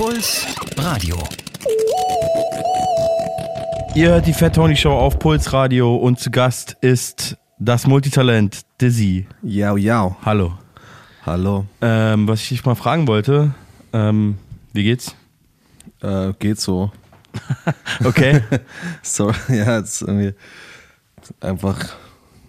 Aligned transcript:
Puls 0.00 0.46
Radio. 0.78 1.14
Ihr 3.94 4.08
hört 4.08 4.26
die 4.26 4.32
Fat 4.32 4.54
Tony 4.54 4.74
Show 4.74 4.92
auf 4.92 5.18
Puls 5.18 5.52
Radio 5.52 5.94
und 5.94 6.18
zu 6.18 6.30
Gast 6.30 6.74
ist 6.80 7.36
das 7.58 7.86
Multitalent 7.86 8.62
Dizzy. 8.80 9.26
Yao, 9.42 9.76
yao. 9.76 10.16
Hallo. 10.24 10.54
Hallo. 11.26 11.66
Ähm, 11.82 12.26
was 12.26 12.40
ich 12.40 12.48
dich 12.48 12.64
mal 12.64 12.76
fragen 12.76 13.08
wollte, 13.08 13.54
ähm, 13.92 14.38
wie 14.72 14.84
geht's? 14.84 15.14
Äh, 16.00 16.32
geht 16.38 16.58
so. 16.58 16.90
Okay. 18.02 18.40
So, 19.02 19.30
ja, 19.48 19.80
ist 19.80 20.00
irgendwie 20.00 20.32
einfach 21.40 21.78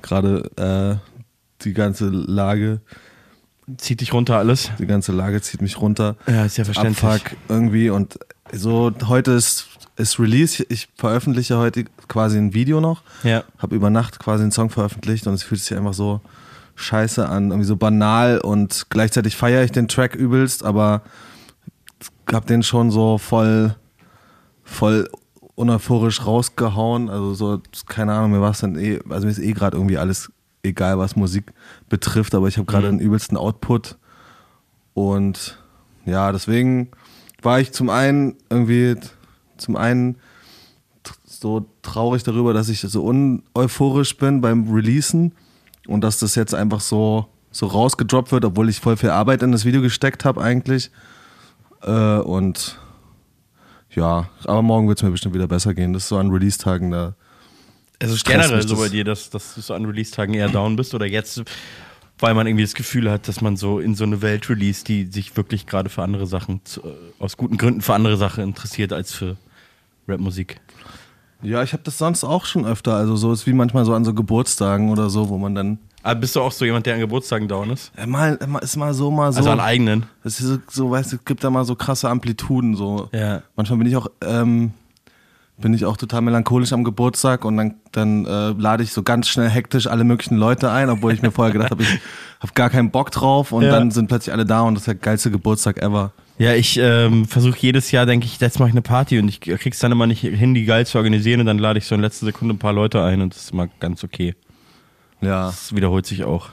gerade 0.02 0.50
äh, 0.56 1.66
die 1.66 1.74
ganze 1.74 2.08
Lage, 2.08 2.80
Zieht 3.78 4.02
dich 4.02 4.14
runter 4.14 4.38
alles? 4.38 4.72
die 4.80 4.86
ganze 4.86 5.12
Lage 5.12 5.42
zieht 5.42 5.62
mich 5.62 5.80
runter. 5.80 6.16
Ja, 6.28 6.46
ist 6.46 6.58
ja 6.58 6.66
verständlich. 6.66 7.04
Abfuck 7.04 7.38
irgendwie 7.50 7.90
und 7.90 8.20
so 8.54 8.92
heute 9.08 9.32
ist, 9.32 9.68
ist 9.98 10.20
Release. 10.20 10.64
Ich 10.70 10.90
veröffentliche 10.96 11.58
heute 11.58 11.86
quasi 12.08 12.38
ein 12.38 12.54
Video 12.54 12.82
noch. 12.82 13.04
Ja. 13.24 13.44
Habe 13.58 13.76
über 13.76 13.90
Nacht 13.90 14.20
quasi 14.20 14.44
einen 14.44 14.52
Song 14.52 14.70
veröffentlicht 14.70 15.28
und 15.28 15.34
es 15.34 15.44
fühlt 15.44 15.62
sich 15.62 15.78
einfach 15.78 15.94
so 15.94 16.22
scheiße 16.76 17.28
an, 17.28 17.52
irgendwie 17.52 17.68
so 17.68 17.76
banal 17.76 18.40
und 18.40 18.88
gleichzeitig 18.90 19.36
feiere 19.36 19.64
ich 19.64 19.72
den 19.72 19.88
Track 19.88 20.16
übelst, 20.16 20.64
aber 20.64 21.02
hab 22.32 22.48
den 22.48 22.64
schon 22.64 22.92
so 22.92 23.18
voll, 23.18 23.76
voll 24.64 25.10
uneuphorisch 25.56 26.26
rausgehauen. 26.26 27.10
Also 27.10 27.34
so, 27.34 27.62
keine 27.88 28.14
Ahnung, 28.14 28.32
mir 28.32 28.42
war 28.42 28.52
es 28.52 28.60
dann 28.60 28.78
eh, 28.78 29.00
also 29.10 29.26
mir 29.26 29.32
ist 29.32 29.40
eh 29.40 29.54
gerade 29.54 29.78
irgendwie 29.78 29.98
alles 29.98 30.32
egal, 30.64 30.98
was 31.00 31.16
Musik 31.16 31.54
betrifft, 31.90 32.36
aber 32.36 32.48
ich 32.48 32.58
habe 32.58 32.66
gerade 32.66 32.92
Mhm. 32.92 32.98
den 32.98 33.08
übelsten 33.08 33.38
Output 33.38 33.98
und 34.94 35.58
ja, 36.06 36.32
deswegen 36.32 36.90
war 37.42 37.60
ich 37.60 37.72
zum 37.72 37.90
einen 37.90 38.36
irgendwie, 38.50 38.96
zum 39.58 39.76
einen 39.76 40.18
so 41.26 41.66
traurig 41.82 42.24
darüber, 42.24 42.54
dass 42.54 42.70
ich 42.70 42.82
so 42.82 43.04
uneuphorisch 43.04 44.18
bin 44.18 44.42
beim 44.42 44.72
Releasen 44.72 45.34
und 45.88 46.02
dass 46.04 46.20
das 46.20 46.36
jetzt 46.36 46.54
einfach 46.54 46.82
so, 46.82 47.28
so 47.52 47.66
rausgedroppt 47.66 48.32
wird, 48.32 48.46
obwohl 48.46 48.70
ich 48.70 48.80
voll 48.80 48.98
viel 48.98 49.10
Arbeit 49.10 49.42
in 49.42 49.52
das 49.52 49.66
Video 49.66 49.82
gesteckt 49.82 50.24
habe 50.24 50.42
eigentlich. 50.42 50.92
Äh, 51.82 52.18
und 52.20 52.78
ja, 53.90 54.30
aber 54.46 54.62
morgen 54.62 54.88
wird 54.88 55.00
es 55.00 55.04
mir 55.04 55.12
bestimmt 55.12 55.34
wieder 55.34 55.48
besser 55.48 55.74
gehen. 55.74 55.94
Das 55.94 56.04
ist 56.04 56.10
so 56.10 56.18
an 56.18 56.30
Release-Tagen 56.30 56.92
da. 56.92 57.16
Also 58.02 58.16
ist 58.16 58.26
generell 58.26 58.68
so 58.68 58.76
bei 58.78 58.90
dir, 58.90 59.04
dass, 59.04 59.30
dass 59.30 59.56
du 59.56 59.62
so 59.62 59.74
an 59.74 59.86
Release-Tagen 59.86 60.34
eher 60.34 60.50
down 60.50 60.76
bist 60.76 60.94
oder 60.94 61.06
jetzt, 61.06 61.44
weil 62.20 62.34
man 62.34 62.48
irgendwie 62.48 62.64
das 62.64 62.74
Gefühl 62.74 63.10
hat, 63.12 63.28
dass 63.28 63.42
man 63.42 63.58
so 63.58 63.80
in 63.80 63.96
so 63.96 64.04
eine 64.04 64.22
Welt 64.22 64.50
release, 64.50 64.84
die 64.84 65.06
sich 65.06 65.38
wirklich 65.38 65.68
gerade 65.68 65.90
für 65.90 66.02
andere 66.02 66.28
Sachen, 66.28 66.62
zu, 66.66 66.82
äh, 66.82 66.94
aus 67.20 67.38
guten 67.38 67.58
Gründen 67.58 67.82
für 67.82 67.94
andere 67.94 68.18
Sachen 68.18 68.44
interessiert 68.44 68.92
als 68.92 69.14
für 69.14 69.38
Rapmusik. 70.08 70.60
Ja, 71.44 71.64
ich 71.64 71.74
habe 71.74 71.84
das 71.84 71.98
sonst 71.98 72.24
auch 72.24 72.46
schon 72.46 72.66
öfter. 72.66 72.96
Also 72.96 73.16
so 73.16 73.32
ist 73.32 73.48
wie 73.48 73.54
manchmal 73.54 73.86
so 73.86 73.94
an 73.94 74.06
so 74.06 74.14
Geburtstagen 74.14 74.90
oder 74.92 75.10
so, 75.10 75.30
wo 75.30 75.38
man 75.38 75.56
dann 75.56 75.80
Aber 76.04 76.20
bist 76.20 76.36
du 76.36 76.42
auch 76.42 76.52
so 76.52 76.66
jemand, 76.66 76.86
der 76.86 76.96
an 76.96 77.00
Geburtstagen 77.00 77.48
down 77.48 77.72
ist? 77.72 77.92
ja, 77.98 78.06
mal, 78.06 78.38
mal 78.48 78.60
ist 78.60 78.76
mal 78.78 78.94
so, 78.94 79.10
mal 79.10 79.32
so. 79.32 79.40
Also 79.40 79.50
an 79.50 79.60
eigenen? 79.60 80.06
Das 80.24 80.40
ist 80.40 80.48
so, 80.48 80.58
so, 80.70 80.92
weißt 80.92 81.12
du, 81.12 81.16
es 81.18 81.26
gibt 81.26 81.44
da 81.44 81.50
mal 81.50 81.66
so 81.66 81.76
krasse 81.76 82.10
Amplituden. 82.10 82.76
So. 82.76 83.10
Ja. 83.12 83.42
Manchmal 83.56 83.80
bin 83.80 83.88
ich 83.88 83.96
auch, 83.96 84.08
ähm, 84.24 84.72
bin 85.62 85.74
ich 85.74 85.86
auch 85.86 85.98
total 85.98 86.22
melancholisch 86.22 86.74
am 86.74 86.84
Geburtstag 86.84 87.46
und 87.46 87.58
dann, 87.58 87.76
dann 87.92 88.26
äh, 88.26 88.50
lade 88.52 88.84
ich 88.84 88.92
so 88.92 89.04
ganz 89.04 89.30
schnell 89.30 89.50
hektisch 89.50 89.88
alle 89.88 90.04
möglichen 90.04 90.36
Leute 90.38 90.72
ein, 90.72 90.90
obwohl 90.90 91.14
ich 91.14 91.22
mir 91.22 91.32
vorher 91.32 91.54
gedacht 91.54 91.72
habe, 91.72 91.84
ich 91.84 91.90
habe 92.40 92.54
gar 92.54 92.70
keinen 92.70 92.92
Bock 92.92 93.12
drauf 93.12 93.52
und 93.52 93.64
Ja. 93.64 93.72
dann 93.72 93.92
sind 93.92 94.08
plötzlich 94.08 94.34
alle 94.34 94.46
da 94.46 94.62
und 94.62 94.74
das 94.76 94.82
ist 94.82 94.88
der 94.88 94.96
geilste 94.96 95.32
Geburtstag 95.32 95.82
ever. 95.82 96.12
Ja, 96.38 96.54
ich 96.56 96.78
ähm, 96.82 97.26
versuche 97.28 97.58
jedes 97.60 97.92
Jahr, 97.92 98.06
denke 98.06 98.26
ich, 98.26 98.40
jetzt 98.40 98.60
mache 98.60 98.70
ich 98.70 98.74
eine 98.74 98.82
Party 98.82 99.20
und 99.20 99.28
ich 99.28 99.40
krieg's 99.42 99.80
dann 99.80 99.92
immer 99.92 100.08
nicht 100.08 100.22
hin, 100.22 100.54
die 100.56 100.66
geil 100.66 100.86
zu 100.88 100.98
organisieren 100.98 101.40
und 101.42 101.46
dann 101.46 101.60
lade 101.60 101.78
ich 101.78 101.86
so 101.86 101.94
in 101.96 102.02
letzter 102.02 102.26
Sekunde 102.26 102.56
ein 102.56 102.60
paar 102.60 102.74
Leute 102.74 103.04
ein 103.04 103.22
und 103.22 103.34
das 103.36 103.44
ist 103.44 103.52
immer 103.54 103.68
ganz 103.80 104.04
okay. 104.04 104.34
Ja. 105.22 105.46
Das 105.46 105.76
wiederholt 105.76 106.06
sich 106.08 106.24
auch. 106.24 106.50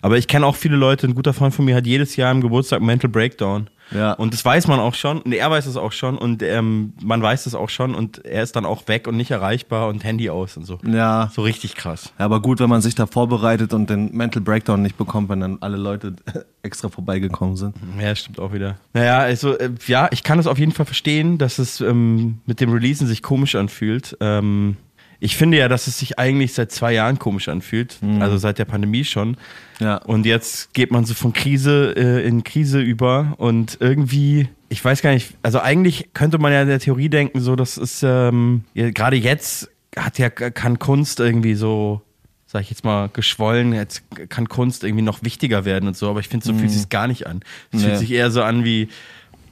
Aber 0.00 0.16
ich 0.16 0.26
kenne 0.26 0.46
auch 0.46 0.56
viele 0.56 0.76
Leute, 0.76 1.06
ein 1.06 1.14
guter 1.14 1.34
Freund 1.34 1.54
von 1.54 1.64
mir 1.66 1.74
hat 1.76 1.86
jedes 1.86 2.16
Jahr 2.16 2.32
im 2.32 2.40
Geburtstag 2.40 2.80
Mental 2.80 3.10
Breakdown. 3.10 3.68
Ja. 3.90 4.12
Und 4.12 4.32
das 4.34 4.44
weiß 4.44 4.66
man 4.66 4.80
auch 4.80 4.94
schon, 4.94 5.22
und 5.22 5.32
er 5.32 5.50
weiß 5.50 5.66
es 5.66 5.76
auch 5.76 5.92
schon 5.92 6.18
und 6.18 6.42
ähm, 6.42 6.92
man 7.02 7.22
weiß 7.22 7.46
es 7.46 7.54
auch 7.54 7.68
schon 7.68 7.94
und 7.94 8.24
er 8.24 8.42
ist 8.42 8.56
dann 8.56 8.64
auch 8.64 8.88
weg 8.88 9.06
und 9.06 9.16
nicht 9.16 9.30
erreichbar 9.30 9.88
und 9.88 10.04
Handy 10.04 10.30
aus 10.30 10.56
und 10.56 10.64
so. 10.64 10.78
Ja. 10.84 11.30
So 11.34 11.42
richtig 11.42 11.74
krass. 11.76 12.12
Ja, 12.18 12.24
aber 12.24 12.40
gut, 12.40 12.60
wenn 12.60 12.70
man 12.70 12.82
sich 12.82 12.94
da 12.94 13.06
vorbereitet 13.06 13.72
und 13.72 13.90
den 13.90 14.14
Mental 14.16 14.42
Breakdown 14.42 14.82
nicht 14.82 14.96
bekommt, 14.96 15.28
wenn 15.28 15.40
dann 15.40 15.58
alle 15.60 15.76
Leute 15.76 16.14
extra 16.62 16.88
vorbeigekommen 16.88 17.56
sind. 17.56 17.76
Ja, 18.00 18.14
stimmt 18.14 18.40
auch 18.40 18.52
wieder. 18.52 18.76
Naja, 18.92 19.18
also 19.18 19.56
äh, 19.56 19.70
ja, 19.86 20.08
ich 20.10 20.22
kann 20.22 20.38
es 20.38 20.46
auf 20.46 20.58
jeden 20.58 20.72
Fall 20.72 20.86
verstehen, 20.86 21.38
dass 21.38 21.58
es 21.58 21.80
ähm, 21.80 22.40
mit 22.46 22.60
dem 22.60 22.72
Releasen 22.72 23.06
sich 23.06 23.22
komisch 23.22 23.54
anfühlt. 23.54 24.16
Ähm, 24.20 24.76
ich 25.20 25.36
finde 25.36 25.56
ja, 25.58 25.68
dass 25.68 25.86
es 25.86 25.98
sich 25.98 26.18
eigentlich 26.18 26.52
seit 26.54 26.70
zwei 26.72 26.92
Jahren 26.92 27.18
komisch 27.18 27.48
anfühlt, 27.48 27.98
also 28.20 28.36
seit 28.36 28.58
der 28.58 28.64
Pandemie 28.66 29.04
schon. 29.04 29.36
Ja. 29.80 29.96
Und 29.96 30.26
jetzt 30.26 30.72
geht 30.74 30.90
man 30.90 31.04
so 31.04 31.14
von 31.14 31.32
Krise 31.32 31.94
äh, 31.96 32.26
in 32.26 32.44
Krise 32.44 32.80
über 32.80 33.34
und 33.38 33.78
irgendwie, 33.80 34.48
ich 34.68 34.84
weiß 34.84 35.02
gar 35.02 35.12
nicht, 35.12 35.34
also 35.42 35.60
eigentlich 35.60 36.10
könnte 36.14 36.38
man 36.38 36.52
ja 36.52 36.62
in 36.62 36.68
der 36.68 36.80
Theorie 36.80 37.08
denken, 37.08 37.40
so, 37.40 37.56
das 37.56 37.76
ist 37.78 38.02
ähm, 38.02 38.64
ja, 38.74 38.90
gerade 38.90 39.16
jetzt 39.16 39.70
hat 39.96 40.18
ja 40.18 40.28
kann 40.30 40.78
Kunst 40.78 41.20
irgendwie 41.20 41.54
so, 41.54 42.02
sag 42.46 42.62
ich 42.62 42.70
jetzt 42.70 42.84
mal, 42.84 43.08
geschwollen, 43.12 43.72
jetzt 43.72 44.02
kann 44.28 44.48
Kunst 44.48 44.84
irgendwie 44.84 45.02
noch 45.02 45.22
wichtiger 45.22 45.64
werden 45.64 45.88
und 45.88 45.96
so, 45.96 46.08
aber 46.10 46.20
ich 46.20 46.28
finde, 46.28 46.44
so 46.46 46.52
fühlt 46.54 46.70
sich 46.70 46.88
gar 46.88 47.06
nicht 47.08 47.26
an. 47.26 47.40
Es 47.72 47.80
fühlt 47.80 47.94
Nee. 47.94 47.98
sich 47.98 48.10
eher 48.12 48.30
so 48.30 48.42
an 48.42 48.64
wie, 48.64 48.88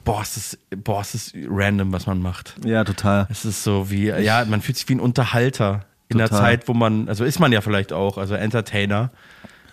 boah, 0.05 0.21
es 0.21 0.37
ist, 0.37 0.59
boah, 0.83 1.01
es 1.01 1.13
ist 1.15 1.33
random, 1.49 1.91
was 1.91 2.07
man 2.07 2.21
macht. 2.21 2.55
Ja, 2.63 2.83
total. 2.85 3.27
Es 3.29 3.43
ist 3.43 3.63
so 3.63 3.89
wie, 3.91 4.05
ja, 4.07 4.45
man 4.45 4.61
fühlt 4.61 4.77
sich 4.77 4.87
wie 4.87 4.95
ein 4.95 4.99
Unterhalter 5.01 5.81
in 6.07 6.17
der. 6.19 6.29
Zeit, 6.31 6.67
wo 6.69 6.73
man, 6.73 7.09
also 7.09 7.25
ist 7.25 7.39
man 7.39 7.51
ja 7.51 7.59
vielleicht 7.61 7.91
auch, 7.91 8.17
also 8.17 8.35
Entertainer. 8.35 9.09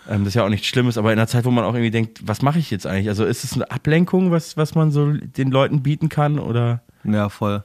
Ähm, 0.09 0.21
das 0.25 0.28
ist 0.28 0.34
ja 0.34 0.44
auch 0.44 0.48
nichts 0.48 0.66
Schlimmes, 0.66 0.98
aber 0.98 1.12
in 1.12 1.19
der 1.19 1.28
Zeit, 1.28 1.44
wo 1.44 1.50
man 1.53 1.62
auch 1.65 1.75
irgendwie 1.75 1.92
denkt, 1.92 2.26
was 2.26 2.42
mache 2.42 2.59
ich 2.59 2.71
jetzt 2.72 2.87
eigentlich? 2.87 3.09
Also 3.09 3.25
ist 3.25 3.44
es 3.44 3.53
eine 3.53 3.71
Ablenkung, 3.71 4.32
was, 4.32 4.56
was 4.56 4.75
man 4.75 4.91
so 4.91 5.12
den 5.12 5.50
Leuten 5.53 5.82
bieten 5.82 6.09
kann 6.09 6.41
oder? 6.41 6.81
Ja, 7.04 7.28
voll. 7.28 7.62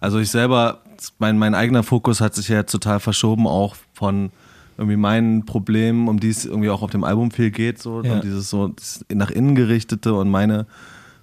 Also 0.00 0.18
ich 0.18 0.30
selber, 0.30 0.80
mein, 1.18 1.38
mein 1.38 1.54
eigener 1.54 1.82
Fokus 1.82 2.20
hat 2.20 2.34
sich 2.34 2.48
ja 2.48 2.64
total 2.64 3.00
verschoben, 3.00 3.46
auch 3.46 3.76
von 3.94 4.30
irgendwie 4.76 4.96
meinen 4.96 5.44
Problemen, 5.46 6.08
um 6.08 6.20
die 6.20 6.30
es 6.30 6.44
irgendwie 6.46 6.70
auch 6.70 6.82
auf 6.82 6.90
dem 6.90 7.04
Album 7.04 7.30
viel 7.30 7.50
geht, 7.50 7.80
so 7.80 8.02
Ja. 8.02 8.14
und 8.14 8.24
dieses 8.24 8.48
so 8.50 8.68
das 8.68 9.04
nach 9.12 9.30
innen 9.30 9.54
gerichtete 9.54 10.14
und 10.14 10.28
meine, 10.30 10.66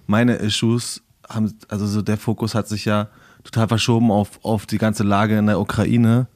meine 0.08 0.34
Issues 0.36 1.02
haben, 1.28 1.54
also 1.68 1.86
so 1.86 2.02
der 2.02 2.16
Fokus 2.16 2.54
hat 2.56 2.66
sich 2.66 2.84
ja 2.84 3.06
total 3.44 3.68
verschoben 3.68 4.10
auf, 4.10 4.40
auf 4.42 4.66
die 4.66 4.78
ganze 4.78 5.04
Lage 5.04 5.38
in 5.38 5.46
der 5.46 5.60
Ukraine, 5.60 6.26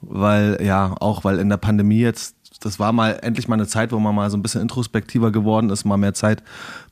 weil 0.00 0.58
ja, 0.62 0.94
auch 1.00 1.24
weil 1.24 1.38
in 1.38 1.48
der 1.48 1.56
Pandemie 1.58 2.00
jetzt, 2.00 2.34
das 2.60 2.78
war 2.78 2.92
mal 2.92 3.18
endlich 3.22 3.48
mal 3.48 3.54
eine 3.54 3.66
Zeit, 3.66 3.92
wo 3.92 3.98
man 3.98 4.14
mal 4.14 4.30
so 4.30 4.36
ein 4.36 4.42
bisschen 4.42 4.60
introspektiver 4.62 5.30
geworden 5.30 5.70
ist, 5.70 5.84
mal 5.84 5.96
mehr 5.96 6.14
Zeit 6.14 6.42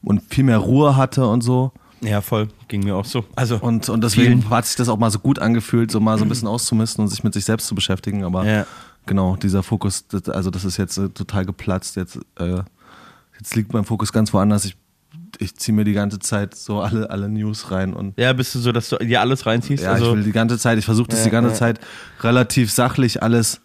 und 0.03 0.23
viel 0.23 0.45
mehr 0.45 0.59
Ruhe 0.59 0.97
hatte 0.97 1.27
und 1.27 1.41
so. 1.43 1.73
Ja, 2.03 2.21
voll, 2.21 2.49
ging 2.69 2.83
mir 2.85 2.97
auch 2.97 3.05
so. 3.05 3.25
Also 3.37 3.59
Und, 3.61 3.89
und 3.89 4.03
deswegen 4.03 4.41
vielen- 4.43 4.51
hat 4.51 4.67
sich 4.67 4.77
das 4.77 4.89
auch 4.89 4.99
mal 4.99 5.11
so 5.11 5.19
gut 5.21 5.39
angefühlt, 5.39 5.91
so 5.91 6.01
mal 6.01 6.19
so 6.19 6.25
ein 6.25 6.29
bisschen 6.29 6.49
auszumisten 6.49 7.03
und 7.05 7.09
sich 7.09 7.23
mit 7.23 7.33
sich 7.33 7.45
selbst 7.45 7.69
zu 7.69 7.75
beschäftigen. 7.77 8.25
Aber 8.25 8.45
Ja. 8.45 8.67
genau, 9.07 9.37
dieser 9.37 9.63
Fokus, 9.63 10.05
also 10.29 10.51
das 10.51 10.65
ist 10.65 10.79
jetzt 10.79 10.99
äh, 10.99 11.09
total 11.11 11.47
geplatzt. 11.47 11.95
Jetzt, 11.97 12.19
äh, 12.41 12.63
jetzt 13.39 13.55
liegt 13.55 13.73
mein 13.73 13.85
Fokus 13.85 14.13
ganz 14.13 14.33
woanders. 14.35 14.65
Ich, 14.65 14.77
ich 15.41 15.57
ziehe 15.57 15.75
mir 15.75 15.85
die 15.85 15.93
ganze 15.93 16.19
Zeit 16.19 16.55
so 16.55 16.81
alle, 16.81 17.11
alle 17.11 17.29
News 17.29 17.71
rein 17.71 17.95
und 17.95 18.19
ja, 18.19 18.33
bist 18.33 18.55
du 18.55 18.59
so, 18.59 18.73
dass 18.73 18.89
du 18.89 18.97
dir 18.99 19.21
alles 19.21 19.47
reinziehst? 19.47 19.85
ja, 19.85 19.93
also, 19.93 20.11
ich 20.11 20.17
will 20.17 20.25
die 20.25 20.33
ganze 20.33 20.59
Zeit, 20.59 20.79
ich 20.79 20.85
versuche 20.85 21.09
das 21.09 21.21
Ja, 21.21 21.25
die 21.27 21.31
ganze 21.31 21.51
ja. 21.51 21.57
Zeit 21.57 21.81
relativ 22.23 22.71
sachlich 22.71 23.23
alles 23.23 23.61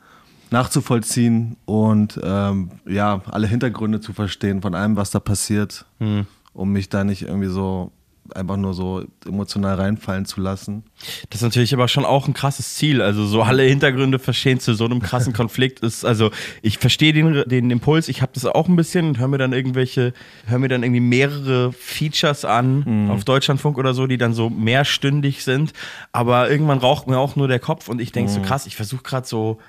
nachzuvollziehen 0.50 1.58
und 1.66 2.20
ähm, 2.24 2.72
ja, 2.88 3.22
alle 3.30 3.48
Hintergründe 3.48 4.00
zu 4.02 4.14
verstehen 4.14 4.62
von 4.62 4.76
allem, 4.76 4.96
was 4.96 5.12
da 5.12 5.20
passiert, 5.20 5.86
Hm. 6.00 6.26
um 6.54 6.72
mich 6.72 6.90
da 6.90 7.04
nicht 7.04 7.24
irgendwie 7.24 7.50
so 7.50 7.92
einfach 8.36 8.58
nur 8.58 8.74
so 8.74 9.04
emotional 9.26 9.76
reinfallen 9.76 10.26
zu 10.26 10.42
lassen. 10.42 10.84
Das 11.30 11.42
ist 11.42 11.44
natürlich 11.44 11.74
aber 11.74 11.88
schon 11.88 12.06
auch 12.06 12.28
ein 12.28 12.34
krasses 12.34 12.76
Ziel. 12.76 13.02
Also 13.02 13.26
so 13.26 13.42
alle 13.42 13.64
Hintergründe 13.64 14.20
verstehen 14.20 14.60
zu 14.60 14.74
so 14.74 14.86
einem 14.86 15.02
krassen 15.02 15.34
Konflikt 15.38 15.80
ist, 15.80 16.06
also 16.06 16.32
ich 16.62 16.78
verstehe 16.78 17.14
den, 17.14 17.44
den 17.48 17.72
Impuls, 17.72 18.10
ich 18.10 18.22
habe 18.22 18.32
das 18.34 18.46
auch 18.46 18.68
ein 18.68 18.76
bisschen 18.76 19.08
und 19.08 19.20
höre 19.20 19.28
mir 19.28 19.38
dann 19.38 19.54
irgendwelche, 19.54 20.14
höre 20.46 20.60
mir 20.60 20.70
dann 20.70 20.84
irgendwie 20.84 21.02
mehrere 21.02 21.72
Features 21.74 22.46
an 22.46 23.10
auf 23.10 23.24
Deutschlandfunk 23.26 23.78
oder 23.78 23.94
so, 23.94 24.08
die 24.08 24.18
dann 24.18 24.34
so 24.34 24.50
mehrstündig 24.50 25.44
sind. 25.44 25.74
Aber 26.12 26.50
irgendwann 26.50 26.80
raucht 26.80 27.08
mir 27.08 27.18
auch 27.18 27.36
nur 27.36 27.48
der 27.48 27.60
Kopf 27.60 27.88
und 27.90 28.02
ich 28.02 28.12
denke 28.12 28.32
so 28.32 28.42
krass, 28.42 28.66
ich 28.66 28.76
versuche 28.76 29.04
gerade 29.04 29.28
so 29.28 29.60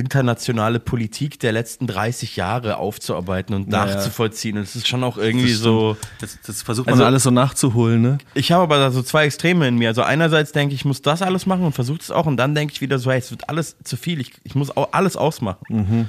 internationale 0.00 0.80
Politik 0.80 1.38
der 1.38 1.52
letzten 1.52 1.86
30 1.86 2.34
Jahre 2.36 2.78
aufzuarbeiten 2.78 3.54
und 3.54 3.72
Ja, 3.72 3.86
ja. 3.86 3.94
nachzuvollziehen. 3.94 4.56
Und 4.56 4.64
es 4.64 4.74
ist 4.74 4.88
schon 4.88 5.04
auch 5.04 5.16
irgendwie 5.16 5.50
Das 5.52 5.60
so. 5.60 5.96
Das, 6.20 6.38
das 6.44 6.62
versucht 6.62 6.88
Also- 6.88 6.98
man 6.98 7.06
alles 7.06 7.22
so 7.22 7.30
nachzuholen, 7.30 8.02
ne? 8.02 8.18
Ich 8.34 8.50
habe 8.52 8.62
aber 8.64 8.78
da 8.78 8.90
so 8.90 9.02
zwei 9.02 9.26
Extreme 9.26 9.68
in 9.68 9.76
mir. 9.76 9.88
Also 9.88 10.02
einerseits 10.02 10.52
denke 10.52 10.74
ich, 10.74 10.80
ich 10.80 10.84
muss 10.84 11.02
das 11.02 11.22
alles 11.22 11.46
machen 11.46 11.62
und 11.64 11.72
versuche 11.72 12.00
es 12.00 12.10
auch 12.10 12.26
und 12.26 12.36
dann 12.36 12.54
denke 12.54 12.72
ich 12.74 12.80
wieder 12.80 12.98
so, 12.98 13.10
hey, 13.10 13.18
es 13.20 13.30
wird 13.30 13.48
alles 13.48 13.76
zu 13.84 13.96
viel. 13.96 14.20
Ich, 14.20 14.32
ich 14.42 14.54
muss 14.54 14.76
auch 14.76 14.88
alles 14.92 15.16
ausmachen. 15.16 16.08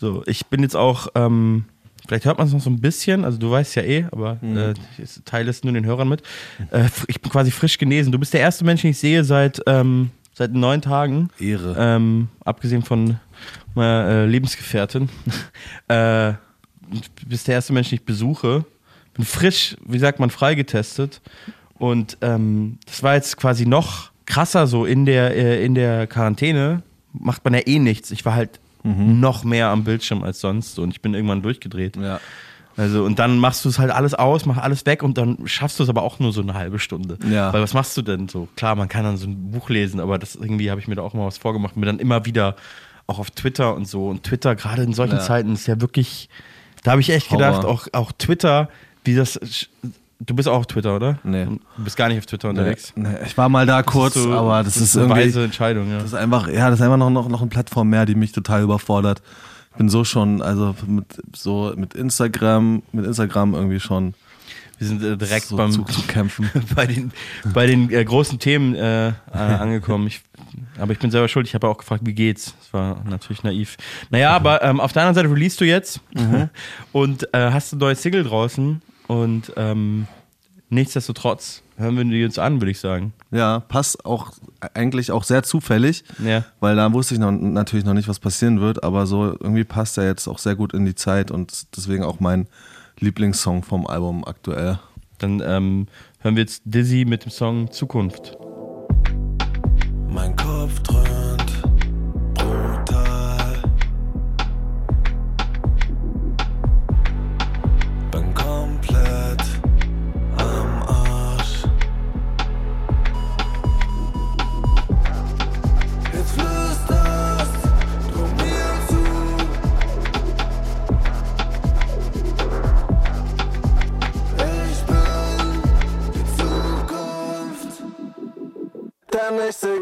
So, 0.00 0.22
ich 0.26 0.46
bin 0.46 0.62
jetzt 0.62 0.76
auch, 0.76 1.08
ähm, 1.14 1.64
vielleicht 2.08 2.24
hört 2.24 2.38
man 2.38 2.46
es 2.46 2.52
noch 2.52 2.60
so 2.60 2.70
ein 2.70 2.80
bisschen, 2.80 3.24
also 3.24 3.38
du 3.38 3.50
weißt 3.50 3.76
ja 3.76 3.82
eh, 3.82 4.06
aber 4.10 4.38
äh, 4.42 4.74
ich 5.02 5.20
teile 5.24 5.50
es 5.50 5.62
nur 5.62 5.72
den 5.72 5.84
Hörern 5.86 6.08
mit. 6.08 6.22
Äh, 6.70 6.88
ich 7.06 7.20
bin 7.20 7.30
quasi 7.30 7.50
frisch 7.50 7.78
genesen. 7.78 8.10
Du 8.12 8.18
bist 8.18 8.32
der 8.34 8.40
erste 8.40 8.64
Mensch, 8.64 8.82
den 8.82 8.90
ich 8.92 8.98
sehe 8.98 9.22
seit, 9.24 9.60
ähm, 9.66 10.10
seit 10.34 10.52
neun 10.52 10.82
Tagen. 10.82 11.30
Ehre. 11.38 11.76
Ähm, 11.78 12.28
abgesehen 12.44 12.82
von 12.82 13.18
meiner 13.74 14.08
äh, 14.08 14.26
Lebensgefährtin. 14.26 15.08
äh, 15.88 16.34
bist 17.26 17.48
der 17.48 17.54
erste 17.54 17.72
Mensch, 17.72 17.90
den 17.90 17.96
ich 17.96 18.04
besuche. 18.04 18.64
Bin 19.14 19.24
frisch, 19.24 19.76
wie 19.86 19.98
sagt 19.98 20.20
man, 20.20 20.30
freigetestet. 20.30 21.20
Und 21.78 22.18
ähm, 22.20 22.78
das 22.86 23.02
war 23.02 23.14
jetzt 23.14 23.36
quasi 23.36 23.66
noch 23.66 24.10
krasser 24.26 24.66
so 24.66 24.84
in 24.84 25.04
der, 25.04 25.36
äh, 25.36 25.64
in 25.64 25.74
der 25.74 26.06
Quarantäne. 26.06 26.82
Macht 27.12 27.44
man 27.44 27.54
ja 27.54 27.60
eh 27.66 27.78
nichts. 27.78 28.10
Ich 28.10 28.24
war 28.24 28.34
halt 28.34 28.60
noch 28.84 29.44
mehr 29.44 29.68
am 29.68 29.84
Bildschirm 29.84 30.22
als 30.22 30.40
sonst 30.40 30.78
und 30.78 30.90
ich 30.90 31.00
bin 31.00 31.14
irgendwann 31.14 31.42
durchgedreht. 31.42 31.96
Ja. 31.96 32.20
Also, 32.76 33.04
und 33.04 33.18
dann 33.18 33.38
machst 33.38 33.64
du 33.64 33.68
es 33.68 33.78
halt 33.78 33.90
alles 33.90 34.14
aus, 34.14 34.46
mach 34.46 34.56
alles 34.56 34.86
weg 34.86 35.02
und 35.02 35.18
dann 35.18 35.38
schaffst 35.46 35.78
du 35.78 35.82
es 35.82 35.88
aber 35.88 36.02
auch 36.02 36.18
nur 36.18 36.32
so 36.32 36.40
eine 36.40 36.54
halbe 36.54 36.78
Stunde. 36.78 37.18
Ja. 37.30 37.52
Weil 37.52 37.62
was 37.62 37.74
machst 37.74 37.96
du 37.96 38.02
denn 38.02 38.28
so? 38.28 38.48
Klar, 38.56 38.74
man 38.76 38.88
kann 38.88 39.04
dann 39.04 39.16
so 39.16 39.26
ein 39.26 39.50
Buch 39.50 39.68
lesen, 39.68 40.00
aber 40.00 40.18
das 40.18 40.34
irgendwie 40.34 40.70
habe 40.70 40.80
ich 40.80 40.88
mir 40.88 40.94
da 40.94 41.02
auch 41.02 41.14
mal 41.14 41.26
was 41.26 41.38
vorgemacht. 41.38 41.76
Mir 41.76 41.86
dann 41.86 41.98
immer 41.98 42.24
wieder 42.24 42.56
auch 43.06 43.18
auf 43.18 43.30
Twitter 43.30 43.74
und 43.74 43.86
so. 43.86 44.08
Und 44.08 44.22
Twitter, 44.24 44.54
gerade 44.54 44.82
in 44.82 44.92
solchen 44.94 45.16
Ja. 45.16 45.20
Zeiten, 45.20 45.52
ist 45.52 45.66
ja 45.66 45.80
wirklich, 45.80 46.28
da 46.84 46.92
habe 46.92 47.00
ich 47.00 47.10
echt 47.10 47.30
Horror. 47.30 47.46
gedacht, 47.46 47.64
auch, 47.64 47.88
auch 47.92 48.12
Twitter, 48.12 48.68
wie 49.04 49.14
das. 49.14 49.38
Du 50.24 50.36
bist 50.36 50.48
auch 50.48 50.58
auf 50.58 50.66
Twitter, 50.68 50.94
oder? 50.94 51.18
Nee. 51.24 51.46
Du 51.46 51.58
bist 51.82 51.96
gar 51.96 52.08
nicht 52.08 52.18
auf 52.18 52.26
Twitter 52.26 52.48
unterwegs. 52.48 52.92
Nee, 52.94 53.08
ich 53.26 53.36
war 53.36 53.48
mal 53.48 53.66
da 53.66 53.82
kurz, 53.82 54.14
so- 54.14 54.32
aber 54.32 54.62
das, 54.62 54.76
ist 54.76 54.96
eine 54.96 55.06
irgendwie. 55.06 55.22
weise 55.26 55.44
Entscheidung, 55.44 55.90
ja. 55.90 55.96
Das 55.96 56.06
ist 56.06 56.14
einfach, 56.14 56.46
ja, 56.48 56.70
das 56.70 56.78
ist 56.78 56.84
einfach 56.84 56.96
noch, 56.96 57.10
noch, 57.10 57.28
noch 57.28 57.40
eine 57.40 57.50
Plattform 57.50 57.88
mehr, 57.88 58.06
die 58.06 58.14
mich 58.14 58.30
total 58.30 58.62
überfordert. 58.62 59.20
Ich 59.72 59.78
bin 59.78 59.88
so 59.88 60.04
schon, 60.04 60.42
also 60.42 60.74
mit, 60.86 61.06
so 61.34 61.72
mit 61.76 61.94
Instagram, 61.94 62.82
mit 62.92 63.06
Instagram 63.06 63.54
irgendwie 63.54 63.80
schon 63.80 64.14
Wir 64.78 64.86
sind 64.86 65.02
äh, 65.02 65.16
direkt 65.16 65.46
so 65.46 65.56
beim, 65.56 65.72
zu, 65.72 65.82
zu 65.84 66.02
kämpfen. 66.02 66.50
bei 66.74 66.86
den, 66.86 67.10
bei 67.54 67.66
den 67.66 67.90
äh, 67.90 68.04
großen 68.04 68.38
Themen 68.38 68.74
äh, 68.74 69.12
angekommen. 69.32 70.06
Ich, 70.06 70.20
aber 70.78 70.92
ich 70.92 70.98
bin 70.98 71.10
selber 71.10 71.28
schuld. 71.28 71.46
Ich 71.46 71.54
habe 71.54 71.68
auch 71.68 71.78
gefragt, 71.78 72.02
wie 72.04 72.12
geht's? 72.12 72.54
Das 72.58 72.72
war 72.74 73.02
natürlich 73.08 73.42
naiv. 73.44 73.78
Naja, 74.10 74.30
aber 74.32 74.62
ähm, 74.62 74.78
auf 74.78 74.92
der 74.92 75.02
anderen 75.02 75.14
Seite 75.14 75.34
releast 75.34 75.60
du 75.60 75.64
jetzt 75.64 76.00
und 76.92 77.32
äh, 77.32 77.50
hast 77.50 77.72
ein 77.72 77.78
neues 77.78 78.02
Single 78.02 78.24
draußen 78.24 78.82
und 79.06 79.52
ähm, 79.56 80.06
nichtsdestotrotz 80.72 81.62
hören 81.76 81.96
wir 81.96 82.04
die 82.04 82.24
uns 82.24 82.38
an, 82.38 82.60
würde 82.60 82.70
ich 82.70 82.80
sagen. 82.80 83.12
Ja, 83.30 83.60
passt 83.60 84.04
auch 84.04 84.32
eigentlich 84.74 85.12
auch 85.12 85.24
sehr 85.24 85.42
zufällig, 85.42 86.04
Ja. 86.24 86.44
weil 86.60 86.76
da 86.76 86.92
wusste 86.92 87.14
ich 87.14 87.20
noch, 87.20 87.30
natürlich 87.30 87.84
noch 87.84 87.94
nicht, 87.94 88.08
was 88.08 88.18
passieren 88.18 88.60
wird, 88.60 88.82
aber 88.82 89.06
so 89.06 89.36
irgendwie 89.40 89.64
passt 89.64 89.98
er 89.98 90.06
jetzt 90.06 90.26
auch 90.28 90.38
sehr 90.38 90.54
gut 90.56 90.72
in 90.74 90.84
die 90.84 90.94
Zeit 90.94 91.30
und 91.30 91.76
deswegen 91.76 92.04
auch 92.04 92.20
mein 92.20 92.46
Lieblingssong 93.00 93.62
vom 93.62 93.86
Album 93.86 94.24
aktuell. 94.24 94.78
Dann 95.18 95.40
ähm, 95.44 95.86
hören 96.20 96.36
wir 96.36 96.42
jetzt 96.42 96.62
Dizzy 96.64 97.04
mit 97.06 97.24
dem 97.24 97.30
Song 97.30 97.70
Zukunft. 97.70 98.36
Mein 100.08 100.34
Kopf 100.36 100.78
dröhnt 100.80 101.41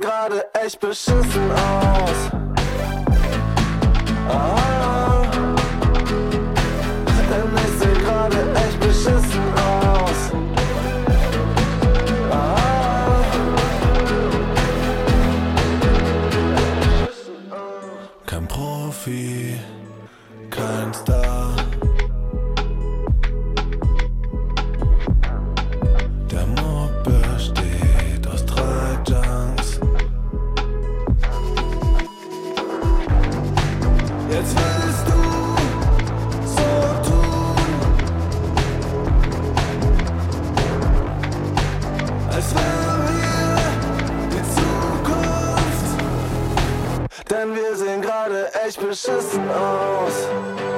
Gerade 0.00 0.46
echt 0.54 0.80
beschissen 0.80 1.50
aus. 1.52 2.30
Ah. 4.28 5.22
Denn 7.30 7.56
ich 7.56 7.78
seh 7.78 7.94
gerade 8.02 8.36
echt 8.54 8.80
beschissen 8.80 9.44
aus. 9.56 10.32
Ah. 12.30 13.24
Kein 18.26 18.48
Profi, 18.48 19.60
kein 20.50 20.94
Star. 20.94 21.89
Gerade 48.90 50.08
echt 50.08 50.69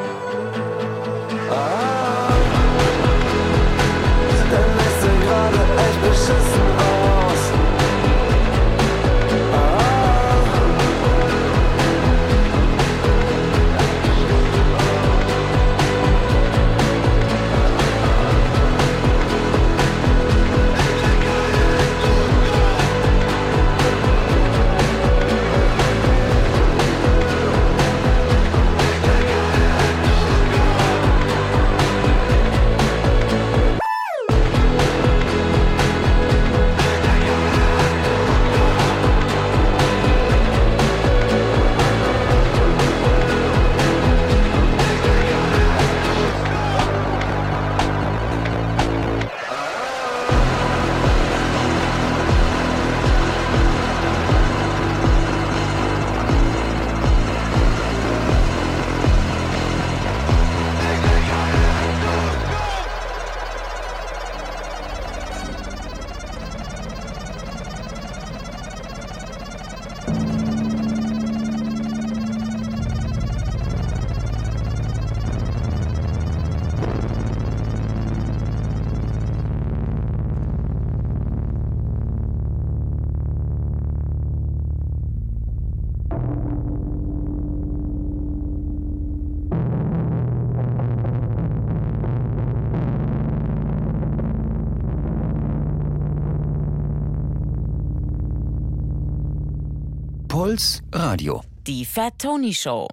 Puls 100.53 100.83
Radio. 100.93 101.41
Die 101.67 101.83
Fat 101.87 102.19
Tony 102.19 102.53
Show. 102.53 102.87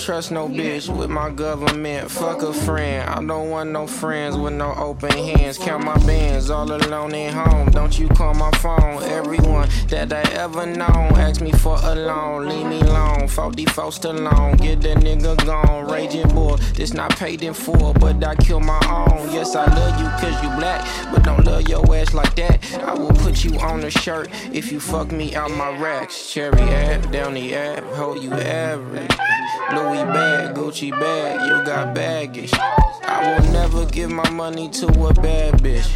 Don't 0.00 0.06
trust 0.06 0.30
no 0.30 0.48
bitch 0.48 0.88
with 0.88 1.10
my 1.10 1.28
government. 1.28 2.10
Fuck 2.10 2.42
a 2.42 2.54
friend, 2.54 3.06
I 3.06 3.22
don't 3.22 3.50
want 3.50 3.70
no 3.70 3.86
friends 3.86 4.34
with 4.34 4.54
no 4.54 4.72
open 4.74 5.10
hands. 5.10 5.58
Count 5.58 5.84
my 5.84 5.98
bands 6.06 6.48
all 6.48 6.72
alone 6.72 7.14
at 7.14 7.34
home. 7.34 7.70
Don't 7.70 7.98
you 7.98 8.08
call 8.08 8.32
my 8.32 8.50
phone. 8.52 9.02
Everyone 9.02 9.68
that 9.88 10.10
I 10.10 10.22
ever 10.32 10.64
known 10.64 11.12
ask 11.20 11.42
me 11.42 11.52
for 11.52 11.76
a 11.82 11.94
loan. 11.94 12.48
Leave 12.48 12.66
me 12.66 12.80
alone. 12.80 13.28
44 13.28 13.90
alone. 14.04 14.56
Get 14.56 14.80
that 14.82 14.98
nigga 14.98 15.36
gone. 15.44 15.90
Raging 15.90 16.28
boy, 16.28 16.56
this 16.74 16.94
not 16.94 17.14
paid 17.16 17.42
in 17.42 17.52
full, 17.52 17.92
but 17.92 18.24
I 18.24 18.36
kill 18.36 18.60
my 18.60 18.80
own. 18.88 19.30
Yes, 19.32 19.54
I 19.54 19.66
love 19.66 20.00
you 20.00 20.08
cause 20.18 20.42
you 20.42 20.48
black, 20.58 21.12
but 21.12 21.24
don't 21.24 21.44
love 21.44 21.68
your 21.68 21.84
ass 21.94 22.14
like 22.14 22.34
that. 22.36 22.74
I 22.80 22.94
will 22.94 23.12
put 23.12 23.44
you 23.44 23.58
on 23.58 23.84
a 23.84 23.90
shirt 23.90 24.30
if 24.50 24.72
you 24.72 24.80
fuck 24.80 25.12
me 25.12 25.34
out 25.34 25.50
my 25.50 25.78
racks. 25.78 26.32
Cherry 26.32 26.62
app, 26.62 27.10
down 27.10 27.34
the 27.34 27.54
app, 27.54 27.84
hold 27.84 28.22
you 28.22 28.32
average. 28.32 29.10
Louis 29.72 30.04
bag, 30.04 30.54
Gucci 30.54 30.90
bag, 30.90 31.40
you 31.48 31.64
got 31.64 31.94
baggage. 31.94 32.52
I 32.54 33.38
will 33.38 33.52
never 33.52 33.86
give 33.86 34.10
my 34.10 34.28
money 34.30 34.68
to 34.70 34.86
a 34.86 35.14
bad 35.14 35.54
bitch. 35.62 35.88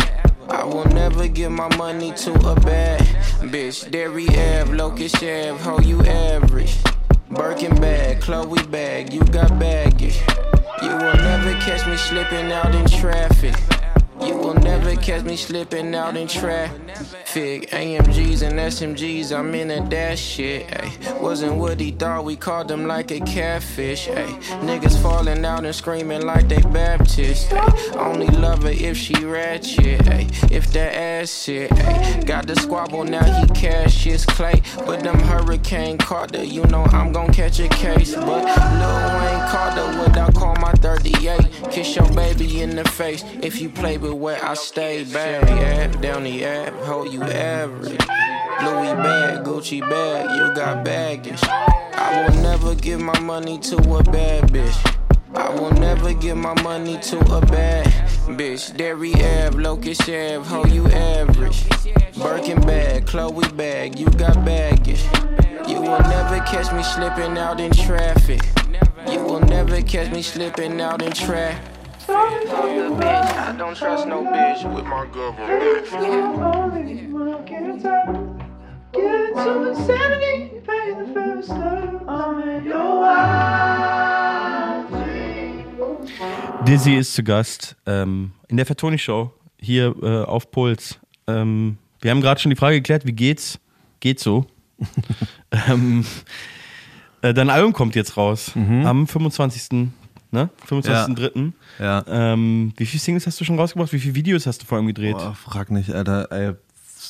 I 0.49 0.65
will 0.65 0.85
never 0.87 1.27
give 1.29 1.53
my 1.53 1.75
money 1.77 2.13
to 2.13 2.33
a 2.33 2.55
bad 2.61 3.01
bitch. 3.41 3.91
Derry 3.91 4.29
Ave, 4.29 4.73
Locust 4.75 5.17
Ave, 5.17 5.57
how 5.59 5.79
you 5.81 6.03
average. 6.03 6.77
Birkin 7.31 7.75
bag, 7.81 8.21
Chloe 8.21 8.63
bag, 8.67 9.13
you 9.13 9.21
got 9.25 9.59
baggage. 9.59 10.21
You 10.83 10.91
will 10.91 11.17
never 11.17 11.53
catch 11.61 11.87
me 11.87 11.97
slipping 11.97 12.53
out 12.53 12.75
in 12.75 12.87
traffic. 12.87 13.55
Never 14.85 15.01
catch 15.01 15.25
me 15.25 15.35
slipping 15.35 15.95
out 15.95 16.15
in 16.15 16.29
traffic. 16.29 17.71
AMGs 17.71 18.43
and 18.43 18.59
SMGs, 18.61 19.33
I'm 19.33 19.55
in 19.55 19.71
a 19.71 19.81
dash 19.89 20.21
shit. 20.21 20.71
Ay. 20.71 20.93
Wasn't 21.23 21.57
what 21.57 21.81
he 21.81 21.91
thought, 21.91 22.27
we 22.27 22.37
called 22.37 22.71
him 22.71 22.87
like 22.87 23.11
a 23.11 23.21
catfish. 23.21 24.09
Ay. 24.09 24.39
Niggas 24.61 25.01
falling 25.01 25.43
out 25.47 25.65
and 25.65 25.75
screaming 25.75 26.27
like 26.27 26.49
they 26.49 26.61
Baptist. 26.61 27.51
Ay. 27.55 27.93
Only 27.97 28.27
love 28.27 28.65
her 28.65 28.69
if 28.69 28.99
she 28.99 29.15
ratchet. 29.25 30.07
Ay. 30.07 30.29
If 30.51 30.71
that 30.75 30.95
ass 30.95 31.45
shit. 31.45 31.73
Ay. 31.73 32.23
Got 32.27 32.47
the 32.47 32.55
squabble, 32.55 33.05
now 33.05 33.25
he 33.25 33.47
cash 33.59 34.05
his 34.05 34.27
clay. 34.27 34.61
But 34.85 35.01
them 35.01 35.19
Hurricane 35.19 35.97
Carter, 35.97 36.45
you 36.45 36.63
know 36.67 36.85
I'm 36.93 37.11
gon' 37.11 37.33
catch 37.33 37.59
a 37.59 37.69
case. 37.69 38.15
But 38.15 38.27
Lil 38.27 39.09
Wayne 39.17 39.49
Carter, 39.49 39.99
what 39.99 40.19
I 40.19 40.31
call 40.33 40.55
my 40.57 40.73
38. 40.73 41.73
Kiss 41.73 41.97
your 41.97 42.09
baby 42.13 42.61
in 42.61 42.77
the 42.77 42.85
face 42.85 43.25
if 43.41 43.63
you 43.63 43.71
play 43.71 43.97
with 43.97 44.13
where 44.13 44.45
I 44.45 44.53
stay. 44.53 44.74
Barry 44.75 45.05
app, 45.13 46.01
down 46.01 46.25
the 46.25 46.45
app, 46.45 46.75
hold 46.81 47.13
you 47.13 47.23
average. 47.23 48.01
Louis 48.61 48.95
bag, 48.95 49.45
Gucci 49.45 49.81
bag, 49.81 50.37
you 50.37 50.53
got 50.53 50.85
baggage. 50.85 51.39
I 51.45 52.27
will 52.27 52.43
never 52.43 52.75
give 52.75 53.01
my 53.01 53.17
money 53.21 53.61
to 53.61 53.77
a 53.77 54.03
bad 54.03 54.51
bitch. 54.51 54.97
I 55.37 55.51
will 55.51 55.71
never 55.73 56.13
give 56.13 56.37
my 56.37 56.61
money 56.63 56.99
to 56.99 57.19
a 57.37 57.41
bad 57.43 57.87
bitch. 58.37 58.77
Derry 58.77 59.15
Ave, 59.15 59.59
Locust 59.59 60.03
Ave, 60.03 60.43
hold 60.43 60.71
you 60.73 60.89
average. 60.89 61.69
Birkin 62.17 62.61
bag, 62.63 63.07
Chloe 63.07 63.49
bag, 63.53 63.97
you 63.97 64.07
got 64.11 64.45
baggage. 64.45 65.05
You 65.69 65.83
will 65.83 66.01
never 66.01 66.39
catch 66.47 66.73
me 66.73 66.83
slipping 66.83 67.39
out 67.39 67.61
in 67.61 67.71
traffic. 67.71 68.41
You 69.09 69.23
will 69.23 69.41
never 69.41 69.81
catch 69.83 70.13
me 70.13 70.23
slipping 70.23 70.81
out 70.81 71.01
in 71.01 71.13
traffic. 71.13 71.74
I 72.09 73.55
don't 73.57 73.77
trust 73.77 74.07
no 74.07 74.23
bitch 74.25 74.65
with 74.75 74.85
my 74.85 75.07
government. 75.07 75.87
Get 78.93 79.35
to 79.35 79.69
insanity, 79.71 80.61
pay 80.67 80.95
the 80.95 81.07
first 81.13 81.49
time. 81.49 82.01
I'm 82.09 82.67
your 82.67 83.05
Dizzy 86.65 86.95
ist 86.97 87.15
zu 87.15 87.23
Gast 87.23 87.77
ähm, 87.87 88.33
in 88.49 88.57
der 88.57 88.67
Vertoni-Show 88.67 89.33
hier 89.61 89.95
äh, 90.03 90.25
auf 90.25 90.51
Puls. 90.51 90.99
Ähm, 91.27 91.79
wir 92.01 92.11
haben 92.11 92.21
gerade 92.21 92.41
schon 92.41 92.51
die 92.51 92.57
Frage 92.57 92.77
geklärt, 92.77 93.07
wie 93.07 93.13
geht's? 93.13 93.59
Geht 94.01 94.21
so. 94.21 94.47
ähm, 95.69 96.05
äh, 97.23 97.35
dein 97.35 97.51
Album 97.51 97.73
kommt 97.73 97.95
jetzt 97.95 98.17
raus 98.17 98.53
am 98.55 99.07
25. 99.07 99.91
Ne? 100.31 100.51
25.3. 100.69 101.31
Ja. 101.35 101.53
Ähm, 101.81 102.73
wie 102.77 102.87
viele 102.87 103.01
Singles 103.01 103.27
hast 103.27 103.41
du 103.41 103.45
schon 103.45 103.59
rausgebracht? 103.59 103.93
Wie 103.93 103.99
viele 103.99 104.15
Videos 104.15 104.47
hast 104.47 104.63
du 104.63 104.67
vor 104.67 104.79
allem 104.79 104.87
gedreht? 104.87 105.17
Boah, 105.17 105.35
frag 105.35 105.71
nicht, 105.71 105.91
Alter. 105.93 106.31
Ey, 106.31 106.53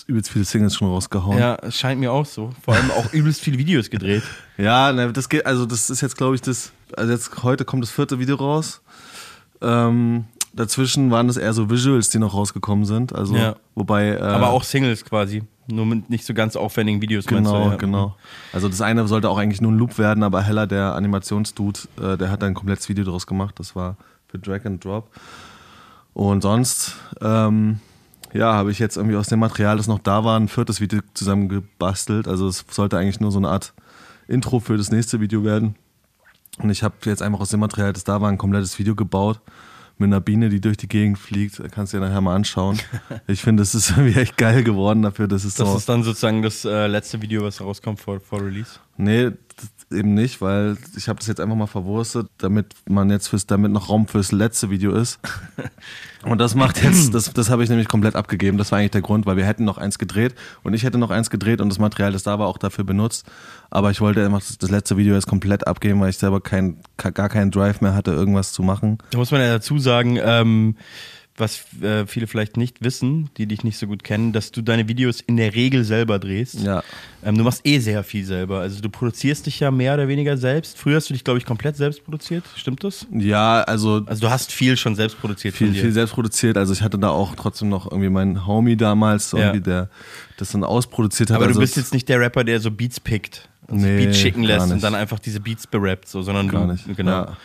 übelst 0.06 0.30
viele 0.30 0.44
Singles 0.44 0.75
schon 0.75 0.88
rausgehauen. 0.88 1.38
Ja, 1.38 1.56
es 1.62 1.78
scheint 1.78 2.00
mir 2.00 2.12
auch 2.12 2.26
so. 2.26 2.50
Vor 2.62 2.75
allem 2.75 2.90
auch 2.92 3.12
übelst 3.12 3.40
viele 3.40 3.59
Videos 3.59 3.90
gedreht. 3.90 4.23
Ja, 4.56 4.92
ne, 4.92 5.12
das 5.12 5.28
geht, 5.28 5.47
also 5.47 5.66
das 5.66 5.90
ist 5.90 6.00
jetzt, 6.00 6.16
glaube 6.16 6.37
ich, 6.37 6.40
das, 6.40 6.71
also 6.97 7.12
jetzt 7.12 7.42
heute 7.42 7.64
kommt 7.64 7.83
das 7.83 7.90
vierte 7.90 8.21
Video 8.21 8.37
raus. 8.37 8.83
Ähm, 9.61 10.26
dazwischen 10.52 11.11
waren 11.11 11.26
das 11.26 11.37
eher 11.37 11.52
so 11.52 11.71
Visuals, 11.71 12.09
die 12.11 12.18
noch 12.21 12.35
rausgekommen 12.35 12.85
sind. 12.85 13.12
Also, 13.12 13.35
Ja. 13.35 13.56
wobei. 13.75 14.11
Äh, 14.11 14.21
Aber 14.21 14.50
auch 14.50 14.62
Singles 14.62 15.04
quasi. 15.04 15.42
Nur 15.66 15.87
mit 15.87 16.09
nicht 16.09 16.25
so 16.25 16.35
ganz 16.35 16.54
aufwendigen 16.54 17.00
Videos. 17.02 17.26
Genau, 17.26 17.64
du, 17.64 17.71
ja. 17.71 17.76
genau. 17.76 18.16
Also 18.52 18.68
das 18.68 18.80
eine 18.80 19.09
sollte 19.09 19.28
auch 19.28 19.38
eigentlich 19.38 19.61
nur 19.61 19.73
ein 19.73 19.78
Loop 19.78 19.99
werden, 19.99 20.23
aber 20.23 20.42
Heller, 20.42 20.66
der 20.68 20.94
Animationsdude, 20.94 21.80
äh, 22.00 22.16
der 22.16 22.30
hat 22.30 22.42
da 22.42 22.47
ein 22.47 22.54
komplettes 22.54 22.88
Video 22.88 23.02
draus 23.02 23.26
gemacht. 23.26 23.59
Das 23.59 23.75
war 23.75 23.97
für 24.34 24.40
Drag 24.40 24.66
and 24.66 24.84
Drop. 24.84 25.10
Und 26.12 26.42
sonst, 26.42 26.96
ähm, 27.20 27.80
ja, 28.32 28.52
habe 28.52 28.72
ich 28.72 28.80
jetzt 28.80 28.96
irgendwie 28.96 29.16
aus 29.16 29.28
dem 29.28 29.38
Material, 29.38 29.76
das 29.76 29.86
noch 29.86 30.00
da 30.00 30.24
war, 30.24 30.38
ein 30.38 30.48
viertes 30.48 30.80
Video 30.80 31.00
zusammengebastelt. 31.14 32.26
Also 32.26 32.48
es 32.48 32.64
sollte 32.68 32.98
eigentlich 32.98 33.20
nur 33.20 33.30
so 33.30 33.38
eine 33.38 33.48
Art 33.48 33.74
Intro 34.26 34.58
für 34.58 34.76
das 34.76 34.90
nächste 34.90 35.20
Video 35.20 35.44
werden. 35.44 35.76
Und 36.58 36.70
ich 36.70 36.82
habe 36.82 36.94
jetzt 37.04 37.22
einfach 37.22 37.40
aus 37.40 37.50
dem 37.50 37.60
Material, 37.60 37.92
das 37.92 38.04
da 38.04 38.20
war, 38.20 38.28
ein 38.28 38.38
komplettes 38.38 38.78
Video 38.78 38.94
gebaut 38.94 39.40
mit 39.98 40.08
einer 40.08 40.20
Biene, 40.20 40.48
die 40.48 40.60
durch 40.60 40.76
die 40.76 40.88
Gegend 40.88 41.18
fliegt. 41.18 41.60
Da 41.60 41.68
kannst 41.68 41.92
du 41.92 41.98
dir 41.98 42.06
nachher 42.06 42.20
mal 42.20 42.34
anschauen. 42.34 42.78
Ich 43.28 43.42
finde, 43.42 43.62
es 43.62 43.74
ist 43.74 43.90
irgendwie 43.90 44.18
echt 44.18 44.36
geil 44.36 44.64
geworden 44.64 45.02
dafür, 45.02 45.28
dass 45.28 45.44
es 45.44 45.54
Das 45.54 45.68
so... 45.68 45.76
ist 45.76 45.88
dann 45.88 46.02
sozusagen 46.02 46.42
das 46.42 46.64
äh, 46.64 46.88
letzte 46.88 47.22
Video, 47.22 47.44
was 47.44 47.60
rauskommt 47.60 48.00
vor, 48.00 48.18
vor 48.18 48.40
Release. 48.40 48.80
Nee, 48.96 49.30
das 49.30 49.36
eben 49.90 50.14
nicht, 50.14 50.40
weil 50.40 50.76
ich 50.96 51.08
habe 51.08 51.18
das 51.18 51.28
jetzt 51.28 51.40
einfach 51.40 51.56
mal 51.56 51.66
verwurstet, 51.66 52.28
damit 52.38 52.66
man 52.88 53.11
jetzt 53.11 53.28
fürs, 53.28 53.46
damit 53.46 53.73
noch 53.73 53.88
Raum 53.88 54.08
fürs 54.08 54.32
letzte 54.32 54.70
Video 54.70 54.92
ist. 54.92 55.18
Und 56.25 56.38
das 56.38 56.54
macht 56.54 56.82
jetzt, 56.82 57.12
das, 57.12 57.32
das 57.32 57.50
habe 57.50 57.62
ich 57.62 57.68
nämlich 57.68 57.87
komplett 57.87 58.16
abgegeben. 58.16 58.56
Das 58.56 58.73
war 58.73 58.78
eigentlich 58.78 58.92
der 58.92 59.02
Grund, 59.02 59.26
weil 59.26 59.37
wir 59.37 59.44
hätten 59.44 59.64
noch 59.64 59.76
eins 59.76 59.99
gedreht 59.99 60.34
und 60.62 60.73
ich 60.73 60.82
hätte 60.82 60.96
noch 60.96 61.11
eins 61.11 61.28
gedreht 61.28 61.61
und 61.61 61.68
das 61.68 61.78
Material, 61.78 62.12
das 62.12 62.23
da 62.23 62.38
war, 62.38 62.46
auch 62.46 62.56
dafür 62.56 62.84
benutzt. 62.84 63.26
Aber 63.70 63.90
ich 63.90 64.00
wollte 64.00 64.25
einfach 64.25 64.40
das, 64.58 64.70
letzte 64.70 64.96
Video 64.96 65.14
jetzt 65.14 65.26
komplett 65.26 65.66
abgeben, 65.66 66.00
weil 66.00 66.08
ich 66.08 66.16
selber 66.16 66.40
kein, 66.40 66.78
gar 66.96 67.28
keinen 67.28 67.50
Drive 67.50 67.82
mehr 67.82 67.94
hatte, 67.94 68.12
irgendwas 68.12 68.52
zu 68.52 68.62
machen. 68.62 68.96
Da 69.11 69.18
muss 69.18 69.32
man 69.32 69.42
ja 69.42 69.49
dazu 69.49 69.78
sagen, 69.78 70.18
ähm, 70.23 70.76
was 71.36 71.64
äh, 71.82 72.06
viele 72.06 72.28
vielleicht 72.28 72.56
nicht 72.56 72.84
wissen, 72.84 73.28
die 73.36 73.46
dich 73.46 73.64
nicht 73.64 73.76
so 73.76 73.88
gut 73.88 74.04
kennen, 74.04 74.32
dass 74.32 74.52
du 74.52 74.62
deine 74.62 74.86
Videos 74.88 75.20
in 75.20 75.36
der 75.36 75.52
Regel 75.54 75.82
selber 75.82 76.20
drehst. 76.20 76.60
Ja. 76.62 76.84
Ähm, 77.24 77.36
du 77.36 77.42
machst 77.42 77.62
eh 77.66 77.80
sehr 77.80 78.04
viel 78.04 78.24
selber. 78.24 78.60
Also 78.60 78.80
du 78.80 78.88
produzierst 78.88 79.46
dich 79.46 79.58
ja 79.58 79.72
mehr 79.72 79.94
oder 79.94 80.06
weniger 80.06 80.36
selbst. 80.36 80.78
Früher 80.78 80.96
hast 80.96 81.10
du 81.10 81.12
dich, 81.14 81.24
glaube 81.24 81.38
ich, 81.38 81.44
komplett 81.44 81.76
selbst 81.76 82.04
produziert. 82.04 82.44
Stimmt 82.54 82.84
das? 82.84 83.06
Ja, 83.12 83.62
also 83.62 84.02
Also 84.06 84.20
du 84.20 84.30
hast 84.30 84.52
viel 84.52 84.76
schon 84.76 84.94
selbst 84.94 85.18
produziert 85.20 85.54
viel, 85.56 85.72
viel 85.74 85.90
selbst 85.92 86.12
produziert. 86.14 86.56
Also 86.56 86.72
ich 86.72 86.82
hatte 86.82 86.98
da 86.98 87.08
auch 87.08 87.34
trotzdem 87.34 87.68
noch 87.68 87.90
irgendwie 87.90 88.10
meinen 88.10 88.46
Homie 88.46 88.76
damals, 88.76 89.32
Ja. 89.32 89.38
irgendwie, 89.38 89.60
der 89.62 89.88
das 90.36 90.52
dann 90.52 90.62
ausproduziert 90.62 91.30
hat. 91.30 91.36
Aber 91.36 91.46
also 91.46 91.58
du 91.58 91.60
bist 91.64 91.76
jetzt 91.76 91.92
nicht 91.92 92.08
der 92.08 92.20
Rapper, 92.20 92.44
der 92.44 92.60
so 92.60 92.70
Beats 92.70 93.00
pickt. 93.00 93.48
Also 93.66 93.84
Nee, 93.84 94.04
Beats 94.04 94.18
schicken 94.18 94.44
lässt 94.44 94.70
und 94.70 94.82
dann 94.84 94.94
einfach 94.94 95.18
diese 95.18 95.40
Beats 95.40 95.66
berappt, 95.66 96.06
so, 96.08 96.22
sondern 96.22 96.48
Gar 96.48 96.66
du, 96.66 96.72
nicht, 96.74 96.96
genau. 96.96 97.10
ja. 97.10 97.36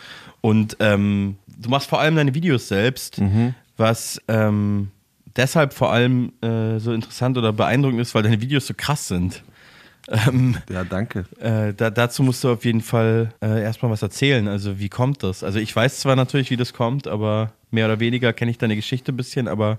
Und 0.42 0.76
ähm, 0.80 1.36
du 1.58 1.68
machst 1.70 1.88
vor 1.88 1.98
allem 2.00 2.14
deine 2.14 2.34
Videos 2.34 2.68
selbst, 2.68 3.18
Mhm. 3.20 3.54
Was 3.80 4.22
ähm, 4.28 4.90
deshalb 5.36 5.74
vor 5.74 5.92
allem 5.92 6.32
äh, 6.40 6.78
so 6.78 6.92
interessant 6.92 7.36
oder 7.36 7.52
beeindruckend 7.52 8.00
ist, 8.00 8.14
weil 8.14 8.22
deine 8.22 8.40
Videos 8.40 8.66
so 8.66 8.74
krass 8.76 9.08
sind. 9.08 9.42
Ähm, 10.08 10.56
ja, 10.70 10.84
danke. 10.84 11.24
äh, 11.40 11.72
da, 11.74 11.90
dazu 11.90 12.22
musst 12.22 12.42
du 12.42 12.50
auf 12.50 12.64
jeden 12.64 12.80
Fall 12.80 13.32
äh, 13.42 13.62
erstmal 13.62 13.90
was 13.90 14.02
erzählen. 14.02 14.48
Also, 14.48 14.78
wie 14.78 14.88
kommt 14.88 15.22
das? 15.22 15.44
Also, 15.44 15.58
ich 15.58 15.74
weiß 15.74 16.00
zwar 16.00 16.16
natürlich, 16.16 16.50
wie 16.50 16.56
das 16.56 16.72
kommt, 16.72 17.06
aber 17.06 17.52
mehr 17.70 17.86
oder 17.86 18.00
weniger 18.00 18.32
kenne 18.32 18.50
ich 18.50 18.58
deine 18.58 18.76
Geschichte 18.76 19.12
ein 19.12 19.16
bisschen, 19.16 19.46
aber 19.46 19.78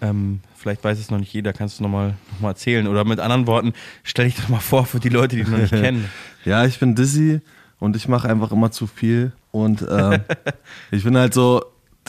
ähm, 0.00 0.40
vielleicht 0.54 0.84
weiß 0.84 0.98
es 0.98 1.10
noch 1.10 1.18
nicht 1.18 1.32
jeder. 1.32 1.52
Kannst 1.52 1.78
du 1.78 1.82
nochmal 1.82 2.14
noch 2.32 2.40
mal 2.40 2.50
erzählen? 2.50 2.86
Oder 2.86 3.04
mit 3.04 3.20
anderen 3.20 3.46
Worten, 3.46 3.72
stell 4.04 4.26
dich 4.26 4.36
doch 4.36 4.48
mal 4.48 4.60
vor 4.60 4.86
für 4.86 5.00
die 5.00 5.08
Leute, 5.08 5.36
die 5.36 5.42
dich 5.42 5.50
noch 5.50 5.58
nicht 5.58 5.70
kennen. 5.82 6.08
Ja, 6.44 6.64
ich 6.64 6.78
bin 6.78 6.94
Dizzy 6.94 7.40
und 7.80 7.96
ich 7.96 8.06
mache 8.06 8.28
einfach 8.28 8.52
immer 8.52 8.70
zu 8.70 8.86
viel. 8.86 9.32
Und 9.50 9.84
ähm, 9.90 10.20
ich 10.92 11.02
bin 11.02 11.16
halt 11.16 11.34
so, 11.34 11.64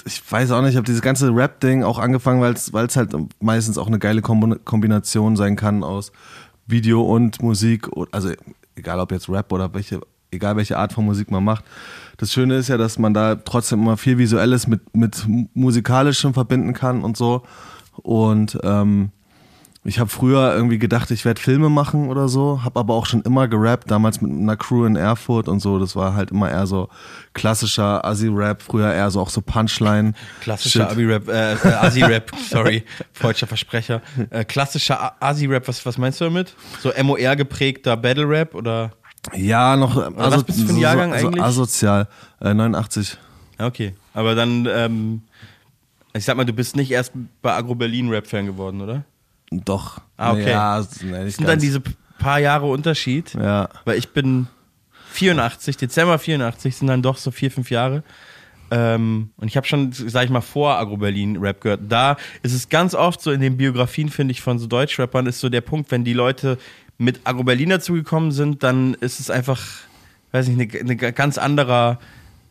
ich 0.05 0.21
weiß 0.29 0.51
auch 0.51 0.61
nicht, 0.61 0.71
ich 0.71 0.75
habe 0.77 0.85
dieses 0.85 1.01
ganze 1.01 1.33
Rap-Ding 1.33 1.83
auch 1.83 1.99
angefangen, 1.99 2.41
weil 2.41 2.53
es 2.53 2.95
halt 2.95 3.15
meistens 3.41 3.77
auch 3.77 3.87
eine 3.87 3.99
geile 3.99 4.21
Kombination 4.21 5.35
sein 5.35 5.55
kann 5.55 5.83
aus 5.83 6.11
Video 6.67 7.01
und 7.01 7.41
Musik. 7.41 7.89
Also 8.11 8.31
egal 8.75 8.99
ob 8.99 9.11
jetzt 9.11 9.29
Rap 9.29 9.51
oder 9.51 9.73
welche, 9.73 10.01
egal 10.31 10.55
welche 10.55 10.77
Art 10.77 10.93
von 10.93 11.05
Musik 11.05 11.31
man 11.31 11.43
macht. 11.43 11.65
Das 12.17 12.33
Schöne 12.33 12.55
ist 12.55 12.69
ja, 12.69 12.77
dass 12.77 12.99
man 12.99 13.13
da 13.13 13.35
trotzdem 13.35 13.81
immer 13.81 13.97
viel 13.97 14.17
Visuelles 14.17 14.67
mit, 14.67 14.95
mit 14.95 15.25
Musikalischem 15.53 16.33
verbinden 16.33 16.73
kann 16.73 17.03
und 17.03 17.17
so. 17.17 17.43
Und 17.95 18.57
ähm, 18.63 19.11
ich 19.89 19.99
habe 19.99 20.09
früher 20.09 20.53
irgendwie 20.55 20.77
gedacht, 20.79 21.11
ich 21.11 21.25
werde 21.25 21.41
Filme 21.41 21.69
machen 21.69 22.09
oder 22.09 22.29
so, 22.29 22.63
habe 22.63 22.79
aber 22.79 22.93
auch 22.93 23.05
schon 23.05 23.21
immer 23.23 23.47
gerappt, 23.47 23.89
damals 23.91 24.21
mit 24.21 24.31
einer 24.31 24.55
Crew 24.55 24.85
in 24.85 24.95
Erfurt 24.95 25.47
und 25.47 25.59
so. 25.59 25.79
Das 25.79 25.95
war 25.95 26.13
halt 26.13 26.31
immer 26.31 26.49
eher 26.49 26.67
so 26.67 26.87
klassischer 27.33 28.05
Assi-Rap, 28.05 28.61
früher 28.61 28.93
eher 28.93 29.09
so 29.11 29.19
auch 29.19 29.29
so 29.29 29.41
Punchline. 29.41 30.13
Klassischer. 30.41 30.89
Abi-Rap, 30.89 31.27
äh, 31.27 31.53
äh, 31.53 31.73
Asi-Rap, 31.73 32.31
sorry, 32.49 32.83
falscher 33.13 33.47
Versprecher. 33.47 34.01
Äh, 34.29 34.45
klassischer 34.45 35.01
A- 35.01 35.15
Asi-Rap, 35.19 35.67
was, 35.67 35.85
was 35.85 35.97
meinst 35.97 36.21
du 36.21 36.25
damit? 36.25 36.53
So 36.81 36.91
MOR 37.03 37.35
geprägter 37.35 37.97
Battle-Rap 37.97 38.55
oder? 38.55 38.91
Ja, 39.35 39.75
noch 39.75 39.95
was 40.15 40.43
bist 40.43 40.61
du 40.61 40.65
für 40.67 40.73
ein 40.73 40.77
Jahrgang 40.77 41.09
so, 41.19 41.27
eigentlich? 41.27 41.41
So 41.41 41.47
asozial. 41.47 42.07
Äh, 42.39 42.53
89. 42.53 43.17
Ja, 43.59 43.65
Okay, 43.67 43.93
aber 44.13 44.35
dann, 44.35 44.65
ähm, 44.71 45.21
ich 46.13 46.23
sag 46.23 46.37
mal, 46.37 46.45
du 46.45 46.53
bist 46.53 46.75
nicht 46.77 46.91
erst 46.91 47.11
bei 47.41 47.53
Agro 47.53 47.75
Berlin 47.75 48.09
Rap-Fan 48.09 48.45
geworden, 48.45 48.79
oder? 48.81 49.03
Doch. 49.51 50.01
Ah, 50.17 50.31
okay. 50.33 50.49
Ja, 50.51 50.85
nee, 51.01 51.23
nicht 51.23 51.37
sind 51.37 51.47
dann 51.47 51.59
diese 51.59 51.81
paar 52.19 52.39
Jahre 52.39 52.67
Unterschied, 52.67 53.33
Ja. 53.33 53.69
weil 53.85 53.97
ich 53.97 54.09
bin 54.09 54.47
84, 55.11 55.77
Dezember 55.77 56.19
84 56.19 56.75
sind 56.75 56.87
dann 56.87 57.01
doch 57.01 57.17
so 57.17 57.31
vier, 57.31 57.49
fünf 57.49 57.71
Jahre. 57.71 58.03
Ähm, 58.71 59.31
und 59.37 59.47
ich 59.47 59.57
habe 59.57 59.65
schon, 59.65 59.91
sag 59.91 60.25
ich 60.25 60.29
mal, 60.29 60.41
vor 60.41 60.75
Agro 60.75 60.97
Berlin 60.97 61.37
Rap 61.37 61.61
gehört. 61.61 61.81
Da 61.89 62.17
ist 62.43 62.53
es 62.53 62.69
ganz 62.69 62.93
oft 62.93 63.19
so 63.21 63.31
in 63.31 63.41
den 63.41 63.57
Biografien, 63.57 64.09
finde 64.09 64.31
ich, 64.33 64.41
von 64.41 64.59
so 64.59 64.67
Deutschrappern, 64.67 65.25
ist 65.25 65.39
so 65.39 65.49
der 65.49 65.61
Punkt, 65.61 65.89
wenn 65.89 66.03
die 66.03 66.13
Leute 66.13 66.59
mit 66.99 67.21
Agro 67.23 67.43
Berlin 67.43 67.69
dazugekommen 67.69 68.31
sind, 68.31 68.61
dann 68.61 68.93
ist 68.95 69.19
es 69.19 69.31
einfach, 69.31 69.61
weiß 70.33 70.49
nicht, 70.49 70.75
eine, 70.75 70.81
eine 70.81 70.95
ganz 71.13 71.39
anderer 71.39 71.97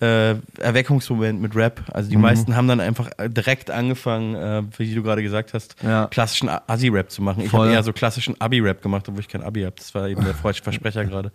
äh, 0.01 0.37
Erweckungsmoment 0.61 1.41
mit 1.41 1.57
Rap. 1.57 1.81
Also 1.93 2.09
die 2.11 2.17
Mhm. 2.17 2.23
meisten 2.23 2.57
haben 2.57 2.69
dann 2.69 2.81
einfach 2.81 3.11
direkt 3.27 3.71
angefangen, 3.71 4.35
äh, 4.37 4.63
wie 4.79 4.95
du 4.95 5.03
gerade 5.03 5.23
gesagt 5.23 5.55
hast, 5.55 5.75
Ja. 5.83 6.07
klassischen 6.07 6.49
Assi-Rap 6.49 7.11
zu 7.11 7.21
machen. 7.23 7.43
Ich 7.43 7.51
Voll. 7.51 7.61
habe 7.67 7.73
eher 7.73 7.83
so 7.83 7.93
klassischen 7.93 8.41
Abi-Rap 8.41 8.81
gemacht, 8.83 9.09
obwohl 9.09 9.21
ich 9.21 9.29
kein 9.29 9.43
Abi 9.43 9.63
habe. 9.63 9.75
Das 9.77 9.95
war 9.95 10.09
eben 10.09 10.23
der 10.25 10.35
falsche 10.35 10.63
Versprecher 10.63 11.05
gerade. 11.07 11.33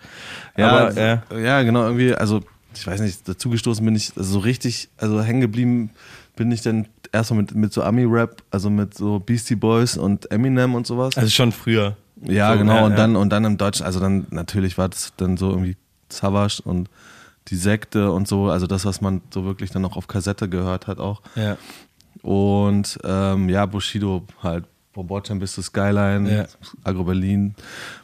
Ja, 0.57 0.69
Aber 0.69 0.97
äh, 0.97 1.43
ja, 1.43 1.61
genau, 1.63 1.83
irgendwie, 1.83 2.13
also 2.15 2.41
ich 2.75 2.87
weiß 2.87 3.01
nicht, 3.01 3.27
dazugestoßen 3.27 3.83
bin 3.85 3.95
ich, 3.95 4.13
also 4.15 4.33
so 4.33 4.39
richtig, 4.39 4.89
also 4.97 5.21
hängen 5.21 5.41
geblieben 5.41 5.89
bin 6.35 6.51
ich 6.51 6.61
dann 6.61 6.87
erstmal 7.11 7.41
mit, 7.41 7.53
mit 7.53 7.73
so 7.73 7.83
Ami-Rap, 7.83 8.41
also 8.49 8.69
mit 8.71 8.95
so 8.95 9.19
Beastie 9.19 9.55
Boys 9.55 9.97
und 9.97 10.31
Eminem 10.31 10.73
und 10.73 10.87
sowas. 10.87 11.15
also 11.17 11.29
schon 11.29 11.51
früher. 11.51 11.95
ja, 12.23 12.53
so, 12.53 12.57
genau, 12.57 12.75
ja, 12.77 12.85
und 12.85 12.91
ja. 12.91 12.97
dann 12.97 13.15
und 13.15 13.29
dann 13.29 13.43
im 13.45 13.57
Deutschen, 13.57 13.85
also 13.85 13.99
dann 13.99 14.25
natürlich 14.31 14.77
war 14.79 14.89
das 14.89 15.13
dann 15.17 15.37
so 15.37 15.49
irgendwie 15.51 15.75
Savage 16.09 16.61
und 16.63 16.89
die 17.49 17.55
Sekte 17.55 18.11
und 18.11 18.27
so, 18.27 18.49
also 18.49 18.67
das, 18.67 18.85
was 18.85 19.01
man 19.01 19.21
so 19.33 19.43
wirklich 19.45 19.71
dann 19.71 19.83
auch 19.85 19.97
auf 19.97 20.07
Kassette 20.07 20.47
gehört 20.49 20.87
hat 20.87 20.99
auch. 20.99 21.21
Ja. 21.35 21.57
Und 22.21 22.97
ähm, 23.03 23.49
ja, 23.49 23.65
Bushido 23.65 24.25
halt, 24.41 24.65
vom 24.93 25.07
Bordstein 25.07 25.39
bis 25.39 25.53
zur 25.53 25.63
Skyline, 25.63 26.33
Ja. 26.33 26.45
Agro 26.83 27.03
Berlin, 27.03 27.55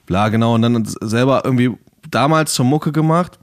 bla, 0.06 0.30
genau. 0.30 0.56
Und 0.56 0.64
dann 0.64 0.86
selber 0.86 1.44
irgendwie 1.46 1.72
damals 2.10 2.56
schon 2.56 2.68
Mucke 2.68 2.92
gemacht, 2.92 3.40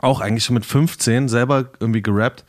auch 0.00 0.20
eigentlich 0.20 0.44
schon 0.44 0.54
mit 0.54 0.64
15, 0.64 1.28
selber 1.28 1.66
irgendwie 1.78 2.02
gerappt. 2.02 2.44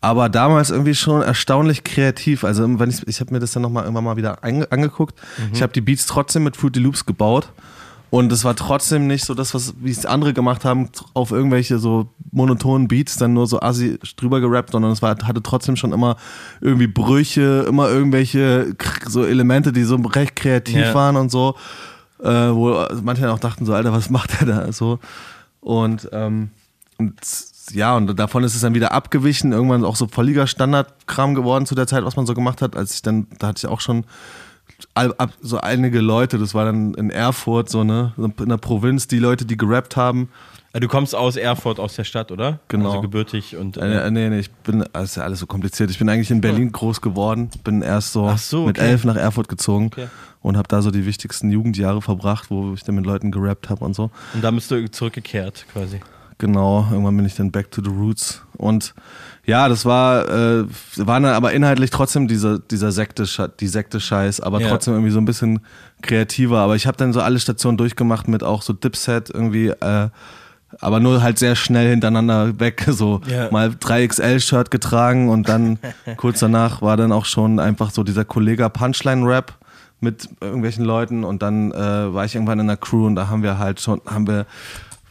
Aber 0.00 0.28
damals 0.28 0.70
irgendwie 0.70 0.94
schon 0.94 1.22
erstaunlich 1.22 1.82
kreativ. 1.82 2.44
Also 2.44 2.78
wenn 2.78 2.90
ich, 2.90 3.08
ich 3.08 3.20
habe 3.20 3.32
mir 3.32 3.40
das 3.40 3.52
dann 3.52 3.62
nochmal 3.62 3.84
irgendwann 3.84 4.04
mal 4.04 4.16
wieder 4.18 4.44
ange, 4.44 4.70
angeguckt. 4.70 5.18
Ich 5.52 5.62
habe 5.62 5.72
die 5.72 5.80
Beats 5.80 6.04
trotzdem 6.04 6.44
mit 6.44 6.58
Fruity 6.58 6.78
Loops 6.78 7.06
gebaut. 7.06 7.48
Und 8.14 8.30
es 8.30 8.44
war 8.44 8.54
trotzdem 8.54 9.08
nicht 9.08 9.24
so 9.24 9.34
das, 9.34 9.54
was 9.54 9.74
wie 9.80 9.90
es 9.90 10.06
andere 10.06 10.34
gemacht 10.34 10.64
haben, 10.64 10.88
auf 11.14 11.32
irgendwelche 11.32 11.80
so 11.80 12.10
monotonen 12.30 12.86
Beats 12.86 13.16
dann 13.16 13.32
nur 13.32 13.48
so 13.48 13.60
assi 13.60 13.98
drüber 14.16 14.38
gerappt, 14.40 14.70
sondern 14.70 14.92
es 14.92 15.02
war, 15.02 15.16
hatte 15.24 15.42
trotzdem 15.42 15.74
schon 15.74 15.92
immer 15.92 16.14
irgendwie 16.60 16.86
Brüche, 16.86 17.64
immer 17.66 17.88
irgendwelche 17.88 18.76
so 19.08 19.24
Elemente, 19.24 19.72
die 19.72 19.82
so 19.82 19.96
recht 19.96 20.36
kreativ 20.36 20.76
Ja. 20.76 20.94
waren 20.94 21.16
und 21.16 21.32
so, 21.32 21.56
äh, 22.22 22.28
wo 22.28 22.86
manche 23.02 23.22
dann 23.22 23.32
auch 23.32 23.40
dachten 23.40 23.66
so, 23.66 23.74
Alter, 23.74 23.92
was 23.92 24.10
macht 24.10 24.40
der 24.40 24.46
da 24.46 24.72
so? 24.72 25.00
Und, 25.60 26.08
ähm, 26.12 26.50
und 26.98 27.16
ja, 27.72 27.96
und 27.96 28.16
davon 28.16 28.44
ist 28.44 28.54
es 28.54 28.60
dann 28.60 28.74
wieder 28.74 28.92
abgewichen, 28.92 29.50
irgendwann 29.50 29.84
auch 29.84 29.96
so 29.96 30.06
völliger 30.06 30.46
Standardkram 30.46 31.34
geworden 31.34 31.66
zu 31.66 31.74
der 31.74 31.88
Zeit, 31.88 32.04
was 32.04 32.14
man 32.14 32.26
so 32.26 32.34
gemacht 32.34 32.62
hat, 32.62 32.76
als 32.76 32.94
ich 32.94 33.02
dann, 33.02 33.26
da 33.40 33.48
hatte 33.48 33.58
ich 33.58 33.66
auch 33.66 33.80
schon 33.80 34.04
so 35.40 35.58
einige 35.58 36.00
Leute, 36.00 36.38
das 36.38 36.54
war 36.54 36.64
dann 36.64 36.94
in 36.94 37.10
Erfurt, 37.10 37.68
so 37.68 37.84
ne, 37.84 38.12
in 38.16 38.48
der 38.48 38.56
Provinz, 38.56 39.06
die 39.08 39.18
Leute, 39.18 39.44
die 39.44 39.56
gerappt 39.56 39.96
haben. 39.96 40.28
Äh, 40.72 40.80
Du 40.80 40.88
kommst 40.88 41.14
aus 41.14 41.36
Erfurt, 41.36 41.78
aus 41.78 41.94
der 41.94 42.04
Stadt, 42.04 42.32
oder? 42.32 42.60
Genau. 42.68 42.88
Also 42.90 43.00
gebürtig 43.00 43.56
und. 43.56 43.76
Äh, 43.76 44.10
nee, 44.10 44.28
nee, 44.28 44.40
ich 44.40 44.50
bin, 44.50 44.84
das 44.92 45.10
ist 45.10 45.16
ja 45.16 45.22
alles 45.22 45.38
so 45.38 45.46
kompliziert. 45.46 45.90
Ich 45.90 45.98
bin 45.98 46.08
eigentlich 46.08 46.30
in 46.30 46.40
Berlin 46.40 46.72
groß 46.72 47.00
geworden, 47.00 47.50
bin 47.62 47.82
erst 47.82 48.12
so, 48.12 48.34
so, 48.36 48.66
mit 48.66 48.78
okay. 48.78 48.88
elf 48.90 49.04
nach 49.04 49.16
Erfurt 49.16 49.48
gezogen 49.48 49.86
Okay. 49.86 50.08
und 50.42 50.56
habe 50.56 50.68
da 50.68 50.82
so 50.82 50.90
die 50.90 51.06
wichtigsten 51.06 51.50
Jugendjahre 51.50 52.02
verbracht, 52.02 52.50
wo 52.50 52.74
ich 52.74 52.82
dann 52.82 52.96
mit 52.96 53.06
Leuten 53.06 53.30
gerappt 53.30 53.70
habe 53.70 53.84
und 53.84 53.94
so. 53.94 54.10
und 54.34 54.42
dann 54.42 54.54
bist 54.54 54.70
du 54.70 54.90
zurückgekehrt, 54.90 55.66
quasi. 55.72 56.00
Genau, 56.38 56.88
irgendwann 56.90 57.16
bin 57.16 57.26
ich 57.26 57.36
dann 57.36 57.52
back 57.52 57.70
to 57.70 57.80
the 57.82 57.90
roots. 57.90 58.42
Und 58.56 58.94
ja, 59.46 59.68
das 59.68 59.84
war, 59.84 60.28
äh, 60.28 60.64
war 60.96 61.20
dann 61.20 61.34
aber 61.34 61.52
inhaltlich 61.52 61.90
trotzdem 61.90 62.28
dieser, 62.28 62.58
dieser 62.58 62.92
Sekte, 62.92 63.24
die 63.60 63.66
Sekte-Scheiß, 63.68 64.40
aber 64.40 64.60
Ja. 64.60 64.68
trotzdem 64.68 64.94
irgendwie 64.94 65.10
so 65.12 65.18
ein 65.18 65.24
bisschen 65.26 65.60
kreativer. 66.02 66.58
Aber 66.60 66.76
ich 66.76 66.86
habe 66.86 66.96
dann 66.96 67.12
so 67.12 67.20
alle 67.20 67.38
Stationen 67.38 67.76
durchgemacht 67.76 68.26
mit 68.28 68.42
auch 68.42 68.62
so 68.62 68.72
Dipset 68.72 69.30
irgendwie, 69.30 69.68
äh, 69.68 70.08
aber 70.80 70.98
nur 70.98 71.22
halt 71.22 71.38
sehr 71.38 71.54
schnell 71.56 71.90
hintereinander 71.90 72.58
weg. 72.58 72.86
So 72.90 73.20
Ja. 73.26 73.50
mal 73.50 73.68
3XL-Shirt 73.70 74.70
getragen 74.70 75.28
und 75.28 75.48
dann 75.48 75.78
kurz 76.16 76.40
danach 76.40 76.80
war 76.82 76.96
dann 76.96 77.12
auch 77.12 77.26
schon 77.26 77.60
einfach 77.60 77.90
so 77.90 78.02
dieser 78.02 78.24
Kollege 78.24 78.68
Punchline-Rap 78.70 79.54
mit 80.00 80.28
irgendwelchen 80.40 80.84
Leuten 80.84 81.22
und 81.24 81.42
dann 81.42 81.70
äh, 81.72 82.12
war 82.12 82.24
ich 82.24 82.34
irgendwann 82.34 82.60
in 82.60 82.66
der 82.66 82.76
Crew 82.76 83.06
und 83.06 83.14
da 83.14 83.28
haben 83.28 83.42
wir 83.42 83.58
halt 83.58 83.80
schon, 83.80 84.00
haben 84.06 84.26
wir, 84.26 84.44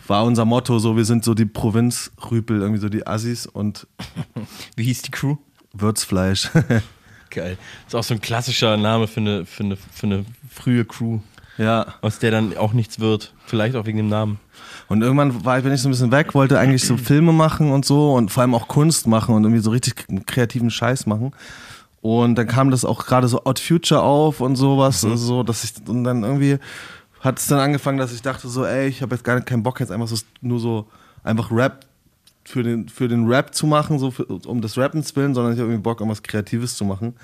war 0.07 0.25
unser 0.25 0.45
Motto 0.45 0.79
so, 0.79 0.97
wir 0.97 1.05
sind 1.05 1.23
so 1.23 1.33
die 1.33 1.45
Provinzrüpel, 1.45 2.59
irgendwie 2.59 2.79
so 2.79 2.89
die 2.89 3.05
Assis 3.07 3.45
und 3.45 3.87
Wie 4.75 4.83
hieß 4.83 5.03
die 5.03 5.11
Crew? 5.11 5.37
Würzfleisch. 5.73 6.49
Geil. 7.29 7.57
Ist 7.87 7.95
auch 7.95 8.03
so 8.03 8.13
ein 8.13 8.21
klassischer 8.21 8.77
Name 8.77 9.07
für 9.07 9.19
eine, 9.19 9.45
für 9.45 9.63
eine, 9.63 9.75
für 9.75 10.05
eine 10.05 10.25
frühe 10.51 10.85
Crew, 10.85 11.19
ja. 11.57 11.95
aus 12.01 12.19
der 12.19 12.31
dann 12.31 12.55
auch 12.57 12.73
nichts 12.73 12.99
wird. 12.99 13.33
Vielleicht 13.47 13.75
auch 13.75 13.85
wegen 13.85 13.97
dem 13.97 14.09
Namen. 14.09 14.39
Und 14.87 15.01
irgendwann 15.01 15.43
war 15.43 15.57
ich, 15.57 15.63
bin 15.63 15.73
ich 15.73 15.81
so 15.81 15.89
ein 15.89 15.91
bisschen 15.91 16.11
weg, 16.11 16.35
wollte 16.35 16.59
eigentlich 16.59 16.85
so 16.85 16.97
Filme 16.97 17.33
machen 17.33 17.71
und 17.71 17.85
so 17.85 18.13
und 18.13 18.29
vor 18.29 18.41
allem 18.41 18.53
auch 18.53 18.67
Kunst 18.67 19.07
machen 19.07 19.33
und 19.33 19.43
irgendwie 19.43 19.61
so 19.61 19.71
richtig 19.71 19.95
kreativen 20.27 20.69
Scheiß 20.69 21.07
machen. 21.07 21.31
Und 22.01 22.35
dann 22.35 22.47
kam 22.47 22.69
das 22.69 22.85
auch 22.85 23.05
gerade 23.05 23.27
so 23.27 23.41
Odd 23.45 23.59
Future 23.59 24.03
auf 24.03 24.41
und 24.41 24.57
sowas, 24.57 25.03
also 25.05 25.15
so, 25.15 25.43
dass 25.43 25.63
ich, 25.63 25.87
und 25.87 26.03
dann 26.03 26.23
irgendwie 26.23 26.59
hat 27.23 27.39
es 27.39 27.47
dann 27.47 27.59
angefangen, 27.59 27.97
dass 27.97 28.13
ich 28.13 28.21
dachte 28.21 28.49
so, 28.49 28.65
ey, 28.65 28.87
ich 28.87 29.01
habe 29.01 29.15
jetzt 29.15 29.23
gar 29.23 29.39
keinen 29.41 29.63
Bock 29.63 29.79
jetzt 29.79 29.91
einfach 29.91 30.07
so, 30.07 30.17
nur 30.41 30.59
so, 30.59 30.87
einfach 31.23 31.51
Rap 31.51 31.85
für 32.43 32.63
den, 32.63 32.89
für 32.89 33.07
den 33.07 33.25
Rap 33.27 33.55
zu 33.55 33.65
machen, 33.65 33.97
so 33.97 34.11
für, 34.11 34.25
um 34.25 34.61
des 34.61 34.77
Rappens 34.77 35.15
willen, 35.15 35.33
sondern 35.33 35.53
ich 35.53 35.59
habe 35.59 35.69
irgendwie 35.69 35.83
Bock, 35.83 36.01
irgendwas 36.01 36.21
Kreatives 36.21 36.75
zu 36.75 36.83
machen. 36.83 37.15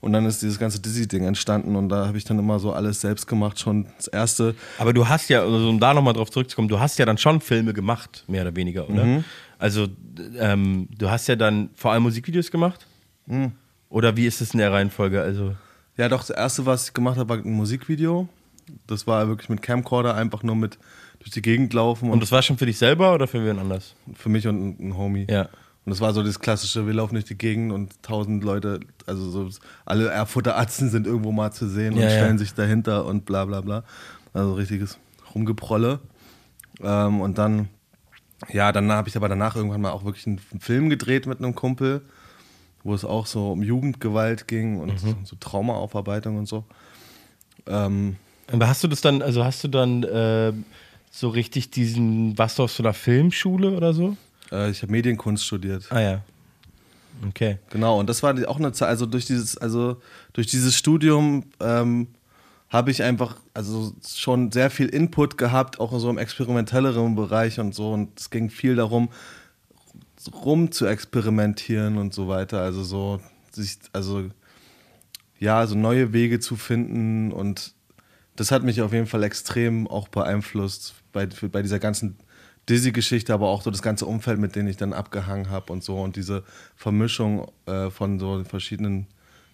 Und 0.00 0.12
dann 0.12 0.24
ist 0.26 0.42
dieses 0.42 0.58
ganze 0.58 0.80
Dizzy-Ding 0.80 1.24
entstanden 1.24 1.76
und 1.76 1.88
da 1.90 2.06
habe 2.06 2.18
ich 2.18 2.24
dann 2.24 2.38
immer 2.38 2.58
so 2.58 2.72
alles 2.72 3.00
selbst 3.00 3.26
gemacht, 3.26 3.58
schon 3.58 3.86
das 3.96 4.06
erste, 4.06 4.54
Aber 4.78 4.92
du 4.92 5.08
hast 5.08 5.28
ja, 5.28 5.42
also 5.42 5.68
um 5.68 5.80
da 5.80 5.94
nochmal 5.94 6.14
drauf 6.14 6.30
zurückzukommen, 6.30 6.68
du 6.68 6.78
hast 6.78 6.98
ja 6.98 7.06
dann 7.06 7.18
schon 7.18 7.40
Filme 7.40 7.72
gemacht, 7.72 8.24
mehr 8.26 8.42
oder 8.42 8.56
weniger, 8.56 8.88
oder? 8.88 9.04
Mhm. 9.04 9.24
Also, 9.58 9.88
ähm, 10.38 10.88
du 10.96 11.10
hast 11.10 11.26
ja 11.26 11.36
dann 11.36 11.70
vor 11.74 11.92
allem 11.92 12.02
Musikvideos 12.02 12.50
gemacht? 12.50 12.86
Mhm. 13.26 13.52
Oder 13.88 14.16
wie 14.16 14.26
ist 14.26 14.40
es 14.40 14.52
in 14.52 14.58
der 14.58 14.72
Reihenfolge? 14.72 15.20
Also, 15.22 15.54
Ja, 15.96 16.08
doch, 16.08 16.20
das 16.20 16.30
erste, 16.30 16.66
was 16.66 16.88
ich 16.88 16.94
gemacht 16.94 17.16
habe, 17.16 17.28
war 17.28 17.36
ein 17.38 17.52
Musikvideo. 17.52 18.28
Das 18.86 19.06
war 19.06 19.28
wirklich 19.28 19.48
mit 19.48 19.62
Camcorder, 19.62 20.14
einfach 20.14 20.42
nur 20.42 20.56
mit 20.56 20.78
durch 21.20 21.30
die 21.30 21.42
Gegend 21.42 21.72
laufen 21.72 22.06
und 22.08 22.14
und 22.14 22.22
das 22.22 22.32
war 22.32 22.42
schon 22.42 22.58
für 22.58 22.66
dich 22.66 22.76
selber 22.78 23.14
oder 23.14 23.26
für 23.26 23.44
wen 23.44 23.58
anders? 23.58 23.94
für 24.14 24.28
mich 24.28 24.46
und 24.46 24.78
ein 24.80 24.96
Homie. 24.96 25.26
Ja. 25.30 25.42
Und 25.86 25.90
das 25.90 26.00
war 26.00 26.12
so 26.14 26.22
das 26.22 26.40
klassische, 26.40 26.86
wir 26.86 26.94
laufen 26.94 27.14
durch 27.14 27.24
die 27.26 27.36
Gegend 27.36 27.70
und 27.72 28.02
tausend 28.02 28.42
Leute, 28.42 28.80
also 29.06 29.30
so 29.30 29.48
alle 29.84 30.08
Erfurter 30.08 30.58
Atzen 30.58 30.88
sind 30.90 31.06
irgendwo 31.06 31.30
mal 31.32 31.50
zu 31.52 31.68
sehen 31.68 31.94
und 31.94 32.00
Ja, 32.00 32.06
ja. 32.08 32.10
stellen 32.16 32.38
sich 32.38 32.54
dahinter 32.54 33.04
und 33.04 33.24
bla 33.26 33.44
bla 33.44 33.60
bla. 33.60 33.84
Also 34.32 34.54
richtiges 34.54 34.98
Rumgeprolle. 35.34 36.00
Ähm, 36.80 37.20
und 37.20 37.36
dann, 37.38 37.68
ja, 38.50 38.72
dann 38.72 38.90
habe 38.92 39.08
ich 39.08 39.16
aber 39.16 39.28
danach 39.28 39.56
irgendwann 39.56 39.80
mal 39.82 39.90
auch 39.92 40.04
wirklich 40.04 40.26
einen 40.26 40.38
Film 40.38 40.88
gedreht 40.90 41.26
mit 41.26 41.38
einem 41.38 41.54
Kumpel, 41.54 42.02
wo 42.82 42.94
es 42.94 43.04
auch 43.04 43.26
so 43.26 43.52
um 43.52 43.62
Jugendgewalt 43.62 44.48
ging 44.48 44.78
und 44.80 45.02
Mhm. 45.04 45.16
so 45.24 45.36
Traumaaufarbeitung 45.38 46.36
und 46.38 46.46
so. 46.46 46.64
Ähm, 47.66 48.16
Aber 48.52 48.68
hast 48.68 48.84
du 48.84 48.88
das 48.88 49.00
dann, 49.00 49.22
also 49.22 49.44
hast 49.44 49.64
du 49.64 49.68
dann 49.68 50.02
äh, 50.02 50.52
so 51.10 51.28
richtig 51.28 51.70
diesen, 51.70 52.36
warst 52.38 52.58
du 52.58 52.64
auf 52.64 52.72
so 52.72 52.82
einer 52.82 52.94
Filmschule 52.94 53.70
oder 53.70 53.92
so? 53.94 54.16
äh, 54.54 54.70
ich 54.70 54.82
habe 54.82 54.92
Medienkunst 54.92 55.44
studiert. 55.44 55.86
Ah 55.90 56.00
ja. 56.00 56.20
Okay. 57.28 57.58
Genau, 57.70 57.98
und 58.00 58.08
das 58.08 58.22
war 58.22 58.34
auch 58.48 58.58
eine 58.58 58.72
Zeit, 58.72 58.88
also 58.88 59.06
durch 59.06 59.26
dieses, 59.26 59.56
also 59.56 60.00
durch 60.32 60.46
dieses 60.46 60.76
Studium 60.76 61.44
ähm, 61.60 62.08
habe 62.70 62.90
ich 62.90 63.02
einfach 63.02 63.36
also 63.54 63.92
schon 64.04 64.50
sehr 64.50 64.70
viel 64.70 64.88
Input 64.88 65.38
gehabt, 65.38 65.78
auch 65.78 65.96
so 65.98 66.10
im 66.10 66.18
experimentelleren 66.18 67.14
Bereich 67.14 67.60
und 67.60 67.74
so. 67.74 67.92
Und 67.92 68.18
es 68.18 68.30
ging 68.30 68.50
viel 68.50 68.74
darum, 68.74 69.10
rum 70.44 70.72
zu 70.72 70.86
experimentieren 70.86 71.98
und 71.98 72.12
so 72.12 72.26
weiter. 72.26 72.62
Also 72.62 72.82
so 72.82 73.20
sich, 73.52 73.78
also 73.92 74.24
ja, 75.38 75.66
so 75.66 75.76
neue 75.76 76.12
Wege 76.12 76.40
zu 76.40 76.56
finden 76.56 77.30
und 77.30 77.74
das 78.36 78.50
hat 78.50 78.62
mich 78.62 78.82
auf 78.82 78.92
jeden 78.92 79.06
Fall 79.06 79.22
extrem 79.22 79.86
auch 79.86 80.08
beeinflusst 80.08 80.94
bei, 81.12 81.28
für, 81.30 81.48
bei 81.48 81.62
dieser 81.62 81.78
ganzen 81.78 82.16
Dizzy-Geschichte, 82.68 83.32
aber 83.34 83.48
auch 83.48 83.62
so 83.62 83.70
das 83.70 83.82
ganze 83.82 84.06
Umfeld, 84.06 84.38
mit 84.38 84.56
dem 84.56 84.66
ich 84.66 84.76
dann 84.76 84.92
abgehangen 84.92 85.50
habe 85.50 85.72
und 85.72 85.84
so 85.84 86.00
und 86.00 86.16
diese 86.16 86.44
Vermischung 86.76 87.50
äh, 87.66 87.90
von 87.90 88.18
so 88.18 88.42
verschiedenen 88.44 89.06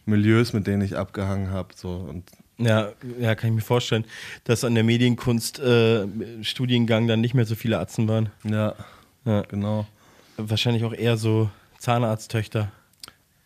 Milieus, 0.06 0.52
mit 0.52 0.66
denen 0.66 0.82
ich 0.82 0.96
abgehangen 0.96 1.50
habe. 1.50 1.68
So. 1.74 1.90
Und 1.90 2.24
Ja, 2.58 2.92
ja, 3.18 3.34
kann 3.34 3.50
ich 3.50 3.56
mir 3.56 3.60
vorstellen, 3.62 4.04
dass 4.44 4.64
an 4.64 4.74
der 4.74 4.84
Medienkunst 4.84 5.58
äh, 5.58 6.06
Studiengang 6.42 7.06
dann 7.08 7.20
nicht 7.20 7.34
mehr 7.34 7.46
so 7.46 7.54
viele 7.54 7.78
Atzen 7.78 8.06
waren. 8.08 8.30
ja, 8.44 8.74
Ja. 9.24 9.42
genau. 9.42 9.86
Wahrscheinlich 10.36 10.84
auch 10.84 10.94
eher 10.94 11.16
so 11.16 11.50
Zahnarzttöchter. 11.78 12.72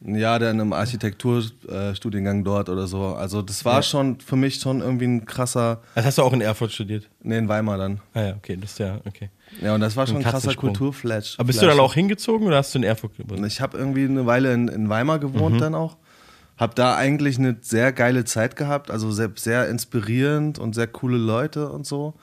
Ja, 0.01 0.39
dann 0.39 0.61
im 0.61 0.73
Architekturstudiengang 0.75 2.45
dort 2.45 2.69
oder 2.69 2.87
so. 2.87 3.15
Also 3.15 3.43
das 3.43 3.65
war 3.65 3.77
Ja. 3.77 3.83
schon 3.83 4.21
für 4.21 4.37
mich 4.37 4.57
schon 4.57 4.81
irgendwie 4.81 5.07
ein 5.07 5.25
krasser, 5.25 5.81
Das 5.95 6.05
hast 6.05 6.19
du 6.19 6.23
auch 6.23 6.33
in 6.33 6.41
Erfurt 6.41 6.73
studiert. 6.73 7.09
nee, 7.23 7.39
in 7.39 7.49
Weimar 7.49 7.79
dann. 7.79 8.01
Ah 8.13 8.21
ja, 8.23 8.35
okay, 8.37 8.57
das 8.61 8.73
ist 8.73 8.79
ja, 8.81 9.01
okay. 9.07 9.31
Ja, 9.63 9.75
und 9.75 9.81
das 9.81 9.97
war 9.97 10.07
schon 10.07 10.17
ein 10.17 10.23
krasser. 10.23 10.55
Kulturflash. 10.55 11.37
Aber 11.39 11.47
bist 11.47 11.63
du 11.63 11.67
dann 11.67 11.81
auch 11.81 11.95
hingezogen 11.95 12.47
oder 12.47 12.59
hast 12.59 12.75
du 12.75 12.79
in 12.79 12.85
Erfurt 12.85 13.17
gewohnt? 13.17 13.45
Ich 13.47 13.61
habe 13.61 13.79
irgendwie 13.79 14.05
eine 14.05 14.27
Weile 14.27 14.53
in, 14.53 14.69
in 14.69 14.89
Weimar 14.89 15.19
gewohnt 15.19 15.61
dann 15.61 15.75
auch. 15.75 15.97
Hab 16.57 16.75
da 16.77 16.95
eigentlich 16.97 17.39
eine 17.39 17.57
sehr 17.63 17.93
geile 17.93 18.25
Zeit 18.25 18.55
gehabt, 18.57 18.91
also 18.91 19.11
sehr, 19.11 19.31
sehr 19.35 19.69
inspirierend 19.69 20.59
und 20.59 20.75
sehr 20.75 20.87
coole 20.87 21.17
Leute 21.17 21.69
und 21.71 21.85
so. 21.87 22.15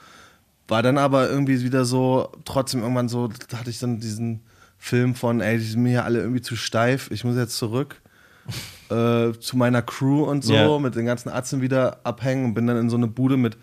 War 0.70 0.82
dann 0.84 0.98
aber 0.98 1.30
irgendwie 1.30 1.62
wieder 1.64 1.84
so, 1.84 2.30
trotzdem 2.46 2.82
irgendwann 2.82 3.10
so, 3.10 3.28
da 3.50 3.58
hatte 3.58 3.70
ich 3.70 3.80
dann 3.80 4.00
diesen 4.00 4.40
Film 4.84 5.14
von, 5.14 5.42
ey, 5.42 5.58
die 5.60 5.64
sind 5.64 5.84
mir 5.84 5.90
hier 5.90 6.06
alle 6.06 6.20
irgendwie 6.20 6.42
zu 6.42 6.56
steif, 6.56 7.10
ich 7.12 7.24
muss 7.24 7.36
jetzt 7.38 7.56
zurück 7.56 8.02
äh, 8.90 9.32
zu 9.40 9.56
meiner 9.56 9.84
Crew 9.84 10.24
und 10.24 10.44
so, 10.44 10.54
Ja. 10.54 10.80
mit 10.80 10.96
den 10.96 11.06
ganzen 11.06 11.30
Atzen 11.30 11.62
wieder 11.62 12.00
abhängen 12.04 12.46
und 12.46 12.54
bin 12.56 12.66
dann 12.66 12.78
in 12.78 12.90
so 12.90 12.98
eine 12.98 13.08
Bude 13.08 13.38
mit 13.38 13.58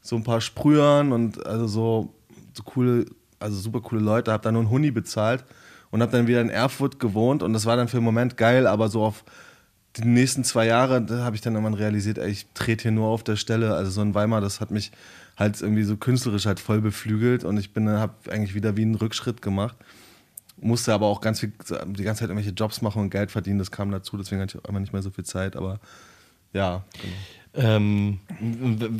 so 0.00 0.16
ein 0.16 0.24
paar 0.24 0.40
Sprühern 0.40 1.12
und 1.12 1.44
also 1.46 1.66
so, 1.66 2.14
so 2.54 2.62
coole, 2.62 3.04
also 3.38 3.58
super 3.58 3.80
coole 3.82 4.00
Leute, 4.00 4.32
hab 4.32 4.40
dann 4.42 4.54
nur 4.54 4.62
einen 4.62 4.70
Huni 4.70 4.90
bezahlt 4.90 5.44
und 5.90 6.00
hab 6.02 6.10
dann 6.10 6.26
wieder 6.26 6.40
in 6.40 6.48
Erfurt 6.48 6.98
gewohnt 6.98 7.42
und 7.42 7.52
das 7.52 7.66
war 7.66 7.76
dann 7.76 7.88
für 7.88 7.98
den 7.98 8.04
Moment 8.04 8.38
geil, 8.38 8.66
aber 8.66 8.88
so 8.88 9.04
auf 9.04 9.24
die 9.96 10.06
nächsten 10.08 10.42
zwei 10.42 10.66
Jahre, 10.66 11.02
da 11.02 11.18
habe 11.18 11.36
ich 11.36 11.42
dann 11.42 11.52
irgendwann 11.52 11.74
realisiert, 11.74 12.16
ey, 12.16 12.30
ich 12.30 12.46
trete 12.54 12.84
hier 12.84 12.92
nur 12.92 13.08
auf 13.08 13.22
der 13.24 13.36
Stelle. 13.36 13.74
Also 13.74 13.90
so 13.90 14.00
in 14.00 14.14
Weimar, 14.14 14.40
das 14.40 14.58
hat 14.62 14.70
mich 14.70 14.90
halt 15.36 15.60
irgendwie 15.60 15.82
so 15.82 15.98
künstlerisch 15.98 16.46
halt 16.46 16.60
voll 16.60 16.80
beflügelt 16.80 17.44
und 17.44 17.58
ich 17.58 17.74
bin 17.74 17.84
dann 17.84 17.98
habe 17.98 18.14
eigentlich 18.30 18.54
wieder 18.54 18.74
wie 18.78 18.82
einen 18.82 18.94
Rückschritt 18.94 19.42
gemacht. 19.42 19.76
Musste 20.62 20.94
aber 20.94 21.06
auch 21.06 21.20
ganz 21.20 21.40
viel, 21.40 21.52
die 21.86 22.04
ganze 22.04 22.20
Zeit 22.20 22.28
irgendwelche 22.28 22.54
Jobs 22.54 22.82
machen 22.82 23.02
und 23.02 23.10
Geld 23.10 23.30
verdienen, 23.30 23.58
das 23.58 23.70
kam 23.70 23.90
dazu, 23.90 24.16
deswegen 24.16 24.40
hatte 24.40 24.56
ich 24.56 24.64
auch 24.64 24.68
immer 24.68 24.80
nicht 24.80 24.92
mehr 24.92 25.02
so 25.02 25.10
viel 25.10 25.24
Zeit, 25.24 25.56
aber 25.56 25.80
ja, 26.52 26.84
genau. 27.00 27.14
Ähm, 27.54 28.20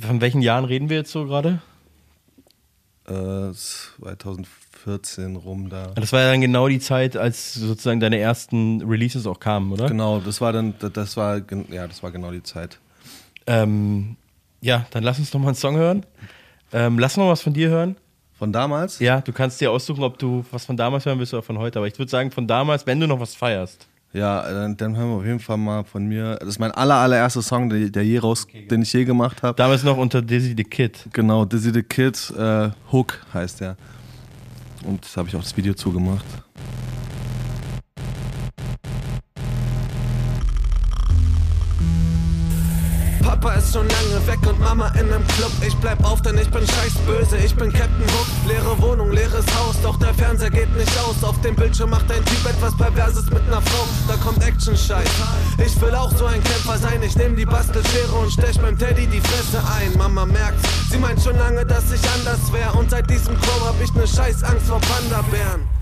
von 0.00 0.20
welchen 0.20 0.42
Jahren 0.42 0.64
reden 0.64 0.90
wir 0.90 0.98
jetzt 0.98 1.12
so 1.12 1.24
gerade? 1.24 1.62
Äh, 3.06 3.52
2014 3.52 5.36
rum 5.36 5.68
da. 5.70 5.88
Das 5.94 6.12
war 6.12 6.20
ja 6.20 6.30
dann 6.30 6.40
genau 6.40 6.68
die 6.68 6.78
Zeit, 6.78 7.16
als 7.16 7.54
sozusagen 7.54 8.00
deine 8.00 8.18
ersten 8.18 8.82
Releases 8.82 9.26
auch 9.26 9.40
kamen, 9.40 9.72
oder? 9.72 9.88
Genau, 9.88 10.20
das 10.20 10.40
war 10.40 10.52
dann, 10.52 10.74
das 10.78 11.16
war, 11.16 11.40
ja, 11.70 11.88
das 11.88 12.02
war 12.02 12.10
genau 12.10 12.30
die 12.30 12.42
Zeit. 12.42 12.78
Ähm, 13.46 14.16
ja, 14.60 14.86
dann 14.90 15.02
lass 15.02 15.18
uns 15.18 15.30
doch 15.30 15.40
mal 15.40 15.48
einen 15.48 15.56
Song 15.56 15.76
hören. 15.76 16.06
Ähm, 16.72 16.98
lass 16.98 17.16
noch 17.16 17.28
was 17.28 17.42
von 17.42 17.52
dir 17.52 17.70
hören. 17.70 17.96
Von 18.42 18.52
damals? 18.52 18.98
Ja, 18.98 19.20
du 19.20 19.32
kannst 19.32 19.60
dir 19.60 19.70
aussuchen, 19.70 20.02
ob 20.02 20.18
du 20.18 20.44
was 20.50 20.64
von 20.64 20.76
damals 20.76 21.06
hören 21.06 21.16
willst 21.20 21.32
oder 21.32 21.44
von 21.44 21.58
heute. 21.58 21.78
Aber 21.78 21.86
ich 21.86 21.96
würde 21.96 22.10
sagen, 22.10 22.32
von 22.32 22.48
damals, 22.48 22.84
wenn 22.88 22.98
du 22.98 23.06
noch 23.06 23.20
was 23.20 23.36
feierst. 23.36 23.86
Ja, 24.12 24.42
dann, 24.42 24.76
dann 24.76 24.96
hören 24.96 25.10
wir 25.10 25.16
auf 25.18 25.24
jeden 25.24 25.38
Fall 25.38 25.58
mal 25.58 25.84
von 25.84 26.04
mir. 26.06 26.38
Das 26.40 26.48
ist 26.48 26.58
mein 26.58 26.72
aller, 26.72 26.96
allererster 26.96 27.40
Song, 27.40 27.70
der, 27.70 27.88
der 27.90 28.04
je 28.04 28.18
raus, 28.18 28.48
den 28.68 28.82
ich 28.82 28.92
je 28.92 29.04
gemacht 29.04 29.44
habe. 29.44 29.54
Damals 29.54 29.84
noch 29.84 29.96
unter 29.96 30.20
Dizzy 30.20 30.54
the 30.56 30.64
Kid. 30.64 31.08
Genau, 31.12 31.44
Dizzy 31.44 31.70
the 31.72 31.84
Kid, 31.84 32.32
äh, 32.36 32.70
Hook 32.90 33.24
heißt 33.32 33.60
der. 33.60 33.76
Und 34.84 35.04
das 35.04 35.16
habe 35.16 35.28
ich 35.28 35.36
auch 35.36 35.42
das 35.42 35.56
Video 35.56 35.74
zugemacht. 35.74 36.26
Papa 43.32 43.54
ist 43.54 43.72
schon 43.72 43.88
lange 43.88 44.26
weg 44.26 44.40
und 44.46 44.60
Mama 44.60 44.88
in 44.88 45.08
nem 45.08 45.26
Club. 45.26 45.52
Ich 45.66 45.74
bleib 45.76 46.04
auf, 46.04 46.20
denn 46.20 46.36
ich 46.36 46.50
bin 46.50 46.66
scheiß 46.66 46.92
böse. 47.06 47.38
Ich 47.38 47.54
bin 47.54 47.72
Captain 47.72 48.04
Hook. 48.04 48.26
Leere 48.46 48.78
Wohnung, 48.78 49.10
leeres 49.10 49.46
Haus, 49.56 49.74
doch 49.82 49.98
der 49.98 50.12
Fernseher 50.12 50.50
geht 50.50 50.76
nicht 50.76 50.92
aus. 50.98 51.24
Auf 51.24 51.40
dem 51.40 51.56
Bildschirm 51.56 51.88
macht 51.88 52.12
ein 52.12 52.22
Typ 52.26 52.44
etwas 52.44 52.76
Perverses 52.76 53.30
mit 53.30 53.48
ner 53.48 53.62
Frau. 53.62 53.86
Da 54.06 54.16
kommt 54.16 54.44
Action-Scheiß. 54.46 55.08
Ich 55.64 55.80
will 55.80 55.94
auch 55.94 56.14
so 56.14 56.26
ein 56.26 56.44
Kämpfer 56.44 56.76
sein. 56.76 57.02
Ich 57.02 57.16
nehm 57.16 57.34
die 57.34 57.46
Bastelschere 57.46 58.12
und 58.20 58.30
stech 58.30 58.60
beim 58.60 58.78
Teddy 58.78 59.06
die 59.06 59.22
Fresse 59.22 59.62
ein. 59.80 59.96
Mama 59.96 60.26
merkt's, 60.26 60.68
sie 60.90 60.98
meint 60.98 61.22
schon 61.22 61.38
lange, 61.38 61.64
dass 61.64 61.90
ich 61.90 62.02
anders 62.10 62.52
wär. 62.52 62.74
Und 62.74 62.90
seit 62.90 63.08
diesem 63.08 63.34
Chrome 63.40 63.64
hab 63.64 63.80
ich 63.82 63.94
ne 63.94 64.06
scheiß 64.06 64.42
Angst 64.42 64.66
vor 64.66 64.80
Panda-Bären. 64.80 65.81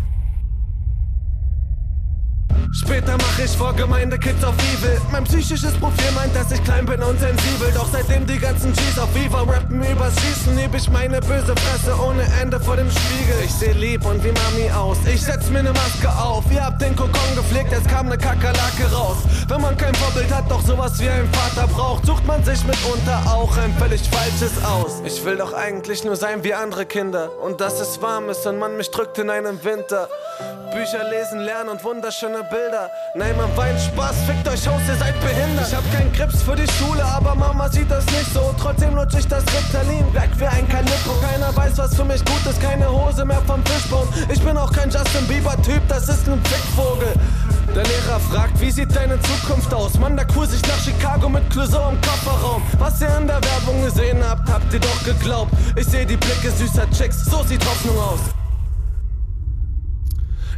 Später 2.90 3.16
mach 3.18 3.38
ich 3.38 3.57
vor 3.57 3.72
Gemeindekids 3.72 4.42
auf 4.42 4.57
Evil. 4.57 5.00
Mein 5.12 5.22
psychisches 5.22 5.74
Profil 5.74 6.11
meint, 6.12 6.35
dass 6.35 6.50
ich 6.50 6.62
klein 6.64 6.85
bin 6.85 7.00
und 7.00 7.20
sensibel. 7.20 7.70
Doch 7.72 7.87
seitdem 7.92 8.26
die 8.26 8.37
ganzen 8.37 8.72
G's 8.72 8.98
auf 8.98 9.14
Viva 9.14 9.42
rappen 9.42 9.81
übers 9.81 10.12
Schießen, 10.20 10.59
heb 10.59 10.74
ich 10.74 10.90
meine 10.90 11.20
böse 11.20 11.55
Fresse 11.55 11.96
ohne 12.05 12.24
Ende 12.42 12.59
vor 12.59 12.74
dem 12.74 12.90
Spiegel. 12.90 13.37
Ich 13.44 13.55
seh 13.55 13.70
lieb 13.70 14.05
und 14.05 14.24
wie 14.24 14.33
Mami 14.33 14.72
aus. 14.72 14.98
Ich 15.07 15.22
setz 15.22 15.48
mir 15.50 15.62
ne 15.62 15.72
Maske 15.72 16.09
auf. 16.20 16.42
Ihr 16.50 16.64
habt 16.64 16.83
den 16.83 16.96
Kokon 16.96 17.37
gepflegt, 17.37 17.72
es 17.72 17.87
kam 17.87 18.09
ne 18.09 18.18
Kakerlake 18.18 18.90
raus. 18.92 19.18
Wenn 19.46 19.61
man 19.61 19.76
kein 19.76 19.94
Vorbild 19.94 20.35
hat, 20.35 20.50
doch 20.50 20.61
sowas 20.61 20.98
wie 20.98 21.11
ein 21.11 21.29
Vater 21.33 21.68
braucht, 21.68 22.07
sucht 22.07 22.26
man 22.26 22.42
sich 22.42 22.64
mitunter 22.64 23.22
auch 23.33 23.57
ein 23.57 23.72
völlig 23.79 24.03
falsches 24.11 24.64
aus. 24.64 25.00
Ich 25.05 25.24
will 25.24 25.37
doch 25.37 25.53
eigentlich 25.53 26.03
nur 26.03 26.16
sein 26.16 26.42
wie 26.42 26.55
andere 26.55 26.87
Kinder. 26.87 27.31
Und 27.40 27.61
dass 27.61 27.79
es 27.79 28.03
warm 28.03 28.29
ist 28.31 28.44
und 28.48 28.59
man 28.59 28.76
mich 28.76 28.90
drückt 28.90 29.16
in 29.18 29.31
einem 29.31 29.62
Winter. 29.62 30.09
Bücher 30.70 31.02
lesen, 31.04 31.40
lernen 31.40 31.70
und 31.70 31.83
wunderschöne 31.83 32.44
Bilder. 32.44 32.90
Nein, 33.14 33.37
man 33.37 33.54
weint 33.56 33.80
Spaß, 33.80 34.16
fickt 34.26 34.46
euch 34.48 34.68
aus, 34.68 34.80
ihr 34.88 34.96
seid 34.96 35.20
behindert. 35.20 35.66
Ich 35.68 35.74
hab 35.74 35.92
keinen 35.92 36.12
Grips 36.12 36.42
für 36.42 36.54
die 36.54 36.70
Schule, 36.72 37.04
aber 37.04 37.35
Mama 37.35 37.68
sieht 37.68 37.90
das 37.90 38.06
nicht 38.06 38.33
so. 38.33 38.54
Trotzdem 38.61 38.94
lutsch 38.94 39.14
ich 39.18 39.26
das 39.26 39.42
Ritalin, 39.44 40.06
weg 40.14 40.30
wie 40.37 40.46
ein 40.46 40.68
Kalippo. 40.68 41.12
Keiner 41.20 41.54
weiß, 41.56 41.78
was 41.78 41.94
für 41.94 42.04
mich 42.04 42.24
gut 42.24 42.46
ist, 42.48 42.61
keine 42.62 42.88
Hose 42.88 43.24
mehr 43.24 43.42
vom 43.46 43.64
Fischbone. 43.66 44.09
Ich 44.33 44.40
bin 44.42 44.56
auch 44.56 44.72
kein 44.72 44.90
Justin 44.90 45.26
Bieber-Typ, 45.26 45.83
das 45.88 46.09
ist 46.09 46.28
ein 46.28 46.40
Fickvogel. 46.44 47.14
Der 47.74 47.85
Lehrer 47.85 48.20
fragt, 48.30 48.61
wie 48.61 48.70
sieht 48.70 48.94
deine 48.94 49.18
Zukunft 49.20 49.72
aus? 49.74 49.98
Mann, 49.98 50.16
da 50.16 50.24
cruise 50.24 50.56
ich 50.56 50.62
nach 50.62 50.80
Chicago 50.83 51.28
mit 51.28 51.48
Clouseau 51.50 51.90
im 51.90 52.00
Kofferraum. 52.00 52.62
Was 52.78 53.00
ihr 53.00 53.16
in 53.16 53.26
der 53.26 53.40
Werbung 53.42 53.83
gesehen 53.85 54.18
habt, 54.28 54.48
habt 54.50 54.72
ihr 54.72 54.80
doch 54.80 55.04
geglaubt. 55.04 55.52
Ich 55.76 55.87
seh 55.87 56.04
die 56.04 56.16
Blicke 56.16 56.50
süßer 56.50 56.88
Chicks, 56.90 57.24
so 57.24 57.42
sieht 57.44 57.64
Hoffnung 57.64 57.98
aus. 57.98 58.39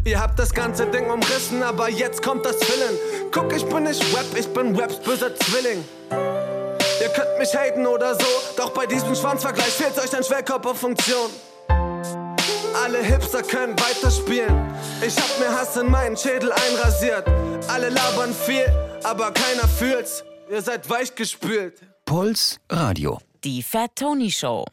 Ihr 0.04 0.18
habt 0.20 0.36
das 0.38 0.52
ganze 0.52 0.86
Ding 0.86 1.08
umrissen, 1.10 1.62
aber 1.62 1.88
jetzt 1.88 2.22
kommt 2.22 2.44
das 2.44 2.56
Willen. 2.60 2.98
Guck, 3.30 3.52
ich 3.54 3.64
bin 3.64 3.84
nicht 3.84 4.02
Rap, 4.14 4.26
ich 4.36 4.48
bin 4.48 4.74
Raps 4.74 4.96
böser 4.96 5.34
Zwilling. 5.36 5.84
Ihr 7.00 7.08
könnt 7.10 7.38
mich 7.38 7.54
haten 7.54 7.86
oder 7.86 8.14
so, 8.14 8.26
doch 8.56 8.70
bei 8.70 8.86
diesem 8.86 9.14
Schwanzvergleich 9.14 9.70
fehlt 9.70 9.96
euch 9.98 10.14
ein 10.16 10.24
Schwellkörperfunktion. 10.24 11.30
Alle 12.74 12.98
Hipster 12.98 13.42
können 13.42 13.78
weiterspielen. 13.78 14.74
Ich 15.06 15.16
hab 15.16 15.38
mir 15.38 15.54
Hass 15.56 15.76
in 15.76 15.88
meinen 15.88 16.16
Schädel 16.16 16.50
einrasiert. 16.52 17.28
Alle 17.68 17.90
labern 17.90 18.34
viel, 18.34 18.66
aber 19.04 19.30
keiner 19.30 19.68
fühlt's. 19.68 20.24
Ihr 20.50 20.62
seid 20.62 20.88
weichgespült. 20.90 21.80
Puls 22.04 22.58
Radio. 22.68 23.20
Die 23.44 23.62
Fat 23.62 23.90
Tony 23.94 24.30
Show. 24.30 24.64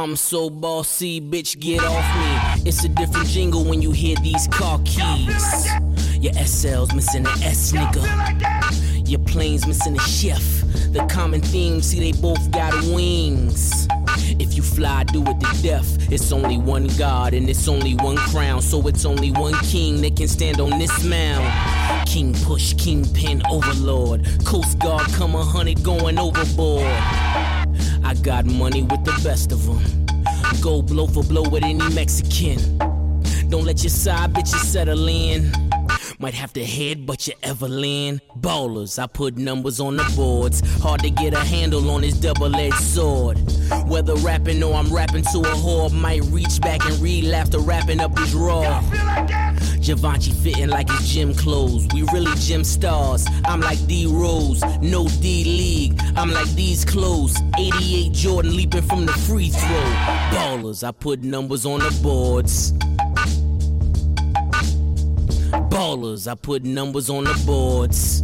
I'm 0.00 0.16
so 0.16 0.48
bossy, 0.48 1.20
bitch, 1.20 1.60
get 1.60 1.84
off 1.84 2.56
me. 2.56 2.62
It's 2.66 2.82
a 2.84 2.88
different 2.88 3.26
jingle 3.26 3.66
when 3.66 3.82
you 3.82 3.90
hear 3.90 4.16
these 4.22 4.48
car 4.48 4.80
keys. 4.86 5.68
Your 6.16 6.32
SL's 6.32 6.94
missing 6.94 7.26
an 7.26 7.42
S, 7.42 7.72
nigga. 7.72 9.06
Your 9.06 9.20
plane's 9.20 9.66
missing 9.66 9.96
a 9.96 10.00
chef. 10.00 10.40
The 10.94 11.06
common 11.10 11.42
theme, 11.42 11.82
see, 11.82 12.00
they 12.00 12.18
both 12.18 12.50
got 12.50 12.72
wings. 12.84 13.86
If 14.38 14.54
you 14.54 14.62
fly, 14.62 15.04
do 15.04 15.22
it 15.22 15.38
to 15.38 15.62
death. 15.62 16.10
It's 16.10 16.32
only 16.32 16.56
one 16.56 16.86
God 16.96 17.34
and 17.34 17.50
it's 17.50 17.68
only 17.68 17.94
one 17.96 18.16
crown. 18.16 18.62
So 18.62 18.88
it's 18.88 19.04
only 19.04 19.32
one 19.32 19.52
king 19.64 20.00
that 20.00 20.16
can 20.16 20.28
stand 20.28 20.62
on 20.62 20.78
this 20.78 21.04
mound. 21.04 22.08
King 22.08 22.32
push, 22.44 22.72
kingpin, 22.72 23.42
overlord. 23.50 24.26
Coast 24.46 24.78
Guard, 24.78 25.12
come 25.12 25.34
a 25.34 25.44
hundred 25.44 25.82
going 25.82 26.18
overboard. 26.18 27.59
I 28.04 28.14
got 28.14 28.44
money 28.44 28.82
with 28.82 29.04
the 29.04 29.20
best 29.22 29.52
of 29.52 29.64
them. 29.66 30.06
Go 30.60 30.82
blow 30.82 31.06
for 31.06 31.22
blow 31.22 31.42
with 31.48 31.62
any 31.62 31.88
Mexican. 31.94 32.78
Don't 33.48 33.64
let 33.64 33.82
your 33.82 33.90
side 33.90 34.32
bitches 34.32 34.64
settle 34.64 35.08
in. 35.08 35.52
Might 36.20 36.34
have 36.34 36.52
to 36.52 36.62
head, 36.62 37.06
but 37.06 37.26
you 37.26 37.32
ever 37.42 37.66
land. 37.66 38.20
Ballers, 38.38 39.02
I 39.02 39.06
put 39.06 39.38
numbers 39.38 39.80
on 39.80 39.96
the 39.96 40.04
boards. 40.14 40.60
Hard 40.82 41.00
to 41.00 41.08
get 41.08 41.32
a 41.32 41.38
handle 41.38 41.90
on 41.90 42.02
this 42.02 42.12
double 42.12 42.54
edged 42.54 42.74
sword. 42.74 43.38
Whether 43.86 44.14
rapping 44.16 44.62
or 44.62 44.74
I'm 44.74 44.92
rapping 44.92 45.22
to 45.22 45.38
a 45.38 45.54
whore, 45.54 45.90
might 45.90 46.22
reach 46.24 46.60
back 46.60 46.84
and 46.84 47.00
read 47.00 47.24
after 47.32 47.58
wrapping 47.58 48.00
up 48.00 48.18
his 48.18 48.34
raw. 48.34 48.82
Givenchy 49.80 50.32
fitting 50.32 50.68
like 50.68 50.90
his 50.90 51.08
gym 51.08 51.34
clothes. 51.34 51.88
We 51.94 52.02
really 52.12 52.36
gym 52.36 52.64
stars. 52.64 53.26
I'm 53.46 53.62
like 53.62 53.84
D 53.86 54.04
Rose, 54.06 54.62
no 54.82 55.08
D 55.08 55.44
League. 55.44 55.98
I'm 56.16 56.30
like 56.30 56.50
these 56.50 56.84
clothes. 56.84 57.34
88 57.58 58.12
Jordan 58.12 58.54
leaping 58.54 58.82
from 58.82 59.06
the 59.06 59.12
free 59.12 59.48
throw. 59.48 59.84
Ballers, 60.32 60.86
I 60.86 60.92
put 60.92 61.22
numbers 61.22 61.64
on 61.64 61.80
the 61.80 61.98
boards. 62.02 62.74
Ballers, 65.80 66.30
I 66.30 66.34
put 66.34 66.62
numbers 66.62 67.08
on 67.08 67.24
the 67.24 67.42
boards. 67.46 68.20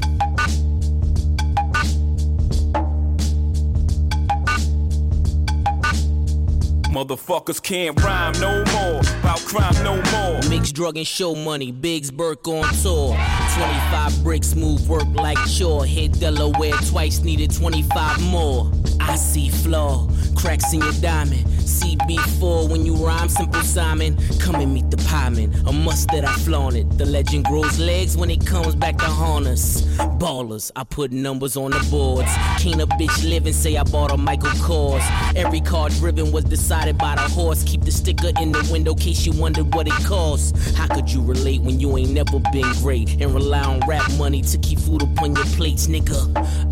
Motherfuckers 6.92 7.62
can't 7.62 7.98
rhyme 8.02 8.34
no 8.42 8.62
more. 8.74 9.00
About 9.20 9.38
crime 9.46 9.72
no 9.82 9.94
more. 10.12 10.50
Mix 10.50 10.70
drug 10.70 10.98
and 10.98 11.06
show 11.06 11.34
money, 11.34 11.72
Biggs 11.72 12.10
Burke 12.10 12.46
on 12.46 12.64
tour. 12.82 13.16
25 13.54 14.22
bricks, 14.22 14.54
move 14.54 14.86
work 14.86 15.08
like 15.14 15.38
chore. 15.48 15.86
Hit 15.86 16.20
Delaware 16.20 16.76
twice, 16.90 17.20
needed 17.20 17.54
25 17.54 18.20
more. 18.24 18.70
I 19.00 19.16
see 19.16 19.48
flaw, 19.48 20.06
cracks 20.36 20.74
in 20.74 20.80
your 20.80 20.92
diamond. 21.00 21.55
CB4 21.66 22.70
when 22.70 22.86
you 22.86 22.94
rhyme, 22.94 23.28
simple 23.28 23.62
Simon. 23.62 24.16
Come 24.40 24.56
and 24.56 24.72
meet 24.72 24.90
the 24.90 24.96
pieman, 24.98 25.52
a 25.66 25.72
must 25.72 26.08
that 26.08 26.24
I 26.24 26.32
flaunt 26.36 26.76
it. 26.76 26.88
The 26.98 27.04
legend 27.04 27.44
grows 27.44 27.78
legs 27.78 28.16
when 28.16 28.30
it 28.30 28.46
comes 28.46 28.74
back 28.74 28.96
to 28.98 29.04
haunt 29.04 29.46
us. 29.46 29.82
Ballers, 30.18 30.70
I 30.76 30.84
put 30.84 31.12
numbers 31.12 31.56
on 31.56 31.72
the 31.72 31.86
boards. 31.90 32.30
Can't 32.58 32.80
a 32.80 32.86
bitch 32.86 33.28
live 33.28 33.46
and 33.46 33.54
say 33.54 33.76
I 33.76 33.82
bought 33.84 34.12
a 34.12 34.16
Michael 34.16 34.50
Kors. 34.50 35.04
Every 35.34 35.60
car 35.60 35.88
driven 35.90 36.32
was 36.32 36.44
decided 36.44 36.98
by 36.98 37.16
the 37.16 37.22
horse. 37.22 37.62
Keep 37.64 37.82
the 37.82 37.92
sticker 37.92 38.30
in 38.40 38.52
the 38.52 38.68
window, 38.72 38.94
case 38.94 39.26
you 39.26 39.32
wonder 39.32 39.62
what 39.62 39.86
it 39.86 40.04
costs. 40.04 40.74
How 40.74 40.86
could 40.86 41.10
you 41.10 41.22
relate 41.22 41.60
when 41.62 41.80
you 41.80 41.96
ain't 41.98 42.10
never 42.10 42.38
been 42.52 42.70
great 42.82 43.20
and 43.20 43.34
rely 43.34 43.62
on 43.62 43.80
rap 43.88 44.10
money 44.12 44.42
to 44.42 44.58
keep 44.58 44.78
food 44.78 45.02
upon 45.02 45.34
your 45.34 45.44
plates, 45.56 45.86
nigga? 45.86 46.16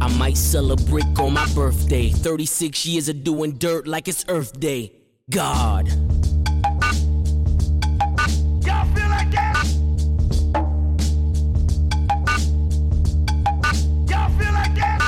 I 0.00 0.08
might 0.16 0.36
sell 0.36 0.70
a 0.72 0.76
brick 0.76 1.18
on 1.18 1.34
my 1.34 1.46
birthday. 1.54 2.10
36 2.10 2.86
years 2.86 3.08
of 3.08 3.24
doing 3.24 3.52
dirt 3.52 3.86
like 3.86 4.08
it's 4.08 4.24
Earth 4.28 4.58
Day. 4.60 4.83
God. 5.30 5.88
Y'all 8.62 8.84
feel 8.94 9.08
like 9.08 9.30
that? 9.30 9.64
Y'all 14.06 14.28
feel 14.38 14.52
like 14.52 14.74
that? 14.74 15.00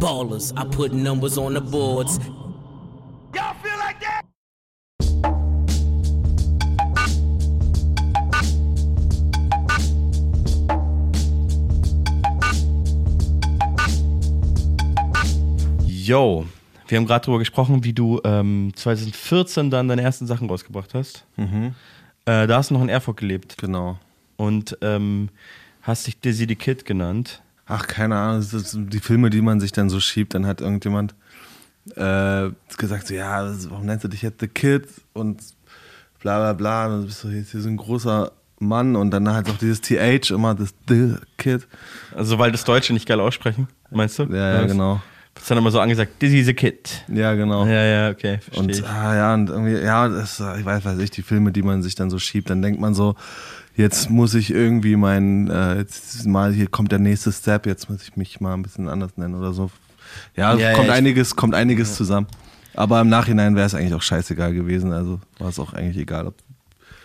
Ballers, 0.00 0.54
I 0.56 0.64
put 0.64 0.94
numbers 0.94 1.36
on 1.36 1.52
the 1.52 1.60
boards. 1.60 2.18
Y'all 3.34 3.52
feel 3.62 3.78
like 3.78 4.00
that? 4.00 4.22
Yo, 15.86 16.46
wir 16.88 16.98
haben 16.98 17.06
gerade 17.06 17.24
darüber 17.24 17.38
gesprochen, 17.38 17.84
wie 17.84 17.92
du 17.92 18.20
ähm, 18.24 18.72
2014 18.74 19.70
dann 19.70 19.88
deine 19.88 20.02
ersten 20.02 20.26
Sachen 20.26 20.48
rausgebracht 20.48 20.94
hast. 20.94 21.24
Äh, 21.36 22.46
da 22.46 22.56
hast 22.56 22.70
du 22.70 22.74
noch 22.74 22.82
in 22.82 22.88
Erfurt 22.88 23.16
gelebt 23.18 23.56
Genau. 23.58 23.98
und 24.36 24.76
ähm, 24.80 25.28
hast 25.82 26.06
dich 26.06 26.20
Dizzy 26.20 26.46
the 26.48 26.56
Kid 26.56 26.84
genannt. 26.84 27.42
Ach, 27.66 27.86
keine 27.86 28.16
Ahnung, 28.16 28.46
das 28.50 28.70
sind 28.72 28.92
die 28.92 29.00
Filme, 29.00 29.30
die 29.30 29.40
man 29.40 29.60
sich 29.60 29.72
dann 29.72 29.88
so 29.88 29.98
schiebt, 30.00 30.34
dann 30.34 30.46
hat 30.46 30.60
irgendjemand 30.60 31.14
äh, 31.96 32.50
gesagt, 32.76 33.06
so, 33.06 33.14
ja, 33.14 33.50
warum 33.70 33.86
nennst 33.86 34.04
du 34.04 34.08
dich 34.08 34.22
jetzt 34.22 34.40
The 34.40 34.48
Kid 34.48 34.86
und 35.12 35.42
bla 36.20 36.38
bla 36.38 36.52
bla, 36.54 36.88
du 37.00 37.04
bist 37.06 37.24
jetzt 37.24 37.52
hier 37.52 37.60
so 37.60 37.68
ein 37.68 37.76
großer 37.76 38.32
Mann 38.58 38.96
und 38.96 39.10
dann 39.10 39.28
halt 39.30 39.48
auch 39.50 39.58
dieses 39.58 39.80
TH 39.82 40.30
immer, 40.30 40.54
das 40.54 40.74
The 40.88 41.16
Kid. 41.36 41.66
Also 42.14 42.38
weil 42.38 42.52
das 42.52 42.64
Deutsche 42.64 42.92
nicht 42.94 43.06
geil 43.06 43.20
aussprechen, 43.20 43.68
meinst 43.90 44.18
du? 44.18 44.24
Ja, 44.24 44.60
ja, 44.60 44.66
genau. 44.66 45.02
Das 45.34 45.46
dann 45.46 45.58
immer 45.58 45.70
so 45.70 45.80
angesagt, 45.80 46.22
Dizzy 46.22 46.44
the 46.44 46.54
Kid. 46.54 47.04
Ja, 47.12 47.34
genau. 47.34 47.66
Ja, 47.66 47.84
ja, 47.84 48.10
okay, 48.10 48.38
verstehe 48.38 48.62
Und 48.64 48.70
ich. 48.70 48.86
ah, 48.86 49.14
ja, 49.16 49.34
und 49.34 49.50
irgendwie, 49.50 49.76
ja, 49.76 50.08
das, 50.08 50.40
ich 50.58 50.64
weiß, 50.64 50.84
weiß 50.84 50.98
ich, 51.00 51.10
die 51.10 51.22
Filme, 51.22 51.50
die 51.52 51.62
man 51.62 51.82
sich 51.82 51.94
dann 51.96 52.08
so 52.08 52.18
schiebt, 52.18 52.50
dann 52.50 52.62
denkt 52.62 52.80
man 52.80 52.94
so, 52.94 53.16
jetzt 53.76 54.10
muss 54.10 54.34
ich 54.34 54.50
irgendwie 54.52 54.94
mein, 54.96 55.50
äh, 55.50 55.78
jetzt 55.78 56.24
mal, 56.26 56.52
hier 56.52 56.68
kommt 56.68 56.92
der 56.92 57.00
nächste 57.00 57.32
Step, 57.32 57.66
jetzt 57.66 57.90
muss 57.90 58.02
ich 58.02 58.16
mich 58.16 58.40
mal 58.40 58.54
ein 58.54 58.62
bisschen 58.62 58.88
anders 58.88 59.16
nennen 59.16 59.34
oder 59.34 59.52
so. 59.52 59.70
Ja, 60.36 60.54
Ja, 60.56 60.72
kommt 60.74 60.86
ja, 60.86 60.92
ich- 60.92 60.98
einiges, 60.98 61.34
kommt 61.36 61.54
einiges 61.54 61.94
zusammen. 61.96 62.28
Aber 62.76 63.00
im 63.00 63.08
Nachhinein 63.08 63.54
wäre 63.56 63.66
es 63.66 63.74
eigentlich 63.74 63.94
auch 63.94 64.02
scheißegal 64.02 64.52
gewesen, 64.54 64.92
also 64.92 65.20
war 65.38 65.48
es 65.48 65.58
auch 65.58 65.72
eigentlich 65.74 65.96
egal, 65.98 66.26
ob 66.28 66.34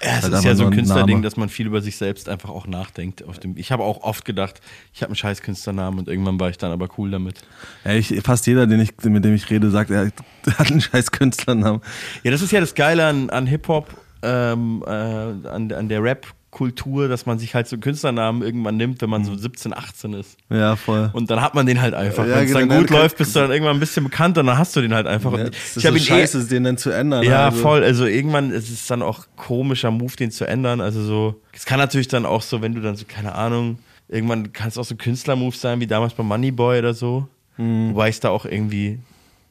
Ja, 0.02 0.20
es 0.20 0.28
ist 0.28 0.44
ja 0.44 0.56
so 0.56 0.66
ein 0.66 0.72
Künstlerding, 0.72 1.22
dass 1.22 1.36
man 1.36 1.50
viel 1.50 1.68
über 1.68 1.82
sich 1.82 1.98
selbst 1.98 2.30
einfach 2.30 2.50
auch 2.50 2.68
nachdenkt. 2.68 3.24
Dem, 3.44 3.58
ich 3.58 3.72
habe 3.72 3.84
auch 3.84 4.02
oft 4.04 4.24
gedacht, 4.24 4.62
ich 4.94 5.02
habe 5.02 5.10
einen 5.10 5.16
scheiß 5.16 5.42
Künstlernamen 5.42 6.00
und 6.00 6.08
irgendwann 6.08 6.40
war 6.40 6.50
ich 6.50 6.58
dann 6.58 6.72
aber 6.72 6.88
cool 6.98 7.12
damit. 7.12 7.42
ja, 7.84 7.94
ich, 7.94 8.14
fast 8.24 8.48
jeder, 8.48 8.66
den 8.66 8.80
ich, 8.80 8.92
mit 9.04 9.26
dem 9.26 9.36
ich 9.36 9.50
rede, 9.50 9.70
sagt, 9.70 9.92
er 9.92 10.12
hat 10.58 10.72
einen 10.72 10.82
scheiß 10.82 11.12
Künstlernamen. 11.12 11.82
Ja, 12.24 12.32
das 12.32 12.42
ist 12.42 12.52
ja 12.52 12.62
das 12.62 12.76
Geile 12.76 13.06
an, 13.06 13.30
an 13.30 13.46
Hip-Hop, 13.46 13.90
ähm, 14.22 14.84
äh, 14.86 14.90
an, 14.90 15.72
an 15.72 15.90
der 15.90 16.04
Rap-Kultur, 16.52 17.08
dass 17.08 17.26
man 17.26 17.40
sich 17.40 17.54
halt 17.56 17.68
so 17.68 17.78
Künstlernamen 17.78 18.42
irgendwann 18.42 18.78
nimmt, 18.78 19.02
wenn 19.02 19.10
man 19.10 19.24
so 19.24 19.36
17, 19.36 19.74
18 19.74 20.14
ist. 20.14 20.38
Ja, 20.50 20.76
voll. 20.76 21.10
Und 21.14 21.30
dann 21.30 21.42
hat 21.42 21.54
man 21.56 21.66
den 21.66 21.82
halt 21.82 21.94
einfach. 21.94 22.26
Ja, 22.26 22.38
wenn 22.38 22.46
es 22.46 22.54
dann 22.54 22.68
genau, 22.68 22.82
gut 22.82 22.90
dann- 22.92 22.98
läuft, 22.98 23.18
bist 23.18 23.36
du 23.36 23.40
dann 23.40 23.52
irgendwann 23.52 23.76
ein 23.78 23.80
bisschen 23.80 24.04
bekannt 24.04 24.38
und 24.38 24.48
dann 24.48 24.58
hast 24.58 24.76
du 24.76 24.82
den 24.82 24.94
halt 24.94 25.08
einfach. 25.08 25.32
Ja, 25.38 25.46
das 25.46 25.56
ist 25.56 25.78
ich 25.78 25.84
so 25.84 25.88
habe 25.88 25.98
ihn 25.98 26.04
scheiße, 26.04 26.40
eh, 26.42 26.44
den 26.48 26.64
dann 26.64 26.78
zu 26.78 26.90
ändern. 26.90 27.24
Ja, 27.24 27.46
also. 27.46 27.62
voll. 27.62 27.84
Also 27.84 28.06
irgendwann 28.06 28.52
ist 28.52 28.70
es 28.70 28.88
dann 28.88 29.02
auch 29.02 29.26
komischer 29.36 29.92
Move, 29.92 30.16
den 30.16 30.32
zu 30.32 30.46
ändern. 30.48 30.82
Also 30.82 31.04
so, 31.04 31.42
es 31.54 31.66
kann 31.66 31.80
natürlich 31.80 32.08
dann 32.08 32.26
auch 32.26 32.42
so, 32.42 32.62
wenn 32.62 32.74
du 32.74 32.82
dann 32.82 32.96
so, 32.96 33.06
keine 33.08 33.36
Ahnung, 33.36 33.80
irgendwann 34.08 34.52
kann 34.52 34.70
es 34.70 34.78
auch 34.78 34.86
so 34.86 34.96
Künstlermove 34.96 35.56
sein, 35.56 35.80
wie 35.80 35.88
damals 35.88 36.14
bei 36.14 36.24
Moneyboy 36.24 36.80
oder 36.80 36.94
so. 36.94 37.28
Mhm. 37.58 37.92
Wobei 37.94 38.10
ich 38.10 38.20
da 38.20 38.30
auch 38.30 38.46
irgendwie, 38.46 39.00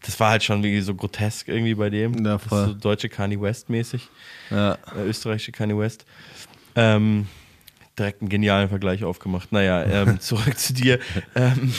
das 0.05 0.19
war 0.19 0.31
halt 0.31 0.43
schon 0.43 0.63
irgendwie 0.65 0.81
so 0.81 0.95
grotesk 0.95 1.49
irgendwie 1.49 1.75
bei 1.75 1.91
dem. 1.91 2.15
Ja, 2.25 2.35
Das 2.35 2.43
ist 2.43 2.49
voll. 2.49 2.67
So 2.67 2.75
deutsche 2.75 3.09
Kanye 3.09 3.41
West 3.41 3.69
mäßig, 3.71 4.09
Ja. 4.51 4.73
äh, 4.97 5.05
österreichische 5.07 5.53
Kanye 5.53 5.77
West. 5.79 6.05
Ähm, 6.79 7.27
direkt 7.99 8.23
einen 8.23 8.29
genialen 8.29 8.69
Vergleich 8.69 9.05
aufgemacht. 9.05 9.53
Naja, 9.53 9.83
ähm, 9.85 10.21
zurück 10.21 10.57
zu 10.59 10.73
dir. 10.73 10.99
Ähm, 11.35 11.73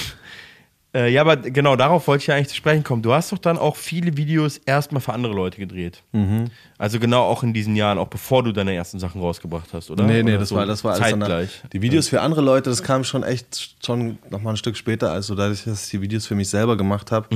äh, 0.91 1.11
ja, 1.13 1.21
aber 1.21 1.37
genau, 1.37 1.75
darauf 1.75 2.07
wollte 2.07 2.23
ich 2.23 2.27
ja 2.27 2.35
eigentlich 2.35 2.47
zu 2.47 2.55
sprechen 2.55 2.83
kommen. 2.83 3.03
Du 3.03 3.13
hast 3.13 3.31
doch 3.31 3.37
dann 3.37 3.59
auch 3.59 3.75
viele 3.75 4.17
Videos 4.17 4.57
erstmal 4.57 5.01
für 5.01 5.13
andere 5.13 5.33
Leute 5.33 5.59
gedreht. 5.59 6.01
Mhm. 6.13 6.45
Also 6.79 6.99
genau 6.99 7.25
auch 7.25 7.43
in 7.43 7.53
diesen 7.53 7.75
Jahren, 7.75 7.99
auch 7.99 8.07
bevor 8.07 8.41
du 8.41 8.51
deine 8.51 8.73
ersten 8.73 8.97
Sachen 8.97 9.21
rausgebracht 9.21 9.69
hast, 9.71 9.91
oder? 9.91 10.03
Nee, 10.03 10.23
nee, 10.23 10.31
oder 10.31 10.39
das 10.39 10.49
so 10.49 10.55
war, 10.55 10.65
das 10.65 10.83
war 10.83 10.93
alles 10.93 11.09
zeitgleich. 11.11 11.61
Die 11.73 11.83
Videos 11.83 12.07
für 12.07 12.21
andere 12.21 12.41
Leute, 12.41 12.71
das 12.71 12.81
kam 12.81 13.03
schon 13.03 13.21
echt 13.21 13.75
schon 13.85 14.17
nochmal 14.31 14.55
ein 14.55 14.57
Stück 14.57 14.77
später, 14.77 15.11
also 15.11 15.35
dadurch, 15.35 15.63
dass 15.65 15.85
ich 15.85 15.91
die 15.91 16.01
Videos 16.01 16.25
für 16.25 16.35
mich 16.35 16.49
selber 16.49 16.75
gemacht 16.75 17.11
habe. 17.11 17.27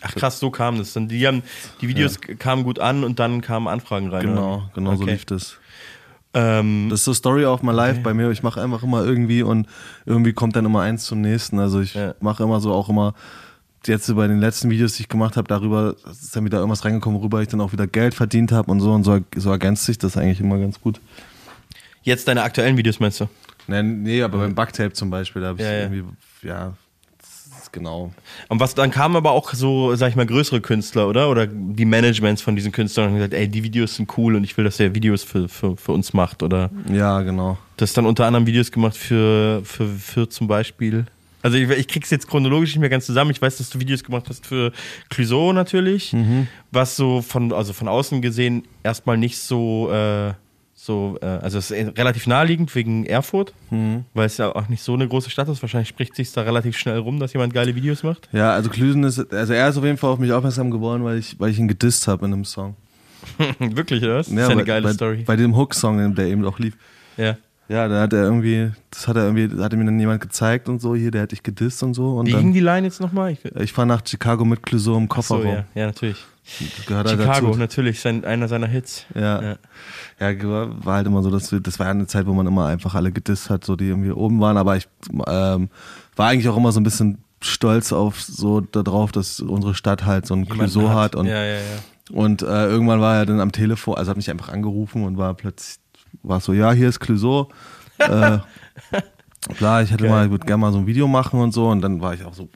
Ach 0.00 0.14
krass, 0.14 0.38
so 0.38 0.50
kam 0.50 0.78
das. 0.78 0.94
Dann 0.94 1.08
die, 1.08 1.26
haben, 1.26 1.42
die 1.82 1.88
Videos 1.88 2.18
kamen 2.38 2.64
gut 2.64 2.78
an 2.78 3.04
und 3.04 3.18
dann 3.18 3.42
kamen 3.42 3.68
Anfragen 3.68 4.08
rein. 4.08 4.22
Genau, 4.22 4.54
oder? 4.54 4.70
genau 4.74 4.96
so 4.96 5.02
Okay. 5.02 5.12
lief 5.12 5.26
das. 5.26 5.58
Ähm, 6.34 6.88
Das 6.90 7.00
ist 7.00 7.04
so 7.04 7.14
Story 7.14 7.44
of 7.44 7.62
my 7.62 7.72
life 7.72 8.00
bei 8.00 8.14
mir. 8.14 8.30
Ich 8.30 8.42
mache 8.42 8.60
einfach 8.62 8.82
immer 8.82 9.04
irgendwie 9.04 9.42
und 9.42 9.66
irgendwie 10.06 10.32
kommt 10.32 10.56
dann 10.56 10.64
immer 10.64 10.80
eins 10.80 11.04
zum 11.04 11.20
nächsten. 11.20 11.58
Also 11.58 11.80
ich 11.80 11.94
Ja. 11.94 12.14
mache 12.20 12.42
immer 12.42 12.60
so 12.60 12.72
auch 12.72 12.88
immer 12.88 13.14
jetzt 13.86 14.14
bei 14.14 14.28
den 14.28 14.38
letzten 14.38 14.70
Videos, 14.70 14.94
die 14.94 15.02
ich 15.02 15.08
gemacht 15.08 15.36
habe, 15.36 15.48
darüber 15.48 15.96
ist 16.10 16.34
dann 16.36 16.44
wieder 16.44 16.58
irgendwas 16.58 16.84
reingekommen, 16.84 17.18
worüber 17.18 17.42
ich 17.42 17.48
dann 17.48 17.60
auch 17.60 17.72
wieder 17.72 17.86
Geld 17.86 18.14
verdient 18.14 18.52
habe 18.52 18.70
und 18.70 18.80
so 18.80 18.92
und 18.92 19.02
so, 19.04 19.18
so 19.36 19.50
ergänzt 19.50 19.84
sich 19.84 19.98
das 19.98 20.16
eigentlich 20.16 20.40
immer 20.40 20.58
ganz 20.58 20.80
gut. 20.80 21.00
jetzt 22.04 22.28
deine 22.28 22.42
aktuellen 22.42 22.76
Videos 22.76 23.00
meinst 23.00 23.20
du? 23.20 23.28
Nee, 23.66 23.82
nee 23.82 24.22
aber 24.22 24.38
beim 24.38 24.54
Bugtape 24.54 24.92
zum 24.92 25.10
Beispiel, 25.10 25.42
da 25.42 25.48
habe 25.48 25.60
ich 25.60 25.64
Ja, 25.66 25.80
irgendwie, 25.80 26.04
ja, 26.42 26.74
genau. 27.72 28.12
Und 28.48 28.60
was 28.60 28.74
dann 28.74 28.90
kamen 28.90 29.16
aber 29.16 29.32
auch 29.32 29.52
so, 29.54 29.94
sag 29.96 30.10
ich 30.10 30.16
mal, 30.16 30.26
größere 30.26 30.60
Künstler, 30.60 31.08
oder? 31.08 31.28
Oder 31.30 31.46
die 31.46 31.84
Managements 31.84 32.42
von 32.42 32.54
diesen 32.54 32.72
Künstlern 32.72 33.08
haben 33.08 33.14
gesagt, 33.16 33.34
ey, 33.34 33.48
die 33.48 33.64
Videos 33.64 33.96
sind 33.96 34.16
cool 34.16 34.36
und 34.36 34.44
ich 34.44 34.56
will, 34.56 34.64
dass 34.64 34.76
der 34.76 34.94
Videos 34.94 35.22
für, 35.24 35.48
für, 35.48 35.76
für 35.76 35.92
uns 35.92 36.12
macht. 36.12 36.42
Oder 36.42 36.70
Ja, 36.92 37.22
genau. 37.22 37.58
du 37.76 37.82
hast 37.82 37.96
dann 37.96 38.06
unter 38.06 38.26
anderem 38.26 38.46
Videos 38.46 38.70
gemacht 38.70 38.96
für, 38.96 39.62
für, 39.64 39.88
für 39.88 40.28
zum 40.28 40.46
Beispiel. 40.46 41.06
Also 41.42 41.56
ich, 41.58 41.68
ich 41.70 41.88
krieg's 41.88 42.10
jetzt 42.10 42.28
chronologisch 42.28 42.70
nicht 42.70 42.80
mehr 42.80 42.88
ganz 42.88 43.04
zusammen. 43.04 43.32
Ich 43.32 43.42
weiß, 43.42 43.58
dass 43.58 43.68
du 43.68 43.80
Videos 43.80 44.04
gemacht 44.04 44.26
hast 44.28 44.46
für 44.46 44.70
Clouseau 45.10 45.52
natürlich, 45.52 46.14
was 46.70 46.94
so 46.94 47.20
von, 47.20 47.52
also 47.52 47.72
von 47.72 47.88
außen 47.88 48.22
gesehen 48.22 48.62
erstmal 48.84 49.16
nicht 49.16 49.38
so, 49.38 49.90
äh, 49.90 50.34
so, 50.84 51.16
äh, 51.22 51.26
also 51.26 51.58
es 51.58 51.70
ist 51.70 51.96
relativ 51.96 52.26
naheliegend 52.26 52.74
wegen 52.74 53.06
Erfurt, 53.06 53.54
weil 53.70 54.26
es 54.26 54.36
ja 54.38 54.52
auch 54.52 54.68
nicht 54.68 54.82
so 54.82 54.94
eine 54.94 55.06
große 55.06 55.30
Stadt 55.30 55.48
ist. 55.48 55.62
Wahrscheinlich 55.62 55.88
spricht 55.88 56.16
sich 56.16 56.32
da 56.32 56.42
relativ 56.42 56.76
schnell 56.76 56.98
rum, 56.98 57.20
dass 57.20 57.32
jemand 57.34 57.54
geile 57.54 57.76
Videos 57.76 58.02
macht. 58.02 58.28
Ja, 58.32 58.52
also 58.52 58.68
Klüsen 58.68 59.04
ist, 59.04 59.32
also 59.32 59.52
er 59.52 59.68
ist 59.68 59.76
auf 59.76 59.84
jeden 59.84 59.96
Fall 59.96 60.10
auf 60.10 60.18
mich 60.18 60.32
aufmerksam 60.32 60.72
geworden, 60.72 61.04
weil 61.04 61.18
ich, 61.18 61.38
weil 61.38 61.50
ich 61.50 61.58
ihn 61.60 61.68
gedisst 61.68 62.08
habe 62.08 62.26
in 62.26 62.32
einem 62.32 62.44
Song. 62.44 62.74
Wirklich, 63.60 64.02
oder? 64.02 64.16
Das 64.16 64.28
Ja, 64.28 64.34
ist 64.34 64.40
ja 64.40 64.46
eine 64.48 64.56
bei, 64.56 64.64
geile 64.64 64.88
bei, 64.88 64.92
Story. 64.92 65.22
Bei 65.24 65.36
dem 65.36 65.56
Hook-Song, 65.56 66.16
der 66.16 66.26
eben 66.26 66.44
auch 66.44 66.58
lief. 66.58 66.76
ja. 67.16 67.36
Ja, 67.68 67.88
da 67.88 68.02
hat 68.02 68.12
er 68.12 68.24
irgendwie, 68.24 68.70
das 68.90 69.08
hat 69.08 69.16
er 69.16 69.24
irgendwie, 69.24 69.48
da 69.48 69.64
hatte 69.64 69.76
mir 69.76 69.84
dann 69.84 69.98
jemand 69.98 70.20
gezeigt 70.20 70.68
und 70.68 70.80
so, 70.80 70.94
hier, 70.94 71.10
der 71.10 71.22
hat 71.22 71.32
dich 71.32 71.42
gedisst 71.42 71.82
und 71.82 71.94
so. 71.94 72.16
Und 72.16 72.26
Wie 72.26 72.32
ging 72.32 72.40
dann, 72.40 72.52
die 72.52 72.60
Line 72.60 72.86
jetzt 72.86 73.00
nochmal? 73.00 73.32
Ich, 73.32 73.44
ich 73.44 73.72
fahre 73.72 73.86
nach 73.86 74.02
Chicago 74.04 74.44
mit 74.44 74.62
Clouseau 74.62 74.96
im 74.96 75.04
so, 75.04 75.08
Kofferraum. 75.08 75.46
ja, 75.46 75.64
ja, 75.74 75.86
natürlich. 75.86 76.24
Halt 76.90 77.08
Chicago, 77.08 77.56
natürlich, 77.56 78.00
sein, 78.00 78.24
einer 78.24 78.48
seiner 78.48 78.66
Hits. 78.66 79.06
Ja. 79.14 79.42
Ja. 79.42 79.56
ja. 80.30 80.84
war 80.84 80.96
halt 80.96 81.06
immer 81.06 81.22
so, 81.22 81.30
dass 81.30 81.52
wir, 81.52 81.60
das 81.60 81.78
war 81.78 81.86
ja 81.86 81.92
eine 81.92 82.06
Zeit, 82.06 82.26
wo 82.26 82.34
man 82.34 82.46
immer 82.46 82.66
einfach 82.66 82.94
alle 82.94 83.12
gedisst 83.12 83.48
hat, 83.48 83.64
so 83.64 83.76
die 83.76 83.88
irgendwie 83.88 84.10
oben 84.10 84.40
waren, 84.40 84.56
aber 84.56 84.76
ich 84.76 84.88
ähm, 85.26 85.70
war 86.16 86.28
eigentlich 86.28 86.48
auch 86.48 86.56
immer 86.56 86.72
so 86.72 86.80
ein 86.80 86.84
bisschen 86.84 87.18
stolz 87.40 87.92
auf 87.92 88.20
so 88.20 88.60
darauf, 88.60 89.12
dass 89.12 89.40
unsere 89.40 89.74
Stadt 89.74 90.04
halt 90.04 90.26
so 90.26 90.34
ein 90.34 90.48
Clouseau 90.48 90.90
hat 90.90 91.14
und 91.14 91.26
ja, 91.26 91.44
ja, 91.44 91.54
ja. 91.54 91.60
und 92.12 92.42
äh, 92.42 92.66
irgendwann 92.66 93.00
war 93.00 93.16
er 93.16 93.26
dann 93.26 93.40
am 93.40 93.52
Telefon, 93.52 93.96
also 93.96 94.10
hat 94.10 94.16
mich 94.16 94.30
einfach 94.30 94.48
angerufen 94.48 95.04
und 95.04 95.16
war 95.18 95.34
plötzlich, 95.34 95.78
war 96.22 96.40
so, 96.40 96.52
ja, 96.52 96.72
hier 96.72 96.88
ist 96.88 97.00
Clouseau. 97.00 97.48
äh, 97.98 98.38
klar, 99.54 99.82
ich 99.82 99.90
hätte 99.90 100.04
Geil. 100.04 100.10
mal, 100.10 100.24
ich 100.24 100.30
würde 100.30 100.46
gerne 100.46 100.60
mal 100.60 100.72
so 100.72 100.78
ein 100.78 100.86
Video 100.86 101.06
machen 101.06 101.40
und 101.40 101.52
so 101.52 101.68
und 101.68 101.80
dann 101.80 102.00
war 102.00 102.14
ich 102.14 102.24
auch 102.24 102.34
so, 102.34 102.48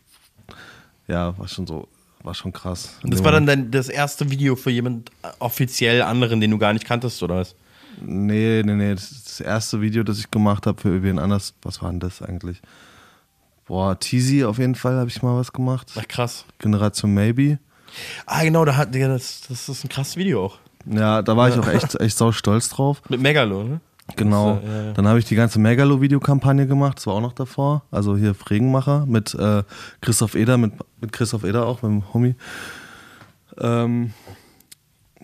ja, 1.08 1.36
war 1.38 1.48
schon 1.48 1.66
so, 1.66 1.88
war 2.22 2.34
schon 2.34 2.52
krass. 2.52 2.98
Und 3.02 3.12
das 3.12 3.22
war 3.22 3.32
dann 3.32 3.46
dein, 3.46 3.70
das 3.70 3.88
erste 3.88 4.30
Video 4.30 4.56
für 4.56 4.70
jemand 4.70 5.10
offiziell 5.38 6.02
anderen, 6.02 6.40
den 6.40 6.50
du 6.50 6.58
gar 6.58 6.72
nicht 6.72 6.84
kanntest, 6.84 7.22
oder 7.22 7.36
was? 7.36 7.54
Nee, 8.00 8.62
nee, 8.64 8.74
nee. 8.74 8.94
Das, 8.94 9.24
das 9.24 9.40
erste 9.40 9.80
Video, 9.80 10.02
das 10.02 10.18
ich 10.18 10.30
gemacht 10.30 10.66
habe 10.66 10.80
für 10.80 10.88
irgendwen 10.88 11.18
anders. 11.18 11.54
Was 11.62 11.80
war 11.82 11.90
denn 11.90 12.00
das 12.00 12.22
eigentlich? 12.22 12.60
Boah, 13.66 13.98
Teasy 13.98 14.44
auf 14.44 14.58
jeden 14.58 14.74
Fall 14.74 14.96
habe 14.96 15.08
ich 15.08 15.22
mal 15.22 15.36
was 15.36 15.52
gemacht. 15.52 15.92
Ach, 15.96 16.06
krass. 16.06 16.44
Generation 16.58 17.12
Maybe. 17.14 17.58
Ah, 18.26 18.42
genau, 18.42 18.64
da 18.64 18.76
hat, 18.76 18.94
das, 18.94 19.42
das 19.48 19.68
ist 19.68 19.84
ein 19.84 19.88
krasses 19.88 20.16
Video 20.16 20.44
auch. 20.44 20.58
Ja, 20.87 21.22
da 21.22 21.37
war 21.37 21.49
ich 21.49 21.59
auch 21.59 21.66
echt, 21.68 21.99
echt 22.01 22.16
sau 22.16 22.33
stolz 22.33 22.68
drauf. 22.68 23.03
Mit 23.09 23.20
Megalo, 23.20 23.64
ne? 23.64 23.81
Genau. 24.14 24.55
Das, 24.57 24.64
äh, 24.64 24.66
ja, 24.77 24.83
ja. 24.87 24.92
Dann 24.92 25.09
habe 25.09 25.18
ich 25.18 25.25
die 25.25 25.35
ganze 25.35 25.59
Megalo-Videokampagne 25.59 26.66
gemacht. 26.68 26.99
Das 26.99 27.07
war 27.09 27.14
auch 27.14 27.20
noch 27.20 27.33
davor. 27.33 27.83
Also 27.90 28.16
hier 28.16 28.35
Fregenmacher 28.37 29.05
mit 29.07 29.35
äh, 29.35 29.64
Christoph 30.01 30.37
Eder, 30.37 30.59
mit, 30.59 30.75
mit 31.01 31.12
Christoph 31.12 31.42
Eder 31.42 31.66
auch, 31.66 31.83
mit 31.83 31.90
dem 31.90 32.14
Homie. 32.14 32.35
Ähm, 33.59 34.12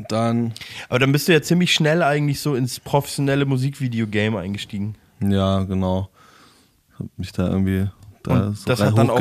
dann, 0.08 0.52
Aber 0.88 0.98
dann 0.98 1.12
bist 1.12 1.28
du 1.28 1.32
ja 1.32 1.42
ziemlich 1.42 1.72
schnell 1.72 2.02
eigentlich 2.02 2.40
so 2.40 2.54
ins 2.54 2.80
professionelle 2.80 3.44
Musikvideo-Game 3.44 4.36
eingestiegen. 4.36 4.96
ja, 5.20 5.62
genau. 5.64 6.08
Hab 6.98 7.06
mich 7.16 7.32
da 7.32 7.48
irgendwie 7.48 7.88
da 8.22 8.52
so 8.52 8.64
das 8.66 8.80
hat 8.80 8.96
dann 8.98 9.10
auch- 9.10 9.20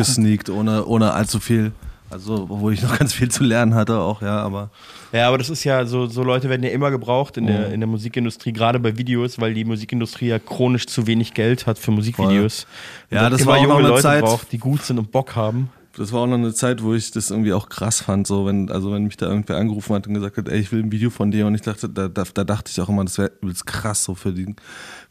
ohne, 0.58 0.86
ohne 0.86 1.14
allzu 1.14 1.40
viel. 1.40 1.72
Also, 2.12 2.48
obwohl 2.50 2.74
ich 2.74 2.82
noch 2.82 2.98
ganz 3.00 3.14
viel 3.14 3.30
zu 3.30 3.44
lernen 3.44 3.74
hatte 3.74 3.98
auch, 4.00 4.22
ja, 4.22 4.40
aber 4.40 4.70
Ja, 5.14 5.28
aber 5.28 5.38
das 5.38 5.50
ist 5.50 5.64
ja 5.64 5.86
so, 5.86 6.08
so 6.08 6.24
Leute 6.24 6.50
werden 6.50 6.64
ja 6.64 6.70
immer 6.70 6.92
gebraucht 6.92 7.38
in, 7.38 7.48
der, 7.48 7.72
in 7.74 7.80
der 7.80 7.88
Musikindustrie, 7.88 8.52
gerade 8.54 8.80
bei 8.80 8.98
Videos, 8.98 9.40
weil 9.40 9.54
die 9.54 9.64
Musikindustrie 9.66 10.28
ja 10.28 10.40
chronisch 10.40 10.88
zu 10.88 11.08
wenig 11.08 11.34
Geld 11.34 11.68
hat 11.68 11.78
für 11.80 11.92
Musikvideos. 11.92 12.68
Ja, 13.10 13.30
das 13.30 13.46
war 13.46 13.58
auch 13.58 13.64
junge 13.64 13.76
eine 13.76 13.88
Leute 13.88 14.02
Zeit- 14.02 14.24
braucht, 14.24 14.52
die 14.52 14.58
gut 14.58 14.84
sind 14.84 15.00
und 15.00 15.12
Bock 15.12 15.36
haben. 15.36 15.70
das 15.98 16.12
war 16.14 16.22
auch 16.22 16.28
noch 16.28 16.36
eine 16.38 16.54
Zeit, 16.54 16.82
wo 16.84 16.94
ich 16.94 17.12
das 17.12 17.32
irgendwie 17.32 17.54
auch 17.54 17.68
krass 17.70 18.02
fand, 18.02 18.26
so 18.28 18.46
wenn, 18.46 18.70
also 18.72 18.92
wenn 18.94 19.04
mich 19.04 19.18
da 19.18 19.28
irgendwer 19.28 19.58
angerufen 19.58 19.94
hat 19.96 20.08
und 20.08 20.14
gesagt 20.14 20.38
hat, 20.38 20.48
ey, 20.50 20.60
ich 20.60 20.72
will 20.72 20.82
ein 20.84 20.92
Video 20.92 21.10
von 21.10 21.32
dir 21.32 21.46
und 21.48 21.56
ich 21.56 21.62
dachte, 21.62 21.90
da, 21.90 22.08
da, 22.08 22.24
da 22.34 22.44
dachte 22.44 22.72
ich 22.72 22.80
auch 22.82 22.90
immer, 22.90 23.04
das 23.04 23.18
wäre 23.18 23.32
übelst 23.42 23.66
krass, 23.66 24.04
so 24.04 24.16
für 24.16 24.32
die, 24.34 24.56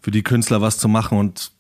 für 0.01 0.11
die 0.11 0.23
Künstler 0.23 0.61
was 0.63 0.79
zu 0.79 0.89
machen 0.89 1.19
und 1.19 1.53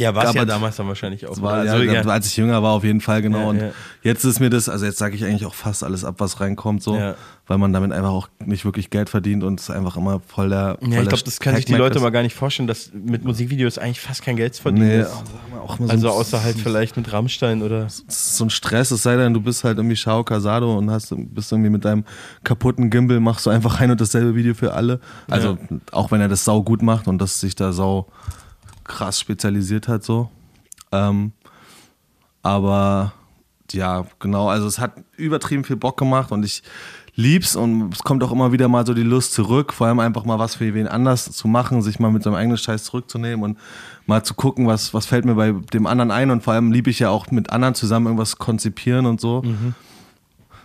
Ja, 0.00 0.14
war 0.14 0.24
ja 0.24 0.30
aber 0.30 0.46
damals 0.46 0.76
dann 0.76 0.88
wahrscheinlich 0.88 1.26
auch. 1.26 1.40
war, 1.42 1.62
oder? 1.62 1.72
Also, 1.72 1.84
ja, 1.84 2.00
als 2.02 2.26
ich 2.26 2.36
jünger 2.36 2.62
war 2.62 2.72
auf 2.72 2.84
jeden 2.84 3.00
Fall, 3.00 3.22
genau. 3.22 3.38
Ja, 3.40 3.46
und 3.48 3.60
ja. 3.60 3.70
jetzt 4.02 4.24
ist 4.24 4.40
mir 4.40 4.50
das, 4.50 4.68
also 4.68 4.86
jetzt 4.86 4.98
sage 4.98 5.14
ich 5.14 5.24
eigentlich 5.24 5.44
auch 5.46 5.54
fast 5.54 5.84
alles 5.84 6.04
ab, 6.04 6.14
was 6.18 6.40
reinkommt, 6.40 6.82
so, 6.82 6.96
Ja. 6.96 7.14
weil 7.46 7.58
man 7.58 7.72
damit 7.72 7.92
einfach 7.92 8.10
auch 8.10 8.28
nicht 8.44 8.64
wirklich 8.64 8.90
Geld 8.90 9.10
verdient 9.10 9.44
und 9.44 9.60
es 9.60 9.68
ist 9.68 9.74
einfach 9.74 9.96
immer 9.96 10.20
voll 10.26 10.48
der. 10.48 10.78
voll 10.80 10.88
Ja, 10.92 11.02
ich 11.02 11.08
glaube, 11.08 11.22
das 11.24 11.38
kann 11.38 11.54
sich 11.56 11.64
die 11.66 11.74
Leute 11.74 11.96
ist. 11.98 12.02
mal 12.02 12.10
gar 12.10 12.22
nicht 12.22 12.34
vorstellen, 12.34 12.66
dass 12.66 12.90
mit 12.94 13.24
Musikvideos 13.24 13.76
eigentlich 13.78 14.00
fast 14.00 14.22
kein 14.22 14.36
Geld 14.36 14.54
zu 14.54 14.62
verdienen 14.62 14.88
Nee, 14.88 15.00
ist. 15.00 15.10
auch 15.62 15.78
mal 15.78 15.86
so 15.86 15.92
Also 15.92 16.08
außer 16.10 16.42
halt 16.42 16.56
vielleicht 16.58 16.96
mit 16.96 17.12
Rammstein 17.12 17.62
oder. 17.62 17.84
es 17.86 18.00
ist 18.00 18.36
so 18.38 18.44
ein 18.44 18.50
Stress, 18.50 18.90
es 18.92 19.02
sei 19.02 19.16
denn, 19.16 19.34
du 19.34 19.40
bist 19.40 19.64
halt 19.64 19.76
irgendwie 19.78 19.96
Shao 19.96 20.24
Casado 20.24 20.78
und 20.78 20.90
hast, 20.90 21.12
bist 21.16 21.52
irgendwie 21.52 21.70
mit 21.70 21.84
deinem 21.84 22.04
kaputten 22.42 22.88
Gimbal, 22.88 23.20
machst 23.20 23.44
du 23.46 23.50
einfach 23.50 23.80
ein 23.80 23.90
und 23.90 24.00
dasselbe 24.00 24.34
Video 24.34 24.54
für 24.54 24.72
alle. 24.72 24.98
Also, 25.28 25.58
auch 25.92 26.10
wenn 26.10 26.20
er 26.22 26.28
das 26.28 26.44
sau 26.44 26.62
gut 26.62 26.80
macht 26.82 27.06
und 27.06 27.18
das 27.18 27.38
sich 27.40 27.54
da 27.54 27.72
sau 27.72 28.06
krass 28.90 29.20
spezialisiert 29.20 29.88
hat, 29.88 30.04
so. 30.04 30.30
Ähm, 30.92 31.32
aber 32.42 33.12
ja, 33.72 34.04
genau, 34.18 34.48
also 34.48 34.66
es 34.66 34.78
hat 34.78 34.92
übertrieben 35.16 35.64
viel 35.64 35.76
Bock 35.76 35.96
gemacht 35.96 36.32
und 36.32 36.44
ich 36.44 36.62
lieb's 37.14 37.54
und 37.54 37.94
es 37.94 38.00
kommt 38.00 38.24
auch 38.24 38.32
immer 38.32 38.50
wieder 38.50 38.66
mal 38.68 38.84
so 38.84 38.94
die 38.94 39.02
Lust 39.02 39.32
zurück, 39.34 39.72
vor 39.72 39.86
allem 39.86 40.00
einfach 40.00 40.24
mal 40.24 40.38
was 40.38 40.56
für 40.56 40.74
wen 40.74 40.88
anders 40.88 41.30
zu 41.30 41.46
machen, 41.46 41.82
sich 41.82 42.00
mal 42.00 42.10
mit 42.10 42.22
seinem 42.24 42.34
eigenen 42.34 42.58
Scheiß 42.58 42.84
zurückzunehmen 42.84 43.44
und 43.44 43.58
mal 44.06 44.24
zu 44.24 44.34
gucken, 44.34 44.66
was, 44.66 44.92
was 44.92 45.06
fällt 45.06 45.24
mir 45.24 45.34
bei 45.34 45.52
dem 45.52 45.86
anderen 45.86 46.10
ein 46.10 46.30
und 46.30 46.42
vor 46.42 46.54
allem 46.54 46.72
liebe 46.72 46.90
ich 46.90 46.98
ja 46.98 47.10
auch 47.10 47.30
mit 47.30 47.50
anderen 47.50 47.74
zusammen 47.74 48.06
irgendwas 48.06 48.38
konzipieren 48.38 49.06
und 49.06 49.20
so. 49.20 49.42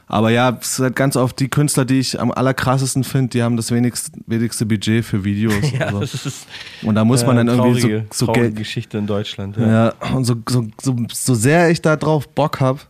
Aber 0.08 0.30
ja, 0.30 0.58
es 0.62 0.74
ist 0.74 0.80
halt 0.80 0.96
ganz 0.96 1.16
oft 1.16 1.40
die 1.40 1.50
Künstler, 1.50 1.84
die 1.84 2.00
ich 2.00 2.20
am 2.20 2.32
allerkrassesten 2.32 3.04
finde, 3.04 3.30
die 3.30 3.44
haben 3.44 3.58
das 3.58 3.72
wenigste, 3.72 4.12
wenigste 4.28 4.66
Budget 4.66 5.04
für 5.04 5.24
Videos. 5.24 5.56
Ja, 5.76 5.88
also. 5.88 6.00
das 6.00 6.26
ist 6.26 6.48
Und 6.84 6.96
da 6.96 7.04
muss 7.04 7.26
man 7.26 7.38
äh, 7.38 7.46
dann 7.46 7.48
irgendwie 7.48 7.82
traurige, 7.82 8.06
so, 8.12 8.18
so 8.20 8.26
traurige 8.28 8.46
Geld, 8.48 8.58
Geschichte 8.58 8.98
in 8.98 9.08
Deutschland. 9.08 9.58
Ja. 9.58 9.88
ja, 9.88 9.94
und 10.14 10.26
so, 10.26 10.36
so, 10.48 10.68
so, 10.82 10.96
so 11.12 11.34
sehr 11.34 11.70
ich 11.70 11.82
da 11.82 11.96
drauf 11.96 12.30
Bock 12.30 12.62
hab, 12.62 12.88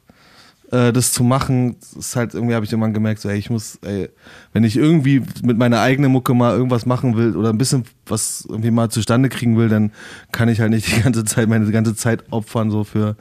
äh, 0.72 0.92
das 0.92 1.14
zu 1.14 1.24
machen, 1.24 1.78
ist 1.98 2.16
halt 2.16 2.34
irgendwie, 2.34 2.54
habe 2.54 2.66
ich 2.66 2.74
immer 2.74 2.90
gemerkt, 2.90 3.22
so, 3.22 3.30
ey, 3.30 3.38
ich 3.38 3.50
muss, 3.50 3.80
ey, 3.84 4.10
wenn 4.54 4.64
ich 4.64 4.76
irgendwie 4.76 5.22
mit 5.42 5.58
meiner 5.58 5.80
eigenen 5.80 6.12
Mucke 6.12 6.34
mal 6.34 6.56
irgendwas 6.56 6.86
machen 6.86 7.16
will 7.16 7.36
oder 7.36 7.50
ein 7.50 7.58
bisschen 7.58 7.86
was 8.06 8.46
irgendwie 8.48 8.72
mal 8.72 8.90
zustande 8.90 9.30
kriegen 9.30 9.58
will, 9.58 9.70
dann 9.70 9.92
kann 10.32 10.50
ich 10.50 10.60
halt 10.60 10.72
nicht 10.72 10.88
die 10.96 11.02
ganze 11.02 11.24
Zeit, 11.24 11.48
meine 11.48 11.70
ganze 11.72 11.96
Zeit 11.96 12.24
opfern, 12.32 12.72
so 12.72 12.84
für 12.84 13.16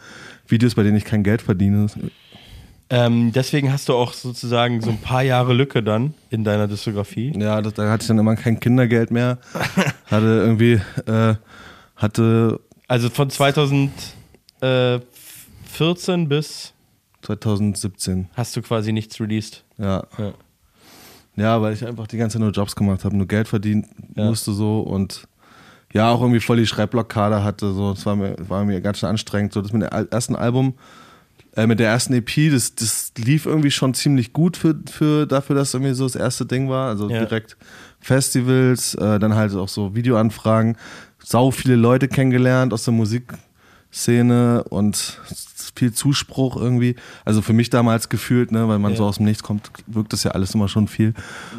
Videos, 0.47 0.75
bei 0.75 0.83
denen 0.83 0.97
ich 0.97 1.05
kein 1.05 1.23
Geld 1.23 1.43
verdiene. 1.43 1.87
Ähm, 2.97 3.33
deswegen 3.33 3.73
hast 3.73 3.89
du 3.89 3.95
auch 3.95 4.13
sozusagen 4.13 4.81
so 4.81 4.91
ein 4.91 4.99
paar 4.99 5.23
Jahre 5.23 5.53
Lücke 5.53 5.83
dann 5.83 6.15
in 6.31 6.45
deiner 6.45 6.69
Diskografie. 6.69 7.33
Ja, 7.37 7.61
das, 7.61 7.75
da 7.75 7.91
hatte 7.91 8.03
ich 8.03 8.09
dann 8.09 8.19
immer 8.19 8.37
kein 8.37 8.61
Kindergeld 8.61 9.11
mehr. 9.11 9.39
Hatte 10.07 10.27
irgendwie, 10.27 10.81
äh, 11.11 11.35
hatte 11.97 12.61
Also 12.87 13.11
von 13.11 13.31
2014 13.31 16.29
bis 16.29 16.73
2017, 17.23 18.29
hast 18.37 18.55
du 18.57 18.63
quasi 18.63 18.93
nichts 18.93 19.19
released. 19.21 19.65
ja. 19.79 20.05
Ja. 20.19 20.33
Ja, 21.37 21.61
weil 21.61 21.75
ich 21.75 21.85
einfach 21.85 22.07
die 22.07 22.17
ganze 22.17 22.35
Zeit 22.35 22.43
nur 22.43 22.53
Jobs 22.53 22.77
gemacht 22.77 23.05
habe, 23.05 23.17
nur 23.17 23.27
Geld 23.27 23.49
verdient 23.49 23.87
Ja. 24.15 24.27
musste 24.27 24.53
so 24.53 24.83
und 24.83 25.27
ja, 25.93 26.13
auch 26.13 26.21
irgendwie 26.21 26.39
voll 26.39 26.59
die 26.59 26.67
Schreibblockade 26.67 27.43
hatte. 27.43 27.73
So, 27.73 27.93
das 27.93 28.07
war 28.07 28.15
mir, 28.15 28.37
war 28.49 28.65
mir 28.65 28.81
ganz 28.81 29.01
schön 29.01 29.09
anstrengend. 29.09 29.53
So, 29.53 29.61
das 29.61 29.73
mit 29.73 29.83
dem 29.83 30.07
ersten 30.13 30.37
Album, 30.37 30.75
äh, 31.57 31.67
mit 31.67 31.79
der 31.81 31.89
ersten 31.89 32.13
EP, 32.15 32.51
das, 32.51 32.75
das 32.75 33.13
lief 33.17 33.47
irgendwie 33.47 33.71
schon 33.71 33.95
ziemlich 33.95 34.33
gut 34.33 34.57
für, 34.57 34.75
für 34.91 35.27
dafür, 35.27 35.57
dass 35.57 35.75
irgendwie 35.75 35.95
so 35.95 36.05
das 36.05 36.17
erste 36.17 36.47
Ding 36.47 36.69
war. 36.69 36.89
Also 36.89 37.09
Ja. 37.09 37.21
direkt 37.25 37.57
Festivals, 38.01 38.95
äh, 38.97 39.19
dann 39.19 39.35
halt 39.35 39.55
auch 39.55 39.69
so 39.69 39.95
Videoanfragen, 39.95 40.77
sau 41.23 41.51
viele 41.51 41.77
Leute 41.77 42.07
kennengelernt 42.09 42.73
aus 42.73 42.85
der 42.85 42.93
Musikszene 42.93 44.65
und 44.65 45.19
viel 45.77 45.93
Zuspruch 45.93 46.57
irgendwie. 46.57 46.97
Also 47.25 47.43
für 47.43 47.53
mich 47.53 47.71
damals 47.71 48.09
gefühlt, 48.09 48.53
ne, 48.53 48.69
weil 48.69 48.79
man 48.79 48.93
Ja. 48.93 48.99
so 48.99 49.05
aus 49.07 49.17
dem 49.17 49.25
Nichts 49.27 49.43
kommt, 49.43 49.71
wirkt 49.87 50.13
das 50.13 50.23
ja 50.25 50.33
alles 50.33 50.55
immer 50.55 50.69
schon 50.69 50.87
viel. 50.87 51.15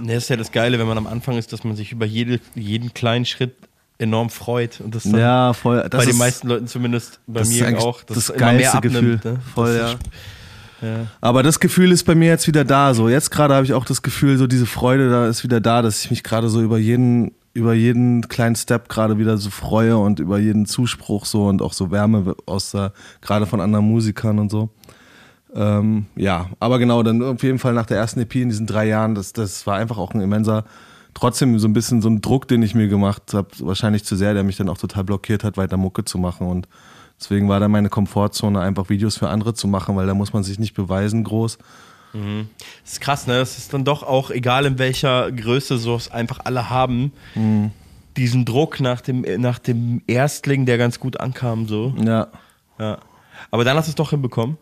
Das 0.06 0.24
ist 0.24 0.30
ja 0.30 0.38
das 0.38 0.52
Geile, 0.52 0.80
wenn 0.80 0.88
man 0.88 0.98
am 0.98 1.08
Anfang 1.08 1.38
ist, 1.38 1.52
dass 1.52 1.64
man 1.64 1.76
sich 1.76 1.92
über 1.92 2.06
jede, 2.06 2.40
jeden 2.54 2.94
kleinen 2.94 3.26
Schritt 3.26 3.56
enorm 3.98 4.30
freut. 4.30 4.82
Und 4.82 4.96
das 4.96 5.04
dann 5.04 5.20
Ja, 5.20 5.54
voll. 5.54 5.82
Das 5.90 5.90
bei 5.90 6.00
ist, 6.00 6.12
den 6.12 6.18
meisten 6.18 6.48
Leuten 6.48 6.68
zumindest, 6.68 7.20
bei 7.28 7.40
das 7.40 7.50
mir 7.50 7.80
auch, 7.80 8.04
das 8.04 8.18
es 8.18 8.30
immer 8.30 8.54
mehr 8.54 8.58
geilste 8.58 8.78
abnimmt. 8.78 9.22
Gefühl. 9.22 9.34
Ne? 9.34 9.40
Voll, 9.54 9.78
Das 9.78 9.98
ja. 10.82 10.88
ja. 10.88 11.08
Aber 11.22 11.44
das 11.44 11.60
Gefühl 11.60 11.92
ist 11.92 12.04
bei 12.04 12.16
mir 12.16 12.30
jetzt 12.30 12.48
wieder 12.48 12.66
da. 12.66 12.94
So 12.94 13.10
jetzt 13.10 13.32
gerade 13.32 13.54
habe 13.54 13.66
ich 13.66 13.74
auch 13.74 13.86
das 13.86 14.02
Gefühl, 14.02 14.38
so 14.38 14.48
diese 14.48 14.66
Freude 14.66 15.10
da 15.10 15.28
ist 15.28 15.44
wieder 15.44 15.62
da, 15.62 15.82
dass 15.82 16.04
ich 16.04 16.10
mich 16.12 16.24
gerade 16.24 16.50
so 16.50 16.62
über 16.62 16.78
jeden 16.78 17.32
über 17.54 17.74
jeden 17.74 18.28
kleinen 18.28 18.58
Step 18.58 18.90
gerade 18.90 19.18
wieder 19.18 19.38
so 19.38 19.50
freue 19.50 19.98
und 19.98 20.20
über 20.20 20.40
jeden 20.40 20.66
Zuspruch 20.66 21.26
so 21.26 21.46
und 21.48 21.62
auch 21.62 21.72
so 21.72 21.90
Wärme 21.90 22.36
aus 22.46 22.72
der, 22.72 22.92
gerade 23.22 23.46
von 23.46 23.62
anderen 23.62 23.86
Musikern 23.86 24.40
und 24.40 24.52
so. 24.52 24.70
Ähm, 25.56 26.08
ja, 26.18 26.50
aber 26.60 26.80
genau, 26.80 27.02
dann 27.02 27.24
auf 27.24 27.42
jeden 27.44 27.60
Fall 27.60 27.74
nach 27.74 27.86
der 27.86 27.98
ersten 27.98 28.20
EP 28.20 28.36
in 28.36 28.50
diesen 28.50 28.68
drei 28.68 28.88
Jahren, 28.88 29.16
das, 29.16 29.32
das 29.32 29.66
war 29.66 29.78
einfach 29.78 29.98
auch 29.98 30.14
ein 30.14 30.20
immenser, 30.20 30.66
trotzdem 31.16 31.58
so 31.58 31.68
ein 31.68 31.74
bisschen 31.74 32.04
so 32.04 32.10
ein 32.10 32.22
Druck, 32.22 32.48
den 32.48 32.62
ich 32.62 32.76
mir 32.76 32.88
gemacht 32.88 33.34
habe, 33.34 33.48
wahrscheinlich 33.60 34.04
zu 34.06 34.16
sehr, 34.16 34.36
der 34.36 34.44
mich 34.44 34.58
dann 34.58 34.70
auch 34.70 34.78
total 34.78 35.04
blockiert 35.04 35.44
hat, 35.44 35.58
weiter 35.58 35.78
Mucke 35.78 36.06
zu 36.06 36.20
machen 36.20 36.46
und 36.48 36.68
deswegen 37.20 37.50
war 37.50 37.60
dann 37.60 37.72
meine 37.72 37.90
Komfortzone 37.90 38.60
einfach 38.62 38.90
Videos 38.90 39.18
für 39.18 39.30
andere 39.30 39.54
zu 39.56 39.68
machen, 39.68 39.96
weil 39.96 40.06
da 40.06 40.14
muss 40.14 40.34
man 40.34 40.44
sich 40.44 40.60
nicht 40.60 40.76
beweisen 40.76 41.24
groß. 41.24 41.58
Das 42.14 42.94
ist 42.94 43.02
krass, 43.02 43.28
ne? 43.28 43.34
Das 43.40 43.58
ist 43.58 43.74
dann 43.74 43.84
doch 43.84 44.02
auch, 44.02 44.30
egal 44.32 44.66
in 44.66 44.78
welcher 44.80 45.30
Größe 45.34 45.78
so 45.78 45.96
es 45.98 46.10
einfach 46.10 46.40
alle 46.46 46.70
haben, 46.70 47.12
Mhm. 47.36 47.72
diesen 48.16 48.46
Druck 48.46 48.80
nach 48.80 49.02
dem, 49.02 49.26
nach 49.42 49.60
dem 49.60 50.02
Erstling, 50.08 50.66
der 50.66 50.78
ganz 50.78 51.00
gut 51.02 51.20
ankam, 51.20 51.68
so. 51.68 51.94
Ja. 52.02 52.28
Ja. 52.80 53.00
Aber 53.52 53.66
dann 53.66 53.76
hast 53.76 53.88
du 53.88 53.90
es 53.90 53.96
doch 53.96 54.12
hinbekommen. 54.12 54.58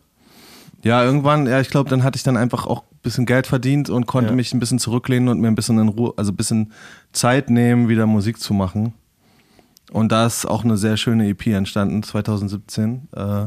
Ja, 0.84 1.02
irgendwann, 1.02 1.46
ja, 1.46 1.60
ich 1.60 1.70
glaube, 1.70 1.90
dann 1.90 2.04
hatte 2.04 2.16
ich 2.16 2.22
dann 2.22 2.36
einfach 2.36 2.66
auch 2.66 2.82
ein 2.82 2.98
bisschen 3.02 3.26
Geld 3.26 3.46
verdient 3.46 3.90
und 3.90 4.06
konnte 4.06 4.30
Ja. 4.30 4.36
mich 4.36 4.52
ein 4.54 4.60
bisschen 4.60 4.78
zurücklehnen 4.78 5.28
und 5.28 5.40
mir 5.40 5.48
ein 5.48 5.54
bisschen 5.54 5.78
in 5.78 5.88
Ruhe, 5.88 6.12
also 6.16 6.30
ein 6.32 6.36
bisschen 6.36 6.72
Zeit 7.12 7.50
nehmen, 7.50 7.88
wieder 7.88 8.06
Musik 8.06 8.38
zu 8.38 8.54
machen. 8.54 8.92
Und 9.92 10.12
da 10.12 10.26
ist 10.26 10.44
auch 10.46 10.64
eine 10.64 10.76
sehr 10.76 10.96
schöne 10.96 11.28
EP 11.28 11.46
entstanden, 11.48 12.02
2017, 12.02 13.08
äh, 13.16 13.46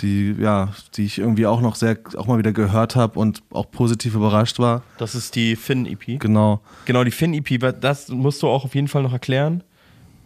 die, 0.00 0.34
ja, 0.38 0.70
die 0.96 1.04
ich 1.04 1.18
irgendwie 1.18 1.46
auch 1.46 1.60
noch 1.60 1.76
sehr, 1.76 1.96
auch 2.16 2.26
mal 2.26 2.38
wieder 2.38 2.52
gehört 2.52 2.96
habe 2.96 3.18
und 3.18 3.42
auch 3.52 3.70
positiv 3.70 4.14
überrascht 4.14 4.58
war. 4.58 4.82
Das 4.98 5.14
ist 5.14 5.36
die 5.36 5.54
Finn-EP. 5.56 6.18
Genau. 6.18 6.60
Genau, 6.84 7.04
die 7.04 7.12
Finn-EP, 7.12 7.74
das 7.80 8.08
musst 8.08 8.42
du 8.42 8.48
auch 8.48 8.64
auf 8.64 8.74
jeden 8.74 8.88
Fall 8.88 9.02
noch 9.04 9.12
erklären. 9.12 9.62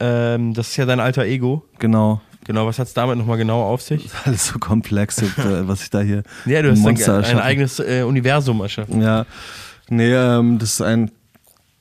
Ähm, 0.01 0.55
das 0.55 0.69
ist 0.69 0.77
ja 0.77 0.87
dein 0.87 1.01
alter 1.01 1.25
Ego. 1.25 1.65
Genau. 1.79 2.21
Genau, 2.47 2.67
was 2.67 2.79
hat 2.79 2.87
es 2.87 2.95
damit 2.95 3.19
nochmal 3.19 3.39
genau 3.39 3.63
auf 3.63 3.83
sich? 3.83 4.09
Alles 4.25 4.47
so 4.47 4.59
komplex, 4.59 5.21
äh, 5.21 5.27
was 5.69 5.83
ich 5.83 5.91
da 5.91 6.01
hier. 6.01 6.23
Ja, 6.47 6.63
du 6.63 6.69
ein 6.69 6.73
hast 6.73 6.79
ein, 6.79 6.83
Monster 6.85 7.13
ein 7.15 7.23
erschaffen. 7.23 7.41
eigenes 7.41 7.79
äh, 7.81 8.03
Universum 8.07 8.61
erschaffen. 8.61 9.01
Ja, 9.03 9.27
nee, 9.89 10.13
ähm, 10.15 10.59
das 10.59 10.75
ist 10.75 10.81
ein, 10.83 11.11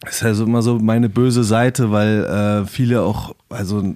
das 0.01 0.15
ist 0.15 0.21
ja 0.21 0.33
so 0.33 0.43
immer 0.45 0.61
so 0.61 0.79
meine 0.79 1.07
böse 1.09 1.43
Seite, 1.43 1.91
weil 1.91 2.23
äh, 2.25 2.65
viele 2.67 3.01
auch, 3.03 3.35
also 3.49 3.95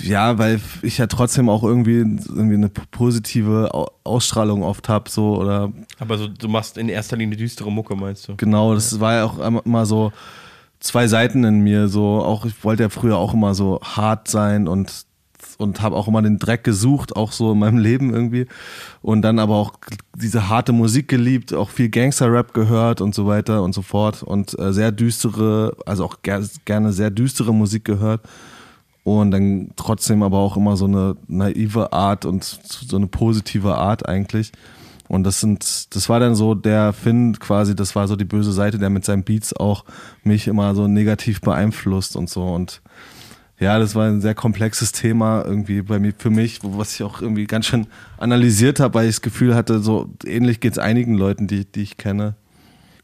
ja, 0.00 0.38
weil 0.38 0.60
ich 0.82 0.98
ja 0.98 1.06
trotzdem 1.08 1.48
auch 1.48 1.64
irgendwie, 1.64 1.98
irgendwie 1.98 2.54
eine 2.54 2.68
positive 2.68 3.70
Au- 3.74 3.90
Ausstrahlung 4.04 4.62
oft 4.62 4.88
hab, 4.88 5.08
so 5.08 5.36
oder 5.36 5.72
Aber 5.98 6.18
so, 6.18 6.28
du 6.28 6.48
machst 6.48 6.78
in 6.78 6.88
erster 6.88 7.16
Linie 7.16 7.36
düstere 7.36 7.70
Mucke, 7.70 7.96
meinst 7.96 8.28
du? 8.28 8.36
genau, 8.36 8.74
das 8.74 9.00
war 9.00 9.14
ja 9.14 9.24
auch 9.24 9.38
immer 9.64 9.84
so 9.86 10.12
zwei 10.82 11.06
Seiten 11.06 11.44
in 11.44 11.60
mir, 11.60 11.88
so 11.88 12.22
auch 12.22 12.44
ich 12.44 12.62
wollte 12.64 12.82
ja 12.82 12.88
früher 12.88 13.16
auch 13.16 13.34
immer 13.34 13.54
so 13.54 13.80
hart 13.82 14.28
sein 14.28 14.68
und 14.68 15.06
und 15.58 15.80
habe 15.80 15.96
auch 15.96 16.08
immer 16.08 16.22
den 16.22 16.38
Dreck 16.38 16.64
gesucht, 16.64 17.16
auch 17.16 17.32
so 17.32 17.52
in 17.52 17.58
meinem 17.58 17.78
Leben 17.88 18.12
irgendwie. 18.12 18.46
Und 19.00 19.22
dann 19.22 19.38
aber 19.38 19.54
auch 19.54 19.74
diese 20.16 20.48
harte 20.48 20.72
Musik 20.72 21.08
geliebt, 21.08 21.54
auch 21.54 21.70
viel 21.70 21.88
Gangster-Rap 21.88 22.52
gehört 22.52 23.00
und 23.00 23.14
so 23.14 23.26
weiter 23.26 23.62
und 23.62 23.72
so 23.72 23.82
fort. 23.82 24.22
Und 24.22 24.58
äh, 24.58 24.72
sehr 24.72 24.92
düstere, 24.92 25.76
also 25.86 26.04
auch 26.04 26.22
ger 26.22 26.42
gerne 26.64 26.92
sehr 26.92 27.10
düstere 27.10 27.54
Musik 27.54 27.84
gehört. 27.84 28.22
Und 29.04 29.32
dann 29.32 29.70
trotzdem 29.76 30.22
aber 30.22 30.38
auch 30.38 30.56
immer 30.56 30.76
so 30.76 30.84
eine 30.84 31.16
naive 31.26 31.92
Art 31.92 32.24
und 32.24 32.44
so 32.44 32.96
eine 32.96 33.08
positive 33.08 33.76
Art 33.76 34.08
eigentlich. 34.08 34.52
Und 35.12 35.24
das 35.24 35.40
sind, 35.40 35.94
das 35.94 36.08
war 36.08 36.20
dann 36.20 36.34
so 36.34 36.54
der 36.54 36.94
Finn 36.94 37.38
quasi, 37.38 37.76
das 37.76 37.94
war 37.94 38.08
so 38.08 38.16
die 38.16 38.24
böse 38.24 38.50
Seite, 38.50 38.78
der 38.78 38.88
mit 38.88 39.04
seinen 39.04 39.24
Beats 39.24 39.54
auch 39.54 39.84
mich 40.24 40.48
immer 40.48 40.74
so 40.74 40.88
negativ 40.88 41.42
beeinflusst 41.42 42.16
und 42.16 42.30
so. 42.30 42.44
Und 42.44 42.80
ja, 43.60 43.78
das 43.78 43.94
war 43.94 44.06
ein 44.06 44.22
sehr 44.22 44.34
komplexes 44.34 44.92
Thema 44.92 45.44
irgendwie 45.44 45.82
bei 45.82 45.98
mir, 45.98 46.14
für 46.16 46.30
mich, 46.30 46.60
was 46.62 46.94
ich 46.94 47.02
auch 47.02 47.20
irgendwie 47.20 47.44
ganz 47.44 47.66
schön 47.66 47.88
analysiert 48.16 48.80
habe, 48.80 48.94
weil 48.94 49.04
ich 49.06 49.16
das 49.16 49.20
Gefühl 49.20 49.54
hatte, 49.54 49.80
so 49.80 50.08
ähnlich 50.24 50.60
geht 50.60 50.72
es 50.72 50.78
einigen 50.78 51.18
Leuten, 51.18 51.46
die, 51.46 51.66
die 51.70 51.82
ich 51.82 51.98
kenne. 51.98 52.34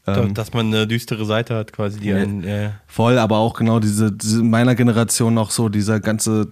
Ähm, 0.07 0.33
Dass 0.33 0.51
man 0.51 0.65
eine 0.65 0.87
düstere 0.87 1.27
Seite 1.27 1.53
hat, 1.53 1.73
quasi, 1.73 1.99
die 1.99 2.11
einen, 2.11 2.43
ja. 2.43 2.71
Voll, 2.87 3.19
aber 3.19 3.37
auch 3.37 3.53
genau 3.53 3.79
diese, 3.79 4.11
diese 4.11 4.39
in 4.39 4.49
meiner 4.49 4.73
Generation 4.73 5.35
noch 5.35 5.51
so 5.51 5.69
dieser 5.69 5.99
ganze, 5.99 6.47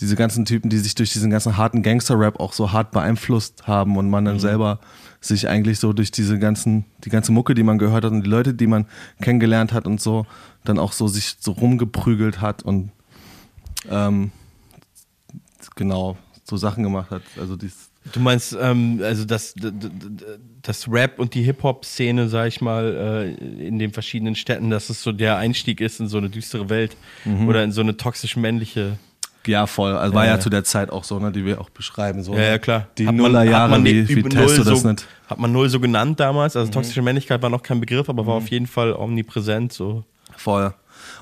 diese 0.00 0.14
ganzen 0.16 0.44
Typen, 0.44 0.70
die 0.70 0.78
sich 0.78 0.94
durch 0.94 1.12
diesen 1.12 1.30
ganzen 1.30 1.56
harten 1.56 1.82
Gangster-Rap 1.82 2.38
auch 2.40 2.52
so 2.52 2.72
hart 2.72 2.90
beeinflusst 2.92 3.66
haben 3.66 3.96
und 3.96 4.08
man 4.10 4.24
dann 4.24 4.36
Mhm. 4.36 4.40
selber 4.40 4.80
sich 5.20 5.48
eigentlich 5.48 5.78
so 5.80 5.92
durch 5.92 6.10
diese 6.12 6.38
ganzen, 6.38 6.84
die 7.04 7.10
ganze 7.10 7.32
Mucke, 7.32 7.54
die 7.54 7.64
man 7.64 7.78
gehört 7.78 8.04
hat 8.04 8.12
und 8.12 8.22
die 8.24 8.30
Leute, 8.30 8.54
die 8.54 8.66
man 8.68 8.86
kennengelernt 9.20 9.72
hat 9.72 9.86
und 9.86 10.00
so, 10.00 10.26
dann 10.64 10.78
auch 10.78 10.92
so 10.92 11.08
sich 11.08 11.36
so 11.40 11.52
rumgeprügelt 11.52 12.40
hat 12.40 12.62
und 12.62 12.92
ähm, 13.90 14.30
genau 15.76 16.16
so 16.44 16.56
Sachen 16.56 16.82
gemacht 16.82 17.10
hat. 17.10 17.22
Also 17.38 17.56
dies, 17.56 17.90
Du 18.12 18.20
meinst, 18.20 18.56
ähm, 18.58 19.00
also 19.02 19.26
das, 19.26 19.52
d- 19.52 19.70
d- 19.70 19.88
d- 19.90 20.24
das 20.62 20.90
Rap 20.90 21.18
und 21.18 21.34
die 21.34 21.42
Hip-Hop-Szene, 21.42 22.28
sag 22.28 22.46
ich 22.48 22.60
mal, 22.62 23.34
äh, 23.36 23.66
in 23.66 23.78
den 23.78 23.92
verschiedenen 23.92 24.34
Städten, 24.34 24.70
dass 24.70 24.88
es 24.88 25.02
so 25.02 25.12
der 25.12 25.36
Einstieg 25.36 25.82
ist 25.82 26.00
in 26.00 26.08
so 26.08 26.16
eine 26.16 26.30
düstere 26.30 26.70
Welt 26.70 26.96
Mhm. 27.26 27.48
oder 27.48 27.62
in 27.64 27.72
so 27.72 27.82
eine 27.82 27.96
toxisch 27.98 28.36
männliche. 28.36 28.96
Ja 29.48 29.66
voll, 29.66 29.96
also 29.96 30.14
war 30.14 30.24
Ja, 30.26 30.32
ja, 30.34 30.40
zu 30.40 30.50
der 30.50 30.64
Zeit 30.64 30.90
auch 30.90 31.04
so, 31.04 31.18
ne, 31.18 31.32
die 31.32 31.44
wir 31.44 31.60
auch 31.60 31.70
beschreiben. 31.70 32.22
So, 32.22 32.34
Ja, 32.34 32.42
ja, 32.42 32.58
klar. 32.58 32.86
Die 32.98 33.06
Hat 33.06 33.14
man- 33.14 33.24
hat 33.26 33.32
Nullerjahre, 33.32 33.70
man 33.70 33.84
wie, 33.84 33.92
die 34.04 34.08
wie 34.08 34.20
über 34.20 34.28
test 34.30 34.58
du 34.58 34.62
null 34.62 34.72
das 34.72 34.80
so, 34.82 34.88
nicht? 34.88 35.06
Hat 35.28 35.38
man 35.38 35.52
null 35.52 35.68
so 35.68 35.80
genannt 35.80 36.20
damals, 36.20 36.54
Mhm. 36.54 36.60
also 36.60 36.72
toxische 36.72 37.02
Männlichkeit 37.02 37.42
war 37.42 37.50
noch 37.50 37.62
kein 37.62 37.80
Begriff, 37.80 38.08
aber 38.08 38.26
war 38.26 38.34
auf 38.34 38.48
jeden 38.48 38.66
Fall 38.66 38.92
omnipräsent, 38.92 39.72
so. 39.72 40.04
Voll. 40.36 40.72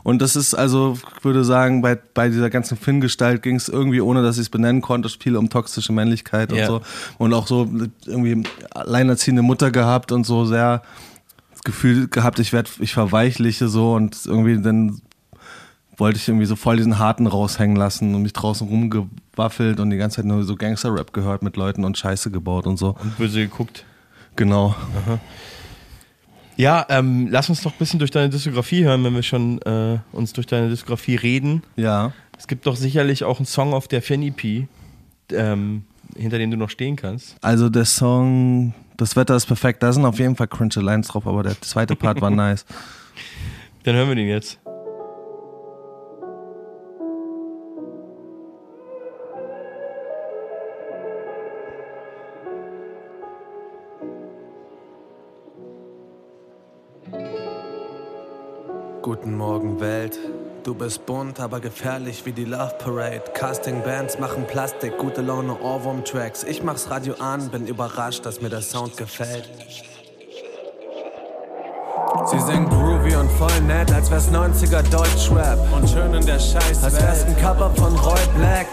Und 0.03 0.21
das 0.23 0.37
ist 0.37 0.55
also, 0.55 0.97
ich 1.19 1.25
würde 1.25 1.45
sagen, 1.45 1.83
bei, 1.83 1.97
bei 1.97 2.29
dieser 2.29 2.49
ganzen 2.51 2.77
Finn-Gestalt 2.77 3.43
ging 3.43 3.57
es 3.57 3.69
irgendwie, 3.69 4.01
ohne 4.01 4.23
dass 4.23 4.37
ich 4.37 4.43
es 4.43 4.49
benennen 4.51 4.81
konnte, 4.81 5.09
viel 5.09 5.37
um 5.37 5.49
toxische 5.51 5.93
Männlichkeit 5.93 6.53
und 6.53 6.59
Ja. 6.59 6.67
so. 6.67 6.81
Und 7.19 7.35
auch 7.35 7.47
so 7.47 7.69
irgendwie 8.07 8.45
alleinerziehende 8.71 9.43
Mutter 9.43 9.71
gehabt 9.71 10.13
und 10.13 10.25
so 10.25 10.45
sehr 10.45 10.83
das 11.53 11.63
Gefühl 11.63 12.09
gehabt, 12.09 12.39
ich 12.39 12.53
werde, 12.53 12.71
ich 12.81 12.93
verweichliche 12.95 13.69
so 13.69 13.95
und 13.95 14.19
irgendwie 14.27 14.61
dann 14.61 15.01
wollte 15.97 16.19
ich 16.19 16.29
irgendwie 16.29 16.47
so 16.47 16.57
voll 16.57 16.77
diesen 16.77 16.99
Harten 16.99 17.27
raushängen 17.27 17.77
lassen 17.77 18.15
und 18.15 18.23
mich 18.23 18.33
draußen 18.33 18.67
rumgewaffelt 18.69 19.81
und 19.81 19.91
die 19.91 19.97
ganze 19.97 20.17
Zeit 20.17 20.27
nur 20.27 20.45
so 20.45 20.57
Gangster-Rap 20.57 21.13
gehört 21.13 21.43
mit 21.43 21.57
Leuten 21.57 21.85
und 21.85 21.97
Scheiße 21.97 22.31
gebaut 22.31 22.67
und 22.67 22.77
so. 22.77 22.97
Und 23.03 23.17
böse 23.17 23.41
geguckt. 23.41 23.85
Genau. 24.37 24.75
Ja, 26.57 26.87
ähm, 26.89 27.29
lass 27.31 27.49
uns 27.49 27.63
doch 27.63 27.73
ein 27.73 27.79
bisschen 27.79 27.99
durch 27.99 28.11
deine 28.11 28.31
Diskografie 28.31 28.85
hören, 28.85 29.05
wenn 29.05 29.15
wir 29.15 29.23
schon 29.23 29.61
äh, 29.63 29.99
uns 30.13 30.33
durch 30.33 30.47
deine 30.47 30.69
Diskografie 30.69 31.17
reden. 31.17 31.63
Ja. 31.77 32.13
Es 32.39 32.47
gibt 32.47 32.67
doch 32.67 32.77
sicherlich 32.77 33.25
auch 33.25 33.39
einen 33.39 33.47
Song 33.47 33.75
auf 33.75 33.89
der 33.89 34.03
Fan-EP, 34.03 34.67
ähm, 35.33 35.85
hinter 36.17 36.39
dem 36.39 36.51
du 36.51 36.57
noch 36.57 36.71
stehen 36.71 36.97
kannst. 36.97 37.37
Also 37.43 37.69
der 37.69 37.85
Song 37.85 38.75
Das 38.97 39.17
Wetter 39.17 39.37
ist 39.37 39.47
perfekt, 39.47 39.83
da 39.83 39.93
sind 39.93 40.05
auf 40.07 40.19
jeden 40.19 40.37
Fall 40.37 40.49
cringe 40.49 40.77
Lines 40.77 41.09
drauf, 41.09 41.27
aber 41.27 41.43
der 41.43 41.61
zweite 41.61 41.97
Part 41.97 42.21
war 42.21 42.31
nice. 42.31 42.65
Dann 43.85 43.95
hören 43.95 44.09
wir 44.09 44.17
den 44.17 44.29
jetzt. 44.29 44.59
Guten 59.07 59.37
Morgen 59.37 59.79
Welt, 59.79 60.19
du 60.65 60.75
bist 60.75 61.07
bunt, 61.07 61.39
aber 61.39 61.61
gefährlich 61.61 62.27
wie 62.27 62.33
die 62.33 62.45
Love 62.45 62.75
Parade. 62.81 63.23
Casting 63.35 63.85
Bands 63.85 64.19
machen 64.19 64.49
Plastik, 64.49 64.99
gute 64.99 65.23
Laune 65.23 65.57
Ohrwurm 65.61 66.05
Tracks. 66.05 66.43
Ich 66.43 66.65
mach's 66.65 66.91
Radio 66.91 67.15
an, 67.21 67.49
bin 67.51 67.69
überrascht, 67.69 68.27
dass 68.27 68.41
mir 68.41 68.49
der 68.49 68.63
Sound 68.63 68.97
gefällt. 68.97 69.49
Sie 72.25 72.41
sind 72.41 72.69
groovy 72.69 73.15
und 73.15 73.31
voll 73.31 73.61
nett, 73.61 73.93
als 73.93 74.11
wär's 74.11 74.29
90er 74.29 74.83
Deutschrap. 74.91 75.57
Und 75.73 75.89
schön 75.89 76.13
in 76.13 76.27
der 76.27 76.41
Scheiß, 76.41 76.83
als 76.83 77.01
wär's 77.01 77.25
ein 77.27 77.37
Cover 77.37 77.71
von 77.77 77.95
Roy 77.95 78.19
Black. 78.37 78.67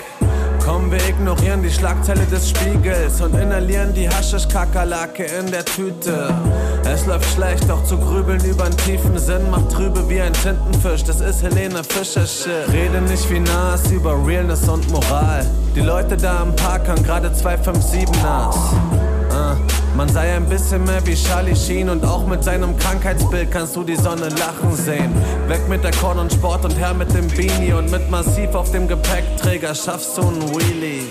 Komm, 0.66 0.90
wir 0.92 1.10
ignorieren 1.10 1.62
die 1.62 1.70
Schlagzeile 1.70 2.26
des 2.28 2.50
Spiegels 2.50 3.20
und 3.20 3.36
inhalieren 3.36 3.94
die 3.94 4.08
Haschisch-Kakerlake 4.08 5.26
in 5.26 5.52
der 5.52 5.66
Tüte. 5.66 6.34
Es 6.86 7.06
läuft 7.06 7.30
schlecht, 7.34 7.70
doch 7.70 7.84
zu 7.84 7.98
grübeln 7.98 8.44
über 8.46 8.66
einen 8.66 8.78
tiefen 8.78 9.18
Sinn 9.18 9.50
macht 9.50 9.72
trübe 9.72 10.08
wie 10.10 10.22
ein 10.22 10.32
Tintenfisch. 10.34 11.04
Das 11.04 11.20
ist 11.20 11.44
Helene 11.44 11.84
Fischer 11.84 12.26
Shit. 12.26 12.72
Rede 12.72 13.02
nicht 13.02 13.30
wie 13.30 13.42
Nas 13.42 13.92
über 13.92 14.16
Realness 14.26 14.68
und 14.70 14.90
Moral. 14.90 15.46
Die 15.76 15.82
Leute 15.82 16.16
da 16.16 16.42
am 16.42 16.56
Park 16.56 16.88
haben 16.88 17.04
gerade 17.04 17.34
257 17.34 18.24
Nas. 18.24 18.56
Man 19.96 20.10
sei 20.10 20.36
ein 20.36 20.50
bisschen 20.50 20.84
mehr 20.86 21.06
wie 21.06 21.14
Charlie 21.14 21.56
Sheen 21.56 21.88
und 21.88 22.04
auch 22.04 22.26
mit 22.26 22.44
seinem 22.44 22.76
Krankheitsbild 22.78 23.52
kannst 23.52 23.76
du 23.76 23.84
die 23.84 23.96
Sonne 23.96 24.30
lachen 24.30 24.76
sehen. 24.76 25.14
Weg 25.48 25.70
mit 25.70 25.84
der 25.84 25.92
Korn 25.92 26.18
und 26.18 26.34
Sport 26.34 26.66
und 26.66 26.76
her 26.80 26.96
mit 26.96 27.14
dem 27.14 27.28
Beanie 27.28 27.74
und 27.74 27.92
mit 27.92 28.10
Massiv 28.10 28.56
auf 28.56 28.72
dem 28.72 28.88
Gepäckträger 28.88 29.76
schaffst 29.76 30.18
du 30.18 30.22
einen 30.22 30.42
Wheelie. 30.50 31.04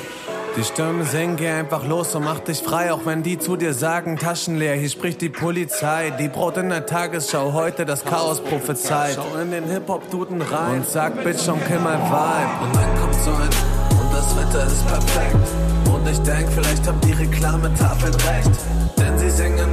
Die 0.56 0.64
Stimmen 0.64 1.06
singen, 1.06 1.36
geh 1.36 1.48
einfach 1.48 1.86
los 1.86 2.14
und 2.16 2.24
mach 2.24 2.40
dich 2.40 2.58
frei, 2.58 2.92
auch 2.92 3.06
wenn 3.06 3.22
die 3.22 3.38
zu 3.38 3.56
dir 3.56 3.72
sagen, 3.72 4.18
Taschen 4.18 4.58
leer, 4.58 4.74
hier 4.74 4.90
spricht 4.90 5.20
die 5.20 5.30
Polizei. 5.30 6.10
Die 6.18 6.28
Brot 6.28 6.56
in 6.56 6.68
der 6.68 6.84
Tagesschau, 6.84 7.52
heute 7.52 7.86
das 7.86 8.04
Chaos 8.04 8.40
prophezeit. 8.40 9.14
Schau 9.14 9.40
in 9.40 9.52
den 9.52 9.64
Hip-Hop-Duden 9.64 10.42
rein 10.42 10.80
und 10.80 10.86
sag, 10.86 11.22
Bitch, 11.22 11.48
und 11.48 11.64
kill 11.66 11.78
my 11.78 11.94
Vibe. 11.94 12.64
Und 12.64 12.76
dann 12.76 13.00
kommt 13.00 13.14
so 13.22 13.30
ein, 13.30 13.98
und 13.98 14.12
das 14.12 14.36
Wetter 14.36 14.66
ist 14.66 14.86
perfekt. 14.86 15.81
Und 16.03 16.11
ich 16.11 16.18
denk, 16.22 16.48
vielleicht 16.50 16.84
haben 16.88 17.00
die 17.03 17.12
Reklametafeln 17.12 18.12
recht. 18.12 18.50
Denn 18.98 19.16
sie 19.18 19.30
singen, 19.30 19.70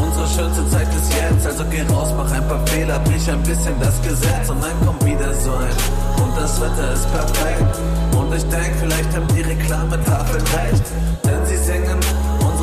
unsere 0.00 0.28
schönste 0.28 0.68
Zeit 0.70 0.86
ist 0.94 1.12
jetzt. 1.12 1.44
Also 1.44 1.64
geh 1.70 1.82
raus, 1.92 2.14
mach 2.16 2.30
ein 2.30 2.46
paar 2.46 2.64
Fehler, 2.68 3.00
brich 3.00 3.28
ein 3.28 3.42
bisschen 3.42 3.74
das 3.80 4.00
Gesetz. 4.00 4.48
Und 4.48 4.62
dann 4.62 4.86
kommt 4.86 5.04
wieder 5.04 5.34
so 5.34 5.50
ein, 5.50 6.22
und 6.22 6.36
das 6.36 6.60
Wetter 6.60 6.92
ist 6.92 7.10
perfekt. 7.10 7.76
Und 8.16 8.32
ich 8.32 8.44
denk, 8.44 8.76
vielleicht 8.78 9.12
haben 9.16 9.26
die 9.34 9.42
Reklametafeln 9.42 10.44
recht. 10.54 10.84
Denn 11.24 11.46
sie 11.46 11.56
singen, 11.56 11.98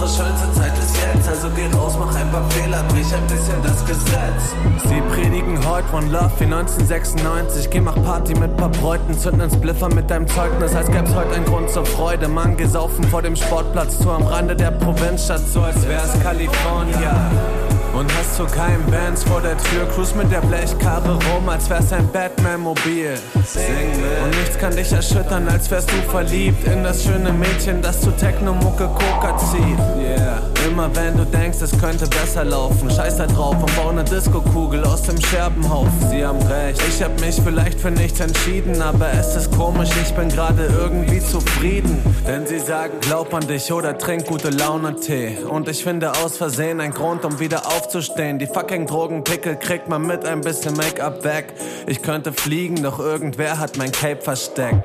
unsere 0.02 0.26
schönste 0.26 0.54
Zeit 0.54 0.78
ist 0.78 0.96
jetzt. 0.98 1.28
Also 1.28 1.50
geh 1.56 1.66
raus, 1.76 1.94
mach 2.00 2.16
ein 2.16 2.30
paar 2.32 2.50
Fehler, 2.52 2.84
brich 2.90 3.14
ein 3.14 3.28
bisschen 3.28 3.62
das 3.64 3.86
Gesetz. 3.86 4.56
Sie 4.88 5.02
predigen 5.14 5.58
heute 5.68 5.88
von 5.90 6.10
Love 6.12 6.32
wie 6.40 6.46
1996. 6.46 7.70
Geh 7.70 7.82
mach 7.82 7.96
Party 8.04 8.34
mit 8.36 8.56
paar 8.58 8.70
Bräuten, 8.70 9.18
zünden 9.18 9.42
ins 9.42 9.58
Bliffer 9.58 9.94
mit 9.94 10.10
deinem 10.10 10.28
Zeugnis, 10.28 10.76
als 10.76 10.90
gäb's 10.90 11.14
heute 11.14 11.36
einen 11.36 11.46
Grund 11.46 11.70
zur 11.70 11.86
Freude. 11.86 12.28
Mann, 12.28 12.56
geh 12.58 12.66
saufen 12.66 13.04
vor 13.06 13.22
dem 13.22 13.36
Sportplatz, 13.36 14.00
zu 14.00 14.10
am 14.10 14.24
Rande 14.24 14.56
der 14.56 14.72
Provinzstadt, 14.72 15.42
so 15.48 15.62
als 15.62 15.88
wär's 15.88 16.20
Kalifornien. 16.22 17.69
Und 18.00 18.10
hast 18.18 18.38
zu 18.38 18.46
keinen 18.46 18.90
Bands 18.90 19.26
vor 19.26 19.42
der 19.42 19.58
Tür, 19.58 19.86
cruise 19.94 20.16
mit 20.16 20.32
der 20.32 20.40
Blechkarre 20.40 21.16
rum, 21.16 21.50
als 21.50 21.70
wär's 21.70 21.92
ein 21.92 22.10
Batman-Mobil. 22.14 23.20
Und 23.36 24.40
nichts 24.40 24.58
kann 24.58 24.74
dich 24.74 24.90
erschüttern, 24.94 25.50
als 25.50 25.70
wärst 25.70 25.92
du 25.92 26.10
verliebt 26.10 26.66
in 26.66 26.82
das 26.82 27.04
schöne 27.04 27.34
Mädchen, 27.34 27.82
das 27.82 28.00
zu 28.00 28.12
Techno-Mucke 28.12 28.88
Coca 28.88 29.38
zieht. 29.38 29.78
Yeah. 30.00 30.40
Immer 30.66 30.94
wenn 30.96 31.18
du 31.18 31.26
denkst, 31.26 31.58
es 31.62 31.78
könnte 31.78 32.08
besser 32.08 32.46
laufen, 32.46 32.90
scheiß 32.90 33.18
da 33.18 33.28
drauf 33.28 33.56
und 33.62 33.76
bau 33.76 33.92
ne 33.92 34.04
Disco-Kugel 34.04 34.84
aus 34.84 35.04
dem 35.04 35.20
Scherbenhaufen. 35.20 36.10
Sie 36.10 36.26
haben 36.26 36.42
recht, 36.44 36.82
ich 36.88 37.04
hab 37.04 37.20
mich 37.20 37.42
vielleicht 37.44 37.80
für 37.80 37.92
nichts 37.92 38.20
entschieden, 38.20 38.82
aber 38.82 39.12
es 39.12 39.36
ist 39.36 39.52
komisch, 39.52 39.90
ich 40.02 40.14
bin 40.14 40.30
gerade 40.30 40.68
irgendwie 40.68 41.20
zufrieden. 41.20 42.02
Denn 42.28 42.46
sie 42.46 42.60
sagen, 42.60 42.94
glaub 43.02 43.34
an 43.34 43.48
dich 43.48 43.72
oder 43.74 43.98
trink 43.98 44.26
gute 44.28 44.50
Laune-Tee. 44.50 45.40
Und 45.50 45.68
ich 45.68 45.84
finde 45.84 46.12
aus 46.12 46.38
Versehen 46.38 46.80
ein 46.80 46.92
Grund, 46.92 47.26
um 47.26 47.40
wieder 47.40 47.66
aufzustehen. 47.90 48.38
Die 48.38 48.46
fucking 48.46 48.86
Drogenpickel 48.86 49.56
kriegt 49.56 49.90
man 49.90 50.04
mit 50.04 50.24
ein 50.24 50.42
bisschen 50.42 50.76
Make-up 50.76 51.24
weg. 51.24 51.54
Ich 51.88 52.04
könnte 52.04 52.32
fliegen, 52.32 52.84
doch 52.84 53.00
irgendwer 53.00 53.58
hat 53.58 53.78
mein 53.78 53.92
Cape 53.92 54.22
versteckt. 54.22 54.84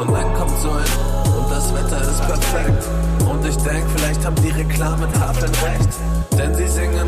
Und 0.00 0.12
dann 0.12 0.34
kommt 0.34 0.58
so 0.58 0.70
ein 0.70 1.36
und 1.36 1.50
das 1.50 1.72
Wetter 1.72 2.00
ist 2.00 2.26
perfekt. 2.26 2.84
Und 3.30 3.46
ich 3.46 3.56
denk, 3.58 3.84
vielleicht 3.96 4.24
haben 4.24 4.34
die 4.42 4.50
Reklametafeln 4.50 5.52
recht. 5.62 5.88
Denn 6.36 6.54
sie 6.56 6.66
singen, 6.66 7.06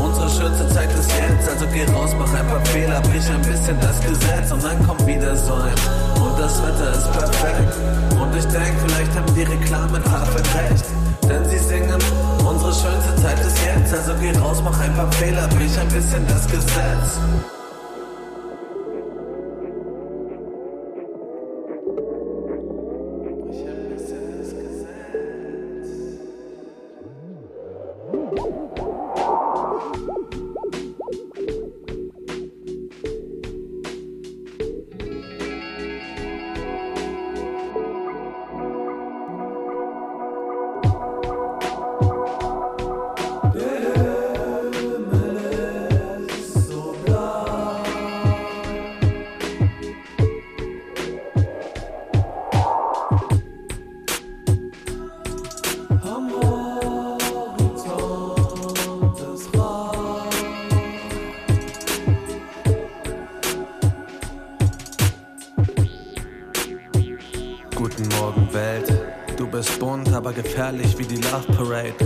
unsere 0.00 0.30
schönste 0.30 0.68
Zeit 0.68 0.90
ist 0.92 1.10
jetzt. 1.10 1.48
Also 1.48 1.66
geh 1.72 1.84
raus, 1.92 2.10
mach 2.16 2.32
ein 2.38 2.46
paar 2.46 2.64
Fehler, 2.66 3.00
brich 3.00 3.28
ein 3.28 3.42
bisschen 3.42 3.80
das 3.80 4.00
Gesetz. 4.00 4.52
Und 4.52 4.62
dann 4.62 4.86
kommt 4.86 5.04
wieder 5.06 5.34
so 5.34 5.54
ein 5.54 5.74
und 6.22 6.38
das 6.38 6.62
Wetter 6.62 6.92
ist 6.92 7.12
perfekt. 7.12 7.74
Und 8.20 8.36
ich 8.36 8.44
denk, 8.44 8.74
vielleicht 8.86 9.12
haben 9.16 9.34
die 9.34 9.42
Reklametafeln 9.42 10.44
recht. 10.70 11.03
Denn 11.22 11.44
sie 11.48 11.58
singen, 11.58 12.02
unsere 12.46 12.72
schönste 12.72 13.16
Zeit 13.22 13.40
ist 13.40 13.56
jetzt. 13.64 13.94
Also 13.94 14.12
geh 14.20 14.36
raus, 14.38 14.60
mach 14.62 14.78
ein 14.80 14.94
paar 14.94 15.10
Fehler, 15.12 15.48
brich 15.48 15.78
ein 15.78 15.88
bisschen 15.88 16.26
das 16.26 16.46
Gesetz. 16.46 17.18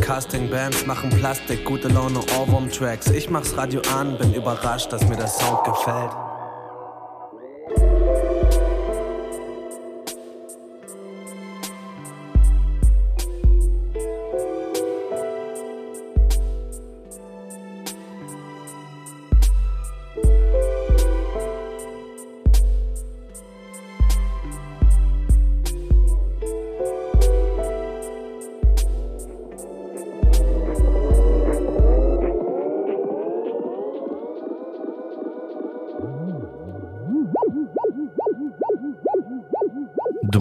Parade. 0.09 0.19
Casting 0.19 0.49
Bands 0.49 0.87
machen 0.87 1.11
Plastik, 1.11 1.65
gute 1.65 1.89
Laune, 1.89 2.21
Ohrwurm 2.39 2.71
Tracks. 2.71 3.11
Ich 3.11 3.29
mach's 3.29 3.57
Radio 3.57 3.83
an, 3.95 4.17
bin 4.17 4.33
überrascht, 4.33 4.91
dass 4.91 5.07
mir 5.07 5.17
der 5.17 5.29
Sound 5.29 5.65
gefällt. 5.65 6.28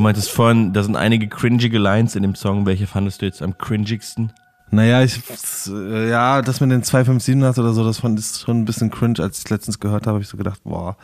Meintest 0.07 0.31
vorhin, 0.31 0.71
da 0.71 0.83
sind 0.83 0.95
einige 0.95 1.27
cringige 1.27 1.77
Lines 1.77 2.15
in 2.15 2.21
dem 2.21 2.33
Song. 2.33 2.65
Welche 2.65 2.87
fandest 2.87 3.21
du 3.21 3.25
jetzt 3.25 3.41
am 3.41 3.57
cringigsten? 3.57 4.31
Naja, 4.71 5.03
ich, 5.03 5.19
äh, 5.67 6.09
ja, 6.09 6.41
das 6.41 6.61
mit 6.61 6.71
den 6.71 6.81
257 6.81 7.43
hast 7.43 7.59
oder 7.59 7.73
so, 7.73 7.83
das 7.83 7.99
fand 7.99 8.17
ich 8.17 8.25
schon 8.25 8.61
ein 8.61 8.65
bisschen 8.65 8.89
cringe. 8.89 9.19
Als 9.19 9.39
ich 9.39 9.43
es 9.45 9.49
letztens 9.49 9.81
gehört 9.81 10.07
habe, 10.07 10.15
habe 10.15 10.23
ich 10.23 10.29
so 10.29 10.37
gedacht, 10.37 10.61
boah, 10.63 10.95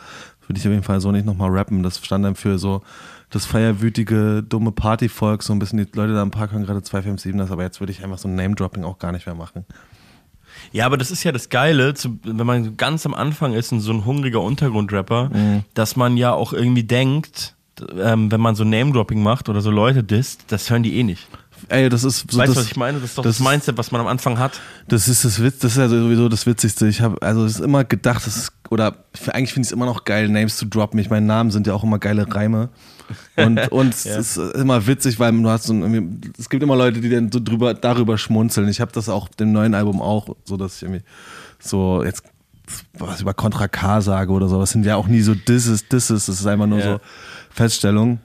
würde 0.46 0.58
ich 0.58 0.66
auf 0.66 0.72
jeden 0.72 0.82
Fall 0.82 1.02
so 1.02 1.12
nicht 1.12 1.26
nochmal 1.26 1.50
rappen. 1.50 1.82
Das 1.82 2.02
stand 2.02 2.24
dann 2.24 2.34
für 2.34 2.58
so 2.58 2.80
das 3.28 3.44
feierwütige, 3.44 4.42
dumme 4.42 4.72
Partyvolk, 4.72 5.42
so 5.42 5.52
ein 5.52 5.58
bisschen 5.58 5.78
die 5.78 5.88
Leute 5.94 6.14
da 6.14 6.22
im 6.22 6.30
Park 6.30 6.52
hören 6.52 6.64
gerade 6.64 6.82
257 6.82 7.38
das, 7.38 7.50
aber 7.50 7.62
jetzt 7.62 7.80
würde 7.80 7.92
ich 7.92 8.02
einfach 8.02 8.16
so 8.16 8.28
ein 8.28 8.36
Name-Dropping 8.36 8.84
auch 8.84 8.98
gar 8.98 9.12
nicht 9.12 9.26
mehr 9.26 9.34
machen. 9.34 9.66
Ja, 10.72 10.86
aber 10.86 10.96
das 10.96 11.10
ist 11.10 11.24
ja 11.24 11.32
das 11.32 11.50
Geile, 11.50 11.92
zu, 11.92 12.18
wenn 12.22 12.46
man 12.46 12.78
ganz 12.78 13.04
am 13.04 13.12
Anfang 13.12 13.52
ist 13.52 13.70
und 13.70 13.80
so 13.80 13.92
ein 13.92 14.06
hungriger 14.06 14.40
Untergrundrapper, 14.40 15.30
dass 15.74 15.96
man 15.96 16.16
ja 16.16 16.32
auch 16.32 16.54
irgendwie 16.54 16.84
denkt, 16.84 17.54
ähm, 18.00 18.30
wenn 18.30 18.40
man 18.40 18.54
so 18.54 18.64
Name-Dropping 18.64 19.22
macht 19.22 19.48
oder 19.48 19.60
so 19.60 19.70
Leute 19.70 20.02
disst, 20.02 20.44
das 20.48 20.70
hören 20.70 20.82
die 20.82 20.96
eh 20.96 21.02
nicht. 21.02 21.26
Ey, 21.68 21.88
das 21.88 22.04
ist 22.04 22.30
so 22.30 22.38
weißt 22.38 22.52
du, 22.52 22.56
was 22.56 22.66
ich 22.66 22.76
meine? 22.76 22.98
Das 23.00 23.10
ist 23.10 23.18
doch 23.18 23.22
das- 23.22 23.38
das, 23.38 23.46
Mindset, 23.46 23.78
was 23.78 23.90
man 23.90 24.00
am 24.02 24.06
Anfang 24.06 24.38
hat. 24.38 24.60
Das 24.86 25.08
ist 25.08 25.24
das 25.24 25.42
Witz, 25.42 25.60
das 25.60 25.72
ist 25.72 25.78
ja 25.78 25.88
sowieso 25.88 26.28
das 26.28 26.44
Witzigste. 26.46 26.86
Ich 26.88 27.00
habe 27.00 27.20
also 27.22 27.44
es 27.46 27.54
ist 27.54 27.60
immer 27.60 27.84
gedacht, 27.84 28.26
das 28.26 28.36
ist, 28.36 28.52
oder 28.70 28.96
eigentlich 29.28 29.54
finde 29.54 29.66
ich 29.66 29.68
es 29.68 29.72
immer 29.72 29.86
noch 29.86 30.04
geil, 30.04 30.28
Names 30.28 30.56
zu 30.56 30.66
droppen. 30.66 30.98
Ich 31.00 31.08
meine, 31.08 31.24
Namen 31.24 31.50
sind 31.50 31.66
ja 31.66 31.72
auch 31.72 31.82
immer 31.82 31.98
geile 31.98 32.26
Reime. 32.34 32.68
Und, 33.36 33.58
und 33.72 33.94
es 33.94 34.04
ist 34.04 34.36
immer 34.36 34.86
witzig, 34.86 35.18
weil 35.18 35.32
du 35.32 35.48
hast 35.48 35.64
so 35.64 35.72
ein, 35.72 36.20
es 36.38 36.50
gibt 36.50 36.62
immer 36.62 36.76
Leute, 36.76 37.00
die 37.00 37.08
dann 37.08 37.32
so 37.32 37.40
drüber, 37.40 37.72
darüber 37.72 38.18
schmunzeln. 38.18 38.68
Ich 38.68 38.80
habe 38.82 38.92
das 38.92 39.08
auch 39.08 39.28
dem 39.28 39.52
neuen 39.52 39.74
Album 39.74 40.02
auch, 40.02 40.36
so 40.44 40.58
dass 40.58 40.76
ich 40.76 40.82
irgendwie 40.82 41.02
so 41.60 42.02
jetzt 42.04 42.24
was 42.98 43.20
über 43.20 43.34
Contra 43.34 43.68
K 43.68 44.00
sage 44.00 44.32
oder 44.32 44.48
so. 44.48 44.58
Das 44.58 44.70
sind 44.70 44.84
ja 44.86 44.96
auch 44.96 45.06
nie 45.06 45.20
so 45.20 45.34
Disses, 45.34 45.86
Disses. 45.88 46.26
Das 46.26 46.40
ist 46.40 46.46
einfach 46.46 46.66
nur 46.66 46.78
Ja. 46.78 46.84
so 46.84 47.00
Feststellung. 47.54 48.18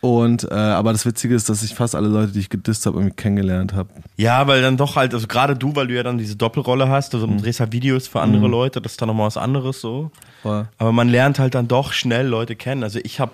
Und 0.00 0.44
äh, 0.44 0.54
aber 0.54 0.92
das 0.92 1.04
Witzige 1.06 1.34
ist, 1.34 1.48
dass 1.48 1.64
ich 1.64 1.74
fast 1.74 1.96
alle 1.96 2.06
Leute, 2.06 2.30
die 2.30 2.38
ich 2.38 2.50
gedisst 2.50 2.86
habe, 2.86 2.98
irgendwie 2.98 3.16
kennengelernt 3.16 3.72
habe. 3.72 3.88
Ja, 4.16 4.46
weil 4.46 4.62
dann 4.62 4.76
doch 4.76 4.94
halt, 4.94 5.12
also 5.12 5.26
gerade 5.26 5.56
du, 5.56 5.74
weil 5.74 5.88
du 5.88 5.94
ja 5.94 6.04
dann 6.04 6.18
diese 6.18 6.36
Doppelrolle 6.36 6.88
hast, 6.88 7.14
also 7.14 7.26
du 7.26 7.36
drehst 7.36 7.58
halt 7.58 7.72
Videos 7.72 8.06
für 8.06 8.20
andere 8.20 8.46
Leute, 8.46 8.80
das 8.80 8.92
ist 8.92 9.02
dann 9.02 9.08
nochmal 9.08 9.26
was 9.26 9.36
anderes 9.36 9.80
so. 9.80 10.12
Voll. 10.42 10.68
Aber 10.78 10.92
man 10.92 11.08
lernt 11.08 11.40
halt 11.40 11.56
dann 11.56 11.66
doch 11.66 11.92
schnell 11.92 12.28
Leute 12.28 12.54
kennen. 12.54 12.84
Also 12.84 13.00
ich 13.02 13.18
habe 13.18 13.32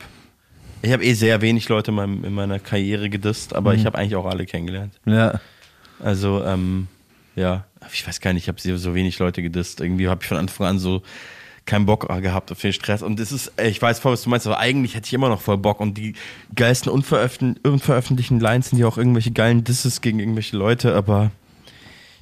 ich 0.81 0.93
hab 0.93 1.03
eh 1.03 1.13
sehr 1.13 1.43
wenig 1.43 1.69
Leute 1.69 1.91
in, 1.91 1.97
meinem, 1.97 2.25
in 2.25 2.33
meiner 2.33 2.59
Karriere 2.59 3.11
gedisst, 3.11 3.55
aber 3.55 3.75
ich 3.75 3.85
habe 3.85 3.99
eigentlich 3.99 4.17
auch 4.17 4.27
alle 4.27 4.47
kennengelernt. 4.47 4.95
Ja. 5.07 5.41
Also, 6.03 6.45
ähm, 6.45 6.89
ja, 7.37 7.65
ich 7.93 8.07
weiß 8.07 8.21
gar 8.21 8.33
nicht, 8.33 8.45
ich 8.45 8.49
habe 8.49 8.79
so 8.79 8.95
wenig 8.95 9.19
Leute 9.19 9.43
gedisst. 9.43 9.81
Irgendwie 9.81 10.09
habe 10.09 10.23
ich 10.23 10.29
von 10.29 10.37
Anfang 10.37 10.67
an 10.67 10.79
so 10.79 11.03
keinen 11.67 11.87
Bock 11.87 12.09
gehabt 12.09 12.53
auf 12.53 12.61
den 12.61 12.73
Stress. 12.73 13.03
Und 13.03 13.19
es 13.21 13.33
ist, 13.33 13.53
ich 13.63 13.81
weiß 13.81 13.99
voll, 13.99 14.13
was 14.13 14.23
du 14.23 14.31
meinst, 14.31 14.47
aber 14.47 14.59
eigentlich 14.59 14.95
hätte 14.95 15.07
ich 15.07 15.15
immer 15.15 15.29
noch 15.29 15.41
voll 15.41 15.59
Bock. 15.59 15.81
Und 15.81 15.97
die 15.97 16.15
geilsten 16.55 16.93
unveröffentlichen, 16.93 17.67
unveröffentlichten 17.67 18.41
Lines 18.41 18.71
sind 18.71 18.79
ja 18.79 18.87
auch 18.87 18.99
irgendwelche 18.99 19.31
geilen 19.31 19.65
Disses 19.65 20.01
gegen 20.01 20.19
irgendwelche 20.19 20.57
Leute, 20.57 20.95
aber 20.95 21.31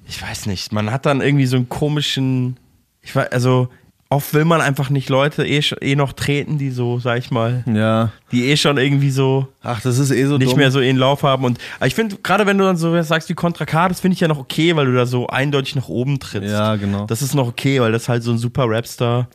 ich 0.06 0.20
weiß 0.20 0.46
nicht. 0.46 0.72
Man 0.72 0.90
hat 0.90 1.06
dann 1.06 1.20
irgendwie 1.20 1.46
so 1.46 1.56
einen 1.56 1.68
komischen, 1.68 2.56
ich 3.00 3.14
weiß, 3.14 3.32
also 3.32 3.68
oft 4.12 4.34
will 4.34 4.44
man 4.44 4.60
einfach 4.60 4.90
nicht 4.90 5.08
Leute 5.08 5.46
eh, 5.46 5.60
eh 5.80 5.96
noch 5.96 6.12
treten, 6.12 6.58
die 6.58 6.70
so, 6.70 6.98
sag 6.98 7.18
ich 7.18 7.30
mal, 7.30 7.64
Ja. 7.66 8.10
die 8.30 8.44
eh 8.50 8.56
schon 8.56 8.78
irgendwie 8.78 9.10
so 9.10 9.48
Ach, 9.62 9.80
das 9.80 9.98
ist 9.98 10.10
eh 10.10 10.24
so 10.26 10.38
nicht 10.38 10.52
dumm. 10.52 10.58
mehr 10.58 10.70
so 10.70 10.80
ihren 10.80 10.96
Lauf 10.98 11.22
haben. 11.22 11.44
Und 11.44 11.58
ich 11.84 11.94
finde, 11.94 12.16
gerade 12.22 12.46
wenn 12.46 12.58
du 12.58 12.64
dann 12.64 12.76
so 12.76 13.00
sagst 13.02 13.28
wie 13.28 13.34
Contra 13.34 13.64
K, 13.64 13.88
das 13.88 14.00
finde 14.00 14.14
ich 14.14 14.20
ja 14.20 14.28
noch 14.28 14.38
okay, 14.38 14.76
weil 14.76 14.86
du 14.86 14.94
da 14.94 15.06
so 15.06 15.26
eindeutig 15.26 15.74
nach 15.76 15.88
oben 15.88 16.20
trittst. 16.20 16.50
Ja, 16.50 16.76
genau. 16.76 17.06
Das 17.06 17.22
ist 17.22 17.34
noch 17.34 17.48
okay, 17.48 17.80
weil 17.80 17.92
das 17.92 18.08
halt 18.08 18.22
so 18.22 18.30
ein 18.32 18.38
super 18.38 18.64
Rapstar. 18.68 19.28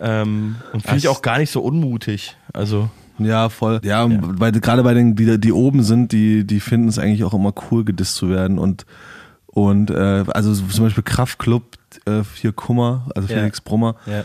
Ähm, 0.00 0.56
und 0.72 0.82
finde 0.82 0.98
ich 0.98 1.08
auch 1.08 1.22
gar 1.22 1.38
nicht 1.38 1.50
so 1.50 1.60
unmutig. 1.60 2.36
Also, 2.52 2.88
Ja, 3.18 3.48
voll. 3.48 3.80
Ja, 3.82 4.06
Weil, 4.08 4.52
gerade 4.52 4.82
bei 4.84 4.94
den, 4.94 5.16
die, 5.16 5.38
die 5.40 5.52
oben 5.52 5.82
sind, 5.82 6.12
die, 6.12 6.46
die 6.46 6.60
finden 6.60 6.88
es 6.88 6.98
eigentlich 6.98 7.24
auch 7.24 7.34
immer 7.34 7.52
cool, 7.70 7.84
gedisst 7.84 8.14
zu 8.14 8.28
werden. 8.30 8.58
Und, 8.58 8.86
und 9.48 9.90
äh, 9.90 10.24
also 10.28 10.54
zum 10.54 10.84
Beispiel 10.84 11.02
Kraftklub, 11.02 11.64
äh, 12.06 12.22
hier 12.34 12.52
Kummer, 12.52 13.08
also 13.16 13.28
Ja. 13.28 13.38
Felix 13.40 13.60
Brummer, 13.60 13.96
ja. 14.06 14.24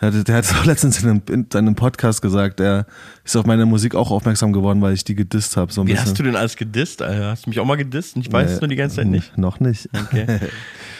der, 0.00 0.12
hat- 0.20 0.28
der 0.28 0.34
hat 0.36 0.44
es 0.44 0.52
auch 0.58 0.64
letztens 0.64 1.02
in 1.02 1.08
einem, 1.10 1.22
in 1.30 1.46
seinem 1.52 1.74
Podcast 1.76 2.20
gesagt, 2.22 2.58
er 2.58 2.86
ist 3.24 3.36
auf 3.36 3.46
meine 3.46 3.66
Musik 3.66 3.94
auch 3.94 4.10
aufmerksam 4.10 4.52
geworden, 4.52 4.80
weil 4.82 4.94
ich 4.94 5.04
die 5.04 5.14
gedisst 5.14 5.56
habe. 5.56 5.72
So 5.72 5.82
ein 5.82 5.86
Wie 5.86 5.92
bisschen. 5.92 6.06
hast 6.08 6.18
du 6.18 6.22
denn 6.24 6.36
alles 6.36 6.56
gedisst, 6.56 7.02
Alter? 7.02 7.28
Hast 7.30 7.46
du 7.46 7.50
mich 7.50 7.60
auch 7.60 7.64
mal 7.66 7.76
gedisst? 7.76 8.16
Und 8.16 8.26
ich 8.26 8.32
weiß 8.32 8.50
es 8.50 8.56
Nee, 8.56 8.60
nur 8.62 8.68
die 8.68 8.76
ganze 8.76 8.96
Zeit 8.96 9.06
nicht. 9.06 9.36
Noch 9.38 9.60
nicht. 9.60 9.88
Okay. 9.94 10.26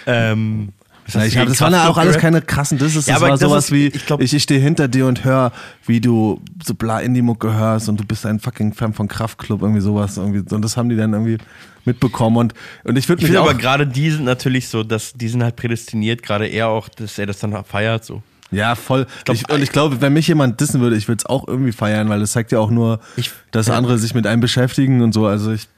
Ähm, 0.04 0.70
Ja, 1.08 1.24
ich 1.24 1.36
hab, 1.36 1.48
das 1.48 1.60
waren 1.60 1.72
ja 1.72 1.88
auch 1.88 1.98
alles 1.98 2.16
keine 2.18 2.40
krassen 2.40 2.78
Disses, 2.78 3.06
Ja, 3.06 3.14
das 3.14 3.22
war 3.22 3.30
das 3.30 3.40
sowas 3.40 3.64
ist- 3.66 3.72
wie, 3.72 3.86
ich 3.88 3.94
ich, 3.96 4.06
glaub- 4.06 4.20
ich, 4.20 4.42
stehe 4.42 4.60
hinter 4.60 4.86
dir 4.88 5.06
und 5.06 5.24
höre, 5.24 5.52
wie 5.86 6.00
du 6.00 6.40
so 6.64 6.74
bla 6.74 7.00
Indie-Mucke 7.00 7.52
hörst 7.54 7.88
und 7.88 7.98
du 8.00 8.04
bist 8.04 8.24
ein 8.24 8.38
fucking 8.40 8.72
Fan 8.72 8.92
von 8.94 9.08
Kraftklub, 9.08 9.62
irgendwie 9.62 9.80
sowas. 9.80 10.16
Irgendwie. 10.16 10.54
Und 10.54 10.62
das 10.62 10.76
haben 10.76 10.88
die 10.88 10.96
dann 10.96 11.12
irgendwie 11.12 11.38
mitbekommen 11.84 12.36
und, 12.36 12.54
und 12.84 12.96
ich 12.96 13.08
würde 13.08 13.20
Ich 13.20 13.28
mich 13.28 13.34
finde 13.36 13.40
auch... 13.40 13.50
aber 13.50 13.58
gerade 13.58 13.86
die 13.86 14.10
sind 14.10 14.24
natürlich 14.24 14.68
so, 14.68 14.84
dass 14.84 15.12
die 15.14 15.28
sind 15.28 15.42
halt 15.42 15.56
prädestiniert, 15.56 16.22
gerade 16.22 16.46
er 16.46 16.68
auch, 16.68 16.88
dass 16.88 17.18
er 17.18 17.26
das 17.26 17.40
dann 17.40 17.64
feiert 17.64 18.04
so. 18.04 18.22
Ja, 18.52 18.74
voll. 18.76 19.06
glaub, 19.24 19.34
ich, 19.36 19.48
und 19.50 19.62
ich 19.62 19.72
glaube, 19.72 20.00
wenn 20.02 20.12
mich 20.12 20.28
jemand 20.28 20.60
dissen 20.60 20.80
würde, 20.80 20.94
ich 20.94 21.08
würde 21.08 21.20
es 21.20 21.26
auch 21.26 21.48
irgendwie 21.48 21.72
feiern, 21.72 22.08
weil 22.10 22.20
es 22.22 22.32
zeigt 22.32 22.52
ja 22.52 22.58
auch 22.60 22.70
nur, 22.70 23.00
Ich- 23.16 23.30
dass 23.50 23.68
andere 23.70 23.98
sich 23.98 24.14
mit 24.14 24.26
einem 24.26 24.40
beschäftigen 24.42 25.00
und 25.02 25.12
so. 25.12 25.26
Also 25.26 25.52
ich, 25.52 25.68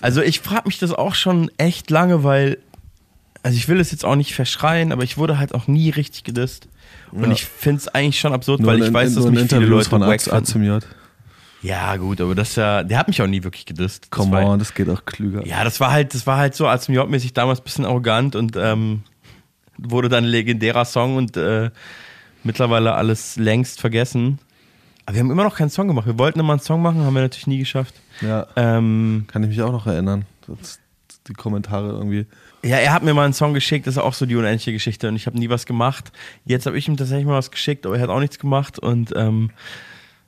Also 0.00 0.22
ich 0.22 0.40
frage 0.40 0.62
mich 0.66 0.78
das 0.78 0.92
auch 0.92 1.14
schon 1.14 1.50
echt 1.58 1.90
lange, 1.90 2.22
weil, 2.24 2.58
also 3.42 3.56
ich 3.56 3.68
will 3.68 3.80
es 3.80 3.90
jetzt 3.90 4.04
auch 4.04 4.16
nicht 4.16 4.34
verschreien, 4.34 4.92
aber 4.92 5.02
ich 5.02 5.16
wurde 5.18 5.38
halt 5.38 5.54
auch 5.54 5.66
nie 5.66 5.90
richtig 5.90 6.24
gedisst. 6.24 6.68
Und 7.12 7.24
Ja. 7.24 7.30
ich 7.32 7.44
finde 7.44 7.78
es 7.78 7.88
eigentlich 7.88 8.20
schon 8.20 8.32
absurd, 8.32 8.60
nur 8.60 8.70
weil 8.70 8.80
ich 8.80 8.86
in, 8.88 8.94
weiß, 8.94 9.14
dass 9.14 9.24
mich 9.26 9.48
viele 9.48 9.66
Leute 9.66 9.88
von. 9.90 10.02
Azim 10.02 10.62
J. 10.62 10.84
Ja 11.62 11.96
gut, 11.96 12.20
aber 12.20 12.34
das 12.34 12.56
ja, 12.56 12.82
der 12.82 12.98
hat 12.98 13.08
mich 13.08 13.20
auch 13.20 13.26
nie 13.26 13.42
wirklich 13.42 13.66
gedisst. 13.66 14.04
Das 14.04 14.10
Come 14.10 14.32
war, 14.32 14.46
on, 14.46 14.58
das 14.58 14.72
geht 14.74 14.88
auch 14.88 15.04
klüger. 15.04 15.46
Ja, 15.46 15.62
das 15.64 15.78
war 15.80 15.90
halt, 15.90 16.14
das 16.14 16.26
war 16.26 16.38
halt 16.38 16.54
so 16.54 16.66
als 16.66 16.88
mäßig 16.88 17.34
damals 17.34 17.60
ein 17.60 17.64
bisschen 17.64 17.84
arrogant 17.84 18.34
und 18.34 18.56
ähm, 18.56 19.02
wurde 19.76 20.08
dann 20.08 20.24
ein 20.24 20.30
legendärer 20.30 20.84
Song 20.86 21.16
und 21.16 21.36
äh, 21.36 21.70
mittlerweile 22.44 22.94
alles 22.94 23.36
längst 23.36 23.80
vergessen. 23.80 24.38
Aber 25.04 25.14
wir 25.16 25.20
haben 25.20 25.30
immer 25.30 25.44
noch 25.44 25.56
keinen 25.56 25.70
Song 25.70 25.88
gemacht. 25.88 26.06
Wir 26.06 26.18
wollten 26.18 26.40
immer 26.40 26.52
einen 26.54 26.60
Song 26.60 26.80
machen, 26.82 27.02
haben 27.04 27.14
wir 27.14 27.22
natürlich 27.22 27.46
nie 27.46 27.58
geschafft. 27.58 27.94
Ja, 28.22 28.46
Ähm, 28.56 29.24
kann 29.28 29.42
ich 29.42 29.48
mich 29.50 29.60
auch 29.60 29.72
noch 29.72 29.86
erinnern. 29.86 30.24
Das, 30.46 30.78
die 31.26 31.32
Kommentare 31.34 31.88
irgendwie. 31.90 32.26
Ja, 32.62 32.76
er 32.76 32.92
hat 32.92 33.02
mir 33.02 33.14
mal 33.14 33.24
einen 33.24 33.32
Song 33.32 33.54
geschickt, 33.54 33.86
das 33.86 33.94
ist 33.94 34.02
auch 34.02 34.12
so 34.12 34.26
die 34.26 34.36
unendliche 34.36 34.72
Geschichte 34.72 35.08
und 35.08 35.16
ich 35.16 35.26
habe 35.26 35.38
nie 35.38 35.48
was 35.48 35.64
gemacht. 35.64 36.12
Jetzt 36.44 36.66
habe 36.66 36.76
ich 36.76 36.86
ihm 36.88 36.96
tatsächlich 36.96 37.26
mal 37.26 37.38
was 37.38 37.50
geschickt, 37.50 37.86
aber 37.86 37.96
er 37.96 38.02
hat 38.02 38.10
auch 38.10 38.20
nichts 38.20 38.38
gemacht 38.38 38.78
und 38.78 39.12
ähm, 39.16 39.50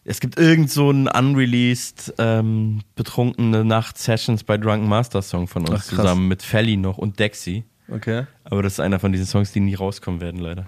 es 0.04 0.18
gibt 0.18 0.38
irgend 0.38 0.70
so 0.70 0.88
einen 0.88 1.08
unreleased 1.08 2.14
ähm, 2.18 2.80
betrunkene 2.96 3.64
Nacht-Sessions 3.64 4.44
bei 4.44 4.56
Drunken 4.56 4.88
Master 4.88 5.22
Song 5.22 5.46
von 5.46 5.68
uns 5.68 5.82
Ach, 5.84 5.96
zusammen 5.96 6.26
mit 6.26 6.42
Felly 6.42 6.76
noch 6.76 6.98
und 6.98 7.18
Dexy. 7.18 7.64
Okay. 7.88 8.26
Aber 8.44 8.62
das 8.62 8.74
ist 8.74 8.80
einer 8.80 8.98
von 8.98 9.12
diesen 9.12 9.26
Songs, 9.26 9.52
die 9.52 9.60
nie 9.60 9.74
rauskommen 9.74 10.20
werden, 10.20 10.40
leider. 10.40 10.66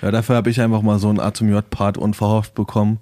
Ja, 0.00 0.10
dafür 0.10 0.34
habe 0.36 0.50
ich 0.50 0.60
einfach 0.60 0.82
mal 0.82 0.98
so 0.98 1.08
einen 1.08 1.20
Atom 1.20 1.50
J-Part 1.50 1.96
unverhofft 1.98 2.54
bekommen. 2.54 2.98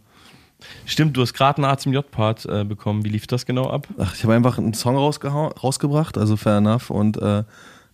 Stimmt, 0.85 1.17
du 1.17 1.23
hast 1.23 1.33
gerade 1.33 1.59
einen 1.59 1.73
A 1.73 1.79
zum 1.79 1.95
J-Part 1.95 2.45
äh, 2.45 2.65
bekommen. 2.65 3.05
Wie 3.05 3.09
lief 3.09 3.27
das 3.27 3.47
genau 3.47 3.71
ab? 3.71 3.87
Ach, 3.99 4.15
ich 4.15 4.23
habe 4.25 4.35
einfach 4.35 4.59
einen 4.59 4.75
Song 4.75 4.97
rausgebracht, 4.97 6.19
also 6.19 6.37
fair 6.37 6.59
enough. 6.59 6.91
Und 6.91 7.17
äh, 7.17 7.45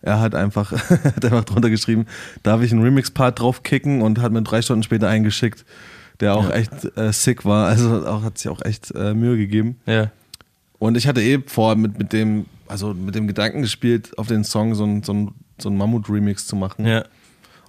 er 0.01 0.19
hat 0.19 0.35
einfach, 0.35 0.71
hat 1.03 1.25
einfach 1.25 1.43
drunter 1.45 1.69
geschrieben, 1.69 2.05
darf 2.43 2.61
ich 2.61 2.71
einen 2.71 2.81
Remix-Part 2.83 3.39
draufkicken 3.39 4.01
und 4.01 4.19
hat 4.19 4.31
mir 4.31 4.41
drei 4.43 4.61
Stunden 4.61 4.83
später 4.83 5.07
eingeschickt, 5.09 5.65
der 6.19 6.35
auch 6.35 6.49
echt 6.51 6.71
äh, 6.97 7.11
sick 7.13 7.45
war. 7.45 7.67
Also 7.67 8.05
auch, 8.07 8.23
hat 8.23 8.37
sich 8.37 8.49
auch 8.49 8.61
echt 8.63 8.91
äh, 8.95 9.13
Mühe 9.13 9.37
gegeben. 9.37 9.77
Ja. 9.85 10.11
Und 10.79 10.95
ich 10.97 11.07
hatte 11.07 11.21
eh 11.21 11.39
vor, 11.47 11.75
mit, 11.75 11.97
mit 11.97 12.13
dem, 12.13 12.45
also 12.67 12.93
mit 12.93 13.15
dem 13.15 13.27
Gedanken 13.27 13.61
gespielt, 13.61 14.17
auf 14.17 14.27
den 14.27 14.43
Song 14.43 14.75
so 14.75 14.83
ein, 14.85 15.03
so 15.03 15.13
ein, 15.13 15.31
so 15.59 15.69
ein 15.69 15.77
Mammut-Remix 15.77 16.45
zu 16.47 16.55
machen. 16.55 16.85
ja. 16.85 17.03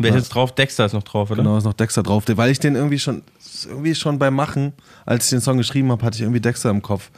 Wer 0.00 0.10
ist 0.10 0.14
Ja. 0.14 0.18
jetzt 0.20 0.28
drauf? 0.28 0.54
Dexter 0.54 0.84
ist 0.86 0.92
noch 0.92 1.02
drauf, 1.02 1.28
oder? 1.32 1.42
Genau, 1.42 1.56
ist 1.58 1.64
noch 1.64 1.72
Dexter 1.72 2.04
drauf. 2.04 2.22
Weil 2.28 2.52
ich 2.52 2.60
den 2.60 2.76
irgendwie 2.76 3.00
schon, 3.00 3.22
irgendwie 3.66 3.96
schon 3.96 4.16
beim 4.20 4.32
Machen, 4.32 4.72
als 5.04 5.24
ich 5.24 5.30
den 5.30 5.40
Song 5.40 5.56
geschrieben 5.58 5.90
habe, 5.90 6.06
hatte 6.06 6.14
ich 6.14 6.22
irgendwie 6.22 6.40
Dexter 6.40 6.70
im 6.70 6.82
Kopf 6.82 7.10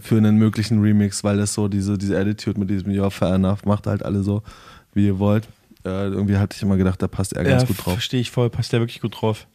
für 0.00 0.16
einen 0.16 0.36
möglichen 0.36 0.80
Remix, 0.80 1.22
weil 1.24 1.36
das 1.36 1.54
so 1.54 1.68
diese, 1.68 1.96
diese 1.98 2.18
Attitude 2.18 2.58
mit 2.58 2.70
diesem 2.70 2.90
Ja, 2.90 3.10
fair 3.10 3.34
enough, 3.34 3.64
macht 3.64 3.86
halt 3.86 4.04
alle 4.04 4.22
so, 4.22 4.42
wie 4.94 5.06
ihr 5.06 5.18
wollt. 5.18 5.44
Äh, 5.84 6.08
irgendwie 6.08 6.36
hatte 6.36 6.56
ich 6.56 6.62
immer 6.62 6.76
gedacht, 6.76 7.00
da 7.00 7.08
passt 7.08 7.32
er 7.34 7.44
ganz 7.44 7.62
ja, 7.62 7.68
gut 7.68 7.78
drauf. 7.84 7.92
Verstehe 7.94 8.20
ich 8.20 8.30
voll, 8.30 8.50
passt 8.50 8.72
der 8.72 8.80
wirklich 8.80 9.00
gut 9.00 9.20
drauf. 9.20 9.46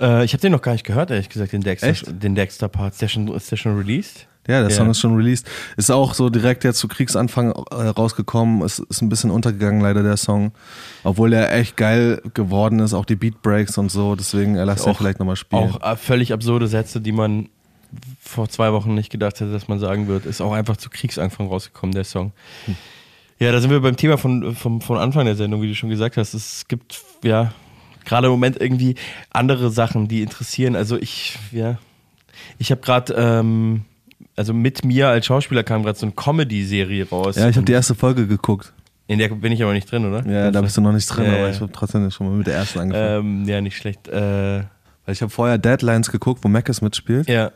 Äh, 0.00 0.24
ich 0.24 0.32
habe 0.32 0.40
den 0.40 0.52
noch 0.52 0.62
gar 0.62 0.72
nicht 0.72 0.84
gehört, 0.84 1.10
ehrlich 1.10 1.28
gesagt, 1.28 1.52
den 1.52 1.62
Dexter, 1.62 1.88
Echt? 1.88 2.22
den 2.22 2.34
Dexter-Part. 2.34 2.94
Ist 2.94 3.02
der 3.02 3.08
schon, 3.08 3.28
ist 3.28 3.50
der 3.50 3.56
schon 3.56 3.76
released? 3.76 4.26
Ja, 4.46 4.60
der 4.60 4.70
Ja. 4.70 4.76
Song 4.76 4.90
ist 4.90 4.98
schon 4.98 5.14
released. 5.14 5.46
Ist 5.76 5.90
auch 5.90 6.12
so 6.12 6.28
direkt 6.28 6.64
jetzt 6.64 6.78
zu 6.78 6.88
Kriegsanfang 6.88 7.52
äh, 7.70 7.74
rausgekommen. 7.74 8.62
Ist, 8.62 8.80
ist 8.80 9.00
ein 9.00 9.08
bisschen 9.08 9.30
untergegangen, 9.30 9.80
leider 9.80 10.02
der 10.02 10.18
Song. 10.18 10.52
Obwohl 11.02 11.32
er 11.32 11.54
echt 11.54 11.76
geil 11.78 12.20
geworden 12.34 12.80
ist, 12.80 12.92
auch 12.92 13.06
die 13.06 13.16
Beatbreaks 13.16 13.78
und 13.78 13.90
so. 13.90 14.16
Deswegen 14.16 14.56
er 14.56 14.66
lasst 14.66 14.86
ihn 14.86 14.94
vielleicht 14.94 15.18
nochmal 15.18 15.36
spielen. 15.36 15.70
Auch 15.70 15.92
äh, 15.92 15.96
völlig 15.96 16.32
absurde 16.32 16.66
Sätze, 16.66 17.00
die 17.00 17.12
man 17.12 17.48
vor 18.20 18.48
zwei 18.48 18.72
Wochen 18.72 18.94
nicht 18.94 19.10
gedacht 19.10 19.40
hätte, 19.40 19.52
dass 19.52 19.68
man 19.68 19.78
sagen 19.78 20.06
wird. 20.08 20.26
Ist 20.26 20.40
auch 20.40 20.52
einfach 20.52 20.76
zu 20.76 20.90
Kriegsanfang 20.90 21.48
rausgekommen, 21.48 21.94
der 21.94 22.04
Song. 22.04 22.32
Hm. 22.66 22.76
Ja, 23.40 23.50
da 23.52 23.60
sind 23.60 23.70
wir 23.70 23.80
beim 23.80 23.96
Thema 23.96 24.16
von, 24.16 24.54
vom, 24.54 24.80
von 24.80 24.96
Anfang 24.96 25.24
der 25.26 25.34
Sendung, 25.36 25.60
wie 25.62 25.68
du 25.68 25.74
schon 25.74 25.90
gesagt 25.90 26.16
hast. 26.16 26.34
Es 26.34 26.66
gibt, 26.68 27.02
ja, 27.22 27.52
gerade 28.04 28.28
im 28.28 28.32
Moment 28.32 28.60
irgendwie 28.60 28.94
andere 29.30 29.70
Sachen, 29.70 30.06
die 30.08 30.22
interessieren. 30.22 30.76
Also 30.76 30.96
ich, 30.96 31.36
ja, 31.50 31.78
ich 32.58 32.70
habe 32.70 32.80
gerade, 32.80 33.12
ähm, 33.14 33.82
also 34.36 34.54
mit 34.54 34.84
mir 34.84 35.08
als 35.08 35.26
Schauspieler 35.26 35.64
kam 35.64 35.82
gerade 35.82 35.98
so 35.98 36.06
eine 36.06 36.14
Comedy-Serie 36.14 37.08
raus. 37.08 37.36
ja, 37.36 37.48
ich 37.48 37.56
habe 37.56 37.66
die 37.66 37.72
erste 37.72 37.94
Folge 37.94 38.26
geguckt. 38.26 38.72
In 39.06 39.18
der 39.18 39.28
bin 39.28 39.52
ich 39.52 39.62
aber 39.62 39.72
nicht 39.74 39.90
drin, 39.90 40.06
oder? 40.06 40.26
Ja, 40.26 40.50
da 40.50 40.62
bist 40.62 40.76
du 40.76 40.80
noch 40.80 40.92
nicht 40.92 41.06
drin, 41.08 41.26
Ja, 41.26 41.34
aber 41.34 41.50
ich 41.50 41.60
habe 41.60 41.70
trotzdem 41.72 42.10
schon 42.10 42.28
mal 42.28 42.36
mit 42.36 42.46
der 42.46 42.54
ersten 42.54 42.78
angefangen. 42.78 43.42
Ähm, 43.42 43.48
ja, 43.48 43.60
nicht 43.60 43.76
schlecht. 43.76 44.08
Äh, 44.08 44.12
Weil 45.04 45.12
ich 45.12 45.20
habe 45.20 45.30
vorher 45.30 45.58
Deadlines 45.58 46.10
geguckt, 46.10 46.42
wo 46.42 46.48
Mackes 46.48 46.80
mitspielt. 46.80 47.28
ja, 47.28 47.46
Äh, 47.48 47.50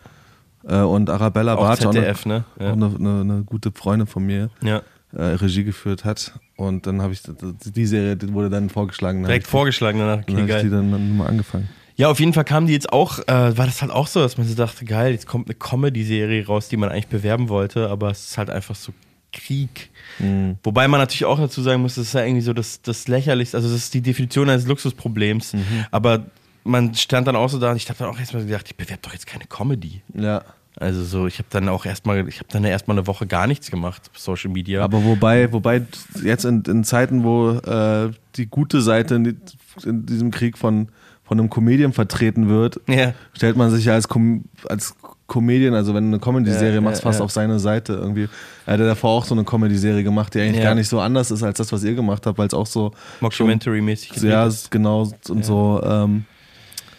und 0.76 1.08
Arabella 1.10 1.54
auch 1.54 1.60
Bartsch, 1.60 1.84
auch, 1.86 1.90
eine, 1.90 2.00
ZDF, 2.00 2.26
ne? 2.26 2.44
auch 2.58 2.62
Ja. 2.62 2.72
eine, 2.72 2.86
eine, 2.86 3.20
eine 3.20 3.42
gute 3.44 3.72
Freundin 3.72 4.06
von 4.06 4.24
mir, 4.24 4.50
ja. 4.62 4.82
äh, 5.16 5.22
Regie 5.22 5.64
geführt 5.64 6.04
hat. 6.04 6.32
Und 6.56 6.86
dann 6.86 7.00
habe 7.02 7.12
ich 7.12 7.22
die 7.22 7.86
Serie 7.86 8.16
die 8.16 8.32
wurde 8.32 8.50
dann 8.50 8.68
vorgeschlagen. 8.68 9.22
Dann 9.22 9.28
Direkt 9.28 9.46
hab 9.46 9.50
vorgeschlagen 9.50 9.98
danach. 10.00 10.20
ich, 10.20 10.34
dann 10.34 10.42
Okay, 10.44 10.52
hab 10.52 10.58
ich 10.58 10.64
die 10.64 10.70
dann, 10.70 10.90
dann 10.92 11.16
mal 11.16 11.26
angefangen. 11.26 11.68
Ja, 11.96 12.08
auf 12.10 12.20
jeden 12.20 12.32
Fall 12.32 12.44
kamen 12.44 12.66
die 12.68 12.72
jetzt 12.72 12.92
auch, 12.92 13.18
äh, 13.26 13.56
war 13.58 13.66
das 13.66 13.82
halt 13.82 13.90
auch 13.90 14.06
so, 14.06 14.20
dass 14.20 14.38
man 14.38 14.46
so 14.46 14.54
dachte, 14.54 14.84
geil, 14.84 15.12
jetzt 15.12 15.26
kommt 15.26 15.48
eine 15.48 15.54
Comedy-Serie 15.56 16.46
raus, 16.46 16.68
die 16.68 16.76
man 16.76 16.90
eigentlich 16.90 17.08
bewerben 17.08 17.48
wollte, 17.48 17.88
aber 17.90 18.10
es 18.10 18.28
ist 18.30 18.38
halt 18.38 18.50
einfach 18.50 18.76
so 18.76 18.92
Krieg. 19.32 19.90
Mhm. 20.20 20.58
Wobei 20.62 20.86
man 20.88 21.00
natürlich 21.00 21.24
auch 21.24 21.38
dazu 21.38 21.60
sagen 21.60 21.82
muss, 21.82 21.96
das 21.96 22.06
ist 22.08 22.12
ja 22.14 22.22
irgendwie 22.22 22.40
so 22.42 22.52
das, 22.52 22.82
das 22.82 23.08
Lächerlichste, 23.08 23.56
also 23.56 23.68
das 23.68 23.76
ist 23.78 23.94
die 23.94 24.00
Definition 24.00 24.48
eines 24.48 24.66
Luxusproblems, 24.66 25.54
Mhm. 25.54 25.86
aber 25.90 26.24
man 26.64 26.94
stand 26.94 27.26
dann 27.26 27.34
auch 27.36 27.48
so 27.48 27.58
da 27.58 27.70
und 27.70 27.76
ich 27.76 27.88
habe 27.88 27.98
dann 27.98 28.08
auch 28.08 28.18
erstmal 28.18 28.44
gedacht, 28.44 28.66
ich 28.68 28.76
bewerbe 28.76 29.02
doch 29.02 29.12
jetzt 29.12 29.26
keine 29.26 29.44
Comedy. 29.46 30.02
Ja. 30.14 30.42
Also 30.80 31.02
so, 31.04 31.26
ich 31.26 31.38
habe 31.38 31.48
dann 31.50 31.68
auch 31.68 31.84
erstmal, 31.84 32.28
ich 32.28 32.38
habe 32.38 32.48
dann 32.52 32.64
erstmal 32.64 32.96
eine 32.96 33.06
Woche 33.06 33.26
gar 33.26 33.46
nichts 33.46 33.70
gemacht 33.70 34.10
Social 34.16 34.50
Media. 34.50 34.82
Aber 34.84 35.04
wobei, 35.04 35.52
wobei 35.52 35.82
jetzt 36.22 36.44
in, 36.44 36.62
in 36.68 36.84
Zeiten, 36.84 37.24
wo 37.24 37.50
äh, 37.50 38.10
die 38.36 38.46
gute 38.46 38.80
Seite 38.80 39.16
in, 39.16 39.40
in 39.84 40.06
diesem 40.06 40.30
Krieg 40.30 40.56
von, 40.56 40.88
von 41.24 41.38
einem 41.40 41.50
Comedian 41.50 41.92
vertreten 41.92 42.48
wird, 42.48 42.80
ja. 42.88 43.12
stellt 43.32 43.56
man 43.56 43.70
sich 43.70 43.86
ja 43.86 43.94
als, 43.94 44.08
Com 44.08 44.44
als 44.68 44.94
Comedian, 45.26 45.74
also 45.74 45.94
wenn 45.94 46.04
du 46.04 46.16
eine 46.16 46.20
Comedy-Serie 46.20 46.76
Ja, 46.76 46.80
machst, 46.80 47.02
ja, 47.02 47.10
fast 47.10 47.20
auf 47.20 47.30
seine 47.30 47.58
Seite 47.58 47.92
irgendwie. 47.94 48.28
Er 48.64 48.74
hat 48.74 48.80
ja 48.80 48.86
davor 48.86 49.10
auch 49.10 49.24
so 49.26 49.34
eine 49.34 49.44
Comedy-Serie 49.44 50.02
gemacht, 50.02 50.32
die 50.34 50.40
eigentlich 50.40 50.62
gar 50.62 50.74
nicht 50.74 50.88
so 50.88 51.00
anders 51.00 51.30
ist 51.30 51.42
als 51.42 51.58
das, 51.58 51.70
was 51.72 51.84
ihr 51.84 51.94
gemacht 51.94 52.24
habt, 52.24 52.38
weil 52.38 52.46
es 52.46 52.54
auch 52.54 52.66
so 52.66 52.92
Mockumentary-mäßig 53.20 54.14
schon- 54.18 54.28
ja, 54.28 54.48
genau 54.70 55.12
und 55.28 55.44
so 55.44 55.82
ähm, 55.84 56.24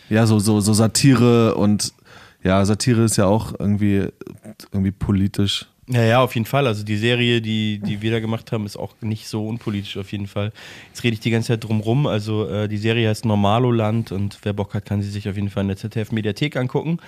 ja 0.09 0.25
so 0.27 0.37
so 0.39 0.59
so 0.59 0.73
Satire 0.73 1.55
und 1.55 1.91
ja 2.43 2.63
Satire 2.65 3.03
ist 3.03 3.17
ja 3.17 3.25
auch 3.25 3.53
irgendwie 3.57 4.07
irgendwie 4.71 4.91
politisch. 4.91 5.67
Ja, 5.91 6.03
ja, 6.03 6.21
auf 6.21 6.35
jeden 6.35 6.45
Fall. 6.45 6.67
Also 6.67 6.83
die 6.83 6.97
Serie, 6.97 7.41
die, 7.41 7.79
die 7.79 8.03
wir 8.03 8.11
da 8.11 8.19
gemacht 8.19 8.51
haben, 8.51 8.67
ist 8.67 8.77
auch 8.77 8.93
nicht 9.01 9.27
so 9.27 9.47
unpolitisch 9.47 9.97
auf 9.97 10.11
jeden 10.11 10.27
Fall. 10.27 10.51
Jetzt 10.89 11.03
rede 11.03 11.15
ich 11.15 11.19
die 11.19 11.31
ganze 11.31 11.47
Zeit 11.47 11.63
drum 11.63 11.79
rum. 11.79 12.05
Also 12.05 12.47
äh, 12.47 12.67
die 12.67 12.77
Serie 12.77 13.09
heißt 13.09 13.25
Normaloland 13.25 14.11
und 14.11 14.37
wer 14.43 14.53
Bock 14.53 14.75
hat, 14.75 14.85
kann 14.85 15.01
sie 15.01 15.09
sich 15.09 15.27
auf 15.27 15.35
jeden 15.35 15.49
Fall 15.49 15.61
in 15.61 15.69
der 15.69 15.77
ZDF-Mediathek 15.77 16.57
angucken. 16.57 16.99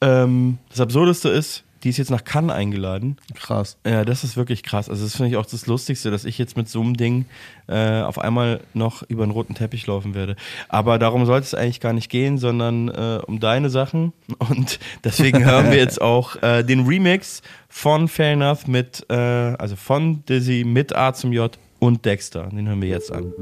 Ähm, 0.00 0.58
das 0.70 0.80
Absurdeste 0.80 1.28
ist, 1.28 1.62
die 1.82 1.90
ist 1.90 1.96
jetzt 1.96 2.10
nach 2.10 2.24
Cannes 2.24 2.54
eingeladen. 2.54 3.16
Krass. 3.34 3.76
Ja, 3.86 4.04
das 4.04 4.24
ist 4.24 4.36
wirklich 4.36 4.62
krass. 4.62 4.88
Also 4.88 5.04
das 5.04 5.16
finde 5.16 5.30
ich 5.30 5.36
auch 5.36 5.46
das 5.46 5.66
Lustigste, 5.66 6.10
dass 6.10 6.24
ich 6.24 6.38
jetzt 6.38 6.56
mit 6.56 6.68
so 6.68 6.80
einem 6.80 6.96
Ding 6.96 7.26
äh, 7.68 8.00
auf 8.00 8.18
einmal 8.18 8.60
noch 8.74 9.02
über 9.08 9.22
einen 9.22 9.32
roten 9.32 9.54
Teppich 9.54 9.86
laufen 9.86 10.14
werde. 10.14 10.36
Aber 10.68 10.98
darum 10.98 11.26
sollte 11.26 11.44
es 11.44 11.54
eigentlich 11.54 11.80
gar 11.80 11.92
nicht 11.92 12.10
gehen, 12.10 12.38
sondern 12.38 12.88
äh, 12.88 13.20
um 13.26 13.40
deine 13.40 13.70
Sachen. 13.70 14.12
Und 14.38 14.78
deswegen 15.04 15.44
hören 15.44 15.70
wir 15.70 15.78
jetzt 15.78 16.00
auch 16.00 16.42
äh, 16.42 16.62
den 16.62 16.86
Remix 16.86 17.42
von 17.68 18.08
Fair 18.08 18.32
Enough 18.32 18.66
mit, 18.66 19.06
äh, 19.08 19.14
also 19.14 19.76
von 19.76 20.24
Dizzy 20.26 20.64
mit 20.66 20.94
A 20.94 21.12
zum 21.12 21.32
J 21.32 21.56
und 21.78 22.04
Dexter. 22.04 22.48
Den 22.48 22.68
hören 22.68 22.82
wir 22.82 22.88
jetzt 22.88 23.12
an. 23.12 23.32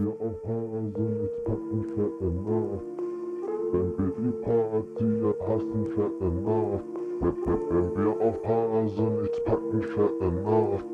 verändert. 9.82 10.84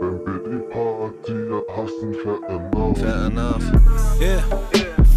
Wenn 0.00 0.26
wir 0.26 0.38
die 0.50 0.62
Party 0.72 1.36
hassen, 1.76 2.14
fair 2.14 2.38
enough. 2.48 2.98
Fair 2.98 3.26
enough. 3.26 3.64
Yeah, 4.20 4.42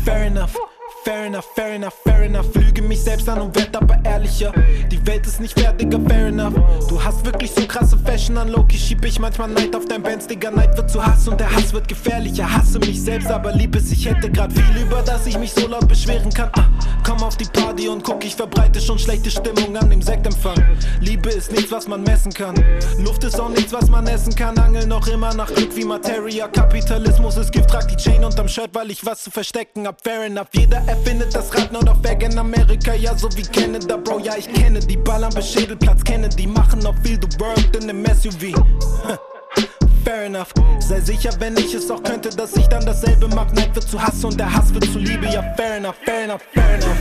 fair 0.06 0.28
enough. 0.28 0.77
Fair 1.08 1.26
enough, 1.26 1.46
fair 1.56 1.74
enough, 1.74 1.94
fair 2.04 2.24
enough. 2.24 2.54
Lüge 2.54 2.82
mich 2.82 3.02
selbst 3.02 3.30
an 3.30 3.40
und 3.40 3.56
werd 3.56 3.74
aber 3.78 3.98
ehrlicher. 4.04 4.52
Die 4.92 5.08
Welt 5.08 5.26
ist 5.26 5.40
nicht 5.40 5.58
fair, 5.58 5.72
Digga, 5.72 5.98
fair 6.06 6.28
enough. 6.28 6.54
Du 6.90 7.02
hast 7.02 7.26
wirklich 7.26 7.50
so 7.52 7.66
krasse 7.66 7.98
Fashion 7.98 8.38
an 8.38 8.50
Loki, 8.50 8.78
schieb 8.78 9.06
ich 9.06 9.18
manchmal 9.18 9.48
Neid 9.48 9.74
auf 9.74 9.86
dein 9.86 10.04
Benz, 10.04 10.28
Digga. 10.28 10.52
Neid 10.52 10.76
wird 10.76 10.92
zu 10.92 11.02
Hass 11.06 11.26
und 11.30 11.40
der 11.40 11.50
Hass 11.50 11.72
wird 11.72 11.88
gefährlicher. 11.88 12.52
Hasse 12.52 12.80
mich 12.80 13.02
selbst, 13.02 13.32
aber 13.32 13.54
lieb 13.54 13.74
es, 13.78 13.90
ich 13.90 14.06
hätte 14.06 14.30
grad 14.30 14.52
viel, 14.52 14.82
über 14.82 15.02
das 15.02 15.26
ich 15.26 15.40
mich 15.40 15.54
so 15.54 15.66
laut 15.68 15.88
beschweren 15.88 16.30
kann. 16.34 16.50
Ah, 16.58 16.66
komm 17.06 17.24
auf 17.24 17.38
die 17.38 17.46
Party 17.46 17.88
und 17.88 18.04
guck, 18.04 18.26
ich 18.26 18.36
verbreite 18.36 18.82
schon 18.82 19.00
schlechte 19.00 19.32
Stimmung 19.32 19.78
an 19.78 19.90
dem 19.90 20.02
Sektempfang. 20.02 20.62
Liebe 21.00 21.30
ist 21.30 21.54
nichts, 21.54 21.72
was 21.72 21.88
man 21.88 22.04
messen 22.04 22.34
kann. 22.34 22.56
Luft 23.00 23.24
ist 23.24 23.40
auch 23.40 23.50
nichts, 23.50 23.72
was 23.72 23.90
man 23.90 24.08
essen 24.08 24.36
kann. 24.36 24.58
Angel 24.58 24.86
noch 24.86 25.08
immer 25.08 25.34
nach 25.34 25.54
Glück 25.54 25.74
wie 25.74 25.86
Materia. 25.86 26.50
Kapitalismus 26.50 27.38
ist 27.38 27.54
Gift, 27.54 27.70
trag 27.70 27.88
die 27.88 27.96
Chain 27.96 28.26
unterm 28.26 28.50
Shirt, 28.50 28.72
weil 28.74 28.92
ich 28.92 29.06
was 29.06 29.24
zu 29.24 29.32
verstecken 29.32 29.88
hab. 29.88 30.04
Fair 30.04 30.26
enough, 30.26 30.50
jeder 30.52 30.82
erfindet 30.98 31.34
das 31.34 31.54
Rad, 31.54 31.72
nur 31.72 31.84
doch 31.84 32.02
weg 32.04 32.24
in 32.24 32.38
Amerika, 32.38 32.94
ja, 32.94 33.16
so 33.16 33.30
wie 33.36 33.44
Canada, 33.44 33.98
Bro. 33.98 34.20
Ja, 34.20 34.36
ich 34.38 34.52
kenne 34.52 34.80
die 34.80 34.98
Ballern 34.98 35.34
bis 35.34 35.52
Schädelplatz, 35.52 36.04
kenne 36.04 36.30
die 36.30 36.48
machen 36.48 36.80
noch 36.80 36.96
viel, 37.04 37.18
du 37.18 37.28
worked 37.40 37.76
in 37.76 37.88
nem 37.88 38.06
SUV. 38.06 38.54
Fair 40.04 40.26
enough, 40.26 40.54
sei 40.80 41.02
sicher, 41.02 41.32
wenn 41.40 41.58
ich 41.58 41.74
es 41.74 41.92
auch 41.92 42.02
könnte, 42.02 42.30
dass 42.30 42.56
ich 42.56 42.68
dann 42.68 42.86
dasselbe 42.86 43.28
mach. 43.28 43.52
Neid 43.54 43.76
wird 43.76 43.88
zu 43.88 44.02
Hass 44.02 44.24
und 44.24 44.40
der 44.40 44.54
Hass 44.54 44.74
wird 44.74 44.86
zu 44.86 45.00
Liebe. 45.00 45.26
Ja, 45.26 45.44
fair 45.58 45.78
enough, 45.78 45.96
fair 46.06 46.24
enough, 46.24 46.42
fair 46.54 46.76
enough. 46.76 46.98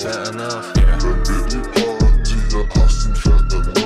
Fair 0.00 0.28
enough. 0.28 0.72
Wenn 0.74 1.22
wir 1.24 1.46
die 1.46 1.58
Party 1.78 2.34
hier 2.50 2.68
hassen, 2.74 3.14
fair 3.14 3.38
enough. 3.38 3.76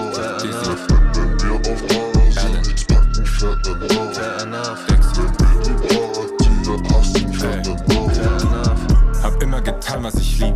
Wenn 1.14 1.38
wir 1.42 1.52
auf 1.52 2.66
nichts 2.66 2.84
packen, 2.86 3.26
fair 3.26 3.52
enough. 3.52 4.14
Fair 4.14 4.24
enough. 4.24 4.39
Immer 9.60 9.72
getan, 9.72 10.02
was 10.02 10.14
ich 10.14 10.38
lieb. 10.38 10.54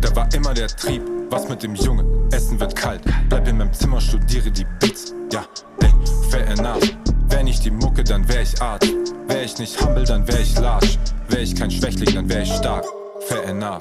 Da 0.00 0.14
war 0.14 0.28
immer 0.34 0.52
der 0.54 0.68
Trieb. 0.68 1.02
Was 1.30 1.48
mit 1.48 1.62
dem 1.62 1.74
Jungen? 1.74 2.06
Essen 2.32 2.60
wird 2.60 2.76
kalt. 2.76 3.02
Bleib 3.28 3.48
in 3.48 3.56
meinem 3.56 3.72
Zimmer, 3.72 4.00
studiere 4.00 4.50
die 4.50 4.66
Beats. 4.80 5.14
Ja, 5.32 5.44
ey, 5.80 5.90
fair 6.30 6.46
enough. 6.48 6.82
Wär 7.28 7.42
nicht 7.42 7.64
die 7.64 7.70
Mucke, 7.70 8.04
dann 8.04 8.28
wär 8.28 8.42
ich 8.42 8.60
Arzt. 8.60 8.92
Wär 9.28 9.42
ich 9.42 9.58
nicht 9.58 9.80
humble, 9.80 10.04
dann 10.04 10.26
wär 10.28 10.40
ich 10.40 10.58
large. 10.58 10.88
Wär 11.28 11.40
ich 11.40 11.54
kein 11.54 11.70
Schwächling, 11.70 12.14
dann 12.14 12.28
wär 12.28 12.42
ich 12.42 12.52
stark. 12.52 12.84
Fair 13.28 13.44
enough. 13.44 13.78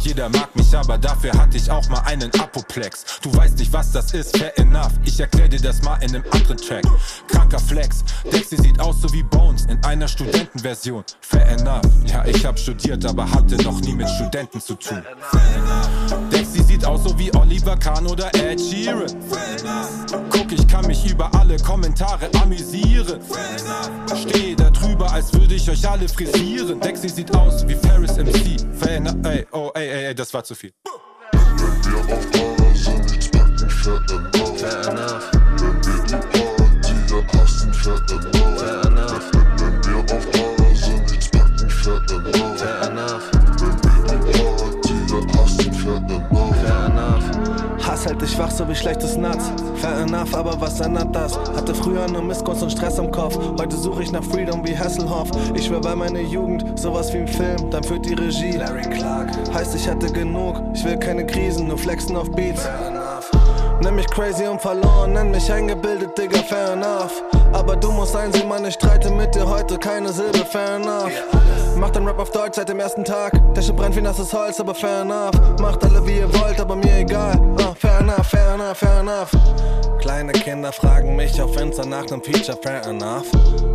Jeder 0.00 0.28
mag 0.28 0.54
mich, 0.54 0.76
aber 0.76 0.98
dafür 0.98 1.32
hatte 1.32 1.56
ich 1.56 1.70
auch 1.70 1.88
mal 1.88 2.00
einen 2.00 2.30
Apoplex. 2.40 3.04
Du 3.22 3.34
weißt 3.34 3.58
nicht, 3.58 3.72
was 3.72 3.92
das 3.92 4.12
ist, 4.12 4.36
fair 4.36 4.56
enough. 4.58 4.92
Ich 5.04 5.18
erklär 5.18 5.48
dir 5.48 5.60
das 5.60 5.82
mal 5.82 5.96
in 6.02 6.14
einem 6.14 6.24
anderen 6.30 6.56
Track. 6.56 6.84
Kranker 7.28 7.58
Flex, 7.58 8.04
Dexy 8.30 8.56
sieht 8.56 8.80
aus 8.80 9.00
so 9.00 9.12
wie 9.12 9.22
Bones 9.22 9.64
in 9.66 9.82
einer 9.84 10.08
Studentenversion. 10.08 11.04
Fair 11.20 11.46
enough. 11.48 11.82
Ja, 12.06 12.24
ich 12.26 12.44
hab 12.44 12.58
studiert, 12.58 13.04
aber 13.04 13.30
hatte 13.30 13.56
noch 13.62 13.80
nie 13.80 13.94
mit 13.94 14.08
Studenten 14.08 14.60
zu 14.60 14.74
tun. 14.74 15.02
Dexy 16.32 16.62
sieht 16.62 16.84
aus 16.84 17.04
so 17.04 17.18
wie 17.18 17.34
Oliver 17.34 17.76
Kahn 17.76 18.06
oder 18.06 18.34
Ed 18.34 18.60
Sheeran. 18.60 19.06
Guck, 20.30 20.52
ich 20.52 20.66
kann 20.68 20.86
mich 20.86 21.08
über 21.10 21.32
alle 21.34 21.56
Kommentare 21.58 22.28
amüsieren. 22.42 23.20
Steh 24.14 24.54
da 24.54 24.70
drüber, 24.70 25.10
als 25.12 25.32
würde 25.32 25.54
ich 25.54 25.68
euch 25.70 25.88
alle 25.88 26.08
frisieren. 26.08 26.80
Dexy 26.80 27.08
sieht 27.08 27.34
aus 27.34 27.66
wie 27.66 27.74
Ferris 27.74 28.16
MC. 28.16 28.60
Fair 28.78 28.96
enough. 28.96 29.16
Ey, 29.24 29.46
oh, 29.52 29.70
ey, 29.74 29.88
ey, 29.88 30.04
ey, 30.06 30.14
das 30.14 30.32
war 30.32 30.44
zu 30.44 30.54
viel. 30.54 30.72
Wenn 31.32 31.84
wir 31.84 32.14
auf 32.14 32.26
Hase 32.32 32.92
nichts 33.00 33.28
packen, 33.30 33.70
fair 33.70 34.00
enough. 34.08 34.58
Fair. 34.60 35.30
Wenn 35.58 35.76
wir 35.84 35.98
die 36.04 36.16
Party 36.26 36.94
hier 37.08 37.26
hassen, 37.40 37.74
fair 37.74 37.94
enough. 38.08 38.60
Fair 38.60 38.84
enough. 38.86 39.30
Wenn 39.58 39.74
wir 39.84 40.14
auf 40.14 40.26
Hase 40.26 40.92
nichts 40.92 41.28
packen. 41.28 41.70
Fair 41.70 42.00
enough. 42.10 42.43
Hass 48.04 48.10
hält 48.10 48.22
dich 48.22 48.38
wach, 48.38 48.50
so 48.50 48.68
wie 48.68 48.74
schlechtes 48.74 49.16
Nuts. 49.16 49.50
Fair 49.76 50.00
enough, 50.00 50.34
aber 50.34 50.60
was 50.60 50.78
ändert 50.80 51.14
das? 51.14 51.38
Hatte 51.56 51.74
früher 51.74 52.06
nur 52.06 52.22
Missgunst 52.22 52.62
und 52.62 52.70
Stress 52.70 52.98
im 52.98 53.10
Kopf. 53.10 53.38
Heute 53.58 53.76
suche 53.76 54.02
ich 54.02 54.12
nach 54.12 54.22
Freedom 54.22 54.66
wie 54.66 54.76
Hasselhoff. 54.76 55.28
Ich 55.54 55.66
schwör 55.66 55.80
bei 55.80 55.94
meiner 55.94 56.20
Jugend, 56.20 56.78
sowas 56.78 57.12
wie 57.14 57.18
im 57.18 57.28
Film, 57.28 57.70
dann 57.70 57.82
führt 57.82 58.04
die 58.04 58.12
Regie. 58.12 58.52
Larry 58.52 58.82
Clark. 58.82 59.30
Heißt, 59.54 59.74
ich 59.74 59.88
hatte 59.88 60.12
genug, 60.12 60.60
ich 60.74 60.84
will 60.84 60.98
keine 60.98 61.24
Krisen, 61.24 61.68
nur 61.68 61.78
flexen 61.78 62.16
auf 62.16 62.30
Beats. 62.30 62.62
Fair 62.62 62.88
enough. 62.88 63.30
Nenn 63.82 63.94
mich 63.94 64.06
crazy 64.08 64.46
und 64.46 64.60
verloren, 64.60 65.14
nenn 65.14 65.30
mich 65.30 65.50
eingebildet, 65.50 66.18
Digga, 66.18 66.40
fair 66.40 66.72
enough. 66.72 67.22
Aber 67.52 67.74
du 67.76 67.90
musst 67.90 68.14
einsehen, 68.14 68.48
Mann, 68.48 68.64
ich 68.66 68.74
streite 68.74 69.10
mit 69.10 69.34
dir 69.34 69.48
heute 69.48 69.78
keine 69.78 70.12
Silbe, 70.12 70.44
fair 70.44 70.76
enough. 70.76 71.10
Macht 71.84 71.96
den 71.96 72.08
Rap 72.08 72.18
auf 72.18 72.30
Deutsch 72.30 72.56
seit 72.56 72.70
dem 72.70 72.80
ersten 72.80 73.04
Tag. 73.04 73.38
Der 73.54 73.60
Shit 73.60 73.76
brennt 73.76 73.94
wie 73.94 74.00
nasses 74.00 74.32
Holz, 74.32 74.58
aber 74.58 74.74
fair 74.74 75.02
enough. 75.02 75.34
Macht 75.60 75.84
alle 75.84 76.06
wie 76.06 76.16
ihr 76.16 76.32
wollt, 76.32 76.58
aber 76.58 76.76
mir 76.76 77.00
egal. 77.00 77.38
Ah, 77.58 77.74
fair 77.74 78.00
enough, 78.00 78.26
fair 78.26 78.54
enough, 78.54 78.78
fair 78.78 79.00
enough. 79.00 79.30
Kleine 80.00 80.32
Kinder 80.32 80.72
fragen 80.72 81.14
mich 81.14 81.38
auf 81.42 81.54
Insta 81.60 81.84
nach 81.84 82.06
nem 82.06 82.22
Feature, 82.22 82.58
fair 82.62 82.86
enough. 82.86 83.30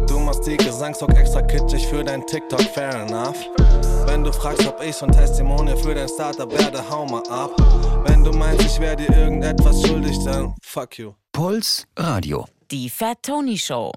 Du 0.07 0.18
machst 0.18 0.47
die 0.47 0.57
Gesangshook 0.57 1.16
extra 1.16 1.43
kitschig 1.43 1.86
für 1.86 2.03
dein 2.03 2.26
TikTok, 2.26 2.62
fair 2.62 2.95
enough. 2.95 3.38
Wenn 4.07 4.24
du 4.24 4.34
fragst, 4.34 4.66
ob 4.66 4.82
ich 4.84 4.97
schon 4.97 5.12
Testimonial 5.12 5.78
für 5.78 5.93
dein 5.93 6.10
Startup 6.10 6.51
werde, 6.51 6.84
hau 6.89 7.05
mal 7.05 7.22
ab. 7.30 7.51
Wenn 8.07 8.24
du 8.24 8.32
meinst, 8.32 8.66
ich 8.66 8.80
werde 8.80 9.05
dir 9.05 9.16
irgendetwas 9.16 9.86
schuldig, 9.86 10.18
dann 10.26 10.55
fuck 10.64 10.97
you. 10.97 11.14
Puls 11.32 11.86
Radio. 11.95 12.47
Die 12.72 12.89
Fat 12.89 13.20
Tony 13.22 13.55
Show. 13.55 13.91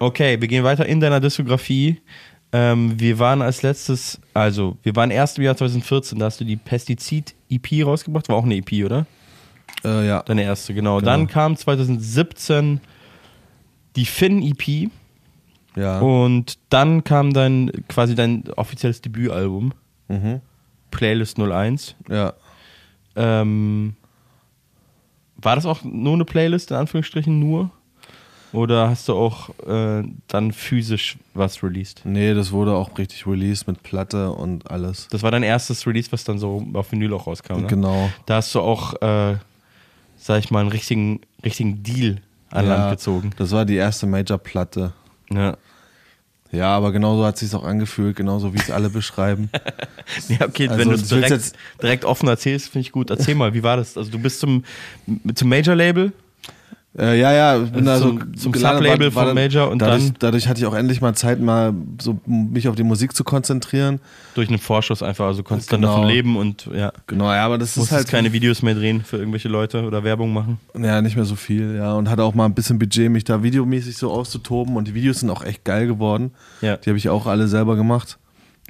Okay, 0.00 0.40
wir 0.40 0.48
gehen 0.48 0.64
weiter 0.64 0.86
in 0.86 0.98
deiner 0.98 1.20
Diskografie. 1.20 2.00
Ähm, 2.52 2.98
wir 2.98 3.18
waren 3.18 3.42
als 3.42 3.62
letztes, 3.62 4.18
also 4.34 4.76
wir 4.82 4.96
waren 4.96 5.10
erst 5.10 5.38
im 5.38 5.44
Jahr 5.44 5.56
2014, 5.56 6.18
da 6.18 6.24
hast 6.24 6.40
du 6.40 6.44
die 6.44 6.56
Pestizid-EP 6.56 7.84
rausgebracht, 7.86 8.28
war 8.28 8.36
auch 8.36 8.44
eine 8.44 8.56
EP, 8.56 8.84
oder? 8.84 9.06
Äh, 9.84 10.08
ja. 10.08 10.22
Deine 10.22 10.42
erste, 10.42 10.74
genau. 10.74 10.96
Genau. 10.98 11.10
Dann 11.10 11.26
kam 11.28 11.54
2017 11.56 12.80
die 13.94 14.06
Finn-EP 14.06 14.90
Ja. 15.76 16.00
und 16.00 16.58
dann 16.70 17.04
kam 17.04 17.32
dann 17.34 17.70
quasi 17.88 18.14
dein 18.14 18.44
offizielles 18.56 19.00
Debütalbum, 19.02 19.72
Mhm. 20.08 20.40
Playlist 20.90 21.38
01. 21.38 21.94
Ja. 22.08 22.32
Ähm, 23.14 23.94
war 25.36 25.54
das 25.54 25.66
auch 25.66 25.84
nur 25.84 26.14
eine 26.14 26.24
Playlist, 26.24 26.70
in 26.72 26.78
Anführungsstrichen 26.78 27.38
nur? 27.38 27.70
Oder 28.52 28.88
hast 28.88 29.08
du 29.08 29.14
auch 29.14 29.50
äh, 29.66 30.02
dann 30.26 30.52
physisch 30.52 31.16
was 31.34 31.62
released? 31.62 32.02
Nee, 32.04 32.34
das 32.34 32.50
wurde 32.50 32.74
auch 32.74 32.98
richtig 32.98 33.26
released 33.26 33.68
mit 33.68 33.82
Platte 33.82 34.30
und 34.32 34.70
alles. 34.70 35.06
Das 35.10 35.22
war 35.22 35.30
dein 35.30 35.42
erstes 35.42 35.86
Release, 35.86 36.10
was 36.10 36.24
dann 36.24 36.38
so 36.38 36.66
auf 36.74 36.90
Vinyl 36.90 37.14
auch 37.14 37.26
rauskam. 37.26 37.62
Ne? 37.62 37.66
Genau. 37.68 38.10
Da 38.26 38.36
hast 38.36 38.54
du 38.54 38.60
auch, 38.60 39.00
äh, 39.02 39.36
sag 40.16 40.38
ich 40.40 40.50
mal, 40.50 40.60
einen 40.60 40.70
richtigen, 40.70 41.20
richtigen 41.44 41.82
Deal 41.82 42.18
an 42.50 42.66
ja, 42.66 42.76
Land 42.76 42.90
gezogen. 42.92 43.30
Das 43.36 43.52
war 43.52 43.64
die 43.64 43.76
erste 43.76 44.06
Major-Platte. 44.06 44.92
Ja. 45.32 45.56
Ja, 46.52 46.76
aber 46.76 46.90
genauso 46.90 47.24
hat 47.24 47.34
es 47.34 47.40
sich 47.40 47.54
auch 47.54 47.62
angefühlt, 47.62 48.16
genauso 48.16 48.52
wie 48.52 48.58
es 48.58 48.72
alle 48.72 48.90
beschreiben. 48.90 49.50
Ja, 50.28 50.46
okay, 50.46 50.66
Also, 50.66 50.80
wenn 50.80 50.88
du 50.88 50.94
es 50.96 51.06
direkt, 51.06 51.52
direkt 51.80 52.04
offen 52.04 52.28
erzählst, 52.28 52.70
finde 52.70 52.86
ich 52.86 52.92
gut. 52.92 53.10
Erzähl 53.10 53.36
mal, 53.36 53.54
wie 53.54 53.62
war 53.62 53.76
das? 53.76 53.96
Also 53.96 54.10
du 54.10 54.18
bist 54.18 54.40
zum, 54.40 54.64
zum 55.34 55.48
Major-Label? 55.48 56.12
Äh, 56.98 57.20
ja, 57.20 57.32
ja, 57.32 57.62
ich 57.62 57.70
bin 57.70 57.86
Also 57.86 58.10
da 58.10 58.12
so 58.14 58.18
zum- 58.18 58.36
zum 58.36 58.52
gelandet, 58.52 58.82
Sublabel 58.90 59.10
vom 59.12 59.34
Major 59.34 59.70
und 59.70 59.78
dadurch, 59.80 60.06
dann- 60.06 60.16
dadurch 60.18 60.48
hatte 60.48 60.58
ich 60.60 60.66
auch 60.66 60.74
endlich 60.74 61.00
mal 61.00 61.14
Zeit, 61.14 61.40
mal 61.40 61.72
so 62.02 62.18
mich 62.26 62.66
auf 62.66 62.74
die 62.74 62.82
Musik 62.82 63.14
zu 63.14 63.22
konzentrieren. 63.22 64.00
Durch 64.34 64.48
einen 64.48 64.58
Vorschuss 64.58 65.00
einfach, 65.00 65.26
also 65.26 65.44
konntest 65.44 65.72
dann 65.72 65.82
Genau. 65.82 65.94
davon 65.94 66.08
leben 66.08 66.36
und 66.36 66.68
ja. 66.74 66.92
Genau, 67.06 67.26
ja, 67.32 67.44
aber 67.46 67.58
das 67.58 67.76
ist 67.76 67.92
halt 67.92 68.08
keine 68.08 68.32
Videos 68.32 68.62
mehr 68.62 68.74
drehen 68.74 69.04
für 69.04 69.18
irgendwelche 69.18 69.48
Leute 69.48 69.84
oder 69.84 70.02
Werbung 70.02 70.32
machen. 70.32 70.58
Ja, 70.76 71.00
nicht 71.00 71.14
mehr 71.14 71.24
so 71.26 71.36
viel, 71.36 71.76
ja. 71.76 71.92
Und 71.94 72.10
hatte 72.10 72.24
auch 72.24 72.34
mal 72.34 72.46
ein 72.46 72.54
bisschen 72.54 72.80
Budget, 72.80 73.08
mich 73.08 73.22
da 73.22 73.40
videomäßig 73.44 73.96
so 73.96 74.10
auszutoben. 74.10 74.74
Und 74.76 74.88
die 74.88 74.94
Videos 74.94 75.20
sind 75.20 75.30
auch 75.30 75.44
echt 75.44 75.64
geil 75.64 75.86
geworden. 75.86 76.32
Ja. 76.60 76.76
Die 76.76 76.90
habe 76.90 76.98
ich 76.98 77.08
auch 77.08 77.26
alle 77.28 77.46
selber 77.46 77.76
gemacht. 77.76 78.18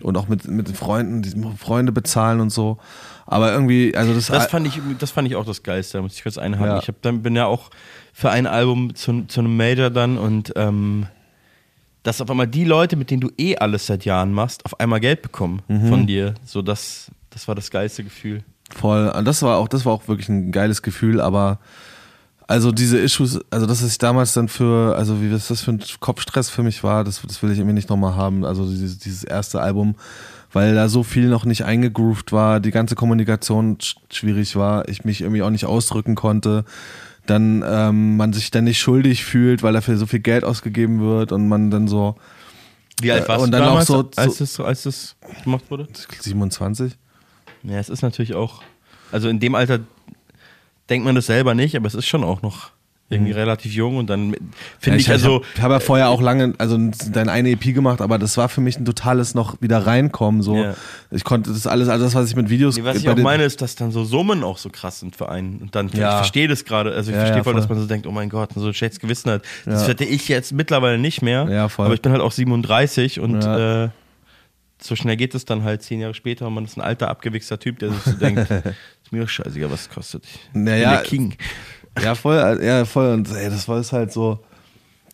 Und 0.03 0.16
auch 0.18 0.29
mit, 0.29 0.47
mit 0.47 0.68
den 0.68 0.75
Freunden, 0.75 1.23
die 1.23 1.33
Freunde 1.59 1.93
bezahlen 1.93 2.41
und 2.41 2.51
so. 2.51 2.79
Aber 3.27 3.53
irgendwie, 3.53 3.95
also 3.97 4.12
das, 4.12 4.27
Das 4.27 4.47
fand 4.47 4.66
ich, 4.66 4.81
das 4.99 5.11
fand 5.11 5.29
ich 5.29 5.37
auch 5.37 5.45
das 5.45 5.62
Geilste, 5.62 5.99
da 5.99 6.03
muss 6.03 6.14
ich 6.14 6.23
kurz 6.23 6.37
einhaken. 6.37 6.66
Ja. 6.66 6.79
Ich 6.79 6.89
hab 6.89 7.01
dann, 7.03 7.23
bin 7.23 7.37
ja 7.37 7.47
auch 7.47 7.71
für 8.21 8.31
ein 8.31 8.47
Album 8.47 8.95
zu, 8.95 9.25
zu 9.29 9.41
einem 9.41 9.57
Major 9.57 9.89
dann 9.89 10.18
und 10.18 10.53
ähm, 10.57 11.07
dass 12.03 12.21
auf 12.21 12.29
einmal 12.31 12.47
die 12.49 12.64
Leute, 12.64 12.97
mit 12.97 13.11
denen 13.11 13.23
du 13.23 13.31
eh 13.39 13.57
alles 13.57 13.87
seit 13.87 14.05
Jahren 14.05 14.33
machst, 14.35 14.62
auf 14.66 14.79
einmal 14.79 15.01
Geld 15.01 15.23
bekommen 15.23 15.62
Mhm. 15.68 15.89
von 15.89 16.07
dir. 16.07 16.35
So, 16.45 16.61
das, 16.61 17.11
das 17.31 17.49
war 17.49 17.55
das 17.55 17.71
geilste 17.71 18.05
Gefühl. 18.05 18.43
voll. 18.75 19.09
Und 19.09 19.25
das 19.25 19.41
war 19.43 19.57
auch, 19.57 19.68
das 19.68 19.87
war 19.87 19.95
auch 19.95 20.07
wirklich 20.07 20.29
ein 20.29 20.53
geiles 20.53 20.83
Gefühl, 20.83 21.18
aber 21.21 21.61
also 22.47 22.73
diese 22.73 22.99
Issues, 22.99 23.41
also 23.51 23.64
dass 23.64 23.83
ich 23.83 23.97
damals 23.97 24.35
dann 24.35 24.49
für, 24.49 24.97
also 24.97 25.23
wie 25.23 25.33
was 25.33 25.49
das 25.49 25.62
für 25.62 25.71
ein 25.73 25.81
Kopfstress 26.01 26.51
für 26.51 26.62
mich 26.62 26.83
war, 26.85 27.05
das, 27.05 27.23
das 27.27 27.43
will 27.43 27.51
ich 27.53 27.59
irgendwie 27.59 27.75
nicht 27.75 27.89
nochmal 27.89 28.16
haben. 28.16 28.45
Also 28.45 28.68
dieses, 28.68 28.99
dieses 28.99 29.25
erste 29.25 29.61
Album, 29.62 29.95
weil 30.53 30.75
da 30.75 30.89
so 30.89 31.03
viel 31.05 31.29
noch 31.29 31.45
nicht 31.47 31.64
eingegroovt 31.64 32.33
war, 32.33 32.61
die 32.61 32.71
ganze 32.73 32.97
Kommunikation 32.97 33.79
sch 33.81 33.95
schwierig 34.12 34.57
war, 34.57 34.89
ich 34.89 35.05
mich 35.05 35.21
irgendwie 35.23 35.43
auch 35.43 35.51
nicht 35.51 35.64
ausdrücken 35.64 36.16
konnte. 36.16 36.64
Dann 37.27 37.64
ähm, 37.66 38.16
man 38.16 38.33
sich 38.33 38.51
dann 38.51 38.64
nicht 38.64 38.79
schuldig 38.79 39.25
fühlt, 39.25 39.62
weil 39.62 39.73
dafür 39.73 39.97
so 39.97 40.07
viel 40.07 40.21
Geld 40.21 40.45
ausgegeben 40.45 41.01
wird 41.01 41.33
und 41.33 41.49
man 41.49 41.71
dann 41.71 41.87
so. 41.89 42.16
Wie 43.01 43.12
alt 43.12 43.25
Äh, 43.25 43.29
warst 43.29 43.45
und 43.45 43.53
du 43.53 43.59
dann 43.59 43.66
damals, 43.66 43.91
auch 43.91 44.05
so, 44.14 44.21
als, 44.21 44.41
es, 44.41 44.61
als 44.61 44.87
es 44.87 45.16
gemacht 45.45 45.64
wurde? 45.71 45.89
27. 46.21 46.93
Ja, 47.62 47.79
es 47.79 47.89
ist 47.89 48.03
natürlich 48.03 48.35
auch, 48.35 48.62
also 49.12 49.29
in 49.29 49.41
dem 49.41 49.55
Alter 49.55 49.81
denkt 50.89 51.05
man 51.05 51.14
das 51.14 51.27
selber 51.27 51.55
nicht, 51.55 51.77
aber 51.77 51.87
es 51.87 51.95
ist 51.95 52.07
schon 52.07 52.25
auch 52.25 52.43
noch 52.43 52.71
irgendwie 53.13 53.33
relativ 53.33 53.75
jung 53.75 53.97
und 53.97 54.09
dann 54.09 54.31
Ja, 54.33 54.39
finde 54.79 54.99
ich, 55.01 55.11
also, 55.11 55.37
hab- 55.37 55.45
ich 55.57 55.61
habe 55.63 55.75
ja 55.75 55.81
vorher 55.81 56.09
auch 56.11 56.21
lange, 56.23 56.55
also 56.59 56.79
deine 57.13 57.33
eine 57.33 57.51
EP 57.51 57.75
gemacht, 57.75 58.01
aber 58.01 58.19
das 58.19 58.37
war 58.37 58.49
für 58.49 58.61
mich 58.61 58.79
ein 58.79 58.85
totales 58.85 59.35
noch 59.35 59.61
wieder 59.61 59.85
reinkommen. 59.85 60.43
So, 60.43 60.57
Ja. 60.57 60.75
ich 61.11 61.25
konnte 61.25 61.51
das 61.53 61.67
alles, 61.67 61.89
alles 61.89 62.15
was 62.15 62.29
ich 62.31 62.37
mit 62.37 62.49
Videos. 62.51 62.77
Nee, 62.77 62.85
was 62.85 62.97
ich 62.99 63.09
auch 63.09 63.17
meine, 63.17 63.43
ist, 63.43 63.61
dass 63.63 63.75
dann 63.75 63.91
so 63.91 64.05
Summen 64.05 64.45
auch 64.45 64.59
so 64.59 64.71
krass 64.71 65.01
sind 65.01 65.17
für 65.17 65.29
einen. 65.29 65.59
Und 65.59 65.75
dann, 65.75 65.89
ich 65.89 65.95
Ja. 65.95 66.19
verstehe 66.19 66.47
das 66.47 66.65
gerade, 66.65 66.93
also 66.95 67.11
ich 67.11 67.17
verstehe 67.17 67.39
ja, 67.39 67.43
voll, 67.45 67.55
dass 67.55 67.67
voll. 67.67 67.75
man 67.77 67.83
so 67.83 67.89
denkt, 67.89 68.07
oh 68.07 68.13
mein 68.13 68.29
Gott, 68.29 68.51
so 68.55 68.65
ein 68.69 68.75
schlechtes 68.75 69.01
Gewissen 69.01 69.31
hat. 69.31 69.43
Das 69.67 69.89
hätte 69.89 70.05
ich 70.05 70.29
jetzt 70.29 70.53
mittlerweile 70.53 70.97
nicht 70.99 71.21
mehr. 71.21 71.49
Ja, 71.51 71.69
voll. 71.69 71.87
Aber 71.87 71.95
ich 71.95 72.03
bin 72.03 72.13
halt 72.13 72.23
auch 72.23 72.33
37 72.33 73.19
und 73.19 73.43
äh, 73.45 73.89
so 74.83 74.97
schnell 74.97 75.17
geht 75.17 75.35
es 75.35 75.45
dann 75.45 75.63
halt 75.65 75.83
zehn 75.83 76.01
Jahre 76.01 76.15
später 76.15 76.47
und 76.47 76.55
man 76.55 76.65
ist 76.65 76.77
ein 76.77 76.81
alter, 76.81 77.09
abgewichster 77.11 77.59
Typ, 77.59 77.81
der 77.81 77.91
sich 77.91 78.03
so 78.03 78.13
denkt, 78.13 78.49
ist 79.03 79.11
mir 79.13 79.21
doch 79.23 79.29
scheißegal, 79.29 79.71
was 79.71 79.83
es 79.83 79.91
kostet. 79.91 80.25
Ich 80.25 80.51
bin 80.53 80.65
Naja, 80.65 80.93
der 80.93 81.03
King. 81.03 81.35
Ja, 81.99 82.14
voll, 82.14 82.61
ja, 82.62 82.84
voll. 82.84 83.12
Und 83.14 83.30
ey, 83.34 83.51
das 83.51 83.68
war 83.68 83.78
es 83.78 83.93
halt 83.93 84.12
so. 84.12 84.38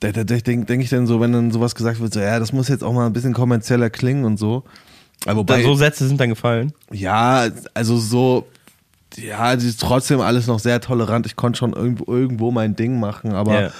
Da, 0.00 0.12
da, 0.12 0.24
da 0.24 0.36
denke 0.36 0.66
denk 0.66 0.82
ich 0.82 0.90
dann 0.90 1.06
so, 1.06 1.20
wenn 1.20 1.32
dann 1.32 1.50
sowas 1.50 1.74
gesagt 1.74 2.00
wird, 2.00 2.12
so, 2.12 2.20
ja, 2.20 2.38
das 2.38 2.52
muss 2.52 2.68
jetzt 2.68 2.84
auch 2.84 2.92
mal 2.92 3.06
ein 3.06 3.12
bisschen 3.12 3.32
kommerzieller 3.32 3.88
klingen 3.88 4.24
und 4.24 4.38
so. 4.38 4.62
Aber 5.24 5.38
wobei, 5.38 5.62
so 5.62 5.74
Sätze 5.74 6.06
sind 6.06 6.20
dann 6.20 6.28
gefallen. 6.28 6.72
ja, 6.92 7.48
also 7.72 7.96
so, 7.96 8.46
ja, 9.16 9.58
sie 9.58 9.68
ist 9.68 9.80
trotzdem 9.80 10.20
alles 10.20 10.46
noch 10.46 10.58
sehr 10.58 10.80
tolerant. 10.80 11.24
Ich 11.24 11.34
konnte 11.36 11.58
schon 11.58 11.72
irgendwo, 11.72 12.12
irgendwo 12.12 12.50
mein 12.50 12.76
Ding 12.76 13.00
machen, 13.00 13.32
aber, 13.32 13.60
Ja. 13.62 13.70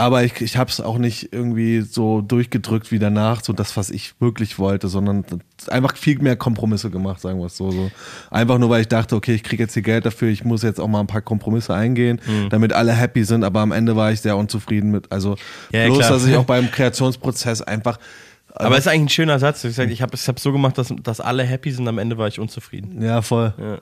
Aber 0.00 0.24
ich, 0.24 0.40
ich 0.40 0.56
habe 0.56 0.70
es 0.70 0.80
auch 0.80 0.98
nicht 0.98 1.32
irgendwie 1.32 1.82
so 1.82 2.20
durchgedrückt 2.22 2.90
wie 2.90 2.98
danach, 2.98 3.44
so 3.44 3.52
das, 3.52 3.76
was 3.76 3.90
ich 3.90 4.14
wirklich 4.20 4.58
wollte, 4.58 4.88
sondern 4.88 5.24
einfach 5.68 5.96
viel 5.96 6.18
mehr 6.20 6.36
Kompromisse 6.36 6.90
gemacht, 6.90 7.20
sagen 7.20 7.38
wir 7.38 7.46
es 7.46 7.56
so, 7.56 7.70
so. 7.70 7.90
Einfach 8.30 8.58
nur, 8.58 8.70
weil 8.70 8.80
ich 8.80 8.88
dachte, 8.88 9.14
okay, 9.16 9.34
ich 9.34 9.42
kriege 9.42 9.62
jetzt 9.62 9.74
hier 9.74 9.82
Geld 9.82 10.06
dafür, 10.06 10.28
ich 10.28 10.44
muss 10.44 10.62
jetzt 10.62 10.80
auch 10.80 10.88
mal 10.88 11.00
ein 11.00 11.06
paar 11.06 11.22
Kompromisse 11.22 11.74
eingehen, 11.74 12.20
Mhm. 12.26 12.48
damit 12.50 12.72
alle 12.72 12.92
happy 12.92 13.24
sind, 13.24 13.44
aber 13.44 13.60
am 13.60 13.72
Ende 13.72 13.94
war 13.96 14.10
ich 14.12 14.20
sehr 14.20 14.36
unzufrieden 14.36 14.90
mit, 14.90 15.12
also 15.12 15.36
Ja, 15.72 15.86
bloß, 15.86 15.98
klar. 15.98 16.10
dass 16.10 16.26
ich 16.26 16.34
auch 16.36 16.44
beim 16.46 16.70
Kreationsprozess 16.70 17.62
einfach 17.62 17.98
Aber 18.54 18.74
es 18.76 18.86
ist 18.86 18.88
eigentlich 18.88 19.02
ein 19.02 19.08
schöner 19.10 19.38
Satz. 19.38 19.62
Ich, 19.64 19.78
ich 19.78 20.02
habe 20.02 20.14
es 20.14 20.26
hab 20.26 20.40
so 20.40 20.50
gemacht, 20.52 20.76
dass, 20.78 20.92
dass 21.02 21.20
alle 21.20 21.44
happy 21.44 21.70
sind, 21.70 21.86
am 21.86 21.98
Ende 21.98 22.18
war 22.18 22.26
ich 22.26 22.40
unzufrieden. 22.40 23.00
Ja, 23.02 23.22
voll. 23.22 23.54
Ja. 23.58 23.78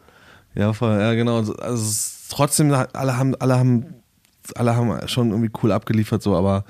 Ja, 0.54 0.72
voll. 0.72 0.98
Ja, 0.98 1.14
genau. 1.14 1.38
Also 1.38 1.54
ist 1.54 2.26
trotzdem, 2.30 2.72
alle 2.72 3.16
haben, 3.16 3.34
alle 3.36 3.56
haben, 3.58 3.86
alle 4.56 4.76
haben 4.76 5.06
schon 5.08 5.30
irgendwie 5.30 5.50
cool 5.62 5.72
abgeliefert, 5.72 6.22
so, 6.22 6.36
aber 6.36 6.64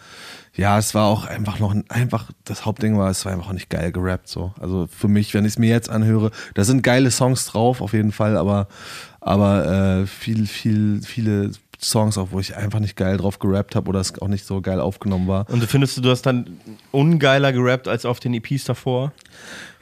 ja, 0.54 0.78
es 0.78 0.94
war 0.94 1.06
auch 1.06 1.26
einfach 1.26 1.58
noch 1.60 1.72
ein- 1.74 1.84
einfach, 1.88 2.30
das 2.44 2.64
Hauptding 2.64 2.98
war, 2.98 3.10
es 3.10 3.24
war 3.24 3.32
einfach 3.32 3.48
auch 3.48 3.52
nicht 3.52 3.70
geil 3.70 3.92
gerappt, 3.92 4.28
so. 4.28 4.52
Also 4.60 4.88
für 4.88 5.08
mich, 5.08 5.32
wenn 5.34 5.44
ich 5.44 5.52
es 5.52 5.58
mir 5.58 5.68
jetzt 5.70 5.88
anhöre, 5.90 6.30
da 6.54 6.64
sind 6.64 6.82
geile 6.82 7.10
Songs 7.10 7.46
drauf, 7.46 7.80
auf 7.80 7.92
jeden 7.92 8.12
Fall, 8.12 8.36
aber, 8.36 8.66
aber 9.20 10.00
äh, 10.02 10.06
viel, 10.06 10.46
viel, 10.46 11.00
viele 11.04 11.50
Songs 11.80 12.18
auch, 12.18 12.28
wo 12.32 12.40
ich 12.40 12.56
einfach 12.56 12.80
nicht 12.80 12.96
geil 12.96 13.16
drauf 13.18 13.38
gerappt 13.38 13.76
habe 13.76 13.88
oder 13.88 14.00
es 14.00 14.20
auch 14.20 14.26
nicht 14.28 14.44
so 14.44 14.60
geil 14.60 14.80
aufgenommen 14.80 15.28
war. 15.28 15.48
Und 15.48 15.62
du 15.62 15.66
findest 15.68 15.96
du, 15.96 16.00
du 16.00 16.10
hast 16.10 16.22
dann 16.22 16.58
ungeiler 16.90 17.52
gerappt 17.52 17.86
als 17.86 18.04
auf 18.04 18.18
den 18.18 18.34
EPs 18.34 18.64
davor? 18.64 19.12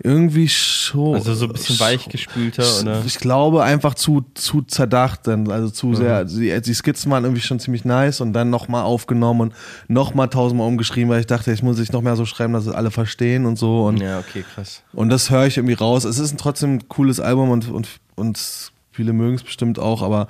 Irgendwie 0.03 0.47
schon. 0.47 1.15
Also 1.15 1.33
so 1.35 1.47
ein 1.47 1.53
bisschen 1.55 1.81
weichgespülter, 1.81 2.65
oder? 2.83 3.03
Ich 3.07 3.19
glaube 3.19 3.65
einfach 3.65 3.95
zu, 3.95 4.27
zu 4.35 4.61
zerdacht, 4.61 5.27
dann, 5.27 5.51
also 5.51 5.71
zu 5.71 5.87
Mhm. 5.87 5.95
sehr. 5.97 6.25
Die, 6.27 6.61
die 6.61 6.75
Skizzen 6.75 7.11
waren 7.11 7.25
irgendwie 7.25 7.41
schon 7.43 7.59
ziemlich 7.61 7.87
nice 7.87 8.21
und 8.21 8.35
dann 8.35 8.51
nochmal 8.51 8.83
aufgenommen 8.83 9.41
und 9.41 9.55
nochmal 9.89 10.29
tausendmal 10.29 10.69
umgeschrieben, 10.69 11.09
weil 11.09 11.21
ich 11.21 11.27
dachte, 11.27 11.51
ich 11.51 11.63
muss 11.63 11.79
ich 11.79 11.93
noch 11.93 12.03
mehr 12.03 12.17
so 12.17 12.27
schreiben, 12.27 12.53
dass 12.53 12.67
es 12.67 12.75
alle 12.75 12.91
verstehen 12.91 13.47
und 13.47 13.57
so. 13.57 13.87
Und, 13.87 14.01
Ja, 14.03 14.19
okay, 14.19 14.45
krass. 14.55 14.83
und 14.93 15.09
das 15.09 15.31
höre 15.31 15.47
ich 15.47 15.57
irgendwie 15.57 15.73
raus. 15.75 16.05
Es 16.05 16.19
ist 16.19 16.33
ein 16.33 16.37
trotzdem 16.39 16.89
cooles 16.89 17.21
Album 17.21 17.49
und, 17.49 17.71
und, 17.71 17.89
und 18.17 18.39
viele 18.93 19.15
mögen 19.15 19.37
es 19.37 19.43
bestimmt 19.45 19.79
auch, 19.79 20.03
aber 20.03 20.29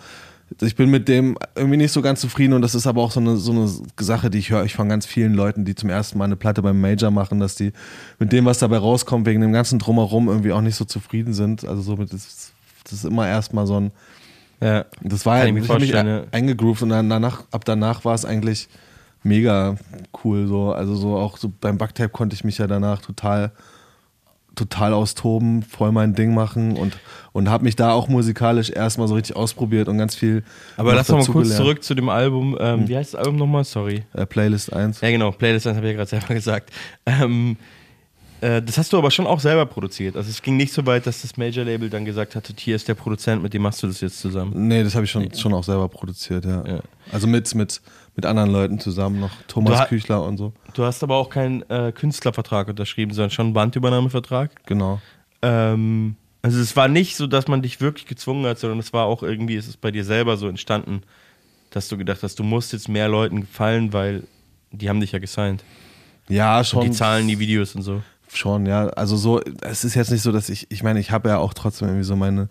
ich 0.62 0.74
bin 0.74 0.90
mit 0.90 1.08
dem 1.08 1.36
irgendwie 1.54 1.76
nicht 1.76 1.92
so 1.92 2.00
ganz 2.00 2.20
zufrieden 2.20 2.54
und 2.54 2.62
das 2.62 2.74
ist 2.74 2.86
aber 2.86 3.02
auch 3.02 3.10
so 3.10 3.20
eine, 3.20 3.36
so 3.36 3.52
eine 3.52 3.70
Sache, 4.00 4.30
die 4.30 4.38
ich 4.38 4.50
höre 4.50 4.64
ich 4.64 4.74
von 4.74 4.88
ganz 4.88 5.04
vielen 5.04 5.34
Leuten, 5.34 5.64
die 5.64 5.74
zum 5.74 5.90
ersten 5.90 6.18
Mal 6.18 6.24
eine 6.24 6.36
Platte 6.36 6.62
beim 6.62 6.80
Major 6.80 7.10
machen, 7.10 7.40
dass 7.40 7.56
die 7.56 7.72
mit 8.18 8.32
dem, 8.32 8.46
was 8.46 8.58
dabei 8.58 8.78
rauskommt, 8.78 9.26
wegen 9.26 9.42
dem 9.42 9.52
ganzen 9.52 9.78
Drumherum 9.78 10.28
irgendwie 10.28 10.52
auch 10.52 10.62
nicht 10.62 10.76
so 10.76 10.84
zufrieden 10.84 11.34
sind. 11.34 11.66
Also 11.66 11.82
so 11.82 11.96
mit, 11.96 12.12
das, 12.12 12.52
ist 12.90 13.04
immer 13.04 13.28
erstmal 13.28 13.66
so 13.66 13.80
ein, 13.80 13.92
Ja. 14.60 14.86
das 15.02 15.26
war 15.26 15.38
ja, 15.38 15.44
ich 15.46 15.52
mir 15.52 15.62
ich 15.62 15.78
mich 15.78 15.90
ja. 15.90 16.22
eingegroovt 16.32 16.82
und 16.82 16.88
dann 16.88 17.10
danach, 17.10 17.44
ab 17.50 17.64
danach 17.64 18.04
war 18.04 18.14
es 18.14 18.24
eigentlich 18.24 18.68
mega 19.22 19.76
cool 20.24 20.46
so. 20.46 20.72
Also 20.72 20.94
so 20.94 21.16
auch 21.16 21.36
so 21.36 21.52
beim 21.60 21.76
Backtape 21.76 22.08
konnte 22.08 22.34
ich 22.34 22.44
mich 22.44 22.58
ja 22.58 22.66
danach 22.66 23.02
total 23.02 23.52
total 24.56 24.92
austoben, 24.92 25.62
voll 25.62 25.92
mein 25.92 26.14
Ding 26.14 26.34
machen 26.34 26.76
und, 26.76 26.96
und 27.32 27.48
habe 27.48 27.64
mich 27.64 27.76
da 27.76 27.92
auch 27.92 28.08
musikalisch 28.08 28.70
erstmal 28.70 29.06
so 29.06 29.14
richtig 29.14 29.36
ausprobiert 29.36 29.88
und 29.88 29.98
ganz 29.98 30.14
viel. 30.14 30.42
Aber 30.76 30.94
lass 30.94 31.08
mal 31.08 31.24
kurz 31.24 31.48
gelernt. 31.48 31.54
zurück 31.54 31.84
zu 31.84 31.94
dem 31.94 32.08
Album. 32.08 32.56
Ähm, 32.58 32.80
Hm. 32.80 32.88
Wie 32.88 32.96
heißt 32.96 33.14
das 33.14 33.20
Album 33.20 33.36
nochmal? 33.36 33.64
Sorry. 33.64 34.04
Äh, 34.14 34.26
Playlist 34.26 34.72
1. 34.72 35.00
Ja, 35.00 35.10
genau. 35.10 35.30
Playlist 35.30 35.66
1 35.66 35.76
habe 35.76 35.86
ich 35.86 35.92
ja 35.92 35.96
gerade 35.96 36.10
selber 36.10 36.34
gesagt. 36.34 36.70
Ähm, 37.04 37.56
äh, 38.40 38.60
das 38.62 38.76
hast 38.78 38.92
du 38.92 38.98
aber 38.98 39.10
schon 39.10 39.26
auch 39.26 39.40
selber 39.40 39.66
produziert. 39.66 40.16
Also 40.16 40.30
es 40.30 40.42
ging 40.42 40.56
nicht 40.56 40.72
so 40.72 40.84
weit, 40.86 41.06
dass 41.06 41.22
das 41.22 41.36
Major-Label 41.36 41.88
dann 41.88 42.04
gesagt 42.04 42.36
hat, 42.36 42.52
hier 42.58 42.76
ist 42.76 42.86
der 42.88 42.94
Produzent, 42.94 43.42
mit 43.42 43.54
dem 43.54 43.62
machst 43.62 43.82
du 43.82 43.86
das 43.86 44.00
jetzt 44.00 44.20
zusammen. 44.20 44.68
Nee, 44.68 44.82
das 44.82 44.94
habe 44.94 45.04
ich 45.04 45.10
schon, 45.10 45.32
schon 45.34 45.54
auch 45.54 45.64
selber 45.64 45.88
produziert, 45.88 46.44
ja. 46.44 46.62
Also 47.12 47.26
mit, 47.26 47.54
mit, 47.54 47.80
mit 48.16 48.26
anderen 48.26 48.50
Leuten 48.50 48.78
zusammen 48.80 49.20
noch, 49.20 49.30
Thomas 49.46 49.82
Du 49.82 49.86
Küchler 49.88 50.24
und 50.24 50.38
so. 50.38 50.52
Du 50.72 50.84
hast 50.84 51.02
aber 51.02 51.16
auch 51.16 51.28
keinen 51.28 51.62
äh, 51.70 51.92
Künstlervertrag 51.92 52.68
unterschrieben, 52.68 53.12
sondern 53.12 53.30
schon 53.30 53.46
einen 53.46 53.54
Bandübernahmevertrag. 53.54 54.50
Genau. 54.66 55.00
Ähm, 55.42 56.16
also 56.42 56.58
es 56.58 56.74
war 56.76 56.88
nicht 56.88 57.16
so, 57.16 57.26
dass 57.26 57.46
man 57.46 57.60
dich 57.60 57.80
wirklich 57.80 58.06
gezwungen 58.06 58.46
hat, 58.46 58.58
sondern 58.58 58.78
es 58.78 58.92
war 58.92 59.04
auch 59.04 59.22
irgendwie, 59.22 59.56
es 59.56 59.68
ist 59.68 59.80
bei 59.80 59.90
dir 59.90 60.04
selber 60.04 60.36
so 60.38 60.48
entstanden, 60.48 61.02
dass 61.70 61.88
du 61.88 61.98
gedacht 61.98 62.22
hast, 62.22 62.38
du 62.38 62.42
musst 62.42 62.72
jetzt 62.72 62.88
mehr 62.88 63.08
Leuten 63.08 63.42
gefallen, 63.42 63.92
weil 63.92 64.22
die 64.72 64.88
haben 64.88 65.00
dich 65.00 65.12
ja 65.12 65.18
gesigned. 65.18 65.62
Ja, 66.28 66.64
schon. 66.64 66.80
Und 66.80 66.86
die 66.86 66.92
zahlen 66.92 67.28
die 67.28 67.38
Videos 67.38 67.74
und 67.74 67.82
so. 67.82 68.02
Schon, 68.32 68.66
ja. 68.66 68.88
Also 68.88 69.16
so, 69.16 69.40
es 69.60 69.84
ist 69.84 69.94
jetzt 69.94 70.10
nicht 70.10 70.22
so, 70.22 70.32
dass 70.32 70.48
ich, 70.48 70.70
ich 70.70 70.82
meine, 70.82 71.00
ich 71.00 71.10
habe 71.10 71.28
ja 71.28 71.38
auch 71.38 71.52
trotzdem 71.52 71.88
irgendwie 71.88 72.04
so 72.04 72.16
meine, 72.16 72.48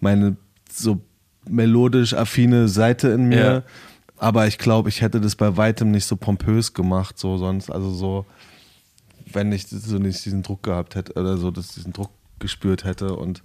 meine 0.00 0.36
so 0.70 1.00
melodisch 1.48 2.14
affine 2.14 2.68
Seite 2.68 3.08
in 3.08 3.28
mir. 3.28 3.36
Ja. 3.36 3.62
Aber 4.18 4.46
ich 4.46 4.58
glaube, 4.58 4.88
ich 4.88 5.00
hätte 5.00 5.20
das 5.20 5.36
bei 5.36 5.56
weitem 5.56 5.90
nicht 5.90 6.04
so 6.04 6.16
pompös 6.16 6.74
gemacht, 6.74 7.18
so 7.18 7.36
sonst, 7.38 7.70
also 7.70 7.90
so, 7.90 8.26
wenn 9.32 9.52
ich 9.52 9.68
so 9.68 9.98
nicht 9.98 10.24
diesen 10.24 10.42
Druck 10.42 10.64
gehabt 10.64 10.96
hätte 10.96 11.12
oder 11.14 11.36
so, 11.36 11.50
dass 11.50 11.68
diesen 11.68 11.92
Druck 11.92 12.10
gespürt 12.38 12.84
hätte 12.84 13.14
und 13.14 13.42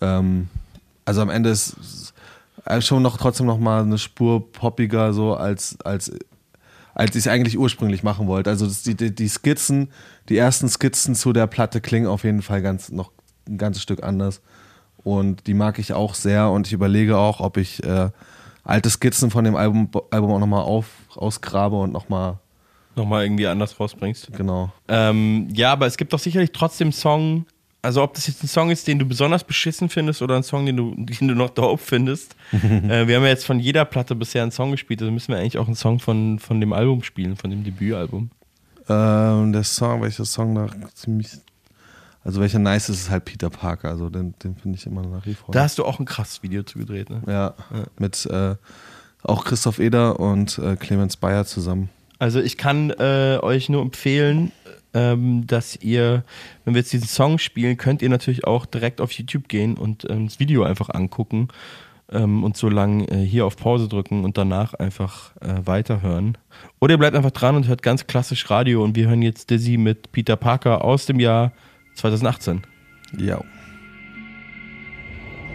ähm, 0.00 0.48
also 1.04 1.22
am 1.22 1.30
Ende 1.30 1.50
ist 1.50 1.76
es 2.64 2.86
schon 2.86 3.02
noch 3.02 3.16
trotzdem 3.16 3.46
noch 3.46 3.58
mal 3.58 3.82
eine 3.82 3.98
Spur 3.98 4.52
poppiger 4.52 5.12
so 5.12 5.34
als 5.34 5.78
als 5.84 6.12
als 6.94 7.10
ich 7.10 7.24
es 7.24 7.28
eigentlich 7.28 7.58
ursprünglich 7.58 8.02
machen 8.02 8.26
wollte. 8.26 8.50
Also 8.50 8.66
die, 8.66 8.94
die, 8.94 9.14
die 9.14 9.28
Skizzen, 9.28 9.90
die 10.28 10.36
ersten 10.36 10.68
Skizzen 10.68 11.14
zu 11.14 11.32
der 11.32 11.46
Platte 11.46 11.80
klingen 11.80 12.06
auf 12.06 12.24
jeden 12.24 12.42
Fall 12.42 12.62
ganz 12.62 12.90
noch 12.90 13.12
ein 13.48 13.58
ganzes 13.58 13.82
Stück 13.82 14.02
anders 14.02 14.40
und 14.98 15.46
die 15.46 15.54
mag 15.54 15.78
ich 15.78 15.92
auch 15.92 16.14
sehr 16.14 16.50
und 16.50 16.66
ich 16.66 16.72
überlege 16.72 17.16
auch, 17.16 17.40
ob 17.40 17.56
ich 17.56 17.82
äh, 17.84 18.10
alte 18.70 18.88
Skizzen 18.88 19.30
von 19.30 19.44
dem 19.44 19.56
Album, 19.56 19.90
Album 20.10 20.32
auch 20.32 20.38
nochmal 20.38 20.62
auf, 20.62 20.86
ausgrabe 21.14 21.76
und 21.76 21.92
nochmal 21.92 22.38
Nochmal 22.96 23.24
irgendwie 23.24 23.46
anders 23.46 23.78
rausbringst. 23.78 24.32
Genau. 24.36 24.72
Ähm, 24.88 25.48
ja, 25.52 25.72
aber 25.72 25.86
es 25.86 25.96
gibt 25.96 26.12
doch 26.12 26.18
sicherlich 26.18 26.50
trotzdem 26.52 26.92
Song, 26.92 27.46
also 27.82 28.02
ob 28.02 28.14
das 28.14 28.26
jetzt 28.26 28.42
ein 28.42 28.48
Song 28.48 28.70
ist, 28.70 28.88
den 28.88 28.98
du 28.98 29.06
besonders 29.06 29.44
beschissen 29.44 29.88
findest 29.88 30.22
oder 30.22 30.36
ein 30.36 30.42
Song, 30.42 30.66
den 30.66 30.76
du, 30.76 30.94
den 30.96 31.28
du 31.28 31.34
noch 31.34 31.50
dope 31.50 31.82
findest. 31.82 32.34
äh, 32.52 33.06
wir 33.06 33.16
haben 33.16 33.22
ja 33.22 33.28
jetzt 33.28 33.46
von 33.46 33.60
jeder 33.60 33.84
Platte 33.84 34.14
bisher 34.14 34.42
einen 34.42 34.50
Song 34.50 34.72
gespielt, 34.72 35.00
also 35.00 35.12
müssen 35.12 35.32
wir 35.32 35.38
eigentlich 35.38 35.58
auch 35.58 35.66
einen 35.66 35.76
Song 35.76 36.00
von, 36.00 36.38
von 36.40 36.60
dem 36.60 36.72
Album 36.72 37.02
spielen, 37.02 37.36
von 37.36 37.50
dem 37.50 37.64
Debütalbum. 37.64 38.30
Ähm, 38.88 39.52
der 39.52 39.64
Song, 39.64 40.02
welcher 40.02 40.24
Song 40.24 40.54
da 40.56 40.68
ziemlich. 40.94 41.30
Also 42.22 42.40
welcher 42.40 42.58
nice 42.58 42.88
ist, 42.88 43.00
ist 43.00 43.10
halt 43.10 43.24
Peter 43.24 43.50
Parker. 43.50 43.88
Also 43.88 44.10
den, 44.10 44.34
den 44.44 44.56
finde 44.56 44.78
ich 44.78 44.86
immer 44.86 45.02
nach 45.02 45.24
wie 45.26 45.34
vor. 45.34 45.52
Da 45.52 45.62
hast 45.62 45.78
du 45.78 45.84
auch 45.84 45.98
ein 45.98 46.04
krasses 46.04 46.42
Video 46.42 46.62
zu 46.62 46.78
gedreht, 46.78 47.08
ne? 47.10 47.22
ja, 47.26 47.54
mit 47.98 48.26
äh, 48.26 48.56
auch 49.22 49.44
Christoph 49.44 49.78
Eder 49.78 50.20
und 50.20 50.58
äh, 50.58 50.76
Clemens 50.76 51.16
Bayer 51.16 51.44
zusammen. 51.44 51.88
Also 52.18 52.40
ich 52.40 52.58
kann 52.58 52.90
äh, 52.90 53.38
euch 53.40 53.70
nur 53.70 53.80
empfehlen, 53.80 54.52
ähm, 54.92 55.46
dass 55.46 55.76
ihr, 55.76 56.24
wenn 56.64 56.74
wir 56.74 56.80
jetzt 56.80 56.92
diesen 56.92 57.08
Song 57.08 57.38
spielen, 57.38 57.76
könnt 57.76 58.02
ihr 58.02 58.08
natürlich 58.10 58.44
auch 58.44 58.66
direkt 58.66 59.00
auf 59.00 59.12
YouTube 59.12 59.48
gehen 59.48 59.76
und 59.76 60.08
ähm, 60.10 60.26
das 60.26 60.38
Video 60.38 60.64
einfach 60.64 60.90
angucken 60.90 61.48
ähm, 62.10 62.44
und 62.44 62.56
so 62.56 62.68
lang 62.68 63.08
äh, 63.08 63.24
hier 63.24 63.46
auf 63.46 63.56
Pause 63.56 63.88
drücken 63.88 64.24
und 64.24 64.36
danach 64.36 64.74
einfach 64.74 65.34
äh, 65.40 65.66
weiterhören. 65.66 66.36
Oder 66.80 66.94
ihr 66.94 66.98
bleibt 66.98 67.16
einfach 67.16 67.30
dran 67.30 67.56
und 67.56 67.68
hört 67.68 67.82
ganz 67.82 68.06
klassisch 68.06 68.50
Radio 68.50 68.84
und 68.84 68.96
wir 68.96 69.08
hören 69.08 69.22
jetzt 69.22 69.48
Dizzy 69.50 69.76
mit 69.76 70.12
Peter 70.12 70.36
Parker 70.36 70.84
aus 70.84 71.06
dem 71.06 71.20
Jahr 71.20 71.52
2018. 72.00 72.62
Ja. 73.16 73.40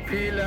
Vielleicht 0.05 0.41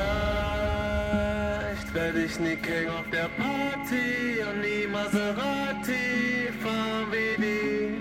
werde 1.94 2.24
ich 2.24 2.38
nie 2.38 2.56
King 2.56 2.88
auf 2.88 3.08
der 3.10 3.28
Party 3.36 4.40
und 4.48 4.60
nie 4.60 4.86
Maserati 4.86 6.52
fahren 6.62 7.06
wie 7.10 7.34
die. 7.42 7.96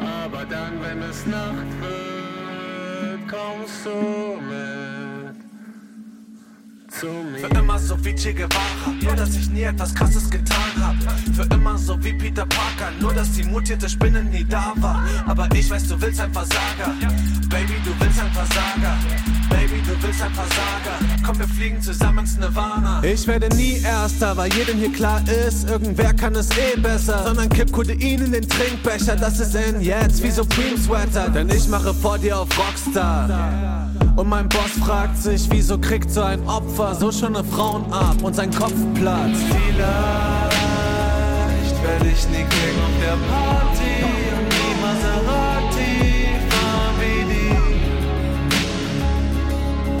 Aber 0.00 0.44
dann, 0.44 0.82
wenn 0.82 1.02
es 1.02 1.24
Nacht 1.26 1.80
wird, 1.80 3.28
kommst 3.28 3.86
du 3.86 4.40
mit. 4.48 4.75
Für 6.98 7.48
immer 7.58 7.78
so 7.78 7.94
wie 8.02 8.14
Che 8.14 8.32
Guevara, 8.32 8.94
nur 9.02 9.14
dass 9.14 9.36
ich 9.36 9.50
nie 9.50 9.64
etwas 9.64 9.94
krasses 9.94 10.30
getan 10.30 10.56
hab. 10.80 10.94
Für 11.34 11.54
immer 11.54 11.76
so 11.76 12.02
wie 12.02 12.14
Peter 12.14 12.46
Parker, 12.46 12.90
nur 12.98 13.12
dass 13.12 13.32
die 13.32 13.44
mutierte 13.44 13.86
Spinne 13.86 14.24
nie 14.24 14.44
da 14.44 14.72
war. 14.76 15.04
Aber 15.26 15.46
ich 15.54 15.70
weiß, 15.70 15.88
du 15.88 16.00
willst 16.00 16.20
ein 16.20 16.32
Versager. 16.32 16.94
Baby, 17.50 17.74
du 17.84 17.90
willst 18.00 18.18
ein 18.18 18.32
Versager. 18.32 18.96
Baby, 19.50 19.82
du 19.86 20.02
willst 20.02 20.22
ein 20.22 20.32
Versager. 20.32 20.98
Komm, 21.22 21.38
wir 21.38 21.48
fliegen 21.48 21.82
zusammen 21.82 22.20
ins 22.20 22.38
Nirvana. 22.38 23.02
Ich 23.04 23.26
werde 23.26 23.54
nie 23.56 23.82
Erster, 23.82 24.34
weil 24.38 24.50
jedem 24.54 24.78
hier 24.78 24.92
klar 24.92 25.20
ist, 25.46 25.68
irgendwer 25.68 26.14
kann 26.14 26.34
es 26.34 26.48
eh 26.56 26.80
besser. 26.80 27.24
Sondern 27.26 27.50
kipp 27.50 27.72
Codein 27.72 28.00
in 28.00 28.32
den 28.32 28.48
Trinkbecher, 28.48 29.16
das 29.16 29.38
ist 29.38 29.54
in 29.54 29.82
jetzt 29.82 30.22
wie 30.22 30.30
Supreme 30.30 30.78
Sweater. 30.78 31.28
Denn 31.28 31.50
ich 31.50 31.68
mache 31.68 31.92
vor 31.92 32.16
dir 32.16 32.38
auf 32.38 32.48
Rockstar. 32.58 33.85
Und 34.16 34.28
mein 34.30 34.48
Boss 34.48 34.70
fragt 34.82 35.18
sich, 35.18 35.46
wieso 35.50 35.76
kriegt 35.76 36.10
so 36.10 36.22
ein 36.22 36.40
Opfer 36.48 36.94
so 36.94 37.12
schöne 37.12 37.44
Frauen 37.44 37.84
ab 37.92 38.16
und 38.22 38.34
sein 38.34 38.50
Kopf 38.50 38.72
platzt. 38.94 39.42
Vielleicht 39.50 39.84
werde 41.82 42.08
ich 42.08 42.26
nie 42.28 42.36
King 42.36 42.78
auf 42.82 42.96
der 42.98 43.18
Party 43.30 44.04
und 44.32 44.48
nie 44.48 44.74
Maserati 44.80 46.28
fahren 46.48 46.94
wie 46.98 47.22
die. 47.34 47.56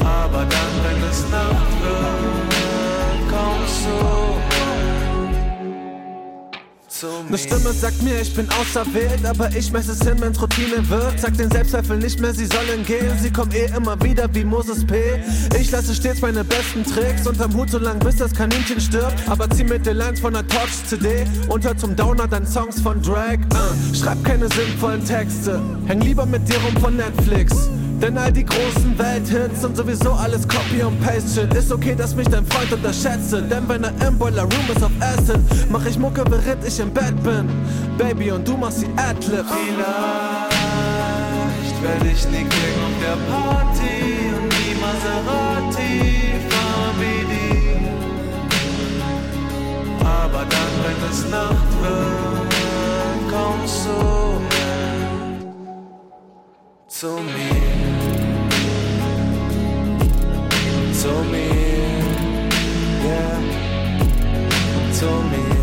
Aber 0.02 0.46
dann, 0.46 0.72
wenn 0.82 1.00
es 1.10 1.20
Nacht 1.30 1.72
wird, 1.82 3.28
kommst 3.30 3.84
du. 3.84 4.25
Eine 7.04 7.36
Stimme 7.36 7.72
sagt 7.72 8.02
mir, 8.02 8.20
ich 8.20 8.34
bin 8.34 8.48
auserwählt, 8.50 9.24
aber 9.26 9.54
ich 9.54 9.70
messe 9.70 9.92
es 9.92 10.00
hin, 10.00 10.16
wenn's 10.18 10.40
Routine 10.40 10.88
wird. 10.88 11.20
Sag 11.20 11.36
den 11.36 11.50
Selbstzweifel 11.50 11.98
nicht 11.98 12.20
mehr, 12.20 12.32
sie 12.32 12.46
sollen 12.46 12.84
gehen. 12.86 13.18
Sie 13.20 13.30
kommen 13.30 13.52
eh 13.52 13.66
immer 13.76 14.00
wieder 14.02 14.32
wie 14.34 14.44
Moses 14.44 14.86
P. 14.86 15.22
Ich 15.60 15.70
lasse 15.70 15.94
stets 15.94 16.22
meine 16.22 16.42
besten 16.42 16.84
Tricks 16.84 17.26
unterm 17.26 17.52
Hut, 17.54 17.70
so 17.70 17.78
lang 17.78 17.98
bis 17.98 18.16
das 18.16 18.32
Kaninchen 18.32 18.80
stirbt. 18.80 19.28
Aber 19.28 19.50
zieh 19.50 19.64
mit 19.64 19.84
den 19.84 19.98
Lines 19.98 20.20
von 20.20 20.32
der 20.32 20.46
Torch-CD 20.46 21.26
und 21.48 21.64
hör 21.64 21.76
zum 21.76 21.94
Downer 21.94 22.26
dann 22.28 22.46
Songs 22.46 22.80
von 22.80 23.02
Drag. 23.02 23.38
Uh, 23.52 23.94
schreib 23.94 24.24
keine 24.24 24.48
sinnvollen 24.48 25.04
Texte, 25.04 25.60
häng 25.86 26.00
lieber 26.00 26.24
mit 26.24 26.48
dir 26.48 26.56
rum 26.58 26.76
von 26.80 26.96
Netflix. 26.96 27.68
Denn 28.00 28.18
all 28.18 28.32
die 28.32 28.44
großen 28.44 28.98
Welthits 28.98 29.62
sind 29.62 29.76
sowieso 29.76 30.12
alles 30.12 30.46
Copy 30.46 30.82
und 30.82 31.00
Paste 31.00 31.40
Shit. 31.40 31.54
Ist 31.54 31.72
okay, 31.72 31.94
dass 31.94 32.14
mich 32.14 32.28
dein 32.28 32.46
Freund 32.46 32.72
unterschätze. 32.72 33.42
Denn 33.42 33.68
wenn 33.68 33.84
er 33.84 33.92
im 34.06 34.18
Boiler 34.18 34.42
Room 34.42 34.70
ist 34.74 34.82
auf 34.82 34.92
Acid, 35.00 35.40
mach 35.70 35.84
ich 35.86 35.98
Mucke, 35.98 36.24
während 36.28 36.64
ich 36.64 36.78
im 36.78 36.92
Bett 36.92 37.20
bin. 37.22 37.48
Baby, 37.98 38.30
und 38.32 38.46
du 38.46 38.56
machst 38.56 38.82
die 38.82 38.88
Adlibs. 38.96 39.50
Vielleicht 41.58 41.82
werde 41.82 42.08
ich 42.12 42.24
nie 42.28 42.44
King 42.44 42.76
auf 42.84 42.96
der 43.00 43.16
Party 43.32 44.32
und 44.36 44.48
nie 44.48 44.74
Maserati 44.80 46.00
die. 46.00 46.26
aber 50.36 50.44
dann, 50.44 50.72
wenn 50.84 51.10
es 51.10 51.20
Nacht 51.30 51.70
wird, 51.82 52.52
kommst 53.30 53.86
du 53.86 54.55
mit 56.96 57.00
zu 57.00 57.08
mir, 57.08 57.28
zu 60.94 61.08
mir, 61.30 62.00
yeah, 63.04 63.38
zu 64.92 65.06
mir, 65.30 65.55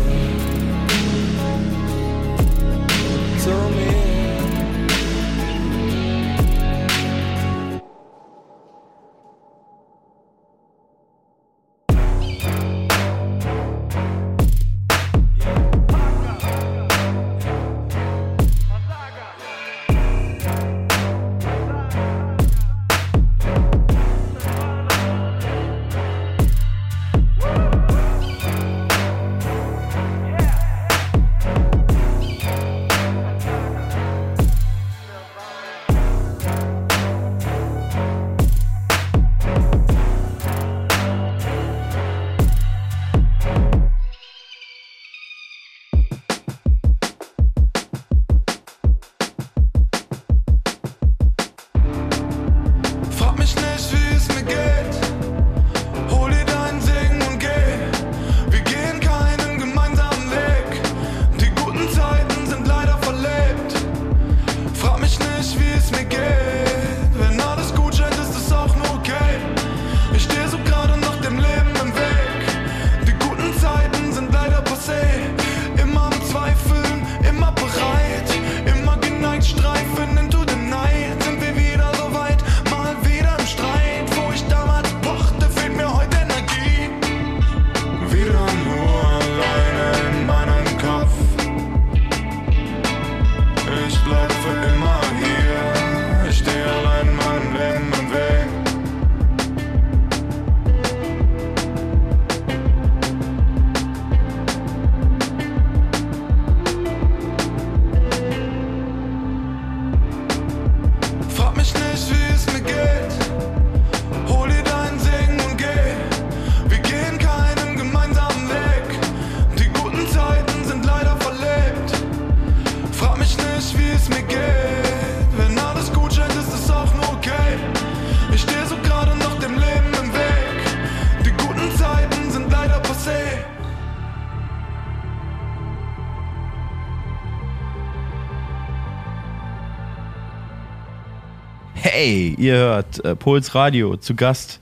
ihr 142.44 142.56
hört 142.56 143.04
äh, 143.04 143.16
Puls 143.16 143.54
Radio. 143.54 143.96
Zu 143.96 144.14
Gast 144.14 144.60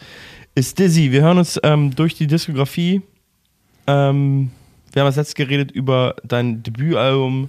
ist 0.55 0.79
Dizzy. 0.79 1.11
Wir 1.13 1.23
hören 1.23 1.39
uns 1.39 1.59
ähm, 1.63 1.95
durch 1.95 2.15
die 2.15 2.27
Diskografie. 2.27 3.03
Ähm, 3.87 4.51
wir 4.93 5.01
haben 5.03 5.07
als 5.07 5.17
letztes 5.17 5.35
geredet 5.35 5.71
über 5.73 6.15
dein 6.25 6.63
Debütalbum 6.63 7.49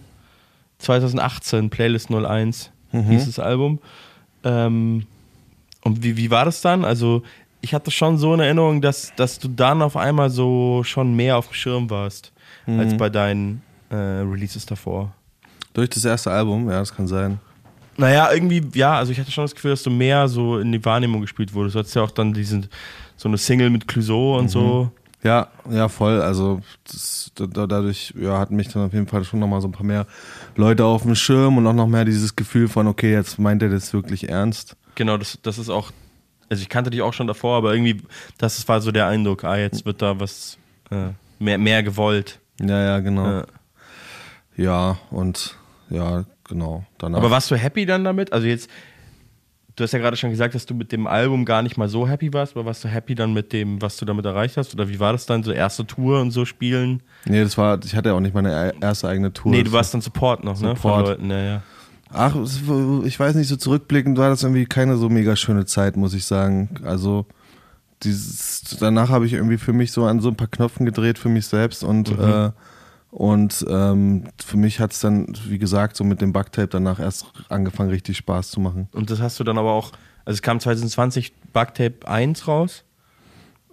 2018, 0.79 1.69
Playlist 1.69 2.09
01, 2.11 2.71
Mhm. 2.91 3.03
hieß 3.09 3.25
das 3.25 3.39
Album. 3.39 3.79
Ähm, 4.43 5.05
und 5.83 6.03
wie, 6.03 6.15
wie 6.17 6.29
war 6.29 6.45
das 6.45 6.61
dann? 6.61 6.85
Also, 6.85 7.23
ich 7.61 7.73
hatte 7.73 7.91
schon 7.91 8.17
so 8.17 8.33
eine 8.33 8.45
Erinnerung, 8.45 8.81
dass, 8.81 9.13
dass 9.15 9.39
du 9.39 9.47
dann 9.47 9.81
auf 9.81 9.95
einmal 9.97 10.29
so 10.29 10.83
schon 10.83 11.15
mehr 11.15 11.37
auf 11.37 11.47
dem 11.47 11.53
Schirm 11.53 11.89
warst, 11.89 12.31
Mhm. 12.67 12.79
als 12.79 12.97
bei 12.97 13.09
deinen 13.09 13.61
äh, 13.89 13.95
Releases 13.95 14.65
davor. 14.65 15.13
Durch 15.73 15.89
das 15.89 16.05
erste 16.05 16.31
Album, 16.31 16.69
ja, 16.69 16.79
das 16.79 16.93
kann 16.95 17.07
sein. 17.07 17.39
Naja, 17.97 18.31
irgendwie, 18.33 18.61
ja, 18.73 18.95
also 18.97 19.11
ich 19.11 19.19
hatte 19.19 19.31
schon 19.31 19.43
das 19.43 19.53
Gefühl, 19.53 19.71
dass 19.71 19.83
du 19.83 19.89
mehr 19.91 20.27
so 20.27 20.57
in 20.59 20.71
die 20.71 20.83
Wahrnehmung 20.83 21.21
gespielt 21.21 21.53
wurdest. 21.53 21.75
Du 21.75 21.79
hattest 21.79 21.95
ja 21.95 22.01
auch 22.01 22.11
dann 22.11 22.33
diesen, 22.33 22.67
so 23.15 23.27
eine 23.29 23.37
Single 23.37 23.69
mit 23.69 23.87
Clouseau 23.87 24.37
und 24.37 24.49
so. 24.49 24.91
Ja, 25.23 25.47
ja, 25.69 25.87
voll. 25.87 26.21
Also 26.21 26.59
das, 26.85 27.31
da, 27.35 27.45
da- 27.45 27.67
dadurch 27.67 28.13
ja, 28.19 28.39
hatten 28.39 28.55
mich 28.55 28.67
dann 28.69 28.85
auf 28.87 28.93
jeden 28.93 29.07
Fall 29.07 29.23
schon 29.23 29.39
nochmal 29.39 29.61
so 29.61 29.67
ein 29.67 29.71
paar 29.71 29.85
mehr 29.85 30.05
Leute 30.55 30.83
auf 30.85 31.03
dem 31.03 31.15
Schirm 31.15 31.57
und 31.57 31.65
auch 31.67 31.73
noch 31.73 31.87
mehr 31.87 32.03
dieses 32.03 32.35
Gefühl 32.35 32.67
von, 32.67 32.87
okay, 32.87 33.13
jetzt 33.13 33.39
meint 33.39 33.61
er 33.63 33.69
das 33.69 33.93
wirklich 33.93 34.27
ernst. 34.27 34.75
Genau, 34.95 35.15
das, 35.17 35.39
das 35.41 35.57
ist 35.59 35.69
auch, 35.69 35.91
also 36.49 36.61
ich 36.61 36.67
kannte 36.69 36.89
dich 36.89 37.01
auch 37.03 37.13
schon 37.13 37.27
davor, 37.27 37.55
aber 37.57 37.73
irgendwie, 37.73 38.01
das 38.37 38.67
war 38.67 38.81
so 38.81 38.91
der 38.91 39.07
Eindruck, 39.07 39.43
ah, 39.45 39.55
jetzt 39.55 39.85
wird 39.85 40.01
da 40.01 40.19
was 40.19 40.57
äh, 40.91 41.09
mehr, 41.39 41.57
mehr 41.57 41.83
gewollt. 41.83 42.39
Ja, 42.59 42.83
ja, 42.83 42.99
genau. 42.99 43.25
Ja. 43.25 43.45
Ja, 44.55 44.97
und 45.09 45.55
ja, 45.89 46.25
genau. 46.47 46.83
Danach. 46.97 47.19
Aber 47.19 47.31
warst 47.31 47.49
du 47.51 47.55
happy 47.55 47.85
dann 47.85 48.03
damit? 48.03 48.31
Also 48.33 48.47
jetzt, 48.47 48.69
du 49.75 49.83
hast 49.83 49.91
ja 49.91 49.99
gerade 49.99 50.17
schon 50.17 50.29
gesagt, 50.29 50.53
dass 50.55 50.65
du 50.65 50.73
mit 50.73 50.91
dem 50.91 51.07
Album 51.07 51.45
gar 51.45 51.61
nicht 51.61 51.77
mal 51.77 51.87
so 51.89 52.07
happy 52.07 52.31
warst, 52.33 52.55
aber 52.55 52.65
warst 52.65 52.83
du 52.83 52.87
happy 52.87 53.15
dann 53.15 53.33
mit 53.33 53.53
dem, 53.53 53.81
was 53.81 53.97
du 53.97 54.05
damit 54.05 54.25
erreicht 54.25 54.57
hast? 54.57 54.73
Oder 54.73 54.87
wie 54.89 54.99
war 54.99 55.11
das 55.13 55.25
dann, 55.25 55.43
so 55.43 55.51
erste 55.51 55.85
Tour 55.85 56.21
und 56.21 56.31
so 56.31 56.45
spielen? 56.45 57.01
Nee, 57.25 57.41
das 57.43 57.57
war, 57.57 57.79
ich 57.83 57.95
hatte 57.95 58.09
ja 58.09 58.15
auch 58.15 58.19
nicht 58.19 58.33
meine 58.35 58.73
erste 58.81 59.07
eigene 59.07 59.31
Tour. 59.33 59.51
Nee, 59.51 59.63
du 59.63 59.71
warst 59.71 59.93
dann 59.93 60.01
Support 60.01 60.43
noch, 60.43 60.59
ne? 60.61 60.75
Von 60.75 60.91
Support. 60.91 61.07
Leuten, 61.07 61.29
ja, 61.31 61.39
ja. 61.43 61.61
Ach, 62.15 62.35
ich 63.05 63.19
weiß 63.19 63.33
nicht, 63.33 63.47
so 63.47 63.55
zurückblickend 63.55 64.19
war 64.19 64.29
das 64.29 64.43
irgendwie 64.43 64.65
keine 64.65 64.97
so 64.97 65.09
mega 65.09 65.35
schöne 65.35 65.65
Zeit, 65.65 65.97
muss 65.97 66.13
ich 66.13 66.25
sagen. 66.25 66.69
Also 66.83 67.25
dieses, 68.03 68.77
danach 68.79 69.09
habe 69.09 69.25
ich 69.25 69.33
irgendwie 69.33 69.57
für 69.57 69.73
mich 69.73 69.91
so 69.91 70.05
an 70.05 70.19
so 70.19 70.29
ein 70.29 70.35
paar 70.35 70.47
Knöpfen 70.47 70.85
gedreht 70.85 71.17
für 71.17 71.29
mich 71.29 71.47
selbst 71.47 71.83
und 71.83 72.15
Mhm. 72.15 72.23
äh, 72.23 72.51
und 73.13 73.63
ähm, 73.69 74.23
für 74.43 74.57
mich 74.57 74.79
hat 74.79 74.91
es 74.91 74.99
dann, 74.99 75.27
wie 75.47 75.59
gesagt, 75.59 75.95
so 75.95 76.03
mit 76.03 76.19
dem 76.19 76.33
Bugtape 76.33 76.67
danach 76.67 76.99
erst 76.99 77.27
angefangen, 77.49 77.89
richtig 77.91 78.17
Spaß 78.17 78.49
zu 78.49 78.59
machen. 78.59 78.87
Und 78.91 79.09
das 79.11 79.21
hast 79.21 79.39
du 79.39 79.43
dann 79.43 79.57
aber 79.59 79.71
auch, 79.71 79.91
also 80.25 80.35
es 80.35 80.41
kam 80.41 80.59
2020 80.59 81.31
Bugtape 81.53 82.07
1 82.07 82.47
raus, 82.47 82.83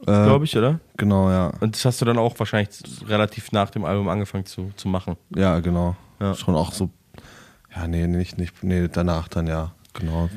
Äh, 0.03 0.05
glaube 0.05 0.45
ich, 0.45 0.57
oder? 0.57 0.81
Genau, 0.97 1.31
ja. 1.31 1.53
Und 1.61 1.75
das 1.75 1.85
hast 1.85 2.01
du 2.01 2.05
dann 2.05 2.19
auch 2.19 2.39
wahrscheinlich 2.39 2.71
relativ 3.07 3.53
nach 3.53 3.71
dem 3.71 3.85
Album 3.85 4.09
angefangen 4.09 4.45
zu, 4.47 4.73
zu 4.77 4.89
machen. 4.89 5.17
Ja, 5.35 5.61
genau. 5.61 5.97
Ja. 6.21 6.35
Schon 6.35 6.55
auch 6.55 6.73
so, 6.73 6.91
ja, 7.75 7.87
nee, 7.87 8.07
nicht, 8.07 8.37
nicht, 8.39 8.63
nee, 8.63 8.89
danach 8.89 9.29
dann, 9.29 9.47
ja, 9.47 9.73
genau. 9.95 10.29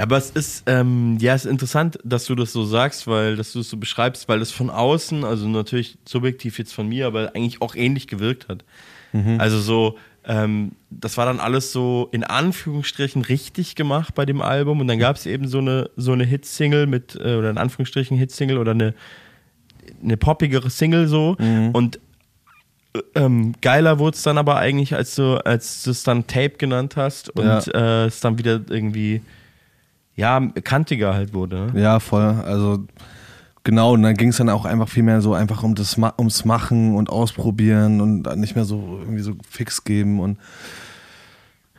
Aber 0.00 0.16
es 0.16 0.30
ist, 0.30 0.64
ähm, 0.66 1.18
ja, 1.20 1.34
es 1.34 1.44
ist 1.44 1.50
interessant, 1.50 1.98
dass 2.04 2.24
du 2.24 2.34
das 2.34 2.52
so 2.52 2.64
sagst, 2.64 3.06
weil, 3.06 3.36
dass 3.36 3.52
du 3.52 3.60
es 3.60 3.70
so 3.70 3.76
beschreibst, 3.76 4.28
weil 4.28 4.38
das 4.38 4.50
von 4.50 4.70
außen, 4.70 5.24
also 5.24 5.46
natürlich 5.48 5.98
subjektiv 6.04 6.58
jetzt 6.58 6.72
von 6.72 6.88
mir, 6.88 7.06
aber 7.06 7.34
eigentlich 7.34 7.60
auch 7.60 7.74
ähnlich 7.74 8.06
gewirkt 8.06 8.48
hat. 8.48 8.64
Mhm. 9.12 9.38
Also 9.38 9.60
so, 9.60 9.98
ähm, 10.24 10.72
das 10.90 11.16
war 11.16 11.26
dann 11.26 11.40
alles 11.40 11.72
so 11.72 12.08
in 12.12 12.24
Anführungsstrichen 12.24 13.22
richtig 13.22 13.74
gemacht 13.74 14.14
bei 14.14 14.24
dem 14.24 14.40
Album 14.40 14.80
und 14.80 14.86
dann 14.86 14.98
gab 14.98 15.16
es 15.16 15.26
eben 15.26 15.48
so 15.48 15.58
eine, 15.58 15.90
so 15.96 16.12
eine 16.12 16.24
Hitsingle 16.24 16.86
mit, 16.86 17.16
äh, 17.16 17.34
oder 17.34 17.50
in 17.50 17.58
Anführungsstrichen 17.58 18.16
Hitsingle 18.16 18.58
oder 18.58 18.72
eine, 18.72 18.94
eine 20.02 20.16
poppigere 20.16 20.70
Single 20.70 21.08
so 21.08 21.36
und 21.72 22.00
äh, 22.92 23.00
ähm, 23.14 23.54
geiler 23.60 23.98
wurde 23.98 24.16
es 24.16 24.22
dann 24.22 24.38
aber 24.38 24.56
eigentlich, 24.56 24.94
als 24.94 25.14
du, 25.14 25.44
als 25.44 25.82
du 25.82 25.90
es 25.90 26.02
dann 26.02 26.26
Tape 26.26 26.56
genannt 26.58 26.96
hast 26.96 27.30
und 27.30 27.74
äh, 27.74 28.06
es 28.06 28.20
dann 28.20 28.38
wieder 28.38 28.60
irgendwie 28.68 29.22
ja, 30.20 30.38
kantiger 30.62 31.14
halt 31.14 31.32
wurde. 31.32 31.72
Ne? 31.72 31.80
Ja, 31.80 31.98
voll. 31.98 32.22
Also 32.22 32.84
genau, 33.64 33.94
und 33.94 34.02
dann 34.02 34.14
ging 34.14 34.28
es 34.28 34.36
dann 34.36 34.50
auch 34.50 34.66
einfach 34.66 34.88
viel 34.88 35.02
mehr 35.02 35.22
so 35.22 35.32
einfach 35.32 35.62
um 35.62 35.74
das 35.74 35.96
ums 35.96 36.44
Machen 36.44 36.94
und 36.94 37.08
Ausprobieren 37.08 38.00
und 38.00 38.36
nicht 38.36 38.54
mehr 38.54 38.66
so 38.66 38.98
irgendwie 39.00 39.22
so 39.22 39.32
fix 39.48 39.84
geben 39.84 40.20
und 40.20 40.38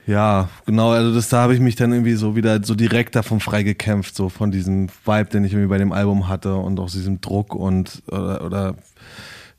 ja, 0.08 0.50
genau, 0.66 0.90
also 0.90 1.14
das, 1.14 1.30
da 1.30 1.44
habe 1.44 1.54
ich 1.54 1.60
mich 1.60 1.76
dann 1.76 1.94
irgendwie 1.94 2.16
so 2.16 2.36
wieder 2.36 2.64
so 2.64 2.74
direkt 2.74 3.16
davon 3.16 3.40
freigekämpft, 3.40 4.16
so 4.16 4.30
von 4.30 4.50
diesem 4.50 4.90
Vibe, 5.06 5.30
den 5.30 5.46
ich 5.46 5.54
irgendwie 5.54 5.70
bei 5.70 5.78
dem 5.78 5.92
Album 5.92 6.28
hatte 6.28 6.56
und 6.56 6.80
auch 6.80 6.90
diesem 6.90 7.22
Druck 7.22 7.54
und 7.54 8.02
oder, 8.08 8.44
oder 8.44 8.76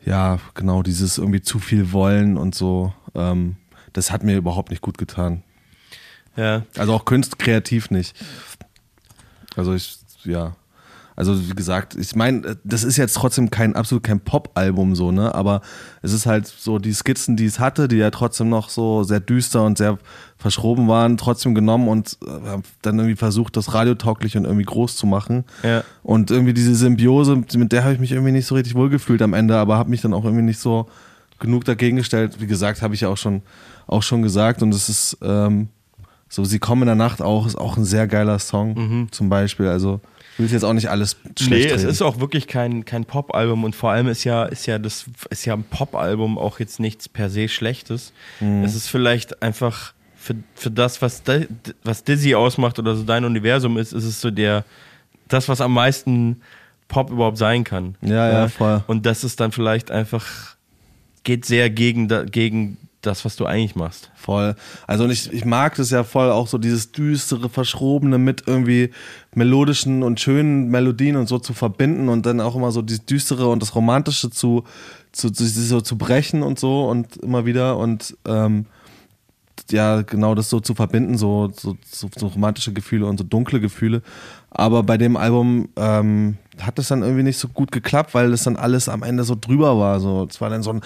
ja, 0.04 0.40
genau, 0.54 0.82
dieses 0.82 1.18
irgendwie 1.18 1.42
zu 1.42 1.60
viel 1.60 1.92
wollen 1.92 2.36
und 2.36 2.56
so. 2.56 2.92
Ähm, 3.14 3.54
das 3.92 4.10
hat 4.10 4.24
mir 4.24 4.36
überhaupt 4.36 4.70
nicht 4.70 4.82
gut 4.82 4.98
getan. 4.98 5.44
Ja. 6.36 6.62
Also 6.76 6.94
auch 6.94 7.04
Kunst 7.04 7.38
kreativ 7.38 7.90
nicht. 7.90 8.16
Also 9.56 9.74
ich, 9.74 9.98
ja. 10.24 10.54
Also 11.14 11.48
wie 11.48 11.54
gesagt, 11.54 11.94
ich 11.94 12.16
meine, 12.16 12.56
das 12.64 12.84
ist 12.84 12.96
jetzt 12.96 13.14
trotzdem 13.14 13.50
kein 13.50 13.76
absolut 13.76 14.02
kein 14.02 14.20
Pop-Album 14.20 14.94
so, 14.94 15.12
ne? 15.12 15.34
Aber 15.34 15.60
es 16.00 16.12
ist 16.12 16.24
halt 16.24 16.46
so 16.46 16.78
die 16.78 16.94
Skizzen, 16.94 17.36
die 17.36 17.44
es 17.44 17.58
hatte, 17.58 17.86
die 17.86 17.96
ja 17.96 18.10
trotzdem 18.10 18.48
noch 18.48 18.70
so 18.70 19.02
sehr 19.02 19.20
düster 19.20 19.62
und 19.62 19.76
sehr 19.76 19.98
verschroben 20.38 20.88
waren, 20.88 21.18
trotzdem 21.18 21.54
genommen 21.54 21.88
und 21.88 22.16
äh, 22.26 22.58
dann 22.80 22.98
irgendwie 22.98 23.16
versucht, 23.16 23.58
das 23.58 23.74
radiotauglich 23.74 24.38
und 24.38 24.44
irgendwie 24.44 24.64
groß 24.64 24.96
zu 24.96 25.06
machen. 25.06 25.44
Ja. 25.62 25.84
Und 26.02 26.30
irgendwie 26.30 26.54
diese 26.54 26.74
Symbiose, 26.74 27.36
mit 27.36 27.72
der 27.72 27.84
habe 27.84 27.92
ich 27.92 28.00
mich 28.00 28.12
irgendwie 28.12 28.32
nicht 28.32 28.46
so 28.46 28.54
richtig 28.54 28.74
wohlgefühlt 28.74 29.20
am 29.20 29.34
Ende, 29.34 29.56
aber 29.56 29.76
habe 29.76 29.90
mich 29.90 30.00
dann 30.00 30.14
auch 30.14 30.24
irgendwie 30.24 30.44
nicht 30.44 30.60
so 30.60 30.88
genug 31.38 31.66
dagegen 31.66 31.98
gestellt. 31.98 32.40
Wie 32.40 32.46
gesagt, 32.46 32.80
habe 32.80 32.94
ich 32.94 33.02
ja 33.02 33.08
auch 33.08 33.18
schon, 33.18 33.42
auch 33.86 34.02
schon 34.02 34.22
gesagt. 34.22 34.62
Und 34.62 34.74
es 34.74 34.88
ist 34.88 35.18
ähm, 35.20 35.68
so, 36.32 36.44
Sie 36.44 36.58
kommen 36.58 36.82
in 36.82 36.86
der 36.86 36.94
Nacht 36.94 37.20
auch, 37.20 37.46
ist 37.46 37.56
auch 37.56 37.76
ein 37.76 37.84
sehr 37.84 38.06
geiler 38.06 38.38
Song 38.38 39.08
zum 39.10 39.28
Beispiel. 39.28 39.68
Also 39.68 40.00
will 40.38 40.50
jetzt 40.50 40.64
auch 40.64 40.72
nicht 40.72 40.88
alles 40.88 41.18
schlecht 41.38 41.50
Nee, 41.50 41.66
es 41.66 41.82
reden. 41.82 41.90
ist 41.90 42.00
auch 42.00 42.20
wirklich 42.20 42.46
kein, 42.46 42.86
kein 42.86 43.04
Pop-Album 43.04 43.64
und 43.64 43.76
vor 43.76 43.90
allem 43.90 44.08
ist 44.08 44.24
ja, 44.24 44.44
ist 44.44 44.64
ja 44.66 44.78
das, 44.78 45.04
ist 45.28 45.44
ja 45.44 45.52
ein 45.52 45.64
Pop-Album 45.64 46.38
auch 46.38 46.58
jetzt 46.58 46.80
nichts 46.80 47.06
per 47.06 47.28
se 47.28 47.48
Schlechtes. 47.48 48.14
Mhm. 48.40 48.64
Es 48.64 48.74
ist 48.74 48.88
vielleicht 48.88 49.42
einfach 49.42 49.92
für, 50.16 50.36
für 50.54 50.70
das, 50.70 51.02
was, 51.02 51.22
was 51.84 52.04
Dizzy 52.04 52.34
ausmacht 52.34 52.78
oder 52.78 52.96
so 52.96 53.02
dein 53.02 53.26
Universum 53.26 53.76
ist, 53.76 53.92
ist 53.92 54.04
es 54.04 54.22
so 54.22 54.30
der, 54.30 54.64
das, 55.28 55.50
was 55.50 55.60
am 55.60 55.74
meisten 55.74 56.40
Pop 56.88 57.10
überhaupt 57.10 57.36
sein 57.36 57.62
kann. 57.62 57.96
Ja, 58.00 58.32
ja, 58.32 58.48
voll. 58.48 58.82
Und 58.86 59.04
das 59.04 59.24
ist 59.24 59.38
dann 59.38 59.52
vielleicht 59.52 59.90
einfach, 59.90 60.56
geht 61.24 61.44
sehr 61.44 61.68
gegen, 61.68 62.08
gegen 62.30 62.78
das, 63.02 63.24
was 63.24 63.36
du 63.36 63.44
eigentlich 63.44 63.74
machst. 63.74 64.10
Voll. 64.14 64.54
Also 64.86 65.08
ich, 65.08 65.32
ich 65.32 65.44
mag 65.44 65.74
das 65.74 65.90
ja 65.90 66.04
voll, 66.04 66.30
auch 66.30 66.46
so 66.46 66.58
dieses 66.58 66.92
düstere, 66.92 67.48
verschrobene 67.48 68.18
mit 68.18 68.44
irgendwie 68.46 68.90
melodischen 69.34 70.02
und 70.02 70.20
schönen 70.20 70.68
Melodien 70.68 71.16
und 71.16 71.28
so 71.28 71.38
zu 71.38 71.52
verbinden 71.52 72.08
und 72.08 72.24
dann 72.24 72.40
auch 72.40 72.54
immer 72.54 72.70
so 72.70 72.82
dieses 72.82 73.04
düstere 73.04 73.48
und 73.48 73.60
das 73.60 73.74
romantische 73.74 74.30
zu, 74.30 74.64
zu, 75.12 75.30
zu 75.30 75.44
so 75.44 75.80
zu 75.80 75.98
brechen 75.98 76.42
und 76.42 76.58
so 76.58 76.88
und 76.88 77.16
immer 77.18 77.44
wieder 77.44 77.76
und 77.76 78.16
ähm, 78.26 78.66
ja, 79.70 80.02
genau 80.02 80.34
das 80.34 80.50
so 80.50 80.60
zu 80.60 80.74
verbinden, 80.74 81.16
so, 81.16 81.50
so, 81.54 81.76
so, 81.90 82.08
so 82.16 82.26
romantische 82.28 82.72
Gefühle 82.72 83.06
und 83.06 83.18
so 83.18 83.24
dunkle 83.24 83.60
Gefühle. 83.60 84.02
Aber 84.50 84.82
bei 84.82 84.98
dem 84.98 85.16
Album 85.16 85.68
ähm, 85.76 86.36
hat 86.60 86.78
das 86.78 86.88
dann 86.88 87.02
irgendwie 87.02 87.22
nicht 87.22 87.38
so 87.38 87.48
gut 87.48 87.72
geklappt, 87.72 88.14
weil 88.14 88.30
das 88.30 88.44
dann 88.44 88.56
alles 88.56 88.88
am 88.88 89.02
Ende 89.02 89.24
so 89.24 89.36
drüber 89.38 89.78
war. 89.78 90.00
So, 90.00 90.26
es 90.28 90.40
war 90.40 90.50
dann 90.50 90.62
so 90.62 90.70
ein 90.70 90.80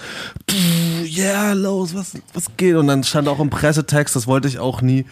yeah, 1.17 1.53
los, 1.53 1.95
was, 1.95 2.13
was 2.33 2.45
geht? 2.57 2.75
Und 2.75 2.87
dann 2.87 3.03
stand 3.03 3.27
auch 3.27 3.39
im 3.39 3.49
Pressetext, 3.49 4.15
das 4.15 4.27
wollte 4.27 4.47
ich 4.47 4.59
auch 4.59 4.81
nie, 4.81 5.05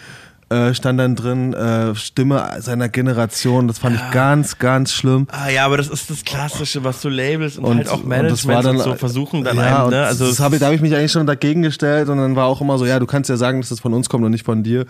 äh, 0.49 0.73
stand 0.75 0.99
dann 0.99 1.15
drin, 1.15 1.53
äh, 1.53 1.95
Stimme 1.95 2.43
seiner 2.59 2.87
Generation. 2.87 3.67
Das 3.67 3.79
fand 3.79 3.95
ich 3.95 4.11
ganz, 4.11 4.59
ganz 4.59 4.91
schlimm. 4.93 5.27
Ah 5.31 5.49
ja, 5.49 5.65
aber 5.65 5.77
das 5.77 5.87
ist 5.87 6.09
das 6.11 6.23
Klassische, 6.23 6.83
was 6.83 7.01
so 7.01 7.09
Labels 7.09 7.57
und, 7.57 7.65
Und- 7.65 7.77
halt 7.77 7.89
auch 7.89 8.01
und 8.03 8.07
Management 8.07 8.31
das 8.31 8.47
war 8.47 8.61
dann- 8.63 8.77
und 8.77 8.83
so 8.83 8.93
versuchen 8.95 9.43
dann 9.43 9.57
ja, 9.57 9.77
einem, 9.77 9.85
und 9.85 9.91
ne? 9.91 10.05
Also 10.05 10.27
das 10.27 10.39
habe 10.39 10.55
ich, 10.55 10.59
da 10.59 10.67
habe 10.67 10.75
ich 10.75 10.81
mich 10.81 10.95
eigentlich 10.95 11.11
schon 11.11 11.25
dagegen 11.25 11.61
gestellt 11.63 12.09
und 12.09 12.17
dann 12.17 12.35
war 12.35 12.45
auch 12.45 12.61
immer 12.61 12.77
so, 12.77 12.85
ja, 12.85 12.99
du 12.99 13.07
kannst 13.07 13.29
ja 13.29 13.37
sagen, 13.37 13.61
dass 13.61 13.69
das 13.69 13.79
von 13.79 13.93
uns 13.93 14.07
kommt 14.07 14.23
und 14.23 14.31
nicht 14.31 14.45
von 14.45 14.61
dir. 14.63 14.85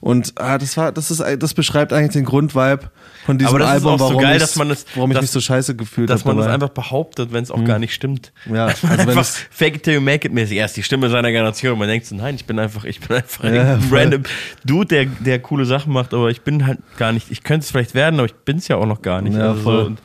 Und 0.00 0.34
ah, 0.36 0.58
das 0.58 0.76
war, 0.76 0.92
das 0.92 1.10
ist, 1.10 1.22
das 1.38 1.54
beschreibt 1.54 1.92
eigentlich 1.92 2.12
den 2.12 2.24
Grundvibe 2.24 2.90
von 3.24 3.38
diesem 3.38 3.48
Aber 3.48 3.58
das 3.60 3.68
ist 3.68 3.74
Album, 3.74 3.92
auch 3.94 3.98
so 3.98 4.04
warum, 4.10 4.22
geil, 4.22 4.36
ich, 4.36 4.42
dass 4.42 4.56
man 4.56 4.68
das- 4.68 4.84
warum 4.94 5.10
ich 5.10 5.14
dass- 5.16 5.22
mich 5.22 5.30
so 5.30 5.40
scheiße 5.40 5.74
gefühlt 5.74 6.10
dass 6.10 6.20
habe. 6.20 6.30
man 6.30 6.36
das 6.36 6.44
dabei. 6.46 6.54
einfach 6.54 6.68
behauptet, 6.68 7.32
wenn 7.32 7.42
es 7.42 7.50
auch 7.50 7.58
Hm. 7.58 7.64
gar 7.64 7.78
nicht 7.78 7.94
stimmt. 7.94 8.32
Ja, 8.52 8.66
also 8.66 8.86
einfach 9.08 9.24
fake 9.50 9.76
it 9.76 9.82
till 9.84 9.94
you 9.94 10.00
make 10.00 10.26
it 10.26 10.32
mäßig. 10.34 10.58
Er 10.58 10.66
ist 10.66 10.76
die 10.76 10.82
Stimme 10.82 11.08
seiner 11.10 11.30
Generation. 11.32 11.78
Man 11.78 11.88
denkt 11.88 12.06
so, 12.06 12.14
nein, 12.14 12.34
ich 12.34 12.44
bin 12.44 12.58
einfach, 12.58 12.84
ich 12.84 13.00
bin 13.00 13.16
einfach 13.16 13.44
Ja, 13.44 13.74
ein 13.74 13.88
random 13.90 14.22
Dude, 14.64 14.86
der, 14.86 14.97
der 15.06 15.40
coole 15.40 15.64
Sachen 15.64 15.92
macht, 15.92 16.14
aber 16.14 16.30
ich 16.30 16.42
bin 16.42 16.66
halt 16.66 16.78
gar 16.96 17.12
nicht, 17.12 17.30
ich 17.30 17.42
könnte 17.42 17.64
es 17.64 17.70
vielleicht 17.70 17.94
werden, 17.94 18.18
aber 18.20 18.26
ich 18.26 18.34
bin 18.34 18.58
es 18.58 18.68
ja 18.68 18.76
auch 18.76 18.86
noch 18.86 19.02
gar 19.02 19.20
nicht. 19.22 19.36
Ja, 19.36 19.50
also 19.50 19.62
voll. 19.62 19.80
So, 19.80 19.86
und, 19.86 20.02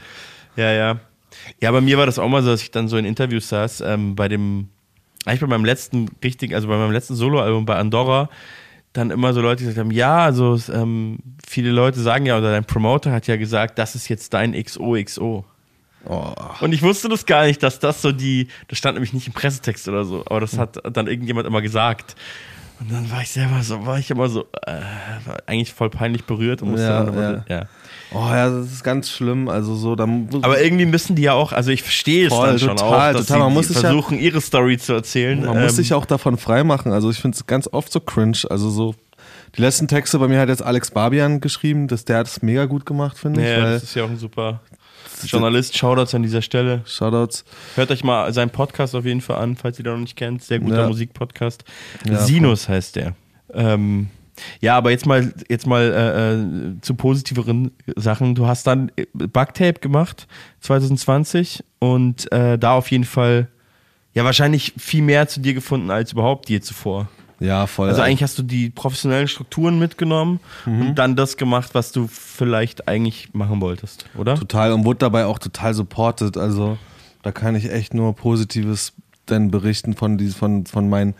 ja, 0.56 0.72
ja. 0.72 1.00
Ja, 1.62 1.72
bei 1.72 1.82
mir 1.82 1.98
war 1.98 2.06
das 2.06 2.20
auch 2.20 2.30
mal 2.30 2.44
so, 2.44 2.52
dass 2.52 2.62
ich 2.62 2.72
dann 2.72 2.88
so 2.88 2.98
in 2.98 3.06
Interviews 3.06 3.50
saß, 3.50 3.82
ähm, 3.82 4.16
bei 4.16 4.28
dem, 4.28 4.70
eigentlich 5.26 5.42
bei 5.42 5.48
meinem 5.48 5.66
letzten 5.66 6.10
richtigen, 6.24 6.56
also 6.56 6.68
bei 6.68 6.78
meinem 6.78 6.92
letzten 6.92 7.16
Soloalbum 7.16 7.66
bei 7.66 7.76
Andorra, 7.76 8.30
dann 8.94 9.10
immer 9.10 9.34
so 9.34 9.42
Leute 9.42 9.64
gesagt 9.64 9.80
haben, 9.80 9.92
ja, 9.92 10.20
also 10.20 10.58
ähm, 10.72 11.18
viele 11.46 11.72
Leute 11.72 12.00
sagen 12.00 12.26
ja, 12.26 12.38
oder 12.38 12.52
dein 12.52 12.66
Promoter 12.66 13.12
hat 13.12 13.28
ja 13.28 13.38
gesagt, 13.38 13.80
das 13.80 13.96
ist 13.96 14.08
jetzt 14.08 14.34
dein 14.34 14.54
XOXO. 14.54 15.46
Oh. 16.06 16.34
Und 16.60 16.74
ich 16.74 16.82
wusste 16.82 17.10
das 17.10 17.26
gar 17.26 17.46
nicht, 17.46 17.64
dass 17.64 17.80
das 17.80 18.02
so 18.02 18.12
die, 18.12 18.50
das 18.68 18.78
stand 18.78 18.96
nämlich 18.96 19.14
nicht 19.14 19.28
im 19.28 19.34
Pressetext 19.34 19.88
oder 19.88 20.06
so, 20.06 20.24
aber 20.26 20.42
das 20.42 20.58
hat 20.58 20.80
dann 20.96 21.08
irgendjemand 21.08 21.48
immer 21.48 21.62
gesagt. 21.62 22.16
Und 22.84 22.92
dann 22.92 23.10
war 23.12 23.22
ich 23.22 23.30
selber 23.30 23.64
so, 23.64 23.86
war 23.86 23.98
ich 23.98 24.12
immer 24.12 24.28
so, 24.28 24.42
äh, 24.66 24.82
eigentlich 25.46 25.74
voll 25.74 25.90
peinlich 25.90 26.26
berührt 26.26 26.62
und 26.62 26.72
musste 26.72 26.86
Ja, 26.88 27.04
dann 27.04 27.14
immer, 27.14 27.22
ja. 27.22 27.46
ja. 27.48 27.66
Oh 28.14 28.28
ja, 28.30 28.50
das 28.50 28.72
ist 28.72 28.84
ganz 28.84 29.10
schlimm. 29.10 29.48
Also 29.48 29.74
so, 29.76 29.96
da 29.96 30.04
Aber 30.04 30.62
irgendwie 30.62 30.86
müssen 30.86 31.16
die 31.16 31.22
ja 31.24 31.34
auch, 31.34 31.54
also 31.54 31.72
ich 31.72 31.82
verstehe 31.82 32.28
es 32.28 32.34
dann 32.34 32.60
schon 32.60 32.76
total, 32.76 33.12
auch, 33.12 33.18
dass 33.18 33.28
total. 33.28 33.40
Man 33.40 33.54
muss 33.54 33.68
sich 33.70 33.78
ja- 33.78 33.82
versuchen, 33.84 34.20
ihre 34.20 34.42
Story 34.42 34.78
zu 34.78 34.94
erzählen. 34.94 35.40
Man 35.46 35.62
muss 35.62 35.72
Ähm, 35.72 35.76
sich 35.78 35.94
auch 35.94 36.06
davon 36.06 36.38
freimachen. 36.38 36.92
Also 36.92 37.10
ich 37.10 37.20
finde 37.20 37.36
es 37.38 37.48
ganz 37.48 37.70
oft 37.72 37.92
so 37.92 38.02
cringe. 38.02 38.40
Also 38.50 38.70
so 38.70 38.96
die 39.56 39.62
letzten 39.62 39.88
Texte 39.88 40.20
bei 40.20 40.28
mir 40.28 40.40
hat 40.42 40.50
jetzt 40.50 40.62
Alex 40.64 40.92
Barbian 40.92 41.40
geschrieben, 41.40 41.88
dass 41.88 42.04
der 42.06 42.18
hat 42.18 42.28
es 42.28 42.42
mega 42.42 42.66
gut 42.66 42.86
gemacht, 42.86 43.18
finde 43.18 43.42
ich. 43.42 43.48
ja, 43.48 43.62
das 43.72 43.84
ist 43.84 43.96
ja 43.96 44.04
auch 44.04 44.10
ein 44.10 44.18
super 44.18 44.60
Journalist. 45.26 45.78
Shoutouts 45.78 46.14
an 46.16 46.24
dieser 46.24 46.42
Stelle. 46.42 46.82
Shoutouts. 46.86 47.46
Hört 47.76 47.92
euch 47.92 48.04
mal 48.04 48.32
seinen 48.34 48.50
Podcast 48.50 48.96
auf 48.96 49.06
jeden 49.06 49.22
Fall 49.22 49.38
an, 49.38 49.56
falls 49.56 49.80
ihr 49.80 49.84
den 49.84 49.94
noch 49.94 50.00
nicht 50.00 50.16
kennt. 50.16 50.44
Sehr 50.44 50.60
guter 50.60 50.82
Ja. 50.82 50.88
Musikpodcast. 50.88 51.64
Ja, 52.06 52.18
Sinus 52.20 52.68
heißt 52.70 52.96
der. 52.96 53.16
Ähm, 53.54 54.10
ja, 54.62 54.76
aber 54.76 54.90
jetzt 54.92 55.06
mal, 55.06 55.32
jetzt 55.48 55.68
mal 55.68 55.84
äh, 55.94 56.34
äh, 56.76 56.82
zu 56.82 56.96
positiveren 56.96 57.72
Sachen. 57.96 58.34
Du 58.36 58.48
hast 58.48 58.66
dann 58.66 58.92
Bugtape 59.14 59.80
gemacht 59.80 60.28
2020 60.62 61.64
und 61.80 62.32
äh, 62.32 62.58
da 62.58 62.74
auf 62.74 62.90
jeden 62.92 63.04
Fall 63.04 63.48
ja 64.14 64.24
wahrscheinlich 64.24 64.74
viel 64.78 65.02
mehr 65.04 65.28
zu 65.28 65.40
dir 65.40 65.54
gefunden 65.54 65.92
als 65.92 66.14
überhaupt 66.14 66.50
je 66.50 66.60
zuvor. 66.62 67.10
Ja, 67.44 67.68
voll. 67.68 67.90
Also 67.90 68.02
eigentlich 68.02 68.24
hast 68.24 68.38
du 68.40 68.44
die 68.44 68.70
professionellen 68.70 69.28
Strukturen 69.28 69.78
mitgenommen 69.78 70.40
Mhm. 70.66 70.82
und 70.88 70.96
dann 70.96 71.16
das 71.18 71.36
gemacht, 71.36 71.72
was 71.74 71.92
du 71.92 72.08
vielleicht 72.08 72.88
eigentlich 72.88 73.34
machen 73.34 73.60
wolltest, 73.60 74.06
oder? 74.18 74.36
Total 74.36 74.72
und 74.72 74.86
wurde 74.86 75.00
dabei 75.00 75.26
auch 75.26 75.40
total 75.40 75.74
supported. 75.74 76.38
Also 76.38 76.78
da 77.22 77.32
kann 77.34 77.56
ich 77.56 77.70
echt 77.70 77.94
nur 77.94 78.16
Positives 78.16 78.94
dann 79.26 79.52
berichten 79.52 79.94
von, 79.94 80.18
die, 80.18 80.30
von, 80.30 80.66
von 80.66 80.90
meinen 80.90 81.16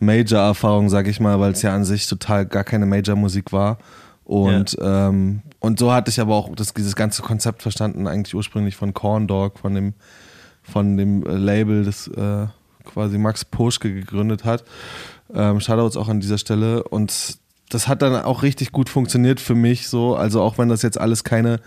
Major-Erfahrungen, 0.00 0.88
sag 0.90 1.06
ich 1.06 1.20
mal, 1.20 1.38
weil 1.40 1.52
es 1.52 1.62
ja 1.62 1.74
an 1.74 1.84
sich 1.84 2.06
total 2.06 2.46
gar 2.46 2.64
keine 2.64 2.86
Major-Musik 2.86 3.52
war. 3.52 3.78
Und, 4.24 4.76
ähm, 4.80 5.42
und 5.60 5.78
so 5.78 5.92
hatte 5.92 6.10
ich 6.10 6.20
aber 6.20 6.34
auch 6.36 6.54
das, 6.54 6.74
dieses 6.74 6.94
ganze 6.96 7.22
Konzept 7.22 7.62
verstanden, 7.62 8.06
eigentlich 8.06 8.34
ursprünglich 8.34 8.76
von 8.76 8.94
Corn 8.94 9.26
Dog, 9.26 9.58
von 9.58 9.74
dem, 9.74 9.94
von 10.62 10.96
dem 10.96 11.24
äh, 11.26 11.32
Label, 11.34 11.84
das 11.84 12.08
äh, 12.08 12.46
quasi 12.84 13.16
Max 13.18 13.44
Poschke 13.44 13.92
gegründet 13.92 14.44
hat. 14.44 14.64
Ähm, 15.34 15.60
Shoutouts 15.60 15.96
auch 15.96 16.08
an 16.08 16.20
dieser 16.20 16.38
Stelle. 16.38 16.82
Und 16.84 17.38
das 17.70 17.86
hat 17.88 18.02
dann 18.02 18.14
auch 18.22 18.42
richtig 18.42 18.72
gut 18.72 18.88
funktioniert 18.88 19.40
für 19.40 19.54
mich 19.54 19.88
so. 19.88 20.16
Also 20.16 20.40
auch 20.42 20.56
wenn 20.58 20.68
das 20.68 20.82
jetzt 20.82 20.98
alles 20.98 21.22
keine, 21.24 21.60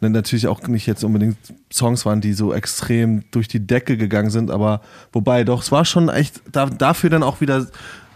ne, 0.00 0.10
natürlich 0.10 0.46
auch 0.48 0.60
nicht 0.68 0.86
jetzt 0.86 1.02
unbedingt 1.04 1.38
Songs 1.72 2.04
waren, 2.04 2.20
die 2.20 2.34
so 2.34 2.52
extrem 2.52 3.24
durch 3.30 3.48
die 3.48 3.66
Decke 3.66 3.96
gegangen 3.96 4.30
sind, 4.30 4.50
aber 4.50 4.80
wobei 5.12 5.44
doch, 5.44 5.62
es 5.62 5.72
war 5.72 5.84
schon 5.84 6.08
echt 6.10 6.40
da, 6.52 6.66
dafür 6.66 7.08
dann 7.10 7.22
auch 7.22 7.40
wieder 7.40 7.66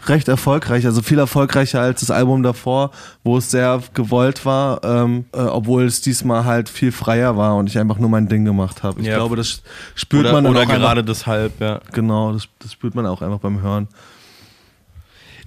recht 0.07 0.27
erfolgreich, 0.27 0.85
also 0.85 1.01
viel 1.01 1.17
erfolgreicher 1.17 1.81
als 1.81 2.01
das 2.01 2.11
Album 2.11 2.43
davor, 2.43 2.91
wo 3.23 3.39
es 3.39 3.49
sehr 3.49 3.81
gewollt 3.95 4.45
war, 4.45 4.83
ähm, 4.83 5.25
äh, 5.33 5.39
obwohl 5.39 5.85
es 5.85 6.01
diesmal 6.01 6.45
halt 6.45 6.69
viel 6.69 6.91
freier 6.91 7.37
war 7.37 7.55
und 7.55 7.67
ich 7.71 7.79
einfach 7.79 7.97
nur 7.97 8.09
mein 8.11 8.27
Ding 8.27 8.45
gemacht 8.45 8.83
habe. 8.83 9.01
Ich 9.01 9.07
Ja. 9.07 9.15
glaube, 9.15 9.35
das 9.35 9.63
spürt 9.95 10.25
oder, 10.25 10.33
man 10.33 10.43
dann 10.43 10.51
oder 10.51 10.59
auch 10.59 10.63
einfach- 10.69 10.77
gerade 10.77 11.03
deshalb, 11.03 11.59
ja. 11.59 11.81
Genau, 11.91 12.33
das, 12.33 12.47
das 12.59 12.71
spürt 12.73 12.93
man 12.93 13.07
auch 13.07 13.23
einfach 13.23 13.39
beim 13.39 13.63
Hören. 13.63 13.87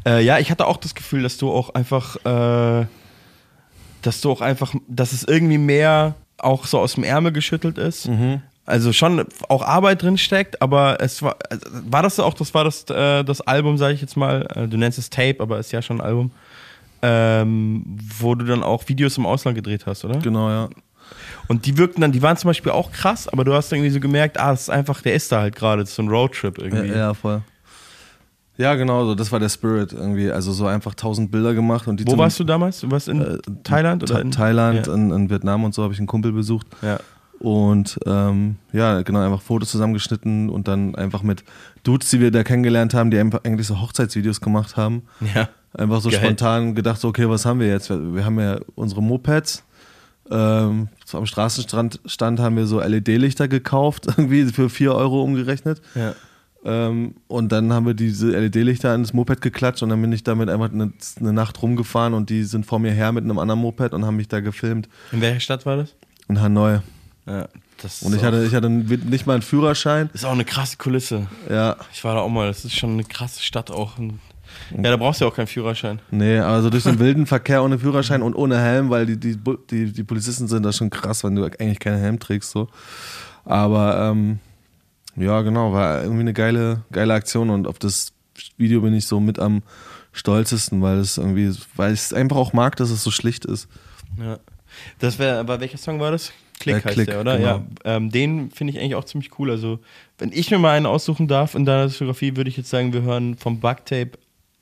Äh, 0.09 0.23
ja, 0.23 0.39
ich 0.39 0.51
hatte 0.51 0.67
auch 0.67 0.79
das 0.79 0.95
Gefühl, 0.95 1.23
dass 1.23 1.37
du 1.37 1.51
auch 1.51 1.75
einfach, 1.75 2.17
äh, 2.25 2.87
dass 4.03 4.21
du 4.21 4.31
auch 4.31 4.41
einfach, 4.41 4.75
dass 4.89 5.13
es 5.13 5.25
irgendwie 5.25 5.59
mehr 5.59 6.15
auch 6.39 6.67
so 6.67 6.79
aus 6.79 6.95
dem 6.95 7.05
Ärmel 7.05 7.33
geschüttelt 7.33 7.79
ist. 7.79 8.07
Also 8.65 8.93
schon 8.93 9.25
auch 9.49 9.63
Arbeit 9.63 10.03
drin 10.03 10.19
steckt, 10.19 10.61
aber 10.63 10.99
es 11.01 11.23
war, 11.23 11.37
also 11.51 11.67
war 11.91 12.03
das 12.03 12.21
auch, 12.21 12.35
das 12.35 12.53
war 12.55 12.65
das, 12.65 12.85
äh, 12.91 13.25
das 13.25 13.41
Album, 13.41 13.79
sage 13.79 13.95
ich 13.95 14.01
jetzt 14.01 14.17
mal, 14.17 14.47
äh, 14.55 14.69
du 14.69 14.77
nennst 14.77 14.99
es 14.99 15.11
Tape, 15.11 15.37
aber 15.41 15.59
ist 15.59 15.73
ja 15.73 15.81
schon 15.81 16.01
ein 16.01 16.07
Album, 16.07 16.31
ähm, 17.03 17.83
wo 18.19 18.35
du 18.35 18.45
dann 18.45 18.63
auch 18.63 18.87
Videos 18.87 19.17
im 19.17 19.27
Ausland 19.27 19.57
gedreht 19.57 19.87
hast, 19.87 20.05
oder? 20.05 20.19
Genau, 20.19 20.51
ja. 20.51 20.69
Und 21.49 21.65
die 21.65 21.79
wirkten 21.79 22.03
dann, 22.03 22.13
die 22.13 22.21
waren 22.21 22.37
zum 22.37 22.49
Beispiel 22.49 22.71
auch 22.71 22.93
krass, 22.93 23.27
aber 23.27 23.45
du 23.45 23.55
hast 23.55 23.73
irgendwie 23.73 23.91
so 23.91 24.01
gemerkt, 24.01 24.39
ah, 24.39 24.51
das 24.51 24.63
ist 24.63 24.71
einfach, 24.71 25.01
der 25.01 25.15
ist 25.15 25.33
da 25.33 25.41
halt 25.41 25.57
gerade, 25.57 25.83
das 25.83 25.91
ist 25.91 25.97
so 25.97 26.03
ein 26.03 26.09
Roadtrip 26.09 26.59
irgendwie. 26.59 26.89
Ja, 26.89 26.97
ja, 26.97 27.15
voll. 27.15 27.43
Ja, 28.59 28.75
genau, 28.75 29.05
so, 29.07 29.15
das 29.15 29.31
war 29.33 29.39
der 29.39 29.49
Spirit 29.49 29.93
irgendwie. 29.93 30.31
Also 30.31 30.53
so 30.53 30.67
einfach 30.67 30.95
tausend 30.95 31.31
Bilder 31.31 31.55
gemacht. 31.55 31.87
Und 31.87 32.01
die 32.01 32.07
Wo 32.07 32.19
warst 32.19 32.39
du 32.41 32.45
damals? 32.45 32.81
Du 32.81 32.91
warst 32.91 33.09
in 33.09 33.39
Thailand 33.63 34.03
oder 34.03 34.21
in 34.21 34.31
Thailand, 34.33 34.87
Ja. 34.89 34.95
in, 34.95 35.11
in 35.13 35.31
Vietnam 35.31 35.65
und 35.65 35.75
so 35.75 35.83
habe 35.85 35.93
ich 35.95 35.99
einen 36.01 36.09
Kumpel 36.09 36.33
besucht. 36.33 36.67
Ja. 36.83 36.99
Und 37.39 38.01
ähm, 38.05 38.57
ja, 38.73 39.03
genau, 39.03 39.21
einfach 39.25 39.41
Fotos 39.43 39.71
zusammengeschnitten 39.71 40.51
und 40.51 40.67
dann 40.67 40.97
einfach 40.97 41.23
mit 41.23 41.45
Dudes, 41.85 42.11
die 42.11 42.19
wir 42.19 42.33
da 42.33 42.43
kennengelernt 42.43 42.95
haben, 42.95 43.13
die 43.13 43.19
einfach 43.19 43.45
eigentlich 43.45 43.69
so 43.69 43.81
Hochzeitsvideos 43.81 44.41
gemacht 44.41 44.77
haben. 44.77 45.03
Ja. 45.35 45.49
Einfach 45.75 46.01
so 46.01 46.11
Geil. 46.11 46.19
spontan 46.19 46.75
gedacht, 46.75 47.01
so, 47.01 47.07
okay, 47.09 47.29
was 47.29 47.47
haben 47.47 47.61
wir 47.61 47.69
jetzt? 47.69 47.91
Wir, 47.91 48.13
wir 48.15 48.25
haben 48.25 48.41
ja 48.41 48.59
unsere 48.75 49.01
Mopeds. 49.03 49.63
Ähm, 50.31 50.89
so 51.07 51.17
am 51.17 51.27
Straßenstrand 51.27 52.01
stand, 52.07 52.41
haben 52.41 52.57
wir 52.57 52.67
so 52.67 52.81
LED-Lichter 52.81 53.47
gekauft, 53.49 54.07
irgendwie 54.19 54.47
für 54.47 54.69
4 54.69 54.93
Euro 54.95 55.23
umgerechnet. 55.23 55.81
Ja. 55.95 56.15
Ähm, 56.65 57.15
und 57.29 57.53
dann 57.53 57.73
haben 57.73 57.87
wir 57.87 57.95
diese 57.95 58.31
LED-Lichter 58.31 58.91
ans 58.91 59.13
Moped 59.13 59.41
geklatscht 59.41 59.83
und 59.83 59.91
dann 59.91 60.01
bin 60.03 60.13
ich 60.13 60.25
damit 60.25 60.49
einfach 60.49 60.73
eine, 60.73 60.93
eine 61.21 61.33
Nacht 61.33 61.63
rumgefahren 61.63 62.15
und 62.15 62.31
die 62.31 62.43
sind 62.45 62.67
vor 62.67 62.79
mir 62.79 62.93
her 62.93 63.13
mit 63.13 63.25
einem 63.25 63.39
anderen 63.39 63.61
Moped 63.61 63.93
und 63.95 64.05
haben 64.05 64.17
mich 64.17 64.29
da 64.29 64.41
gefilmt. 64.41 64.89
In 65.13 65.21
welcher 65.21 65.41
Stadt 65.41 65.67
war 65.67 65.77
das? 65.77 65.95
In 66.29 66.41
Hanoi. 66.41 66.81
Ja, 67.27 67.47
das 67.83 68.03
Und 68.03 68.15
ich 68.15 68.25
hatte, 68.25 68.45
ich 68.45 68.55
hatte 68.55 68.69
nicht 68.69 69.27
mal 69.27 69.35
einen 69.35 69.43
Führerschein. 69.43 70.09
Das 70.13 70.23
ist 70.23 70.27
auch 70.27 70.33
eine 70.33 70.45
krasse 70.45 70.79
Kulisse. 70.79 71.27
Ja. 71.49 71.77
Ich 71.93 72.03
war 72.03 72.15
da 72.15 72.21
auch 72.21 72.29
mal, 72.29 72.49
das 72.49 72.65
ist 72.65 72.77
schon 72.77 72.93
eine 72.93 73.05
krasse 73.05 73.43
Stadt 73.43 73.71
auch. 73.71 73.99
Ja, 73.99 74.83
da 74.83 74.97
brauchst 74.97 75.21
du 75.21 75.27
ja 75.27 75.31
auch 75.31 75.37
keinen 75.37 75.47
Führerschein. 75.47 76.01
Nee, 76.11 76.39
aber 76.39 76.63
so 76.63 76.71
durch 76.71 76.85
den 76.85 76.99
wilden 76.99 77.27
Verkehr 77.27 77.63
ohne 77.63 77.79
Führerschein 77.79 78.23
und 78.23 78.35
ohne 78.35 78.59
Helm, 78.59 78.91
weil 78.91 79.07
die, 79.07 79.19
die, 79.19 79.39
die, 79.71 79.93
die 79.93 80.05
Polizisten 80.05 80.49
sind 80.49 80.65
da 80.65 80.73
schon 80.73 80.91
krass, 80.91 81.23
wenn 81.23 81.37
du 81.37 81.45
eigentlich 81.45 81.79
keinen 81.79 81.99
Helm 81.99 82.19
trägst. 82.19 82.51
So. 82.51 82.69
Aber 83.45 84.11
ähm, 84.11 84.41
ja, 85.19 85.43
genau, 85.43 85.73
war 85.73 86.03
irgendwie 86.03 86.21
eine 86.21 86.33
geile, 86.33 86.85
geile 86.93 87.15
Aktion 87.15 87.51
und 87.51 87.67
auf 87.67 87.79
das 87.79 88.13
Video 88.57 88.81
bin 88.81 88.95
ich 88.95 89.07
so 89.07 89.21
mit 89.21 89.39
am 89.39 89.63
stolzesten, 90.13 90.81
weil 90.83 90.99
es 90.99 91.19
irgendwie, 91.19 91.53
weil 91.77 91.93
ich 91.93 92.01
es 92.01 92.13
einfach 92.13 92.37
auch 92.37 92.53
mag, 92.53 92.77
dass 92.77 92.91
es 92.91 93.03
so 93.03 93.11
schlicht 93.11 93.45
ist. 93.45 93.69
Ja. 94.19 94.39
Das 94.99 95.19
wäre, 95.19 95.39
aber 95.39 95.61
welcher 95.61 95.79
Song 95.79 95.99
war 96.01 96.11
das? 96.13 96.33
Klick 96.61 96.77
Äh, 96.77 96.83
heißt 96.85 96.95
Klick, 96.95 97.07
der, 97.09 97.21
oder? 97.21 97.37
genau. 97.39 97.49
Ja. 97.49 97.97
Ähm, 97.97 98.11
den 98.11 98.51
finde 98.51 98.73
ich 98.73 98.79
eigentlich 98.81 98.95
auch 98.97 99.05
ziemlich 99.05 99.39
cool. 99.39 99.51
Also, 99.51 99.79
wenn 100.19 100.31
ich 100.33 100.51
mir 100.51 100.59
mal 100.59 100.77
einen 100.77 100.87
aussuchen 100.87 101.27
darf 101.29 101.55
in 101.55 101.65
deiner 101.65 101.87
Diskografie, 101.87 102.37
würde 102.37 102.51
ich 102.51 102.57
jetzt 102.57 102.71
sagen, 102.71 102.93
wir 102.93 103.03
hören 103.03 103.37
vom 103.37 103.61
Bugtape 103.61 104.13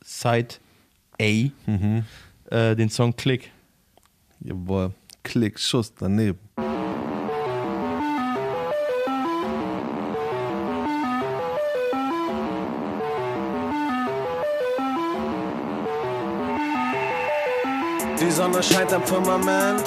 Side 0.05 0.57
A 1.21 1.51
Mhm. 1.67 2.05
äh, 2.51 2.77
den 2.77 2.89
Song 2.91 3.17
Klick. 3.17 3.51
Jawohl, 4.41 4.93
Klick, 5.23 5.59
Schuss 5.59 5.93
daneben. 5.95 6.39
Die 18.27 18.33
Sonne 18.33 18.61
scheint 18.61 18.93
am 18.93 19.05
Firmament 19.05 19.85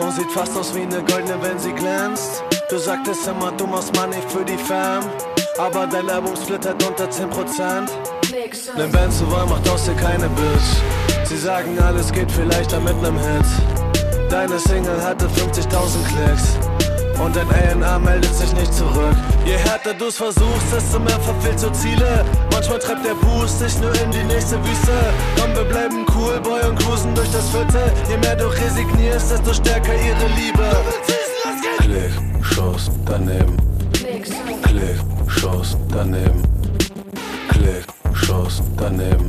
und 0.00 0.10
sieht 0.12 0.30
fast 0.32 0.56
aus 0.56 0.74
wie 0.74 0.80
eine 0.80 1.00
goldene, 1.04 1.40
wenn 1.40 1.60
sie 1.60 1.72
glänzt. 1.72 2.42
Du 2.68 2.76
sagtest 2.76 3.24
immer, 3.28 3.52
du 3.52 3.68
machst 3.68 3.94
Money 3.94 4.16
für 4.26 4.44
die 4.44 4.58
Fam, 4.58 5.04
aber 5.58 5.86
dein 5.86 6.10
Album 6.10 6.34
splittert 6.34 6.82
unter 6.84 7.04
10%. 7.04 7.88
Ne 8.76 8.88
Band 8.88 9.12
zu 9.12 9.30
wollen 9.30 9.48
macht 9.48 9.68
aus 9.68 9.84
dir 9.84 9.94
keine 9.94 10.28
Bitch. 10.30 11.28
Sie 11.28 11.36
sagen, 11.36 11.78
alles 11.78 12.10
geht 12.10 12.32
vielleicht 12.32 12.72
mit 12.82 13.00
nem 13.00 13.16
Hit. 13.16 13.46
Deine 14.28 14.58
Single 14.58 15.00
hatte 15.00 15.26
50.000 15.26 15.68
Klicks. 16.08 16.77
Und 17.18 17.34
dein 17.34 17.48
A&R 17.50 17.98
meldet 17.98 18.34
sich 18.34 18.52
nicht 18.54 18.72
zurück. 18.72 19.16
Je 19.44 19.56
härter 19.56 19.94
du's 19.94 20.16
versuchst, 20.16 20.72
desto 20.72 21.00
mehr 21.00 21.18
verfehlst 21.20 21.64
du 21.64 21.70
Ziele. 21.70 22.24
Manchmal 22.52 22.78
treibt 22.78 23.04
der 23.04 23.14
Boost 23.14 23.60
dich 23.60 23.78
nur 23.80 23.92
in 24.02 24.10
die 24.10 24.22
nächste 24.24 24.56
Wüste. 24.64 24.92
Komm, 25.40 25.54
wir 25.54 25.64
bleiben 25.64 26.06
cool, 26.14 26.40
Boy, 26.40 26.60
und 26.68 26.78
cruisen 26.78 27.14
durch 27.14 27.30
das 27.30 27.48
Viertel. 27.50 27.90
Je 28.08 28.16
mehr 28.18 28.36
du 28.36 28.46
resignierst, 28.46 29.32
desto 29.32 29.52
stärker 29.52 29.94
ihre 29.94 30.26
Liebe. 30.36 30.76
Klick, 31.78 32.44
Schuss 32.44 32.90
daneben. 33.04 33.56
Klick, 33.92 34.26
Schuss 35.26 35.76
daneben. 35.92 36.42
Klick, 37.48 37.84
Schuss 38.12 38.62
daneben. 38.76 39.28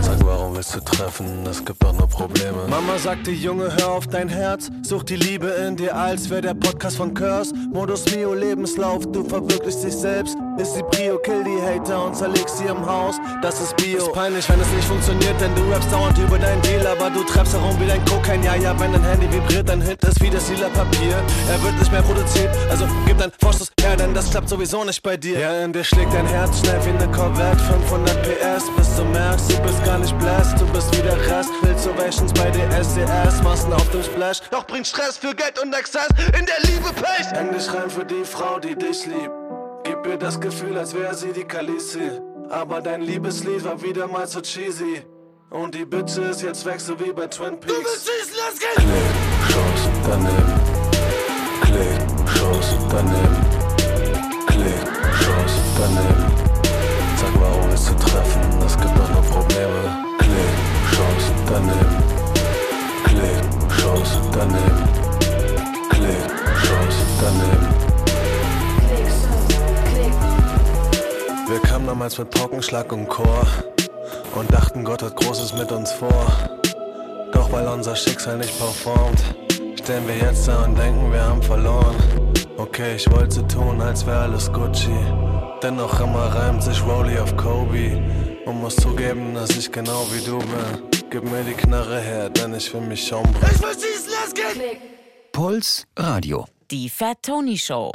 Sag, 0.00 0.24
warum 0.24 0.56
willst 0.56 0.74
du 0.74 0.80
treffen? 0.80 1.46
Es 1.46 1.64
gibt 1.64 1.82
doch 1.82 1.92
nur 1.92 2.08
Probleme. 2.08 2.66
Mama 2.68 2.98
sagte, 2.98 3.30
Junge, 3.30 3.70
hör 3.76 3.92
auf 3.92 4.06
dein 4.08 4.28
Herz. 4.28 4.70
Such 4.82 5.04
die 5.04 5.16
Liebe 5.16 5.46
in 5.46 5.76
dir, 5.76 5.94
als 5.94 6.28
wär 6.30 6.42
der 6.42 6.54
Podcast 6.54 6.96
von 6.96 7.14
Curse. 7.14 7.54
Modus 7.72 8.04
Mio, 8.14 8.34
Lebenslauf, 8.34 9.06
du 9.06 9.22
verwirklichst 9.24 9.84
dich 9.84 9.94
selbst. 9.94 10.36
Ist 10.58 10.74
die 10.76 10.82
Prio, 10.82 11.18
kill 11.18 11.42
die 11.44 11.60
Hater 11.62 12.04
und 12.04 12.14
zerlegst 12.14 12.58
sie 12.58 12.66
im 12.66 12.84
Haus. 12.84 13.16
Das 13.40 13.60
ist 13.60 13.74
Bio. 13.76 13.98
Ist 13.98 14.12
peinlich, 14.12 14.48
wenn 14.48 14.60
es 14.60 14.70
nicht 14.72 14.86
funktioniert, 14.86 15.40
denn 15.40 15.54
du 15.54 15.62
rappst 15.72 15.90
dauernd 15.90 16.18
über 16.18 16.38
dein 16.38 16.60
Deal. 16.62 16.86
Aber 16.86 17.08
du 17.10 17.24
treibst 17.24 17.54
herum 17.54 17.74
wie 17.80 17.86
dein 17.86 18.04
Kokain. 18.04 18.42
Ja, 18.42 18.54
ja, 18.54 18.78
wenn 18.78 18.92
dein 18.92 19.02
Handy 19.02 19.32
vibriert, 19.32 19.68
dann 19.68 19.80
Hit 19.80 20.02
ist 20.04 20.20
wie 20.20 20.30
das 20.30 20.48
lila 20.50 20.68
Papier. 20.68 21.16
Er 21.48 21.62
wird 21.62 21.78
nicht 21.78 21.90
mehr 21.90 22.02
produziert, 22.02 22.50
also 22.70 22.86
gib 23.06 23.18
dein 23.18 23.32
Vorschuss 23.40 23.70
her, 23.80 23.96
denn 23.96 24.14
das 24.14 24.30
klappt 24.30 24.48
sowieso 24.48 24.84
nicht 24.84 25.02
bei 25.02 25.16
dir. 25.16 25.38
Ja, 25.38 25.64
in 25.64 25.72
dir 25.72 25.84
schlägt 25.84 26.12
dein 26.12 26.26
Herz 26.26 26.60
schnell 26.60 26.84
wie 26.84 26.90
eine 26.90 27.10
Corvette. 27.10 27.58
500 27.58 28.22
PS, 28.22 28.70
bis 28.76 28.96
du 28.96 29.04
merkst, 29.04 29.50
du 29.50 29.62
bist 29.62 29.84
gar 29.84 29.98
nicht 29.98 30.16
blessed. 30.18 30.60
Du 30.60 30.66
bist 30.66 30.96
wie 30.96 31.02
der 31.02 31.16
Rest. 31.16 31.50
Filterations 31.62 32.32
bei 32.34 32.50
DSDS, 32.50 33.42
Massen 33.42 33.72
auf 33.72 33.88
dem 33.90 34.02
Splash. 34.02 34.40
Doch 34.50 34.66
bringt 34.66 34.86
Stress 34.86 35.16
für 35.16 35.34
Geld 35.34 35.58
und 35.62 35.72
Exzess 35.74 36.08
in 36.38 36.46
der 36.46 36.60
Liebe 36.64 36.92
Pech. 36.94 37.26
Häng 37.32 37.52
dich 37.52 37.72
rein 37.72 37.88
für 37.88 38.04
die 38.04 38.24
Frau, 38.24 38.58
die 38.58 38.76
dich 38.76 39.06
liebt. 39.06 39.41
Gib 39.84 40.06
ihr 40.06 40.16
das 40.16 40.40
Gefühl, 40.40 40.78
als 40.78 40.94
wäre 40.94 41.14
sie 41.14 41.32
die 41.32 41.44
Khaleesi. 41.44 42.10
Aber 42.50 42.80
dein 42.80 43.02
Liebeslied 43.02 43.64
war 43.64 43.80
wieder 43.82 44.06
mal 44.06 44.26
so 44.26 44.40
cheesy. 44.40 45.02
Und 45.50 45.74
die 45.74 45.84
Bitch 45.84 46.16
ist 46.16 46.42
jetzt 46.42 46.64
weg, 46.64 46.80
so 46.80 46.98
wie 47.00 47.12
bei 47.12 47.26
Twin 47.26 47.58
Peaks. 47.60 47.74
Du 47.74 47.84
willst 47.84 48.08
schießen, 48.08 48.34
los 48.40 48.58
geht's! 48.58 48.76
Klick, 48.76 49.12
Schuss 49.48 49.82
daneben. 50.08 50.54
Klick, 51.62 52.00
Schuss 52.30 52.76
daneben. 52.90 53.36
Klick, 54.46 54.86
Schuss 55.20 55.54
daneben. 55.78 56.32
Sag, 57.16 57.40
warum 57.40 57.70
willst 57.70 57.88
du 57.90 57.94
treffen? 57.94 58.40
Es 58.64 58.78
gibt 58.78 58.98
doch 58.98 59.10
nur 59.10 59.22
Probleme. 59.22 60.04
Klick, 60.18 60.54
Schuss 60.90 61.26
daneben. 61.46 61.96
Klick, 63.04 63.42
Schuss 63.78 64.20
daneben. 64.32 64.82
Klick, 65.90 66.30
Schuss 66.62 66.96
daneben. 67.20 67.61
Damals 71.92 72.16
mit 72.16 72.30
Paukenschlag 72.30 72.90
und 72.90 73.06
Chor 73.06 73.46
und 74.34 74.50
dachten, 74.50 74.82
Gott 74.82 75.02
hat 75.02 75.14
Großes 75.14 75.52
mit 75.52 75.70
uns 75.70 75.92
vor. 75.92 76.26
Doch 77.34 77.52
weil 77.52 77.68
unser 77.68 77.94
Schicksal 77.94 78.38
nicht 78.38 78.56
performt, 78.58 79.22
stehen 79.78 80.08
wir 80.08 80.16
jetzt 80.16 80.48
da 80.48 80.64
und 80.64 80.78
denken, 80.78 81.12
wir 81.12 81.22
haben 81.22 81.42
verloren. 81.42 81.94
Okay, 82.56 82.96
ich 82.96 83.10
wollte 83.10 83.34
so 83.34 83.42
tun, 83.42 83.78
als 83.82 84.06
wäre 84.06 84.20
alles 84.20 84.50
Gucci. 84.50 84.96
Dennoch 85.62 86.00
immer 86.00 86.34
reimt 86.34 86.62
sich 86.62 86.82
Rolly 86.82 87.18
auf 87.18 87.36
Kobe. 87.36 88.00
Und 88.46 88.62
muss 88.62 88.76
zugeben, 88.76 89.34
dass 89.34 89.50
ich 89.50 89.70
genau 89.70 90.06
wie 90.12 90.24
du 90.24 90.38
bin. 90.38 91.10
Gib 91.10 91.24
mir 91.24 91.44
die 91.44 91.52
Knarre 91.52 92.00
her, 92.00 92.30
denn 92.30 92.54
ich 92.54 92.72
will 92.72 92.80
mich 92.80 93.06
schauen. 93.06 93.28
Ich 93.42 93.62
will 93.62 93.74
schießen, 93.74 94.12
los 94.18 94.32
geht's! 94.32 94.80
Puls 95.32 95.86
Radio. 95.98 96.46
Die 96.70 96.88
Fat 96.88 97.18
Tony 97.22 97.58
Show. 97.58 97.92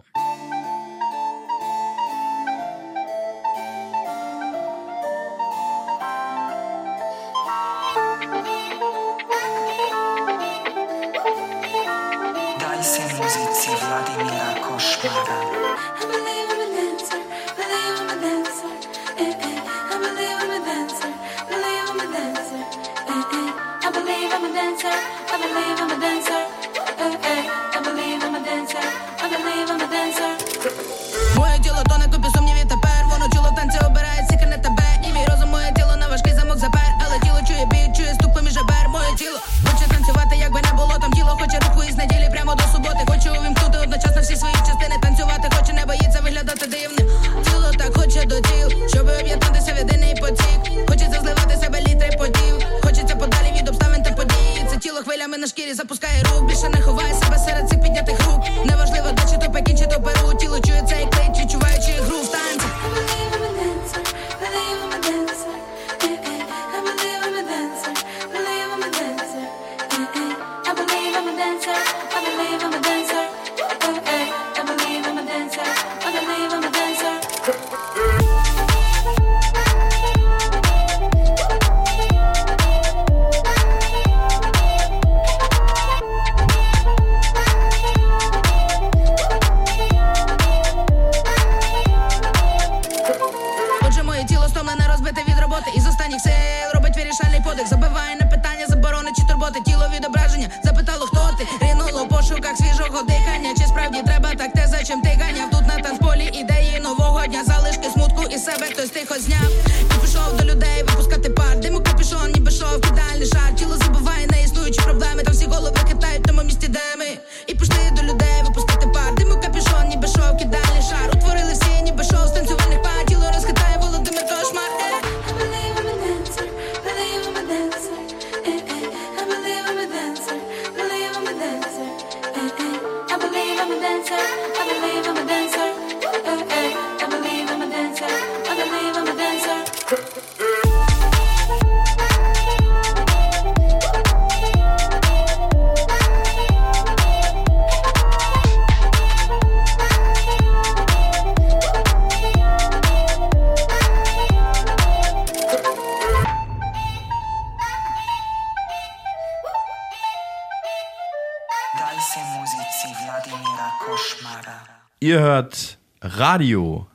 Ihr 165.08 165.22
hört 165.22 165.78
Radio, 166.02 166.86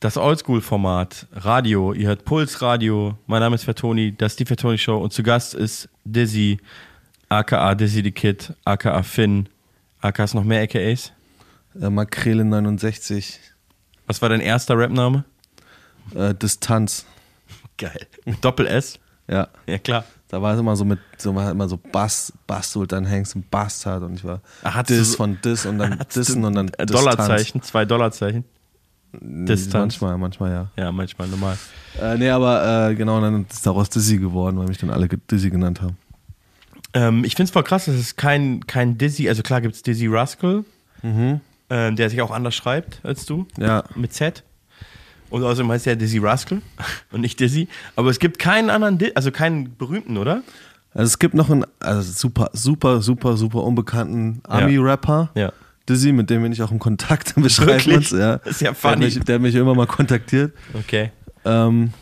das 0.00 0.16
Oldschool-Format 0.16 1.28
Radio. 1.30 1.92
Ihr 1.92 2.08
hört 2.08 2.24
Puls 2.24 2.60
Radio. 2.62 3.16
Mein 3.28 3.38
Name 3.38 3.54
ist 3.54 3.62
Fertoni, 3.62 4.12
das 4.12 4.32
ist 4.32 4.40
die 4.40 4.44
Fertoni 4.44 4.76
Show 4.76 4.96
und 4.96 5.12
zu 5.12 5.22
Gast 5.22 5.54
ist 5.54 5.88
Dizzy, 6.04 6.58
aka 7.28 7.76
Dizzy 7.76 8.02
the 8.02 8.10
Kid, 8.10 8.54
aka 8.64 9.04
Finn, 9.04 9.48
aka 10.00 10.24
ist 10.24 10.34
noch 10.34 10.42
mehr 10.42 10.64
AKAs. 10.64 11.12
Äh, 11.80 11.90
Makrele 11.90 12.44
69. 12.44 13.38
Was 14.08 14.20
war 14.20 14.30
dein 14.30 14.40
erster 14.40 14.76
Rap-Name? 14.76 15.22
Äh, 16.16 16.34
Distanz. 16.34 17.06
Geil. 17.78 18.08
Doppel 18.40 18.66
S? 18.66 18.98
Ja. 19.30 19.48
Ja, 19.66 19.78
klar. 19.78 20.04
Da 20.28 20.40
war 20.42 20.54
es 20.54 20.60
immer 20.60 20.76
so 20.76 20.84
mit, 20.84 20.98
so 21.18 21.34
war 21.34 21.50
immer 21.50 21.68
so 21.68 21.76
Bass, 21.76 22.32
Bass, 22.46 22.70
Sultan 22.72 23.04
Hengst 23.06 23.34
und 23.36 23.50
Bastard 23.50 24.02
und 24.02 24.14
ich 24.14 24.24
war 24.24 24.40
Ach, 24.62 24.74
hattest 24.74 25.00
Dis 25.00 25.10
du- 25.12 25.16
von 25.16 25.38
Dis 25.44 25.66
und 25.66 25.78
dann 25.78 25.98
du 25.98 26.04
Dissen 26.14 26.44
und 26.44 26.54
dann 26.54 26.66
Distanz. 26.68 26.90
Dollarzeichen, 26.92 27.62
zwei 27.62 27.84
Dollarzeichen. 27.84 28.44
Distanz. 29.12 29.94
Manchmal, 30.00 30.18
manchmal 30.18 30.50
ja. 30.52 30.70
Ja, 30.76 30.92
manchmal 30.92 31.26
normal. 31.28 31.58
Äh, 32.00 32.16
nee, 32.16 32.30
aber 32.30 32.90
äh, 32.90 32.94
genau, 32.94 33.20
dann 33.20 33.44
ist 33.50 33.66
daraus 33.66 33.90
Dizzy 33.90 34.18
geworden, 34.18 34.56
weil 34.58 34.66
mich 34.68 34.78
dann 34.78 34.90
alle 34.90 35.08
Dizzy 35.08 35.50
genannt 35.50 35.80
haben. 35.82 35.96
Ähm, 36.94 37.24
ich 37.24 37.34
finde 37.34 37.44
es 37.44 37.50
voll 37.50 37.64
krass, 37.64 37.86
dass 37.86 37.96
es 37.96 38.14
kein, 38.16 38.66
kein 38.68 38.98
Dizzy, 38.98 39.28
also 39.28 39.42
klar 39.42 39.60
gibt 39.60 39.74
es 39.74 39.82
Dizzy 39.82 40.06
Rascal, 40.06 40.64
Mhm. 41.02 41.40
ähm, 41.70 41.96
der 41.96 42.10
sich 42.10 42.20
auch 42.22 42.30
anders 42.30 42.54
schreibt 42.54 43.00
als 43.04 43.26
du. 43.26 43.46
Ja. 43.58 43.82
Mit 43.96 44.12
Z. 44.12 44.44
Und 45.30 45.42
außerdem 45.44 45.70
heißt 45.70 45.86
er 45.86 45.96
Dizzy 45.96 46.18
Rascal 46.18 46.60
und 47.12 47.20
nicht 47.22 47.38
Dizzy. 47.40 47.68
Aber 47.96 48.10
es 48.10 48.18
gibt 48.18 48.38
keinen 48.38 48.68
anderen, 48.70 48.98
Di 48.98 49.12
also 49.14 49.30
keinen 49.30 49.76
berühmten, 49.76 50.16
oder? 50.16 50.42
Also 50.92 51.06
es 51.06 51.18
gibt 51.18 51.34
noch 51.34 51.48
einen 51.50 51.64
also 51.78 52.02
super, 52.12 52.50
super, 52.52 53.00
super, 53.00 53.36
super 53.36 53.62
unbekannten 53.62 54.40
Ami-Rapper. 54.48 55.30
Ja. 55.34 55.52
Dizzy, 55.88 56.12
mit 56.12 56.30
dem 56.30 56.42
bin 56.42 56.52
ich 56.52 56.62
auch 56.62 56.70
im 56.72 56.78
Kontakt, 56.78 57.34
wir 57.40 57.48
schreiben 57.48 57.70
Wirklich? 57.70 57.96
uns. 57.96 58.10
Ja. 58.10 58.38
Das 58.38 58.52
ist 58.56 58.60
ja 58.60 58.68
Der 58.70 58.74
funny. 58.74 58.92
hat, 58.92 59.00
mich, 59.00 59.20
der 59.24 59.34
hat 59.36 59.42
mich 59.42 59.54
immer 59.54 59.74
mal 59.74 59.86
kontaktiert. 59.86 60.52
Okay. 60.74 61.10
Ähm, 61.44 61.92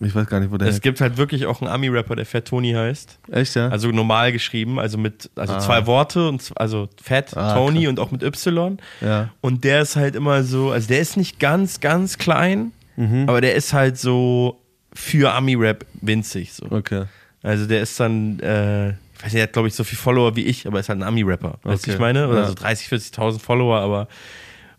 ich 0.00 0.14
weiß 0.14 0.26
gar 0.26 0.40
nicht, 0.40 0.50
wo 0.52 0.56
der 0.58 0.68
Es 0.68 0.80
gibt 0.82 1.00
halt 1.00 1.16
wirklich 1.16 1.46
auch 1.46 1.62
einen 1.62 1.70
Ami-Rapper, 1.70 2.14
der 2.16 2.26
Fat 2.26 2.46
Tony 2.46 2.72
heißt. 2.72 3.18
Echt, 3.30 3.54
ja? 3.54 3.68
Also 3.68 3.88
normal 3.90 4.32
geschrieben, 4.32 4.78
also 4.78 4.98
mit 4.98 5.30
also 5.34 5.54
Ah. 5.54 5.58
zwei 5.60 5.86
Worte 5.86 6.28
und 6.28 6.50
also 6.56 6.88
Fat 7.02 7.34
Ah, 7.36 7.54
Tony 7.54 7.80
krass. 7.84 7.88
und 7.90 8.00
auch 8.00 8.10
mit 8.10 8.22
Y. 8.22 8.78
Ja. 9.00 9.30
Und 9.40 9.64
der 9.64 9.82
ist 9.82 9.96
halt 9.96 10.14
immer 10.14 10.42
so, 10.42 10.70
also 10.70 10.88
der 10.88 11.00
ist 11.00 11.16
nicht 11.16 11.38
ganz, 11.38 11.80
ganz 11.80 12.18
klein, 12.18 12.72
Mhm. 12.98 13.28
aber 13.28 13.40
der 13.40 13.54
ist 13.54 13.72
halt 13.72 13.96
so 13.98 14.60
für 14.92 15.32
Ami-Rap 15.32 15.86
winzig. 16.00 16.52
So. 16.52 16.66
Okay. 16.70 17.04
Also 17.42 17.66
der 17.66 17.82
ist 17.82 17.98
dann, 18.00 18.40
äh, 18.40 18.88
ich 18.90 18.94
weiß 19.18 19.24
nicht, 19.24 19.34
der 19.36 19.42
hat 19.44 19.52
glaube 19.52 19.68
ich 19.68 19.74
so 19.74 19.84
viel 19.84 19.96
Follower 19.98 20.34
wie 20.36 20.44
ich, 20.44 20.66
aber 20.66 20.80
ist 20.80 20.88
halt 20.88 20.98
ein 20.98 21.02
Ami-Rapper. 21.04 21.58
Weißt 21.62 21.86
du, 21.86 21.90
Okay. 21.90 21.94
ich 21.94 21.98
meine? 22.00 22.28
Oder 22.28 22.40
Ja. 22.40 22.46
so 22.48 22.54
30, 22.54 22.88
40.000 22.88 23.38
Follower, 23.38 23.78
aber 23.78 24.08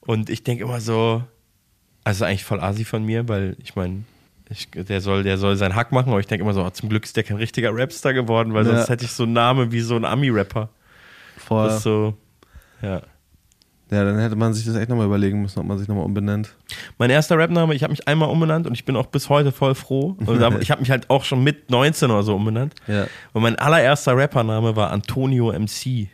und 0.02 0.30
ich 0.30 0.44
denke 0.44 0.64
immer 0.64 0.82
so, 0.82 1.24
also 2.04 2.26
eigentlich 2.26 2.44
voll 2.44 2.60
asi 2.60 2.84
von 2.86 3.06
mir, 3.06 3.28
weil 3.30 3.56
ich 3.64 3.76
meine, 3.76 4.04
der, 4.74 5.00
soll, 5.00 5.24
der 5.24 5.38
soll 5.38 5.56
seinen 5.56 5.76
Hack 5.76 5.92
machen, 5.92 6.10
aber 6.10 6.20
ich 6.20 6.28
denke 6.28 6.44
immer 6.44 6.54
so, 6.54 6.66
oh, 6.66 6.70
zum 6.72 6.90
Glück 6.90 7.06
ist 7.06 7.16
der 7.16 7.24
kein 7.24 7.38
richtiger 7.38 7.70
Rapstar 7.72 8.14
geworden, 8.14 8.54
weil 8.54 8.66
Ja. 8.66 8.76
sonst 8.76 8.90
hätte 8.90 9.06
ich 9.06 9.12
so 9.12 9.24
einen 9.24 9.34
Namen 9.34 9.72
wie 9.72 9.82
so 9.82 9.96
ein 9.96 10.04
Ami-Rapper. 10.06 10.70
Voll. 11.38 11.68
Das 11.68 11.78
ist 11.78 11.84
so, 11.84 12.18
ja. 12.82 13.02
Ja, 13.92 14.04
dann 14.04 14.20
hätte 14.20 14.36
man 14.36 14.54
sich 14.54 14.66
das 14.66 14.76
echt 14.76 14.88
nochmal 14.90 15.08
überlegen 15.08 15.42
müssen, 15.42 15.60
ob 15.60 15.66
man 15.66 15.80
sich 15.80 15.88
nochmal 15.88 16.06
umbenennt. 16.06 16.56
Mein 17.00 17.10
erster 17.10 17.40
Rapname, 17.40 17.74
ich 17.74 17.82
habe 17.82 17.92
mich 17.92 18.08
einmal 18.08 18.30
umbenannt 18.30 18.68
und 18.68 18.74
ich 18.76 18.86
bin 18.86 18.96
auch 18.96 19.08
bis 19.08 19.30
heute 19.30 19.52
voll 19.52 19.74
froh. 19.74 20.16
Da- 20.20 20.52
ich 20.60 20.70
habe 20.70 20.82
mich 20.82 20.92
halt 20.92 21.10
auch 21.10 21.24
schon 21.24 21.44
mit 21.44 21.72
19 21.72 22.12
oder 22.12 22.22
so 22.22 22.36
umbenannt. 22.36 22.76
Ja. 22.88 23.08
Und 23.34 23.42
mein 23.42 23.56
allererster 23.58 24.16
Rappername 24.16 24.76
war 24.76 24.92
Antonio 24.92 25.52
MC. 25.52 26.08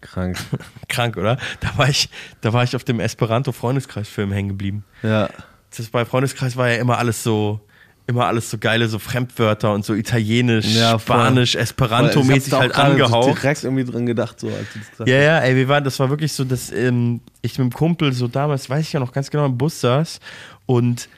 Krank. 0.00 0.38
Krank, 0.88 1.16
oder? 1.16 1.38
Da 1.58 1.76
war 1.76 1.88
ich, 1.88 2.08
da 2.40 2.52
war 2.52 2.62
ich 2.62 2.76
auf 2.76 2.84
dem 2.84 3.00
Esperanto-Freundeskreis-Film 3.00 4.30
hängen 4.30 4.50
geblieben. 4.50 4.84
Ja. 5.02 5.28
Das 5.76 5.88
bei 5.88 6.04
Freundeskreis 6.04 6.56
war 6.56 6.68
ja 6.68 6.76
immer 6.80 6.98
alles 6.98 7.22
so, 7.24 7.60
immer 8.08 8.26
alles 8.26 8.50
so 8.50 8.58
geile, 8.58 8.88
so 8.88 8.98
Fremdwörter 8.98 9.72
und 9.72 9.84
so 9.84 9.94
Italienisch, 9.94 10.64
Ja. 10.74 10.98
Spanisch, 10.98 11.54
Esperanto-mäßig 11.54 12.52
halt 12.54 12.70
Ich 12.70 12.76
gerade 12.76 12.96
so 12.96 13.04
angehaucht. 13.04 13.42
direkt 13.42 13.64
irgendwie 13.64 13.84
dran 13.84 14.06
gedacht, 14.06 14.40
so 14.40 14.48
als 14.48 14.72
gesagt 14.72 15.08
Ja, 15.08 15.16
ja, 15.18 15.38
ey, 15.40 15.54
wir 15.54 15.68
waren, 15.68 15.84
das 15.84 16.00
war 16.00 16.08
wirklich 16.10 16.32
so, 16.32 16.42
dass 16.44 16.72
ähm, 16.72 17.20
ich 17.42 17.58
mit 17.58 17.70
dem 17.70 17.72
Kumpel 17.72 18.12
so 18.12 18.26
damals, 18.26 18.68
weiß 18.68 18.86
ich 18.86 18.92
ja 18.94 18.98
noch 19.00 19.12
ganz 19.12 19.30
genau, 19.30 19.44
im 19.46 19.56
Bus 19.58 19.80
saß 19.82 20.20
und 20.66 21.08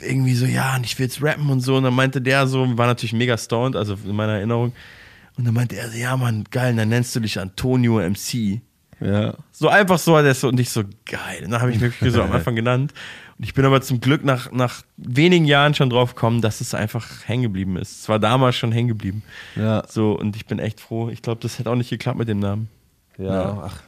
irgendwie 0.00 0.34
so, 0.34 0.46
ja, 0.46 0.76
und 0.76 0.86
ich 0.86 0.96
will 0.98 1.06
jetzt 1.06 1.20
rappen 1.22 1.50
und 1.50 1.60
so. 1.60 1.76
Und 1.76 1.82
dann 1.82 1.94
meinte 1.94 2.20
der 2.22 2.46
so, 2.46 2.78
war 2.78 2.86
natürlich 2.86 3.12
mega 3.12 3.36
stoned, 3.36 3.74
also 3.74 3.96
in 4.04 4.14
meiner 4.14 4.34
Erinnerung. 4.34 4.72
Und 5.36 5.44
dann 5.44 5.54
meinte 5.54 5.76
er 5.76 5.90
so, 5.90 5.98
ja, 5.98 6.16
Mann, 6.16 6.44
geil, 6.50 6.74
dann 6.76 6.88
nennst 6.88 7.16
du 7.16 7.20
dich 7.20 7.38
Antonio 7.40 7.98
MC. 7.98 8.60
Ja. 9.00 9.34
So 9.50 9.68
einfach 9.68 9.98
so, 9.98 10.20
der 10.22 10.34
so, 10.34 10.48
und 10.48 10.60
ich 10.60 10.70
so, 10.70 10.84
geil. 11.04 11.42
Und 11.44 11.50
dann 11.50 11.60
habe 11.60 11.72
ich 11.72 11.80
mich 11.80 11.92
wirklich 11.94 12.12
so 12.12 12.22
am 12.22 12.30
Anfang 12.32 12.54
genannt. 12.54 12.92
Und 13.38 13.44
ich 13.44 13.54
bin 13.54 13.64
aber 13.64 13.80
zum 13.82 14.00
Glück 14.00 14.24
nach, 14.24 14.50
nach 14.50 14.82
wenigen 14.96 15.44
Jahren 15.44 15.74
schon 15.74 15.90
drauf 15.90 16.14
gekommen, 16.14 16.40
dass 16.42 16.60
es 16.60 16.74
einfach 16.74 17.06
hängen 17.26 17.44
geblieben 17.44 17.76
ist. 17.76 18.00
Es 18.02 18.08
war 18.08 18.18
damals 18.18 18.56
schon 18.56 18.72
hängen 18.72 18.88
geblieben. 18.88 19.22
Ja. 19.54 19.84
So, 19.88 20.12
und 20.18 20.34
ich 20.34 20.46
bin 20.46 20.58
echt 20.58 20.80
froh. 20.80 21.08
Ich 21.08 21.22
glaube, 21.22 21.40
das 21.40 21.58
hätte 21.58 21.70
auch 21.70 21.76
nicht 21.76 21.90
geklappt 21.90 22.18
mit 22.18 22.28
dem 22.28 22.40
Namen. 22.40 22.68
Ja, 23.16 23.62
ach. 23.64 23.82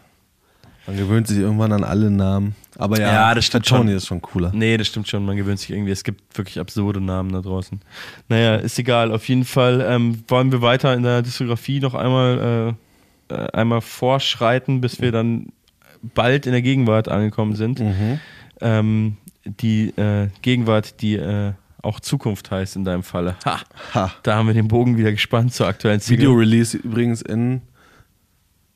Man 0.86 0.96
gewöhnt 0.96 1.26
sich 1.28 1.38
irgendwann 1.38 1.72
an 1.72 1.84
alle 1.84 2.10
Namen. 2.10 2.54
Aber 2.78 2.98
ja, 2.98 3.12
Ja, 3.12 3.34
das 3.34 3.44
stimmt 3.44 3.66
Tony 3.66 3.88
schon. 3.90 3.96
ist 3.96 4.06
schon 4.06 4.22
cooler. 4.22 4.50
Nee, 4.54 4.76
das 4.76 4.86
stimmt 4.88 5.08
schon. 5.08 5.24
Man 5.24 5.36
gewöhnt 5.36 5.58
sich 5.60 5.70
irgendwie. 5.70 5.92
Es 5.92 6.04
gibt 6.04 6.36
wirklich 6.38 6.58
absurde 6.58 7.00
Namen 7.00 7.32
da 7.32 7.40
draußen. 7.40 7.80
Naja, 8.28 8.56
ist 8.56 8.78
egal. 8.78 9.12
Auf 9.12 9.28
jeden 9.28 9.44
Fall 9.44 9.84
ähm, 9.86 10.24
wollen 10.28 10.50
wir 10.52 10.62
weiter 10.62 10.94
in 10.94 11.02
der 11.02 11.22
Diskografie 11.22 11.80
noch 11.80 11.94
einmal, 11.94 12.76
äh, 13.30 13.34
äh, 13.34 13.50
einmal 13.52 13.82
vorschreiten, 13.82 14.80
bis 14.80 15.00
wir 15.00 15.12
dann 15.12 15.48
bald 16.02 16.46
in 16.46 16.52
der 16.52 16.62
Gegenwart 16.62 17.08
angekommen 17.08 17.54
sind. 17.56 17.78
Mhm. 17.80 18.20
Ähm, 18.62 19.16
die 19.44 19.88
äh, 19.96 20.28
Gegenwart, 20.42 21.00
die 21.00 21.16
äh, 21.16 21.52
auch 21.82 22.00
Zukunft 22.00 22.50
heißt 22.50 22.76
in 22.76 22.84
deinem 22.84 23.02
Falle. 23.02 23.36
Ha. 23.44 23.60
Ha. 23.94 24.12
Da 24.22 24.36
haben 24.36 24.46
wir 24.46 24.54
den 24.54 24.68
Bogen 24.68 24.96
wieder 24.98 25.12
gespannt 25.12 25.54
zur 25.54 25.66
aktuellen 25.66 26.00
Single. 26.00 26.20
Video-Release 26.20 26.76
übrigens 26.76 27.22
in 27.22 27.62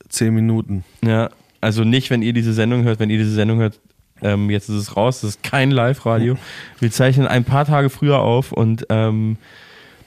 10 0.08 0.34
Minuten. 0.34 0.84
Ja, 1.04 1.30
also 1.60 1.84
nicht, 1.84 2.10
wenn 2.10 2.22
ihr 2.22 2.32
diese 2.32 2.52
Sendung 2.52 2.84
hört. 2.84 3.00
Wenn 3.00 3.10
ihr 3.10 3.18
diese 3.18 3.32
Sendung 3.32 3.58
hört, 3.58 3.80
ähm, 4.22 4.50
jetzt 4.50 4.68
ist 4.68 4.76
es 4.76 4.96
raus. 4.96 5.20
Das 5.20 5.30
ist 5.30 5.42
kein 5.42 5.70
Live-Radio. 5.70 6.36
Wir 6.78 6.90
zeichnen 6.90 7.26
ein 7.26 7.44
paar 7.44 7.64
Tage 7.64 7.90
früher 7.90 8.20
auf 8.20 8.52
und 8.52 8.86
ähm, 8.88 9.36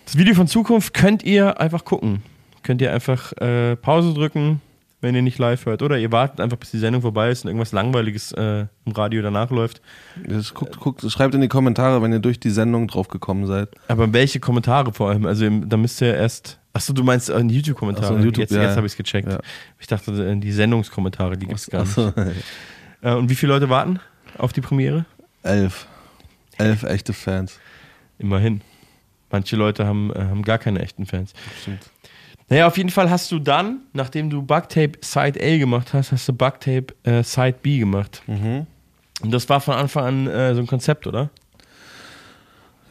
das 0.06 0.18
Video 0.18 0.34
von 0.36 0.48
Zukunft 0.48 0.94
könnt 0.94 1.24
ihr 1.24 1.60
einfach 1.60 1.84
gucken. 1.84 2.24
Könnt 2.64 2.82
ihr 2.82 2.94
einfach 2.94 3.34
äh, 3.34 3.76
Pause 3.76 4.14
drücken, 4.14 4.62
wenn 5.02 5.16
ihr 5.16 5.22
nicht 5.22 5.38
live 5.38 5.66
hört. 5.66 5.82
Oder 5.82 5.98
ihr 5.98 6.12
wartet 6.12 6.40
einfach, 6.40 6.58
bis 6.58 6.72
die 6.72 6.80
Sendung 6.80 7.02
vorbei 7.02 7.30
ist 7.30 7.44
und 7.44 7.50
irgendwas 7.50 7.72
Langweiliges 7.72 8.32
äh, 8.32 8.66
im 8.86 8.92
Radio 8.94 9.22
danach 9.22 9.52
läuft. 9.52 9.82
Das 10.26 10.54
guckt, 10.54 10.80
guckt, 10.80 11.10
schreibt 11.12 11.36
in 11.36 11.42
die 11.42 11.48
Kommentare, 11.48 12.02
wenn 12.02 12.12
ihr 12.12 12.20
durch 12.20 12.40
die 12.40 12.50
Sendung 12.50 12.88
drauf 12.88 13.08
gekommen 13.08 13.46
seid. 13.46 13.70
Aber 13.88 14.12
welche 14.14 14.40
Kommentare 14.40 14.94
vor 14.94 15.10
allem? 15.10 15.26
Also 15.26 15.48
da 15.50 15.78
müsst 15.78 16.02
ihr 16.02 16.16
erst. 16.16 16.60
Achso, 16.74 16.94
du 16.94 17.04
meinst 17.04 17.30
äh, 17.30 17.40
YouTube-Kommentare. 17.40 18.18
So, 18.18 18.20
YouTube, 18.20 18.40
jetzt 18.40 18.52
ja, 18.52 18.62
jetzt 18.62 18.72
ja. 18.72 18.76
habe 18.78 18.88
ich 18.88 18.94
es 18.94 18.98
gecheckt. 18.98 19.32
Ja. 19.32 19.40
Ich 19.80 19.88
dachte, 19.88 20.12
äh, 20.12 20.36
die 20.36 20.52
Sendungskommentare, 20.52 21.38
die 21.38 21.48
gibt 21.48 21.60
es 21.60 21.68
gar 21.68 21.84
nicht. 21.84 21.94
So. 21.94 22.14
Äh, 23.02 23.14
und 23.14 23.30
wie 23.30 23.36
viele 23.36 23.54
Leute 23.54 23.70
warten 23.70 24.00
auf 24.40 24.54
die 24.54 24.62
Premiere? 24.62 25.06
Elf. 25.44 25.88
Elf 26.58 26.82
echte 26.82 27.14
Fans. 27.14 27.60
Immerhin. 28.18 28.62
Manche 29.30 29.56
Leute 29.56 29.86
haben, 29.86 30.12
äh, 30.14 30.20
haben 30.20 30.42
gar 30.42 30.58
keine 30.58 30.80
echten 30.80 31.06
Fans. 31.06 31.34
Stimmt. 31.62 31.82
Naja, 32.50 32.68
auf 32.68 32.78
jeden 32.78 32.90
Fall 32.90 33.10
hast 33.10 33.32
du 33.32 33.40
dann, 33.40 33.82
nachdem 33.94 34.30
du 34.30 34.42
Bugtape 34.42 34.94
Side 35.02 35.40
A 35.42 35.58
gemacht 35.58 35.94
hast, 35.94 36.12
hast 36.12 36.28
du 36.28 36.34
Bugtape 36.34 36.88
äh, 37.04 37.24
Side 37.24 37.58
B 37.62 37.80
gemacht. 37.80 38.22
Mhm. 38.28 38.68
Und 39.22 39.32
das 39.32 39.50
war 39.50 39.60
von 39.60 39.76
Anfang 39.76 40.06
an 40.06 40.28
äh, 40.28 40.56
so 40.56 40.62
ein 40.62 40.68
Konzept, 40.68 41.08
oder? 41.08 41.30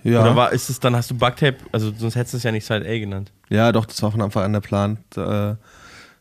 Ja. 0.05 0.21
Oder 0.21 0.37
war, 0.37 0.53
ist 0.53 0.69
es 0.69 0.79
dann, 0.79 0.95
hast 0.95 1.11
du 1.11 1.17
Bugtape, 1.17 1.57
also 1.73 1.93
sonst 1.97 2.17
hättest 2.17 2.35
du 2.35 2.37
es 2.37 2.43
ja 2.43 2.53
nicht 2.53 2.67
Side 2.67 2.87
A 2.87 2.99
genannt. 2.99 3.33
Ja, 3.49 3.73
doch, 3.73 3.87
das 3.87 4.03
war 4.03 4.13
von 4.13 4.21
Anfang 4.21 4.45
an 4.45 4.53
der 4.53 4.61
Plan, 4.61 4.99
äh, 5.17 5.55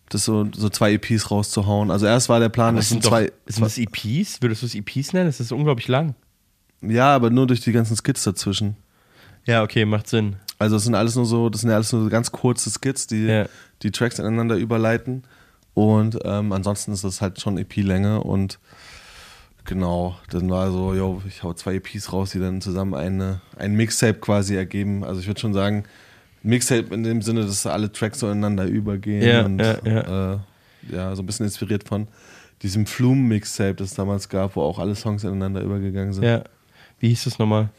das 0.09 0.25
so, 0.25 0.47
so 0.55 0.69
zwei 0.69 0.93
EPs 0.93 1.29
rauszuhauen. 1.29 1.91
Also 1.91 2.05
erst 2.05 2.29
war 2.29 2.39
der 2.39 2.49
Plan, 2.49 2.75
das 2.75 2.89
sind 2.89 3.03
doch, 3.03 3.09
zwei. 3.09 3.31
sind 3.47 3.65
das 3.65 3.77
EPs? 3.77 4.41
Würdest 4.41 4.61
du 4.61 4.65
es 4.67 4.75
EPs 4.75 5.13
nennen? 5.13 5.27
Das 5.27 5.39
ist 5.39 5.51
unglaublich 5.51 5.87
lang. 5.87 6.15
Ja, 6.81 7.13
aber 7.15 7.29
nur 7.29 7.47
durch 7.47 7.61
die 7.61 7.71
ganzen 7.71 7.97
Skits 7.97 8.23
dazwischen. 8.23 8.77
Ja, 9.45 9.63
okay, 9.63 9.85
macht 9.85 10.07
Sinn. 10.07 10.37
Also 10.57 10.77
es 10.77 10.83
sind 10.83 10.95
alles 10.95 11.15
nur 11.15 11.25
so, 11.25 11.49
das 11.49 11.61
sind 11.61 11.69
ja 11.69 11.75
alles 11.75 11.91
nur 11.91 12.03
so 12.03 12.09
ganz 12.09 12.31
kurze 12.31 12.69
Skits, 12.69 13.07
die 13.07 13.27
die 13.81 13.91
Tracks 13.91 14.19
ineinander 14.19 14.55
überleiten. 14.55 15.23
Und 15.73 16.17
ähm, 16.23 16.53
ansonsten 16.53 16.93
ist 16.93 17.03
das 17.03 17.21
halt 17.21 17.41
schon 17.41 17.57
EP-Länge 17.57 18.23
und 18.23 18.59
genau, 19.65 20.15
dann 20.29 20.49
war 20.49 20.71
so, 20.71 20.93
yo, 20.93 21.21
ich 21.27 21.43
hau 21.43 21.53
zwei 21.53 21.75
EPs 21.75 22.13
raus, 22.13 22.31
die 22.31 22.39
dann 22.39 22.61
zusammen 22.61 22.93
eine, 22.93 23.41
ein 23.57 23.73
Mixtape 23.75 24.19
quasi 24.19 24.55
ergeben. 24.55 25.03
Also 25.03 25.19
ich 25.19 25.27
würde 25.27 25.41
schon 25.41 25.53
sagen, 25.53 25.83
Mixtape 26.43 26.93
in 26.93 27.03
dem 27.03 27.21
Sinne, 27.21 27.41
dass 27.41 27.65
alle 27.65 27.91
Tracks 27.91 28.19
so 28.19 28.27
ineinander 28.27 28.65
übergehen 28.65 29.23
Ja, 29.23 29.45
und 29.45 29.59
ja, 29.59 29.77
ja. 29.83 30.33
Äh, 30.33 30.37
ja, 30.91 31.15
so 31.15 31.23
ein 31.23 31.25
bisschen 31.25 31.45
inspiriert 31.45 31.87
von 31.87 32.07
diesem 32.61 32.85
Flume-Mixtape, 32.85 33.75
das 33.75 33.89
es 33.89 33.95
damals 33.95 34.29
gab, 34.29 34.55
wo 34.55 34.61
auch 34.61 34.79
alle 34.79 34.95
Songs 34.95 35.23
ineinander 35.23 35.61
übergegangen 35.61 36.13
sind. 36.13 36.23
Ja. 36.23 36.43
Wie 36.99 37.09
hieß 37.09 37.25
das 37.25 37.39
nochmal? 37.39 37.69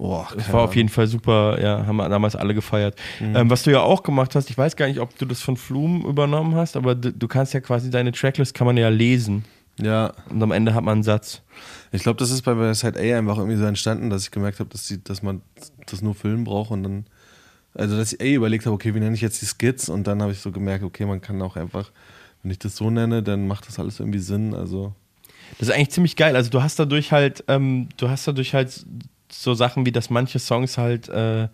Oh, 0.00 0.24
das 0.36 0.52
war 0.52 0.62
auf 0.62 0.76
jeden 0.76 0.88
Fall 0.88 1.08
super, 1.08 1.60
ja, 1.60 1.84
haben 1.84 1.96
wir 1.96 2.08
damals 2.08 2.36
alle 2.36 2.54
gefeiert. 2.54 2.94
Mhm. 3.18 3.34
Ähm, 3.34 3.50
was 3.50 3.64
du 3.64 3.72
ja 3.72 3.80
auch 3.80 4.04
gemacht 4.04 4.36
hast, 4.36 4.48
ich 4.48 4.56
weiß 4.56 4.76
gar 4.76 4.86
nicht, 4.86 5.00
ob 5.00 5.18
du 5.18 5.26
das 5.26 5.42
von 5.42 5.56
Flume 5.56 6.06
übernommen 6.06 6.54
hast, 6.54 6.76
aber 6.76 6.94
du, 6.94 7.12
du 7.12 7.26
kannst 7.26 7.52
ja 7.52 7.58
quasi 7.58 7.90
deine 7.90 8.12
Tracklist 8.12 8.54
kann 8.54 8.68
man 8.68 8.76
ja 8.76 8.90
lesen. 8.90 9.44
Ja. 9.80 10.12
Und 10.30 10.40
am 10.40 10.52
Ende 10.52 10.74
hat 10.74 10.84
man 10.84 10.92
einen 10.92 11.02
Satz. 11.02 11.42
Ich 11.90 12.04
glaube, 12.04 12.16
das 12.18 12.30
ist 12.30 12.42
bei, 12.42 12.54
bei 12.54 12.72
Side 12.74 12.96
A 12.96 13.18
einfach 13.18 13.38
irgendwie 13.38 13.56
so 13.56 13.64
entstanden, 13.64 14.08
dass 14.08 14.22
ich 14.22 14.30
gemerkt 14.30 14.60
habe, 14.60 14.70
dass, 14.70 14.86
die, 14.86 15.02
dass 15.02 15.24
man 15.24 15.42
das 15.86 16.00
nur 16.00 16.14
Film 16.14 16.44
braucht 16.44 16.70
und 16.70 16.84
dann, 16.84 17.06
also 17.74 17.96
dass 17.96 18.12
ich 18.12 18.20
A 18.20 18.24
überlegt 18.24 18.66
habe, 18.66 18.74
okay, 18.74 18.94
wie 18.94 19.00
nenne 19.00 19.16
ich 19.16 19.20
jetzt 19.20 19.42
die 19.42 19.46
Skits 19.46 19.88
und 19.88 20.06
dann 20.06 20.22
habe 20.22 20.30
ich 20.30 20.38
so 20.38 20.52
gemerkt, 20.52 20.84
okay, 20.84 21.06
man 21.06 21.20
kann 21.20 21.42
auch 21.42 21.56
einfach, 21.56 21.90
wenn 22.44 22.52
ich 22.52 22.60
das 22.60 22.76
so 22.76 22.88
nenne, 22.88 23.24
dann 23.24 23.48
macht 23.48 23.66
das 23.66 23.80
alles 23.80 23.98
irgendwie 23.98 24.20
Sinn, 24.20 24.54
also. 24.54 24.92
Das 25.58 25.68
ist 25.68 25.74
eigentlich 25.74 25.90
ziemlich 25.90 26.14
geil. 26.14 26.36
Also 26.36 26.50
du 26.50 26.62
hast 26.62 26.78
dadurch 26.78 27.10
halt, 27.10 27.42
ähm, 27.48 27.88
du 27.96 28.08
hast 28.08 28.28
dadurch 28.28 28.54
halt 28.54 28.86
so 29.30 29.54
Sachen 29.54 29.86
wie, 29.86 29.92
dass 29.92 30.10
manche 30.10 30.38
Songs 30.38 30.78
halt 30.78 31.08
äh, 31.08 31.48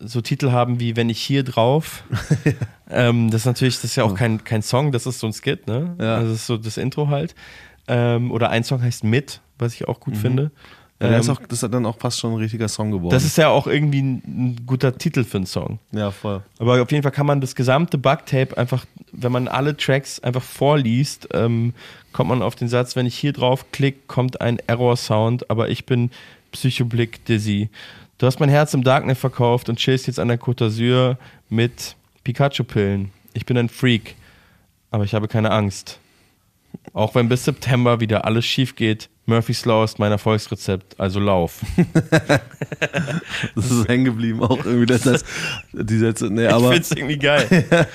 so 0.00 0.20
Titel 0.20 0.50
haben 0.52 0.78
wie 0.80 0.96
Wenn 0.96 1.10
ich 1.10 1.20
hier 1.20 1.42
drauf. 1.42 2.04
ähm, 2.90 3.30
das 3.30 3.42
ist 3.42 3.46
natürlich, 3.46 3.74
das 3.76 3.84
ist 3.84 3.96
ja 3.96 4.04
auch 4.04 4.14
kein, 4.14 4.44
kein 4.44 4.62
Song, 4.62 4.92
das 4.92 5.06
ist 5.06 5.18
so 5.20 5.26
ein 5.26 5.32
Skit, 5.32 5.66
ne? 5.66 5.96
Ja. 6.00 6.16
Also 6.16 6.32
das 6.32 6.40
ist 6.40 6.46
so 6.46 6.56
das 6.56 6.76
Intro 6.76 7.08
halt. 7.08 7.34
Ähm, 7.88 8.30
oder 8.30 8.50
ein 8.50 8.64
Song 8.64 8.82
heißt 8.82 9.02
Mit, 9.04 9.40
was 9.58 9.74
ich 9.74 9.88
auch 9.88 9.98
gut 10.00 10.14
Mhm. 10.14 10.18
finde. 10.18 10.50
Ja, 11.00 11.08
der 11.10 11.20
ist 11.20 11.28
Ähm, 11.28 11.34
auch, 11.36 11.40
das 11.48 11.62
ist 11.62 11.72
dann 11.72 11.86
auch 11.86 11.96
fast 11.98 12.18
schon 12.18 12.32
ein 12.32 12.38
richtiger 12.38 12.66
Song 12.68 12.90
geworden. 12.90 13.10
das 13.10 13.24
ist 13.24 13.38
ja 13.38 13.48
auch 13.50 13.66
irgendwie 13.68 14.02
ein, 14.02 14.22
ein 14.26 14.66
guter 14.66 14.98
Titel 14.98 15.22
für 15.24 15.36
einen 15.38 15.46
Song. 15.46 15.78
ja, 15.92 16.10
voll. 16.10 16.42
Aber 16.58 16.82
auf 16.82 16.90
jeden 16.90 17.02
Fall 17.04 17.12
kann 17.12 17.24
man 17.26 17.40
das 17.40 17.54
gesamte 17.54 17.98
Bugtape 17.98 18.56
einfach, 18.58 18.84
wenn 19.12 19.30
man 19.32 19.46
alle 19.48 19.76
Tracks 19.76 20.18
einfach 20.20 20.42
vorliest, 20.42 21.28
ähm, 21.34 21.72
kommt 22.12 22.30
man 22.30 22.42
auf 22.42 22.56
den 22.56 22.68
Satz, 22.68 22.96
wenn 22.96 23.06
ich 23.06 23.16
hier 23.16 23.32
drauf 23.32 23.70
klicke, 23.70 24.00
kommt 24.08 24.40
ein 24.40 24.58
Error-Sound, 24.66 25.48
aber 25.50 25.68
ich 25.70 25.86
bin 25.86 26.10
Psychoblick 26.52 27.24
Dizzy. 27.24 27.70
Du 28.18 28.26
hast 28.26 28.40
mein 28.40 28.48
Herz 28.48 28.74
im 28.74 28.82
Darknet 28.82 29.16
verkauft 29.16 29.68
und 29.68 29.78
chillst 29.78 30.06
jetzt 30.06 30.18
an 30.18 30.28
der 30.28 30.40
Côte 30.40 30.66
d'Azur 30.66 31.16
mit 31.48 31.96
Pikachu-Pillen. 32.24 33.12
Ich 33.32 33.46
bin 33.46 33.56
ein 33.56 33.68
Freak, 33.68 34.16
aber 34.90 35.04
ich 35.04 35.14
habe 35.14 35.28
keine 35.28 35.50
Angst. 35.50 36.00
Auch 36.92 37.14
wenn 37.14 37.28
bis 37.28 37.44
September 37.44 38.00
wieder 38.00 38.24
alles 38.24 38.44
schief 38.44 38.74
geht, 38.74 39.08
Murphy's 39.28 39.64
Law 39.64 39.84
ist 39.84 39.98
mein 39.98 40.10
Erfolgsrezept, 40.10 40.98
also 40.98 41.20
lauf. 41.20 41.60
Das 43.54 43.70
ist 43.70 43.88
hängen 43.88 44.04
geblieben, 44.04 44.42
auch 44.42 44.64
irgendwie, 44.64 44.86
dass 44.86 45.02
das, 45.02 45.24
die 45.72 45.98
Sätze, 45.98 46.28
nee, 46.30 46.46
Ich 46.46 46.52
aber. 46.52 46.72
find's 46.72 46.90
irgendwie 46.90 47.18
geil. 47.18 47.46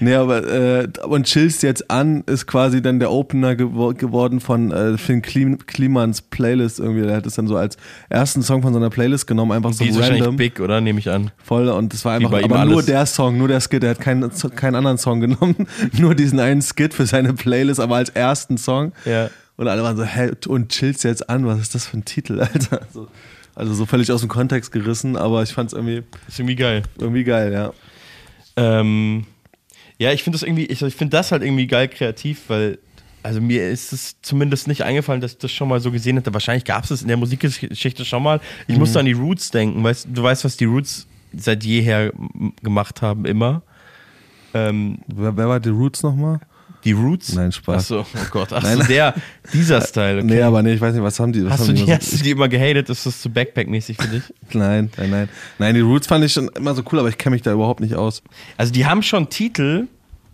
nee, 0.00 0.14
aber, 0.14 0.46
äh, 0.46 0.88
und 1.06 1.26
Chillst 1.26 1.62
jetzt 1.62 1.90
an 1.90 2.22
ist 2.26 2.46
quasi 2.46 2.82
dann 2.82 2.98
der 3.00 3.10
Opener 3.10 3.56
gewo 3.56 3.92
geworden 3.94 4.40
von 4.40 4.70
äh, 4.72 4.98
Finn 4.98 5.22
Klim 5.22 5.58
Klimans 5.66 6.22
Playlist 6.22 6.78
irgendwie. 6.80 7.06
Der 7.06 7.16
hat 7.16 7.26
es 7.26 7.34
dann 7.34 7.48
so 7.48 7.56
als 7.56 7.76
ersten 8.08 8.42
Song 8.42 8.62
von 8.62 8.72
seiner 8.74 8.90
Playlist 8.90 9.26
genommen, 9.26 9.52
einfach 9.52 9.72
so 9.72 9.84
Die 9.84 9.90
ist 9.90 9.96
wahrscheinlich 9.96 10.22
random. 10.22 10.36
big, 10.36 10.60
oder? 10.60 10.80
Nehme 10.80 10.98
ich 10.98 11.10
an. 11.10 11.30
Voll, 11.42 11.68
und 11.68 11.92
das 11.92 12.04
war 12.04 12.14
einfach 12.14 12.42
aber 12.42 12.64
nur 12.64 12.82
der 12.82 13.06
Song, 13.06 13.38
nur 13.38 13.48
der 13.48 13.60
Skit. 13.60 13.82
Er 13.84 13.90
hat 13.90 14.00
keinen, 14.00 14.30
keinen 14.54 14.74
anderen 14.74 14.98
Song 14.98 15.20
genommen, 15.20 15.66
nur 15.92 16.14
diesen 16.14 16.40
einen 16.40 16.62
Skit 16.62 16.94
für 16.94 17.06
seine 17.06 17.32
Playlist, 17.32 17.80
aber 17.80 17.96
als 17.96 18.10
ersten 18.10 18.58
Song. 18.58 18.92
Ja. 19.04 19.30
Und 19.56 19.68
alle 19.68 19.82
waren 19.82 19.96
so, 19.96 20.04
hä, 20.04 20.32
und 20.48 20.70
chillst 20.72 21.04
jetzt 21.04 21.28
an, 21.30 21.46
was 21.46 21.60
ist 21.60 21.74
das 21.74 21.86
für 21.86 21.96
ein 21.96 22.04
Titel, 22.04 22.40
Alter? 22.52 22.82
Also, 22.82 23.08
also 23.54 23.74
so 23.74 23.86
völlig 23.86 24.10
aus 24.10 24.20
dem 24.20 24.28
Kontext 24.28 24.72
gerissen, 24.72 25.16
aber 25.16 25.42
ich 25.42 25.52
fand 25.52 25.68
es 25.68 25.72
irgendwie. 25.74 26.02
Ist 26.26 26.38
irgendwie 26.40 26.56
geil. 26.56 26.82
Irgendwie 26.98 27.24
geil, 27.24 27.52
ja. 27.52 27.72
Ähm, 28.56 29.26
ja, 29.98 30.12
ich 30.12 30.22
finde 30.24 30.36
das 30.38 30.42
irgendwie, 30.42 30.66
ich, 30.66 30.82
ich 30.82 30.94
finde 30.96 31.16
das 31.16 31.30
halt 31.30 31.42
irgendwie 31.42 31.66
geil 31.68 31.86
kreativ, 31.88 32.42
weil, 32.48 32.78
also 33.22 33.40
mir 33.40 33.68
ist 33.68 33.92
es 33.92 34.16
zumindest 34.22 34.66
nicht 34.66 34.82
eingefallen, 34.82 35.20
dass 35.20 35.32
ich 35.32 35.38
das 35.38 35.52
schon 35.52 35.68
mal 35.68 35.78
so 35.80 35.92
gesehen 35.92 36.16
hätte. 36.16 36.34
Wahrscheinlich 36.34 36.64
gab 36.64 36.82
es 36.84 36.90
es 36.90 37.02
in 37.02 37.08
der 37.08 37.16
Musikgeschichte 37.16 38.04
schon 38.04 38.22
mal. 38.24 38.40
Ich 38.66 38.74
Mhm. 38.74 38.80
musste 38.80 38.98
an 38.98 39.06
die 39.06 39.12
Roots 39.12 39.50
denken, 39.52 39.82
weißt 39.84 40.08
du, 40.12 40.22
weißt, 40.22 40.44
was 40.44 40.56
die 40.56 40.64
Roots 40.64 41.06
seit 41.36 41.62
jeher 41.64 42.12
gemacht 42.62 43.02
haben, 43.02 43.24
immer. 43.24 43.62
Ähm, 44.52 44.98
wer, 45.06 45.36
wer 45.36 45.48
war 45.48 45.60
die 45.60 45.68
Roots 45.70 46.02
nochmal? 46.02 46.40
Die 46.84 46.92
Roots? 46.92 47.32
Nein, 47.34 47.50
Spaß. 47.52 47.76
Achso, 47.92 48.00
oh 48.00 48.26
Gott, 48.30 48.52
ach 48.52 48.62
Nein. 48.62 48.80
der, 48.88 49.14
dieser 49.52 49.80
Style, 49.80 50.18
okay. 50.18 50.26
Nee, 50.26 50.42
aber 50.42 50.62
nee, 50.62 50.74
ich 50.74 50.80
weiß 50.80 50.94
nicht, 50.94 51.02
was 51.02 51.18
haben 51.18 51.32
die? 51.32 51.44
Was 51.44 51.52
hast, 51.52 51.60
haben 51.68 51.74
du 51.76 51.84
die 51.84 51.92
hast 51.92 52.12
du 52.12 52.16
die 52.22 52.30
immer 52.30 52.48
gehatet? 52.48 52.90
Ist 52.90 53.06
das 53.06 53.22
zu 53.22 53.28
Backpack-mäßig 53.30 54.00
für 54.00 54.08
dich? 54.08 54.22
Nein, 54.52 54.90
nein, 54.96 55.10
nein. 55.10 55.28
Nein, 55.58 55.74
die 55.74 55.80
Roots 55.80 56.06
fand 56.06 56.24
ich 56.24 56.32
schon 56.32 56.48
immer 56.48 56.74
so 56.74 56.82
cool, 56.92 56.98
aber 56.98 57.08
ich 57.08 57.18
kenne 57.18 57.34
mich 57.34 57.42
da 57.42 57.52
überhaupt 57.52 57.80
nicht 57.80 57.94
aus. 57.94 58.22
Also 58.56 58.72
die 58.72 58.84
haben 58.86 59.02
schon 59.02 59.30
Titel, 59.30 59.86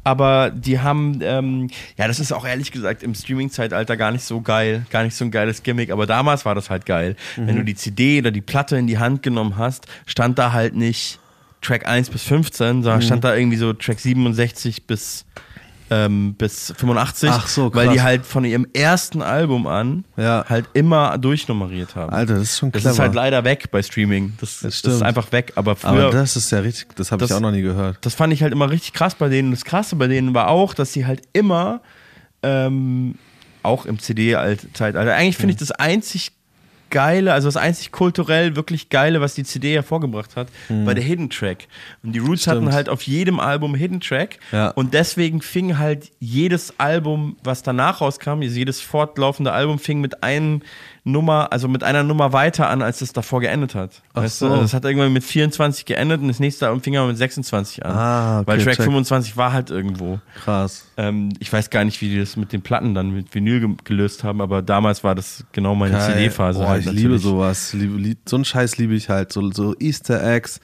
aber 0.02 0.50
die 0.50 0.80
haben, 0.80 1.20
ähm, 1.22 1.68
ja, 1.96 2.08
das 2.08 2.18
ist 2.20 2.32
auch 2.32 2.46
ehrlich 2.46 2.72
gesagt 2.72 3.02
im 3.02 3.14
Streaming-Zeitalter 3.14 3.96
gar 3.96 4.10
nicht 4.12 4.24
so 4.24 4.40
geil, 4.40 4.86
gar 4.90 5.04
nicht 5.04 5.14
so 5.14 5.24
ein 5.24 5.30
geiles 5.30 5.62
Gimmick, 5.62 5.90
aber 5.90 6.06
damals 6.06 6.44
war 6.44 6.54
das 6.54 6.70
halt 6.70 6.86
geil. 6.86 7.16
Mhm. 7.36 7.46
Wenn 7.46 7.56
du 7.56 7.64
die 7.64 7.74
CD 7.74 8.18
oder 8.18 8.30
die 8.30 8.40
Platte 8.40 8.76
in 8.76 8.86
die 8.86 8.98
Hand 8.98 9.22
genommen 9.22 9.56
hast, 9.58 9.86
stand 10.06 10.38
da 10.38 10.52
halt 10.52 10.74
nicht 10.74 11.18
Track 11.62 11.86
1 11.86 12.08
bis 12.08 12.22
15, 12.22 12.82
sondern 12.82 13.00
Mhm. 13.00 13.04
stand 13.04 13.24
da 13.24 13.36
irgendwie 13.36 13.58
so 13.58 13.74
Track 13.74 14.00
67 14.00 14.86
bis, 14.86 15.26
ähm, 15.90 16.34
bis 16.38 16.72
85, 16.76 17.30
Ach 17.32 17.48
so, 17.48 17.74
weil 17.74 17.88
die 17.88 17.96
krass. 17.96 18.04
halt 18.04 18.26
von 18.26 18.44
ihrem 18.44 18.66
ersten 18.72 19.22
Album 19.22 19.66
an 19.66 20.04
halt 20.16 20.66
immer 20.72 21.18
durchnummeriert 21.18 21.96
haben. 21.96 22.12
Alter, 22.12 22.34
das 22.34 22.42
ist 22.44 22.58
schon 22.58 22.70
Das 22.70 22.82
clever. 22.82 22.92
ist 22.94 22.98
halt 23.00 23.14
leider 23.14 23.42
weg 23.44 23.70
bei 23.72 23.82
Streaming. 23.82 24.34
Das, 24.40 24.60
das, 24.60 24.78
stimmt. 24.78 24.94
ist 24.96 25.02
einfach 25.02 25.32
weg. 25.32 25.52
Aber 25.56 25.74
früher. 25.76 25.90
Aber 26.06 26.10
das 26.10 26.36
ist 26.36 26.50
ja 26.52 26.60
richtig, 26.60 26.94
das 26.96 27.10
habe 27.10 27.24
ich 27.24 27.28
Das- 27.28 27.36
auch 27.36 27.42
noch 27.42 27.50
nie 27.50 27.62
gehört. 27.62 27.98
Das 28.02 28.14
fand 28.14 28.32
ich 28.32 28.42
halt 28.42 28.52
immer 28.52 28.70
richtig 28.70 28.92
krass 28.92 29.14
bei 29.16 29.28
denen. 29.28 29.50
Das 29.50 29.64
Krasse 29.64 29.96
bei 29.96 30.06
denen 30.06 30.32
war 30.32 30.48
auch, 30.48 30.74
dass 30.74 30.92
sie 30.92 31.06
halt 31.06 31.22
immer, 31.32 31.80
ähm, 32.42 33.16
auch 33.62 33.84
im 33.84 33.98
CD-Zeitalter, 33.98 35.14
eigentlich 35.14 35.36
finde 35.36 35.52
ich 35.52 35.58
das 35.58 35.70
einzig 35.72 36.32
Geile, 36.90 37.32
also 37.32 37.48
das 37.48 37.56
einzig 37.56 37.92
kulturell 37.92 38.56
wirklich 38.56 38.88
Geile, 38.90 39.20
was 39.20 39.34
die 39.34 39.44
CD 39.44 39.74
hervorgebracht 39.74 40.36
hat, 40.36 40.48
Mhm. 40.68 40.86
war 40.86 40.94
der 40.94 41.04
Hidden 41.04 41.30
Track. 41.30 41.68
Und 42.02 42.12
die 42.12 42.18
Roots 42.18 42.42
Stimmt. 42.42 42.56
hatten 42.66 42.72
halt 42.74 42.88
auf 42.88 43.02
jedem 43.02 43.40
Album 43.40 43.74
Hidden 43.74 44.00
Track. 44.00 44.38
Ja. 44.52 44.68
Und 44.70 44.92
deswegen 44.94 45.40
fing 45.40 45.78
halt 45.78 46.10
jedes 46.18 46.78
Album, 46.78 47.36
was 47.42 47.62
danach 47.62 48.00
rauskam, 48.00 48.42
jedes 48.42 48.80
fortlaufende 48.80 49.52
Album 49.52 49.78
fing 49.78 50.00
mit 50.00 50.22
einem 50.22 50.62
Nummer, 51.04 51.50
also 51.52 51.66
mit 51.66 51.82
einer 51.82 52.02
Nummer 52.02 52.32
weiter 52.32 52.68
an, 52.68 52.82
als 52.82 53.00
es 53.00 53.12
davor 53.12 53.40
geendet 53.40 53.74
hat. 53.74 54.02
Ach 54.12 54.22
weißt 54.22 54.38
so. 54.40 54.46
du? 54.48 54.52
Also 54.52 54.64
es 54.66 54.74
hat 54.74 54.84
irgendwann 54.84 55.12
mit 55.12 55.24
24 55.24 55.86
geendet 55.86 56.20
und 56.20 56.28
das 56.28 56.40
nächste 56.40 56.66
Album 56.66 56.82
fing 56.82 56.96
aber 56.96 57.06
mit 57.08 57.16
26 57.16 57.84
an. 57.86 57.92
Ah, 57.96 58.38
okay, 58.40 58.46
Weil 58.48 58.58
Track 58.62 58.76
check. 58.76 58.84
25 58.84 59.36
war 59.36 59.52
halt 59.52 59.70
irgendwo. 59.70 60.20
Krass. 60.44 60.86
Ähm, 60.98 61.30
ich 61.38 61.50
weiß 61.52 61.70
gar 61.70 61.84
nicht, 61.84 62.00
wie 62.02 62.10
die 62.10 62.18
das 62.18 62.36
mit 62.36 62.52
den 62.52 62.60
Platten 62.62 62.94
dann 62.94 63.10
mit 63.12 63.34
Vinyl 63.34 63.60
ge 63.60 63.70
gelöst 63.84 64.24
haben, 64.24 64.40
aber 64.40 64.60
damals 64.62 65.02
war 65.02 65.14
das 65.14 65.44
genau 65.52 65.74
meine. 65.74 65.98
CD-Phase. 66.00 66.68
Halt 66.68 66.80
ich 66.80 66.86
natürlich. 66.86 67.04
liebe 67.04 67.18
sowas. 67.18 67.72
Liebe, 67.72 67.96
lieb, 67.96 68.18
so 68.26 68.36
einen 68.36 68.44
Scheiß 68.44 68.76
liebe 68.76 68.94
ich 68.94 69.08
halt. 69.08 69.32
So, 69.32 69.50
so 69.52 69.74
Easter 69.78 70.22
Eggs 70.22 70.60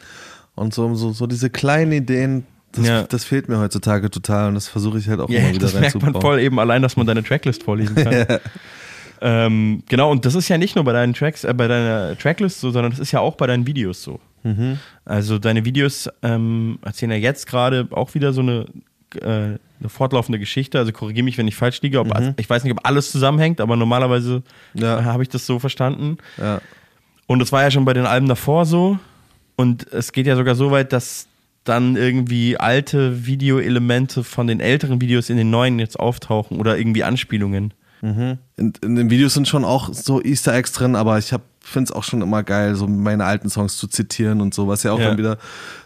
und 0.54 0.74
so, 0.74 0.94
so, 0.94 1.12
so 1.12 1.26
diese 1.26 1.48
kleinen 1.50 1.92
Ideen. 1.92 2.46
Das, 2.72 2.86
Ja. 2.86 3.02
das 3.04 3.24
fehlt 3.24 3.48
mir 3.48 3.58
heutzutage 3.58 4.10
total 4.10 4.48
und 4.48 4.54
das 4.54 4.68
versuche 4.68 4.98
ich 4.98 5.08
halt 5.08 5.20
auch 5.20 5.30
Ja, 5.30 5.38
immer 5.40 5.48
wieder 5.50 5.60
das 5.60 5.72
merkt 5.72 5.94
man 5.94 6.02
reinzubauen. 6.02 6.20
voll 6.20 6.40
eben 6.40 6.60
allein, 6.60 6.82
dass 6.82 6.96
man 6.98 7.06
deine 7.06 7.22
Tracklist 7.24 7.62
vorlesen 7.62 7.94
kann. 7.94 8.26
Ähm, 9.20 9.82
genau, 9.88 10.10
und 10.10 10.24
das 10.24 10.34
ist 10.34 10.48
ja 10.48 10.58
nicht 10.58 10.74
nur 10.76 10.84
bei 10.84 10.92
deinen 10.92 11.14
Tracks, 11.14 11.44
äh, 11.44 11.54
bei 11.54 11.68
deiner 11.68 12.16
Tracklist 12.18 12.60
so, 12.60 12.70
sondern 12.70 12.90
das 12.92 13.00
ist 13.00 13.12
ja 13.12 13.20
auch 13.20 13.34
bei 13.36 13.46
deinen 13.46 13.66
Videos 13.66 14.02
so. 14.02 14.20
Mhm. 14.42 14.78
Also 15.04 15.38
deine 15.38 15.64
Videos 15.64 16.08
ähm, 16.22 16.78
erzählen 16.82 17.12
ja 17.12 17.16
jetzt 17.18 17.46
gerade 17.46 17.88
auch 17.90 18.14
wieder 18.14 18.32
so 18.32 18.40
eine, 18.42 18.66
äh, 19.20 19.26
eine 19.78 19.88
fortlaufende 19.88 20.38
Geschichte. 20.38 20.78
Also 20.78 20.92
korrigiere 20.92 21.24
mich, 21.24 21.38
wenn 21.38 21.48
ich 21.48 21.56
falsch 21.56 21.82
liege. 21.82 22.00
Ob, 22.00 22.06
Mhm. 22.18 22.34
Ich 22.38 22.48
weiß 22.48 22.64
nicht, 22.64 22.72
ob 22.72 22.86
alles 22.86 23.10
zusammenhängt, 23.10 23.60
aber 23.60 23.76
normalerweise 23.76 24.42
Ja. 24.74 25.00
äh, 25.00 25.02
habe 25.04 25.22
ich 25.22 25.28
das 25.28 25.46
so 25.46 25.58
verstanden. 25.58 26.18
Ja. 26.38 26.60
Und 27.26 27.40
das 27.40 27.50
war 27.52 27.62
ja 27.62 27.70
schon 27.70 27.84
bei 27.84 27.92
den 27.92 28.06
Alben 28.06 28.28
davor 28.28 28.64
so. 28.66 28.98
Und 29.56 29.90
es 29.92 30.12
geht 30.12 30.26
ja 30.26 30.36
sogar 30.36 30.54
so 30.54 30.70
weit, 30.70 30.92
dass 30.92 31.26
dann 31.64 31.96
irgendwie 31.96 32.56
alte 32.56 33.26
Videoelemente 33.26 34.22
von 34.22 34.46
den 34.46 34.60
älteren 34.60 35.00
Videos 35.00 35.30
in 35.30 35.36
den 35.36 35.50
neuen 35.50 35.80
jetzt 35.80 35.98
auftauchen 35.98 36.60
oder 36.60 36.78
irgendwie 36.78 37.02
Anspielungen. 37.02 37.74
Mhm. 38.02 38.38
In, 38.56 38.72
in 38.82 38.94
den 38.96 39.10
Videos 39.10 39.34
sind 39.34 39.48
schon 39.48 39.64
auch 39.64 39.92
so 39.92 40.22
Easter 40.22 40.54
Eggs 40.54 40.72
drin, 40.72 40.96
aber 40.96 41.18
ich 41.18 41.34
finde 41.60 41.90
es 41.90 41.92
auch 41.92 42.04
schon 42.04 42.22
immer 42.22 42.42
geil, 42.42 42.74
so 42.76 42.86
meine 42.86 43.24
alten 43.24 43.50
Songs 43.50 43.76
zu 43.76 43.86
zitieren 43.88 44.40
und 44.40 44.54
so, 44.54 44.68
was 44.68 44.82
ja 44.82 44.92
auch 44.92 44.98
Ja. 45.00 45.08
dann 45.08 45.18
wieder 45.18 45.38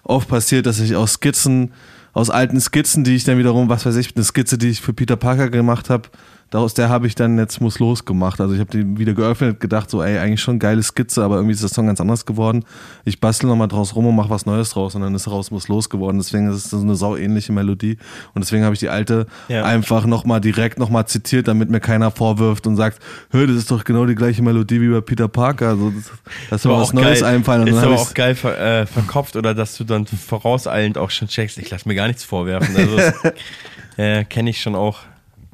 oft 0.02 0.28
passiert, 0.28 0.66
dass 0.66 0.80
ich 0.80 0.96
aus 0.96 1.14
Skizzen, 1.14 1.72
aus 2.12 2.28
alten 2.30 2.60
Skizzen, 2.60 3.04
die 3.04 3.14
ich 3.14 3.24
dann 3.24 3.38
wiederum, 3.38 3.68
was 3.68 3.86
weiß 3.86 3.96
ich, 3.96 4.14
eine 4.14 4.24
Skizze, 4.24 4.58
die 4.58 4.68
ich 4.68 4.80
für 4.80 4.92
Peter 4.92 5.16
Parker 5.16 5.48
gemacht 5.48 5.88
habe, 5.90 6.08
daraus 6.50 6.74
der 6.74 6.88
habe 6.88 7.06
ich 7.06 7.14
dann 7.14 7.38
jetzt 7.38 7.60
muss 7.60 7.78
los 7.78 8.04
gemacht. 8.04 8.40
Also 8.40 8.54
ich 8.54 8.60
habe 8.60 8.70
die 8.70 8.98
wieder 8.98 9.14
geöffnet, 9.14 9.60
gedacht 9.60 9.88
so, 9.88 10.02
ey, 10.02 10.18
eigentlich 10.18 10.40
schon 10.40 10.58
geile 10.58 10.82
Skizze, 10.82 11.22
aber 11.22 11.36
irgendwie 11.36 11.54
ist 11.54 11.62
das 11.62 11.70
Song 11.70 11.86
ganz 11.86 12.00
anders 12.00 12.26
geworden. 12.26 12.64
Ich 13.04 13.20
bastel 13.20 13.48
nochmal 13.48 13.68
draus 13.68 13.94
rum 13.94 14.06
und 14.06 14.16
mache 14.16 14.30
was 14.30 14.46
Neues 14.46 14.70
draus 14.70 14.94
und 14.94 15.02
dann 15.02 15.14
ist 15.14 15.26
daraus 15.26 15.50
muss 15.50 15.68
los 15.68 15.88
geworden. 15.88 16.18
Deswegen 16.18 16.50
ist 16.50 16.56
es 16.56 16.70
so 16.70 16.80
eine 16.80 16.96
sauähnliche 16.96 17.52
Melodie 17.52 17.98
und 18.34 18.44
deswegen 18.44 18.64
habe 18.64 18.74
ich 18.74 18.80
die 18.80 18.88
alte 18.88 19.26
Ja. 19.48 19.64
einfach 19.64 20.06
nochmal 20.06 20.40
direkt 20.40 20.78
nochmal 20.78 21.06
zitiert, 21.06 21.48
damit 21.48 21.70
mir 21.70 21.80
keiner 21.80 22.10
vorwirft 22.10 22.66
und 22.66 22.76
sagt, 22.76 22.98
hör, 23.30 23.46
das 23.46 23.56
ist 23.56 23.70
doch 23.70 23.84
genau 23.84 24.06
die 24.06 24.16
gleiche 24.16 24.42
Melodie 24.42 24.80
wie 24.80 24.88
bei 24.88 25.00
Peter 25.00 25.28
Parker. 25.28 25.68
Also 25.68 25.90
das, 25.90 26.10
das 26.50 26.66
aber 26.66 26.80
was 26.80 26.92
Neues 26.92 27.20
geil, 27.20 27.34
einfallen. 27.36 27.62
Und 27.62 27.68
ist 27.68 27.78
aber 27.78 27.94
auch 27.94 28.14
geil 28.14 28.34
ver, 28.34 28.58
äh, 28.58 28.86
verkopft 28.86 29.36
oder 29.36 29.54
dass 29.54 29.76
du 29.76 29.84
dann 29.84 30.06
vorauseilend 30.06 30.98
auch 30.98 31.10
schon 31.10 31.28
checkst, 31.28 31.58
ich 31.58 31.70
lass 31.70 31.86
mir 31.86 31.94
gar 31.94 32.08
nichts 32.08 32.24
vorwerfen. 32.24 32.74
Also 32.76 32.98
äh, 33.96 34.24
kenne 34.24 34.50
ich 34.50 34.60
schon 34.60 34.74
auch. 34.74 34.98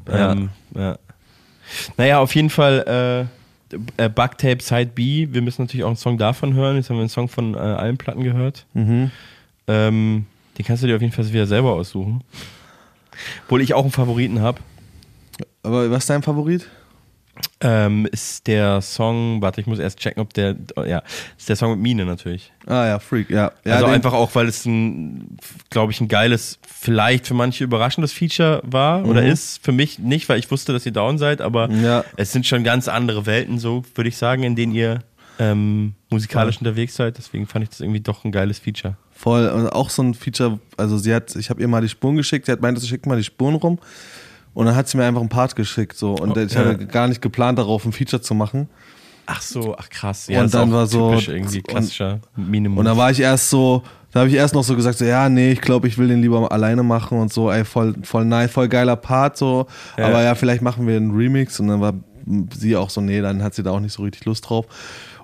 Ähm, 0.08 0.50
ja. 0.74 0.98
Naja, 1.96 2.20
auf 2.20 2.34
jeden 2.34 2.50
Fall 2.50 3.28
äh, 3.98 4.04
äh, 4.04 4.08
Bugtape 4.08 4.62
Side 4.62 4.92
B. 4.94 5.28
Wir 5.30 5.42
müssen 5.42 5.62
natürlich 5.62 5.84
auch 5.84 5.88
einen 5.88 5.96
Song 5.96 6.18
davon 6.18 6.54
hören. 6.54 6.76
Jetzt 6.76 6.90
haben 6.90 6.96
wir 6.96 7.00
einen 7.00 7.08
Song 7.08 7.28
von 7.28 7.54
äh, 7.54 7.58
allen 7.58 7.96
Platten 7.96 8.22
gehört. 8.22 8.66
Mhm. 8.74 9.10
Ähm, 9.66 10.26
den 10.56 10.64
kannst 10.64 10.82
du 10.82 10.86
dir 10.86 10.96
auf 10.96 11.02
jeden 11.02 11.12
Fall 11.12 11.30
wieder 11.32 11.46
selber 11.46 11.72
aussuchen. 11.72 12.22
Obwohl 13.44 13.62
ich 13.62 13.74
auch 13.74 13.82
einen 13.82 13.92
Favoriten 13.92 14.40
habe. 14.40 14.60
Aber 15.62 15.90
was 15.90 16.04
ist 16.04 16.10
dein 16.10 16.22
Favorit? 16.22 16.68
Ähm, 17.60 18.06
ist 18.12 18.46
der 18.46 18.80
Song, 18.82 19.40
warte, 19.40 19.60
ich 19.60 19.66
muss 19.66 19.78
erst 19.78 19.98
checken, 19.98 20.20
ob 20.20 20.34
der, 20.34 20.56
ja, 20.86 21.02
ist 21.38 21.48
der 21.48 21.56
Song 21.56 21.70
mit 21.72 21.80
Mine 21.80 22.04
natürlich. 22.04 22.52
Ah 22.66 22.86
ja, 22.86 22.98
Freak, 22.98 23.30
ja. 23.30 23.50
ja 23.64 23.74
also 23.74 23.86
einfach 23.86 24.12
auch, 24.12 24.34
weil 24.34 24.46
es 24.46 24.66
ein, 24.66 25.38
glaube 25.70 25.92
ich, 25.92 26.00
ein 26.00 26.08
geiles, 26.08 26.58
vielleicht 26.66 27.26
für 27.26 27.34
manche 27.34 27.64
überraschendes 27.64 28.12
Feature 28.12 28.60
war 28.64 29.04
oder 29.06 29.22
Mhm. 29.22 29.28
ist. 29.28 29.64
Für 29.64 29.72
mich 29.72 29.98
nicht, 29.98 30.28
weil 30.28 30.38
ich 30.38 30.50
wusste, 30.50 30.72
dass 30.72 30.84
ihr 30.84 30.92
down 30.92 31.16
seid, 31.18 31.40
aber 31.40 31.70
Ja. 31.70 32.04
es 32.16 32.32
sind 32.32 32.46
schon 32.46 32.62
ganz 32.64 32.88
andere 32.88 33.24
Welten, 33.26 33.58
so 33.58 33.84
würde 33.94 34.08
ich 34.08 34.16
sagen, 34.16 34.42
in 34.42 34.54
denen 34.56 34.74
ihr 34.74 35.02
ähm, 35.38 35.94
musikalisch 36.10 36.58
unterwegs 36.58 36.94
seid. 36.96 37.18
Deswegen 37.18 37.46
fand 37.46 37.62
ich 37.64 37.68
das 37.70 37.80
irgendwie 37.80 38.00
doch 38.00 38.24
ein 38.24 38.32
geiles 38.32 38.58
Feature. 38.58 38.96
Voll, 39.12 39.48
und 39.48 39.68
auch 39.70 39.88
so 39.90 40.02
ein 40.02 40.14
Feature, 40.14 40.58
also 40.76 40.98
sie 40.98 41.14
hat, 41.14 41.34
ich 41.36 41.48
habe 41.50 41.60
ihr 41.60 41.68
mal 41.68 41.80
die 41.82 41.88
Spuren 41.88 42.16
geschickt, 42.16 42.46
sie 42.46 42.52
hat 42.52 42.60
meinte, 42.60 42.80
sie 42.80 42.86
schickt 42.88 43.06
mal 43.06 43.16
die 43.16 43.24
Spuren 43.24 43.54
rum 43.54 43.78
und 44.56 44.64
dann 44.64 44.74
hat 44.74 44.88
sie 44.88 44.96
mir 44.96 45.04
einfach 45.04 45.20
einen 45.20 45.28
Part 45.28 45.54
geschickt 45.54 45.96
so 45.98 46.14
und 46.14 46.36
Oh, 46.36 46.40
ich 46.40 46.52
ja. 46.54 46.60
hatte 46.64 46.86
gar 46.86 47.08
nicht 47.08 47.20
geplant 47.20 47.58
darauf 47.58 47.84
ein 47.84 47.92
Feature 47.92 48.22
zu 48.22 48.34
machen. 48.34 48.68
Ach 49.26 49.42
so, 49.42 49.76
ach 49.76 49.88
krass. 49.90 50.28
und 50.28 50.54
dann 50.54 50.72
war 50.72 50.86
so 50.86 51.12
irgendwie 51.12 51.60
klassischer 51.60 52.20
Minimum. 52.36 52.78
Und 52.78 52.84
dann 52.86 52.96
war 52.96 53.10
ich 53.10 53.20
erst 53.20 53.50
so, 53.50 53.82
da 54.12 54.20
habe 54.20 54.30
ich 54.30 54.36
erst 54.36 54.54
noch 54.54 54.62
so 54.64 54.74
gesagt, 54.74 54.96
so, 54.98 55.04
ja, 55.04 55.28
nee, 55.28 55.50
ich 55.52 55.60
glaube, 55.60 55.88
ich 55.88 55.98
will 55.98 56.08
den 56.08 56.22
lieber 56.22 56.50
alleine 56.50 56.82
machen 56.82 57.18
und 57.18 57.32
so, 57.32 57.50
ey, 57.50 57.64
voll, 57.64 57.94
voll 58.02 58.24
nice, 58.24 58.50
voll 58.50 58.68
geiler 58.68 58.96
Part, 58.96 59.36
so, 59.36 59.66
Ja. 59.98 60.06
aber 60.06 60.22
ja, 60.22 60.34
vielleicht 60.36 60.62
machen 60.62 60.86
wir 60.86 60.96
einen 60.96 61.10
Remix 61.14 61.60
und 61.60 61.68
dann 61.68 61.80
war 61.80 61.92
sie 62.56 62.76
auch 62.76 62.88
so, 62.88 63.00
nee, 63.00 63.20
dann 63.20 63.42
hat 63.42 63.54
sie 63.54 63.62
da 63.62 63.72
auch 63.72 63.80
nicht 63.80 63.92
so 63.92 64.02
richtig 64.04 64.24
Lust 64.24 64.48
drauf. 64.48 64.66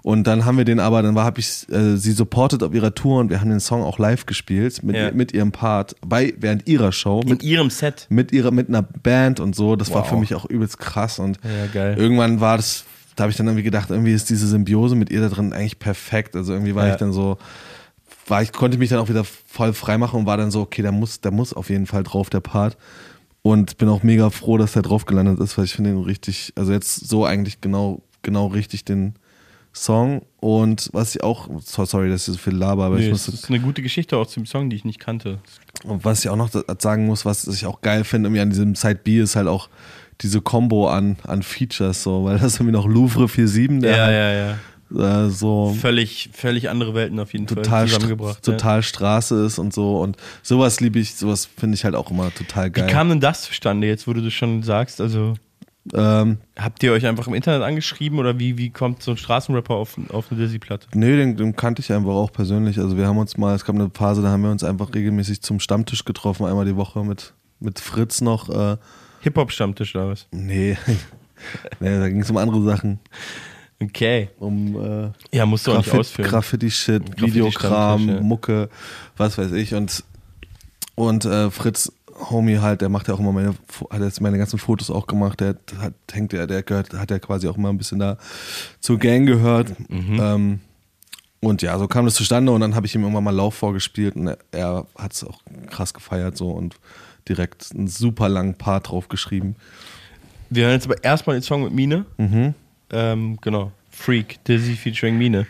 Und 0.03 0.27
dann 0.27 0.45
haben 0.45 0.59
wir 0.59 0.65
den 0.65 0.81
aber, 0.81 1.01
dann 1.03 1.15
war, 1.15 1.25
habe 1.25 1.39
ich 1.39 1.69
äh, 1.71 1.97
sie 1.97 2.11
supportet 2.13 2.63
auf 2.65 2.75
ihrer 2.75 2.93
Tour 2.95 3.21
und 3.21 3.31
wir 3.31 3.41
haben 3.41 3.51
den 3.51 3.61
Song 3.61 3.83
auch 3.83 3.99
live 4.01 4.27
gespielt 4.27 4.83
mit, 4.83 4.97
Ja. 4.97 5.13
mit 5.13 5.33
ihrem 5.33 5.53
Part 5.53 5.95
bei 6.05 6.35
während 6.39 6.69
ihrer 6.69 6.91
Show 6.91 7.21
in 7.23 7.29
mit 7.29 7.43
ihrem 7.45 7.71
Set. 7.71 8.07
mit 8.09 8.33
ihrer 8.33 8.51
mit 8.51 8.69
einer 8.69 8.83
Band 8.83 9.39
und 9.39 9.55
so. 9.55 9.77
Das 9.77 9.91
war 9.95 10.03
Wow. 10.03 10.09
für 10.09 10.17
mich 10.17 10.35
auch 10.35 10.45
übelst 10.45 10.79
krass 10.79 11.19
und 11.21 11.39
Ja, 11.45 11.67
geil. 11.73 11.95
irgendwann 11.97 12.41
war 12.41 12.57
das, 12.57 12.85
da 13.15 13.23
habe 13.23 13.31
ich 13.31 13.37
dann 13.37 13.47
irgendwie 13.47 13.63
gedacht, 13.63 13.91
irgendwie 13.91 14.13
ist 14.13 14.29
diese 14.29 14.49
Symbiose 14.49 14.97
mit 14.97 15.11
ihr 15.11 15.21
da 15.21 15.29
drin 15.29 15.53
eigentlich 15.53 15.79
perfekt. 15.79 16.35
Also 16.35 16.53
irgendwie 16.53 16.75
war 16.75 16.87
Ja. 16.89 16.95
ich 16.95 16.99
dann 16.99 17.13
so, 17.13 17.39
war 18.27 18.43
ich 18.43 18.51
konnte 18.53 18.79
mich 18.79 18.89
dann 18.91 18.99
auch 18.99 19.09
wieder 19.09 19.23
voll 19.25 19.73
frei 19.73 19.99
machen 19.99 20.19
und 20.21 20.27
war 20.27 20.37
dann 20.37 20.51
so, 20.51 20.63
okay, 20.63 20.83
da 20.83 20.91
muss, 20.91 21.21
da 21.21 21.31
muss 21.31 21.53
auf 21.53 21.71
jeden 21.71 21.87
Fall 21.87 22.03
drauf 22.03 22.29
der 22.29 22.41
Part. 22.41 22.77
Und 23.43 23.79
bin 23.79 23.89
auch 23.89 24.03
mega 24.03 24.31
froh, 24.31 24.57
dass 24.59 24.73
der 24.73 24.83
drauf 24.83 25.05
gelandet 25.05 25.39
ist, 25.41 25.57
weil 25.59 25.65
ich 25.65 25.75
finde 25.75 25.91
ihn 25.91 25.99
richtig, 26.03 26.53
also 26.57 26.73
jetzt 26.73 27.09
so 27.09 27.25
eigentlich 27.25 27.61
genau, 27.61 28.03
genau 28.23 28.47
richtig 28.49 28.85
den 28.85 29.15
Song. 29.73 30.23
Und 30.41 30.91
was 30.93 31.15
ich 31.15 31.23
auch, 31.23 31.49
so- 31.65 31.85
sorry, 31.85 32.09
dass 32.11 32.27
ich 32.29 32.35
so 32.35 32.39
viel 32.39 32.55
laber, 32.55 32.85
aber 32.85 32.97
Nee, 32.99 33.05
ich 33.07 33.11
muss 33.11 33.29
ist 33.29 33.49
eine 33.49 33.61
gute 33.61 33.83
Geschichte 33.83 34.17
auch 34.17 34.27
zum 34.27 34.45
Song, 34.47 34.69
die 34.71 34.77
ich 34.77 34.85
nicht 34.85 34.99
kannte. 35.01 35.39
und 35.85 36.05
was 36.05 36.25
ich 36.25 36.29
auch 36.31 36.37
noch 36.37 36.51
sagen 36.79 37.07
muss, 37.07 37.25
was 37.25 37.47
ich 37.47 37.67
auch 37.67 37.81
geil 37.81 38.05
finde, 38.05 38.29
irgendwie 38.29 38.43
an 38.43 38.51
diesem 38.51 38.75
Side 38.75 39.01
B 39.05 39.21
ist 39.21 39.37
halt 39.37 39.49
auch 39.49 39.69
diese 40.21 40.41
Combo 40.41 40.89
an, 40.89 41.17
an 41.27 41.43
Features, 41.43 42.03
so, 42.03 42.25
weil 42.25 42.39
das 42.39 42.57
irgendwie 42.57 42.73
noch 42.73 42.87
Louvre 42.87 43.27
47, 43.29 43.81
der 43.81 43.97
Ja, 43.97 44.11
ja, 44.11 44.33
ja. 44.33 44.59
Äh, 45.27 45.31
so 45.31 45.75
Völlig, 45.81 46.29
völlig 46.35 46.69
andere 46.69 46.95
Welten 46.95 47.19
auf 47.19 47.33
jeden 47.33 47.47
total, 47.47 47.65
Fall 47.65 47.85
Stra- 47.87 47.95
zusammengebracht. 47.95 48.47
ja. 48.47 48.53
total 48.53 48.83
Straße 48.83 49.47
ist 49.47 49.59
und 49.59 49.73
so. 49.73 50.01
Und 50.01 50.19
sowas 50.43 50.81
liebe 50.81 50.99
ich, 50.99 51.15
sowas 51.15 51.47
finde 51.57 51.77
ich 51.77 51.85
halt 51.87 51.95
auch 51.95 52.11
immer 52.11 52.33
total 52.35 52.67
Wie 52.67 52.73
geil. 52.73 52.91
kam 52.91 53.09
denn 53.09 53.21
das 53.21 53.41
zustande, 53.43 53.87
jetzt 53.87 54.07
wo 54.07 54.13
du 54.13 54.21
das 54.21 54.35
schon 54.35 54.63
sagst? 54.63 55.01
Also 55.01 55.35
ähm, 55.95 56.39
habt 56.57 56.83
ihr 56.83 56.93
euch 56.93 57.07
einfach 57.07 57.27
im 57.27 57.35
Internet 57.35 57.63
angeschrieben 57.63 58.19
oder 58.19 58.39
wie, 58.39 58.57
wie 58.57 58.71
kommt 58.71 59.03
so 59.03 59.11
ein 59.13 59.17
Straßenrapper 59.17 59.75
auf, 59.75 59.99
auf 60.11 60.31
eine 60.31 60.41
Dizzy-Platte? 60.41 60.87
Nö, 60.95 61.17
den, 61.17 61.37
den 61.37 61.57
kannte 61.57 61.81
ich 61.83 61.93
einfach 61.93 62.13
auch 62.13 62.33
persönlich. 62.33 62.79
Also 62.79 62.97
wir 62.97 63.07
haben 63.07 63.19
uns 63.19 63.37
mal, 63.37 63.55
es 63.55 63.65
gab 63.65 63.75
eine 63.75 63.91
Phase, 63.93 64.23
da 64.23 64.29
haben 64.29 64.43
wir 64.43 64.51
uns 64.51 64.63
einfach 64.63 64.95
regelmäßig 64.95 65.43
zum 65.43 65.59
Stammtisch 65.61 66.05
getroffen, 66.05 66.47
einmal 66.47 66.65
die 66.67 66.77
Woche 66.77 67.05
mit, 67.05 67.35
mit 67.59 67.81
Fritz 67.81 68.21
noch. 68.21 68.49
Äh, 68.49 68.77
Hip-Hop-Stammtisch 69.23 69.95
oder 69.97 70.09
was? 70.11 70.27
nee, 70.31 70.77
nee, 71.81 71.99
da 71.99 72.09
ging 72.09 72.21
es 72.21 72.31
um 72.31 72.37
andere 72.37 72.63
Sachen. 72.63 73.01
Okay. 73.83 74.29
Um 74.39 74.77
äh, 74.77 75.11
Ja, 75.37 75.45
musst 75.47 75.67
du 75.67 75.73
auch 75.73 75.79
nicht 75.79 75.87
Graffiti- 75.87 75.99
ausführen. 75.99 76.29
Graffiti-Shit, 76.31 77.03
Graffiti-Stammtisch, 77.03 77.35
Videokram, 77.35 78.09
ja. 78.09 78.21
Mucke, 78.21 78.69
was 79.17 79.37
weiß 79.39 79.51
ich. 79.53 79.75
Und, 79.75 80.05
und 80.95 81.25
äh, 81.25 81.51
Fritz, 81.51 81.93
Homie 82.31 82.59
halt, 82.59 82.81
der 82.81 82.89
macht 82.89 83.09
ja 83.09 83.15
auch 83.15 83.21
immer 83.21 83.33
meine, 83.33 83.55
hat 83.91 84.01
jetzt 84.01 84.21
meine 84.21 84.39
ganzen 84.39 84.59
Fotos 84.59 84.91
auch 84.91 85.07
gemacht. 85.07 85.41
Der 85.41 85.57
hat, 85.79 85.95
hängt 86.13 86.33
ja, 86.33 86.47
der 86.47 86.63
gehört, 86.63 86.93
hat 86.95 87.11
ja 87.11 87.19
quasi 87.19 87.49
auch 87.49 87.57
immer 87.57 87.71
ein 87.71 87.79
bisschen 87.79 87.99
da 87.99 88.19
zur 88.81 88.99
Gang 88.99 89.27
gehört. 89.27 89.73
Mhm. 89.89 90.19
Ähm, 90.21 90.61
und 91.41 91.61
ja, 91.63 91.77
so 91.79 91.89
kam 91.89 92.05
das 92.05 92.15
zustande 92.15 92.53
und 92.53 92.61
dann 92.61 92.75
habe 92.75 92.87
ich 92.87 92.95
ihm 92.95 93.03
irgendwann 93.03 93.25
mal 93.25 93.35
Lauf 93.35 93.55
vorgespielt 93.55 94.15
und 94.15 94.29
er, 94.29 94.39
er 94.53 94.87
hat 94.97 95.13
es 95.13 95.25
auch 95.25 95.41
krass 95.71 95.93
gefeiert 95.93 96.37
so 96.37 96.51
und 96.51 96.77
direkt 97.29 97.69
einen 97.75 97.89
super 97.89 98.29
langen 98.29 98.55
Part 98.55 98.91
drauf 98.91 99.09
geschrieben. 99.09 99.57
Wir 100.51 100.65
hören 100.65 100.75
jetzt 100.75 100.87
aber 100.87 101.03
erstmal 101.03 101.37
den 101.37 101.43
Song 101.43 101.65
mit 101.65 101.73
Mine. 101.73 102.05
Mhm. 102.19 102.55
Ähm, 102.91 103.39
genau. 103.41 103.73
Freak, 103.91 104.43
Dizzy 104.45 104.77
featuring 104.77 105.19
Mine. 105.19 105.47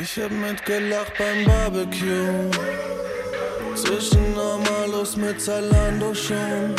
Ich 0.00 0.18
hab 0.18 0.30
mitgelacht 0.32 1.12
beim 1.18 1.44
Barbecue. 1.44 2.50
Zwischen 3.76 4.34
Normalos 4.34 5.16
mit 5.16 5.40
Zalando 5.40 6.12
schon. 6.14 6.74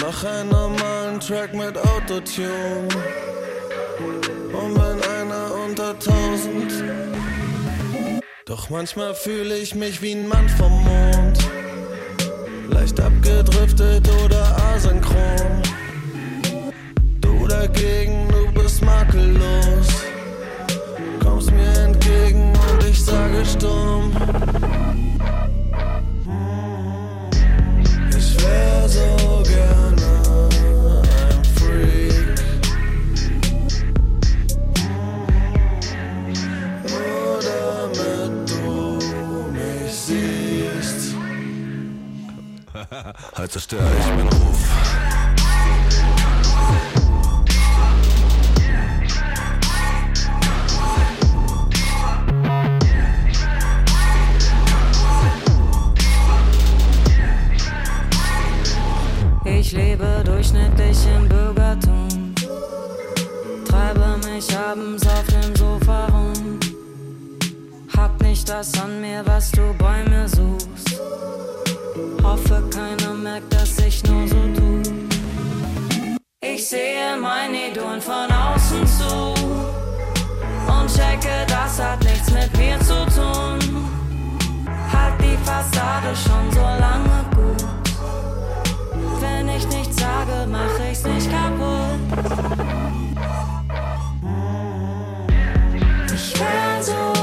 Mach 0.00 0.24
einen 0.24 0.50
normalen 0.50 1.18
Track 1.18 1.52
mit 1.54 1.76
Autotune. 1.76 2.88
Und 4.52 4.74
bin 4.74 5.10
einer 5.18 5.54
unter 5.66 5.98
tausend. 5.98 6.72
Doch 8.44 8.70
manchmal 8.70 9.14
fühle 9.14 9.56
ich 9.56 9.74
mich 9.74 10.00
wie 10.02 10.12
ein 10.12 10.28
Mann 10.28 10.48
vom 10.50 10.84
Mond. 10.84 11.38
Leicht 12.68 13.00
abgedriftet 13.00 14.08
oder 14.24 14.56
asynchron. 14.72 15.62
Du 17.20 17.46
dagegen, 17.48 18.28
du 18.28 18.52
bist 18.52 18.82
makellos. 18.82 19.91
Mir 21.54 21.74
entgegen 21.84 22.52
und 22.52 22.84
ich 22.84 23.04
sage 23.04 23.44
stumm. 23.44 24.12
Ich 28.16 28.36
wär 28.42 28.88
so 28.88 29.42
gerne 29.44 30.08
ein 31.32 31.44
Freak. 31.56 32.38
Nur 36.88 37.40
damit 37.42 38.50
du 38.50 38.62
mich 39.52 39.92
siehst. 39.92 41.14
Heute 43.36 43.50
zerstöre 43.50 43.90
ich 44.00 44.06
meinen 44.06 44.28
Ruf. 44.28 44.91
Ich 59.64 59.70
lebe 59.70 60.22
durchschnittlich 60.24 60.98
im 61.16 61.28
Bürgertum, 61.28 62.34
treibe 63.64 64.18
mich 64.26 64.58
abends 64.58 65.06
auf 65.06 65.24
dem 65.28 65.54
Sofa 65.54 66.06
rum. 66.06 66.58
Hab 67.96 68.20
nicht 68.22 68.48
das 68.48 68.72
an 68.82 69.00
mir, 69.00 69.22
was 69.24 69.52
du 69.52 69.72
bei 69.78 70.02
mir 70.10 70.28
suchst. 70.28 71.00
Hoffe, 72.24 72.60
keiner 72.74 73.14
merkt, 73.14 73.54
dass 73.54 73.78
ich 73.78 74.02
nur 74.02 74.26
so 74.26 74.34
tu. 74.56 74.82
Ich 76.40 76.68
sehe 76.68 77.16
mein 77.22 77.54
Idol 77.54 78.00
von 78.00 78.28
außen 78.32 78.84
zu 78.84 79.32
und 80.66 80.88
checke, 80.88 81.46
das 81.46 81.80
hat 81.80 82.02
nichts 82.02 82.32
mit 82.32 82.52
mir 82.56 82.80
zu 82.80 83.06
tun. 83.14 83.86
Hat 84.92 85.14
die 85.20 85.38
Fassade 85.44 86.16
schon 86.16 86.50
so 86.50 86.60
lange 86.60 87.31
sage, 90.02 90.46
mach 90.50 90.78
ich's 90.90 91.04
nicht 91.04 91.30
kaputt. 91.30 92.00
Ich 96.14 96.40
wär 96.40 96.82
so 96.82 97.21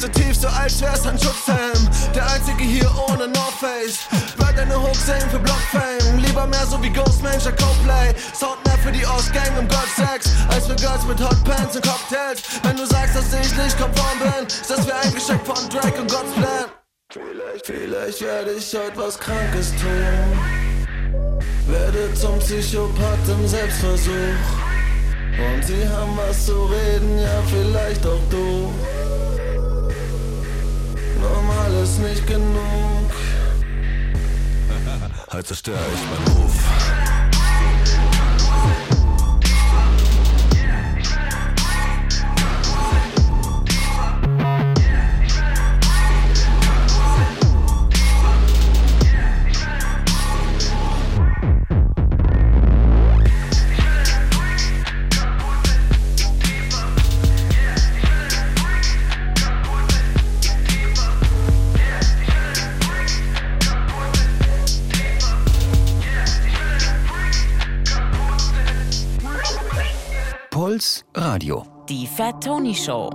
Positiv, 0.00 0.34
so 0.34 0.48
als 0.48 0.80
wär's 0.80 1.06
ein 1.06 1.18
Schutzhelm. 1.18 1.90
Der 2.14 2.24
einzige 2.30 2.64
hier 2.64 2.90
ohne 3.06 3.28
North 3.28 3.52
Face. 3.60 3.98
Wird 4.38 4.58
eine 4.58 4.74
Hook 4.74 4.94
singen 4.94 5.28
für 5.30 5.38
Blockfame. 5.38 6.16
Lieber 6.16 6.46
mehr 6.46 6.64
so 6.64 6.82
wie 6.82 6.88
Ghost 6.88 7.22
Manager 7.22 7.52
Coldplay. 7.52 8.14
Sound 8.32 8.64
mehr 8.64 8.78
für 8.78 8.92
die 8.92 9.04
Ostgang 9.04 9.54
im 9.58 9.68
Goldsex. 9.68 10.32
Als 10.48 10.68
für 10.68 10.76
Girls 10.76 11.04
mit 11.04 11.20
Hot 11.20 11.44
Pants 11.44 11.76
und 11.76 11.84
Cocktails. 11.84 12.40
Wenn 12.62 12.78
du 12.78 12.86
sagst, 12.86 13.14
dass 13.14 13.26
ich 13.26 13.54
nicht 13.54 13.78
konform 13.78 14.18
bin, 14.20 14.46
ist 14.46 14.70
das 14.70 14.86
wie 14.86 14.92
ein 14.92 15.12
Geschenk 15.12 15.44
von 15.44 15.68
Drake 15.68 16.00
und 16.00 16.10
God's 16.10 16.32
Plan. 16.32 16.64
Vielleicht, 17.12 17.66
vielleicht 17.66 18.22
werde 18.22 18.52
ich 18.52 18.74
heute 18.74 18.96
was 18.96 19.18
Krankes 19.18 19.72
tun. 19.72 20.40
Werde 21.68 22.14
zum 22.14 22.38
Psychopath 22.38 23.28
im 23.28 23.46
Selbstversuch. 23.46 24.48
Und 25.36 25.62
sie 25.62 25.86
haben 25.86 26.16
was 26.16 26.46
zu 26.46 26.64
reden, 26.64 27.18
ja, 27.18 27.42
vielleicht 27.46 28.06
auch 28.06 28.20
du. 28.30 28.72
Ist 31.78 31.98
nicht 32.00 32.26
genug. 32.26 33.10
Heute 35.32 35.44
zerstöre 35.44 35.78
ich 35.94 36.26
meinen 36.26 36.42
Ruf. 36.42 36.69
Radio. 71.20 71.66
Die 71.86 72.06
Fat 72.06 72.42
Tony 72.42 72.74
Show. 72.74 73.10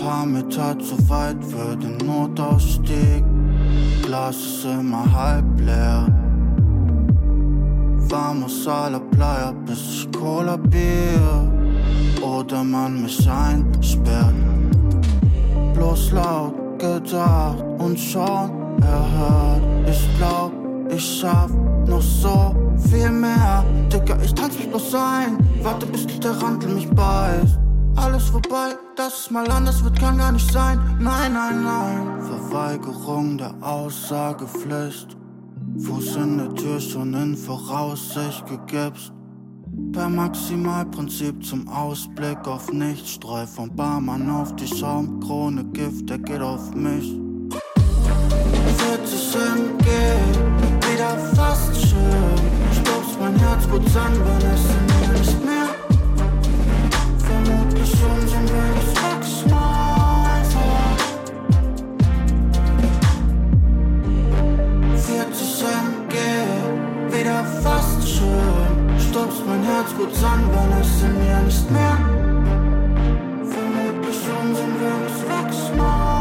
Paar 0.00 0.24
Meter 0.24 0.78
zu 0.78 0.96
weit 1.10 1.36
für 1.44 1.76
den 1.76 1.98
Notausstieg. 1.98 3.22
Glas 4.02 4.36
ist 4.36 4.64
immer 4.64 5.04
halb 5.12 5.44
leer. 5.60 6.06
Vamos 8.08 8.66
a 8.66 8.88
la 8.88 9.00
playa, 9.00 9.52
bis 9.66 9.82
ich 9.90 10.12
kollabier. 10.12 11.52
Oder 12.22 12.64
man 12.64 13.02
mich 13.02 13.28
einsperrt. 13.28 14.34
Bloß 15.74 16.12
laut 16.12 16.54
gedacht 16.78 17.62
und 17.78 18.00
schon 18.00 18.50
erhört. 18.80 19.60
Ich 19.86 20.08
glaub, 20.16 20.55
ich 20.90 21.20
schaff 21.20 21.50
noch 21.86 22.02
so 22.02 22.54
viel 22.90 23.10
mehr. 23.10 23.64
Digga, 23.92 24.18
ich 24.22 24.34
tanz 24.34 24.56
mich 24.56 24.68
bloß 24.68 24.94
ein. 24.94 25.38
Warte, 25.62 25.86
bis 25.86 26.06
der 26.06 26.40
Randel 26.42 26.70
mich 26.70 26.88
beißt. 26.90 27.58
Alles 27.96 28.24
vorbei, 28.24 28.76
das 28.94 29.20
ist 29.20 29.30
mal 29.30 29.50
anders, 29.50 29.82
wird 29.82 29.98
kann 29.98 30.18
gar 30.18 30.32
nicht 30.32 30.52
sein. 30.52 30.78
Nein, 31.00 31.32
nein, 31.32 31.64
nein. 31.64 32.22
Verweigerung 32.22 33.38
der 33.38 33.54
Aussagepflicht. 33.62 35.16
Fuß 35.78 36.16
in 36.16 36.38
der 36.38 36.54
Tür 36.54 36.80
schon 36.80 37.14
in 37.14 37.36
Voraussicht 37.36 38.44
gegipst. 38.46 39.12
Per 39.92 40.08
Maximalprinzip 40.08 41.44
zum 41.44 41.68
Ausblick 41.68 42.46
auf 42.46 42.72
nichts. 42.72 43.12
Streu 43.12 43.46
vom 43.46 43.74
Barmann 43.74 44.30
auf 44.30 44.54
die 44.56 44.66
Schaumkrone, 44.66 45.64
Gift, 45.72 46.08
der 46.10 46.18
geht 46.18 46.40
auf 46.40 46.74
mich. 46.74 47.18
40 48.78 49.34
MG, 49.34 50.65
wieder 51.06 51.18
fast 51.34 51.74
schön. 51.76 52.36
Stupst 52.72 53.20
mein 53.20 53.36
Herz 53.38 53.68
gut 53.68 53.96
an, 53.96 54.12
wenn 54.24 54.50
es 54.50 54.64
in 54.74 54.86
mir 54.86 55.18
nicht 55.18 55.44
mehr. 55.44 55.68
Vermutlich 57.18 57.90
schon, 57.90 58.20
schon 58.30 58.46
wenn 58.54 58.72
ich 58.80 58.92
wegschmeiße. 59.04 60.64
40 65.06 65.62
MG, 65.62 66.14
wieder 67.14 67.44
fast 67.62 68.08
schön. 68.08 69.00
Stupst 69.10 69.46
mein 69.46 69.62
Herz 69.62 69.94
gut 69.96 70.16
an, 70.24 70.42
wenn 70.52 70.80
es 70.80 71.02
in 71.02 71.14
mir 71.18 71.40
nicht 71.44 71.70
mehr. 71.70 71.98
Vermutlich 73.54 74.16
schon, 74.24 74.56
schon 74.56 74.72
wenn 74.80 75.00
ich 75.06 75.20
wegschmeiße. 75.30 76.15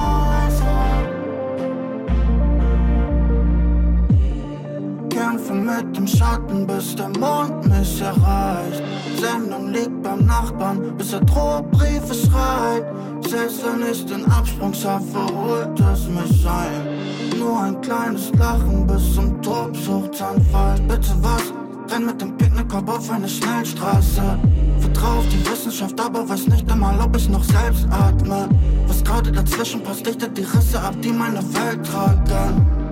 Kämpfe 5.35 5.53
mit 5.53 5.97
dem 5.97 6.07
Schatten, 6.07 6.65
bis 6.65 6.95
der 6.95 7.09
Mond 7.19 7.67
mich 7.67 8.01
erreicht. 8.01 8.81
Sendung 9.19 9.69
liegt 9.73 10.01
beim 10.01 10.25
Nachbarn, 10.25 10.95
bis 10.97 11.11
er 11.11 11.19
Drohbriefe 11.21 12.13
schreibt. 12.13 13.27
Selbst 13.27 13.61
wenn 13.65 13.91
ich 13.91 14.05
den 14.05 14.25
Absprung 14.31 14.73
schaffe, 14.73 15.25
holt 15.35 15.77
es 15.79 16.07
mich 16.07 16.47
ein. 16.47 17.37
Nur 17.37 17.59
ein 17.59 17.81
kleines 17.81 18.31
Lachen 18.37 18.87
bis 18.87 19.13
zum 19.13 19.41
Tobsuchtsanfall. 19.41 20.79
Bitte 20.87 21.13
was? 21.21 21.43
Renn 21.91 22.05
mit 22.05 22.21
dem 22.21 22.37
Picknickkorb 22.37 22.89
auf 22.89 23.11
eine 23.11 23.27
Schnellstraße. 23.27 24.39
Vertrau 24.79 25.17
auf 25.17 25.27
die 25.27 25.45
Wissenschaft, 25.51 25.99
aber 25.99 26.29
weiß 26.29 26.47
nicht 26.47 26.71
einmal, 26.71 26.97
ob 27.01 27.13
ich 27.17 27.27
noch 27.27 27.43
selbst 27.43 27.85
atme. 27.91 28.47
Was 28.87 29.03
gerade 29.03 29.33
dazwischen 29.33 29.83
passt, 29.83 30.05
dichtet 30.05 30.37
die 30.37 30.43
Risse 30.43 30.79
ab, 30.79 30.95
die 31.01 31.11
meine 31.11 31.43
Welt 31.53 31.85
tragen. 31.85 32.84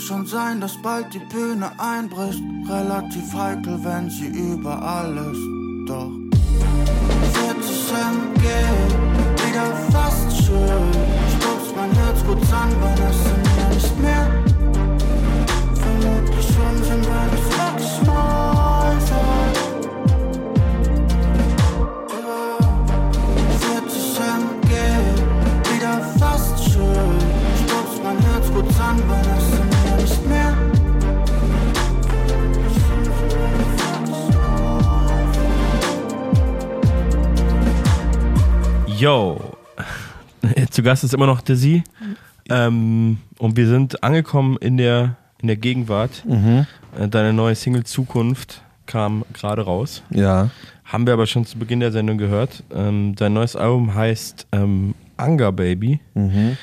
Schon 0.00 0.26
sein, 0.26 0.60
dass 0.60 0.76
bald 0.76 1.12
die 1.14 1.18
Bühne 1.18 1.70
einbricht. 1.78 2.42
Relativ 2.68 3.32
heikel, 3.34 3.78
wenn 3.84 4.10
sie 4.10 4.26
überall 4.26 5.16
ist. 5.16 5.88
Doch 5.88 6.10
40 7.34 7.92
MG, 7.92 8.44
wieder 9.46 9.66
fast 9.92 10.44
schön. 10.44 10.90
Stupst 11.38 11.76
mein 11.76 11.92
Herz 11.92 12.24
gut 12.24 12.52
an, 12.52 12.70
wenn 12.80 13.00
es 13.06 13.20
in 13.26 13.40
mir 13.42 13.68
nicht 13.74 14.00
mehr. 14.00 14.26
Vermutlich 15.74 16.46
schon 16.46 16.76
sind. 16.82 17.04
Ja. 17.06 17.20
40 23.60 24.18
MG, 24.18 24.70
wieder 25.72 25.96
fast 26.18 26.56
schön. 26.64 27.18
Stupst 27.64 28.02
mein 28.02 28.18
Herz 28.18 28.46
gut 28.52 28.80
an, 28.80 28.96
wenn 29.08 29.36
es 29.36 29.49
Yo. 39.00 39.56
Zu 40.70 40.82
Gast 40.82 41.04
ist 41.04 41.14
immer 41.14 41.26
noch 41.26 41.40
Sie. 41.46 41.82
Ähm, 42.50 43.16
und 43.38 43.56
wir 43.56 43.66
sind 43.66 44.04
angekommen 44.04 44.58
in 44.60 44.76
der, 44.76 45.16
in 45.40 45.46
der 45.46 45.56
Gegenwart. 45.56 46.22
Mhm. 46.26 46.66
Äh, 46.98 47.08
Deine 47.08 47.32
neue 47.32 47.54
Single 47.54 47.84
Zukunft 47.84 48.60
kam 48.84 49.24
gerade 49.32 49.62
raus. 49.62 50.02
Ja. 50.10 50.50
Haben 50.84 51.06
wir 51.06 51.14
aber 51.14 51.26
schon 51.26 51.46
zu 51.46 51.58
Beginn 51.58 51.80
der 51.80 51.92
Sendung 51.92 52.18
gehört. 52.18 52.62
Ähm, 52.74 53.14
dein 53.16 53.32
neues 53.32 53.56
Album 53.56 53.94
heißt 53.94 54.48
ähm, 54.52 54.94
Anger 55.16 55.52
Baby. 55.52 56.00
Mhm. 56.12 56.58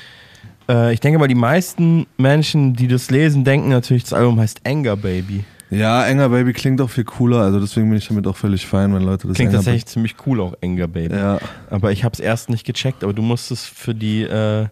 Äh, 0.68 0.92
ich 0.92 1.00
denke 1.00 1.18
mal, 1.18 1.26
die 1.26 1.34
meisten 1.34 2.06
Menschen, 2.18 2.74
die 2.74 2.86
das 2.86 3.10
lesen, 3.10 3.42
denken 3.42 3.70
natürlich, 3.70 4.04
das 4.04 4.12
Album 4.12 4.38
heißt 4.38 4.60
Anger 4.64 4.96
Baby. 4.96 5.42
Ja, 5.70 6.06
Enger 6.06 6.30
Baby 6.30 6.52
klingt 6.52 6.80
auch 6.80 6.90
viel 6.90 7.04
cooler, 7.04 7.40
also 7.40 7.60
deswegen 7.60 7.88
bin 7.88 7.98
ich 7.98 8.08
damit 8.08 8.26
auch 8.26 8.36
völlig 8.36 8.66
fein, 8.66 8.94
wenn 8.94 9.02
Leute 9.02 9.28
das 9.28 9.36
Klingt 9.36 9.50
Enger 9.50 9.58
tatsächlich 9.58 9.86
ziemlich 9.86 10.16
cool 10.26 10.40
auch, 10.40 10.54
Anger 10.62 10.88
Baby. 10.88 11.14
Ja. 11.14 11.38
Aber 11.70 11.92
ich 11.92 12.04
habe 12.04 12.14
es 12.14 12.20
erst 12.20 12.48
nicht 12.48 12.64
gecheckt, 12.64 13.04
aber 13.04 13.12
du 13.12 13.22
musst 13.22 13.50
es 13.50 13.64
für 13.64 13.94
die, 13.94 14.22
äh, 14.22 14.66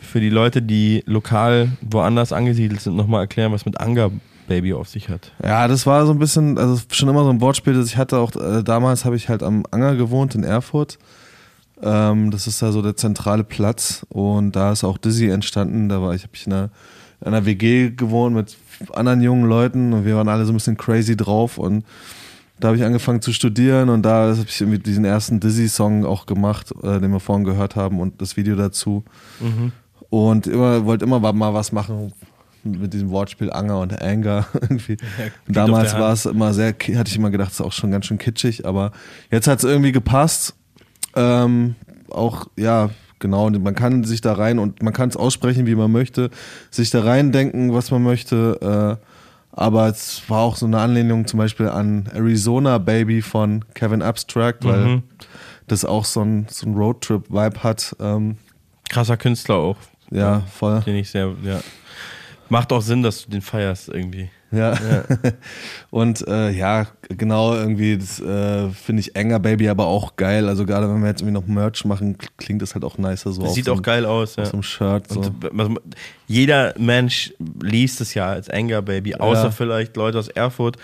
für 0.00 0.20
die 0.20 0.28
Leute, 0.28 0.60
die 0.60 1.02
lokal 1.06 1.70
woanders 1.80 2.32
angesiedelt 2.32 2.80
sind, 2.80 2.96
nochmal 2.96 3.22
erklären, 3.22 3.52
was 3.52 3.64
mit 3.64 3.80
Anger 3.80 4.10
Baby 4.46 4.74
auf 4.74 4.88
sich 4.88 5.08
hat. 5.08 5.32
Ja, 5.42 5.68
das 5.68 5.86
war 5.86 6.04
so 6.06 6.12
ein 6.12 6.18
bisschen, 6.18 6.58
also 6.58 6.80
schon 6.90 7.08
immer 7.08 7.24
so 7.24 7.30
ein 7.30 7.40
Wortspiel, 7.40 7.74
das 7.74 7.86
ich 7.86 7.96
hatte. 7.96 8.18
Auch 8.18 8.34
äh, 8.36 8.62
damals 8.62 9.04
habe 9.04 9.16
ich 9.16 9.28
halt 9.28 9.42
am 9.42 9.64
Anger 9.70 9.96
gewohnt 9.96 10.34
in 10.34 10.44
Erfurt. 10.44 10.98
Ähm, 11.82 12.30
das 12.30 12.46
ist 12.46 12.62
da 12.62 12.72
so 12.72 12.82
der 12.82 12.96
zentrale 12.96 13.44
Platz 13.44 14.06
und 14.08 14.52
da 14.52 14.72
ist 14.72 14.84
auch 14.84 14.98
Dizzy 14.98 15.28
entstanden. 15.28 15.88
Da 15.88 16.00
war 16.02 16.14
ich, 16.14 16.22
habe 16.22 16.32
ich 16.34 16.46
in 16.46 16.52
einer, 16.52 16.70
in 17.24 17.28
einer 17.28 17.46
WG 17.46 17.90
gewohnt 17.90 18.34
mit 18.36 18.56
anderen 18.92 19.22
jungen 19.22 19.48
Leuten 19.48 19.92
und 19.92 20.04
wir 20.04 20.16
waren 20.16 20.28
alle 20.28 20.44
so 20.44 20.52
ein 20.52 20.56
bisschen 20.56 20.76
crazy 20.76 21.16
drauf 21.16 21.58
und 21.58 21.84
da 22.60 22.68
habe 22.68 22.76
ich 22.76 22.84
angefangen 22.84 23.20
zu 23.20 23.32
studieren 23.32 23.88
und 23.88 24.02
da 24.02 24.36
habe 24.36 24.46
ich 24.46 24.60
irgendwie 24.60 24.78
diesen 24.78 25.04
ersten 25.04 25.40
Dizzy-Song 25.40 26.04
auch 26.04 26.26
gemacht, 26.26 26.72
äh, 26.82 27.00
den 27.00 27.10
wir 27.10 27.20
vorhin 27.20 27.44
gehört 27.44 27.76
haben 27.76 27.98
und 27.98 28.20
das 28.20 28.36
Video 28.36 28.54
dazu. 28.54 29.04
Mhm. 29.40 29.72
Und 30.08 30.46
immer, 30.46 30.84
wollte 30.84 31.04
immer 31.04 31.18
mal 31.32 31.54
was 31.54 31.72
machen 31.72 32.12
mit 32.62 32.92
diesem 32.94 33.10
Wortspiel 33.10 33.52
Anger 33.52 33.80
und 33.80 34.00
Anger 34.00 34.46
irgendwie. 34.54 34.94
auf 34.94 35.28
damals 35.48 35.94
war 35.94 36.12
es 36.12 36.26
immer 36.26 36.54
sehr, 36.54 36.68
hatte 36.68 37.08
ich 37.08 37.16
immer 37.16 37.30
gedacht, 37.30 37.50
es 37.50 37.60
ist 37.60 37.66
auch 37.66 37.72
schon 37.72 37.90
ganz 37.90 38.06
schön 38.06 38.18
kitschig, 38.18 38.64
aber 38.66 38.92
jetzt 39.30 39.48
hat 39.48 39.58
es 39.58 39.64
irgendwie 39.64 39.92
gepasst. 39.92 40.54
Ähm, 41.16 41.74
auch, 42.08 42.46
ja, 42.56 42.90
genau, 43.24 43.46
und 43.46 43.62
man 43.62 43.74
kann 43.74 44.04
sich 44.04 44.20
da 44.20 44.34
rein 44.34 44.58
und 44.58 44.82
man 44.82 44.92
kann 44.92 45.08
es 45.08 45.16
aussprechen, 45.16 45.64
wie 45.66 45.74
man 45.74 45.90
möchte, 45.90 46.28
sich 46.70 46.90
da 46.90 47.02
rein 47.02 47.32
denken, 47.32 47.72
was 47.72 47.90
man 47.90 48.02
möchte. 48.02 48.98
Äh, 49.00 49.06
aber 49.56 49.88
es 49.88 50.22
war 50.28 50.40
auch 50.40 50.56
so 50.56 50.66
eine 50.66 50.78
Anlehnung 50.78 51.26
zum 51.26 51.38
Beispiel 51.38 51.68
an 51.68 52.10
Arizona 52.12 52.76
Baby 52.76 53.22
von 53.22 53.64
Kevin 53.74 54.02
Abstract, 54.02 54.64
weil 54.66 54.84
Mhm. 54.84 55.02
das 55.68 55.86
auch 55.86 56.04
so 56.04 56.20
ein, 56.20 56.46
so 56.50 56.66
ein 56.66 56.74
Roadtrip-Vibe 56.74 57.62
hat. 57.62 57.96
Ähm, 57.98 58.36
Krasser 58.90 59.16
Künstler 59.16 59.54
auch. 59.56 59.78
Ja, 60.10 60.40
voll. 60.52 60.80
Den 60.82 60.96
ich 60.96 61.10
sehr, 61.10 61.32
ja. 61.42 61.60
Macht 62.50 62.72
auch 62.74 62.82
Sinn, 62.82 63.02
dass 63.02 63.24
du 63.24 63.30
den 63.30 63.40
feierst 63.40 63.88
irgendwie. 63.88 64.28
Ja. 64.54 64.74
Und 65.90 66.26
äh, 66.26 66.50
ja, 66.50 66.86
genau, 67.08 67.54
irgendwie, 67.54 67.96
das 67.98 68.20
äh, 68.20 68.68
finde 68.70 69.00
ich 69.00 69.16
Enger 69.16 69.38
Baby 69.40 69.68
aber 69.68 69.86
auch 69.86 70.16
geil. 70.16 70.48
Also 70.48 70.64
gerade 70.64 70.88
wenn 70.88 71.00
wir 71.00 71.08
jetzt 71.08 71.22
irgendwie 71.22 71.34
noch 71.34 71.46
Merch 71.46 71.84
machen, 71.84 72.16
klingt 72.36 72.62
das 72.62 72.74
halt 72.74 72.84
auch 72.84 72.98
nicer 72.98 73.32
so. 73.32 73.42
Das 73.42 73.54
sieht 73.54 73.68
auch 73.68 73.82
geil 73.82 74.04
aus, 74.06 74.36
ja. 74.36 74.42
Auf 74.42 74.48
so 74.50 74.54
einem 74.54 74.62
Shirt. 74.62 75.08
So. 75.08 75.20
Und, 75.20 75.80
jeder 76.26 76.74
Mensch 76.78 77.34
liest 77.60 78.00
es 78.00 78.14
ja 78.14 78.26
als 78.28 78.48
Anger 78.48 78.82
Baby, 78.82 79.14
außer 79.16 79.44
Ja. 79.44 79.50
vielleicht 79.50 79.96
Leute 79.96 80.18
aus 80.18 80.28
Erfurt 80.28 80.76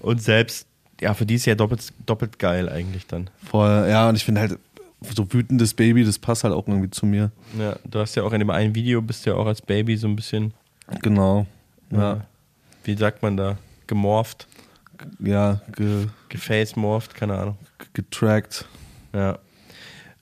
und 0.00 0.22
selbst, 0.22 0.66
ja, 1.00 1.14
für 1.14 1.26
die 1.26 1.34
ist 1.34 1.46
ja 1.46 1.54
doppelt, 1.54 1.92
doppelt 2.06 2.38
geil 2.38 2.68
eigentlich 2.68 3.06
dann. 3.06 3.30
Voll, 3.44 3.86
ja, 3.88 4.08
und 4.08 4.16
ich 4.16 4.24
finde 4.24 4.40
halt, 4.40 4.58
so 5.14 5.32
wütendes 5.32 5.74
Baby, 5.74 6.04
das 6.04 6.18
passt 6.18 6.44
halt 6.44 6.54
auch 6.54 6.66
irgendwie 6.66 6.90
zu 6.90 7.06
mir. 7.06 7.30
Ja, 7.58 7.76
du 7.88 8.00
hast 8.00 8.14
ja 8.16 8.24
auch 8.24 8.32
in 8.32 8.40
dem 8.40 8.50
einen 8.50 8.74
Video, 8.74 9.00
bist 9.00 9.26
ja 9.26 9.34
auch 9.34 9.46
als 9.46 9.62
Baby 9.62 9.96
so 9.96 10.08
ein 10.08 10.16
bisschen. 10.16 10.52
Genau. 11.02 11.46
Ja. 11.92 12.26
Wie 12.84 12.96
sagt 12.96 13.22
man 13.22 13.36
da? 13.36 13.56
Gemorpht. 13.86 14.46
Ja, 15.20 15.60
ge, 15.76 16.06
gefacemorpht, 16.28 17.14
keine 17.14 17.38
Ahnung. 17.38 17.58
getrackt. 17.92 18.66
Ja. 19.12 19.38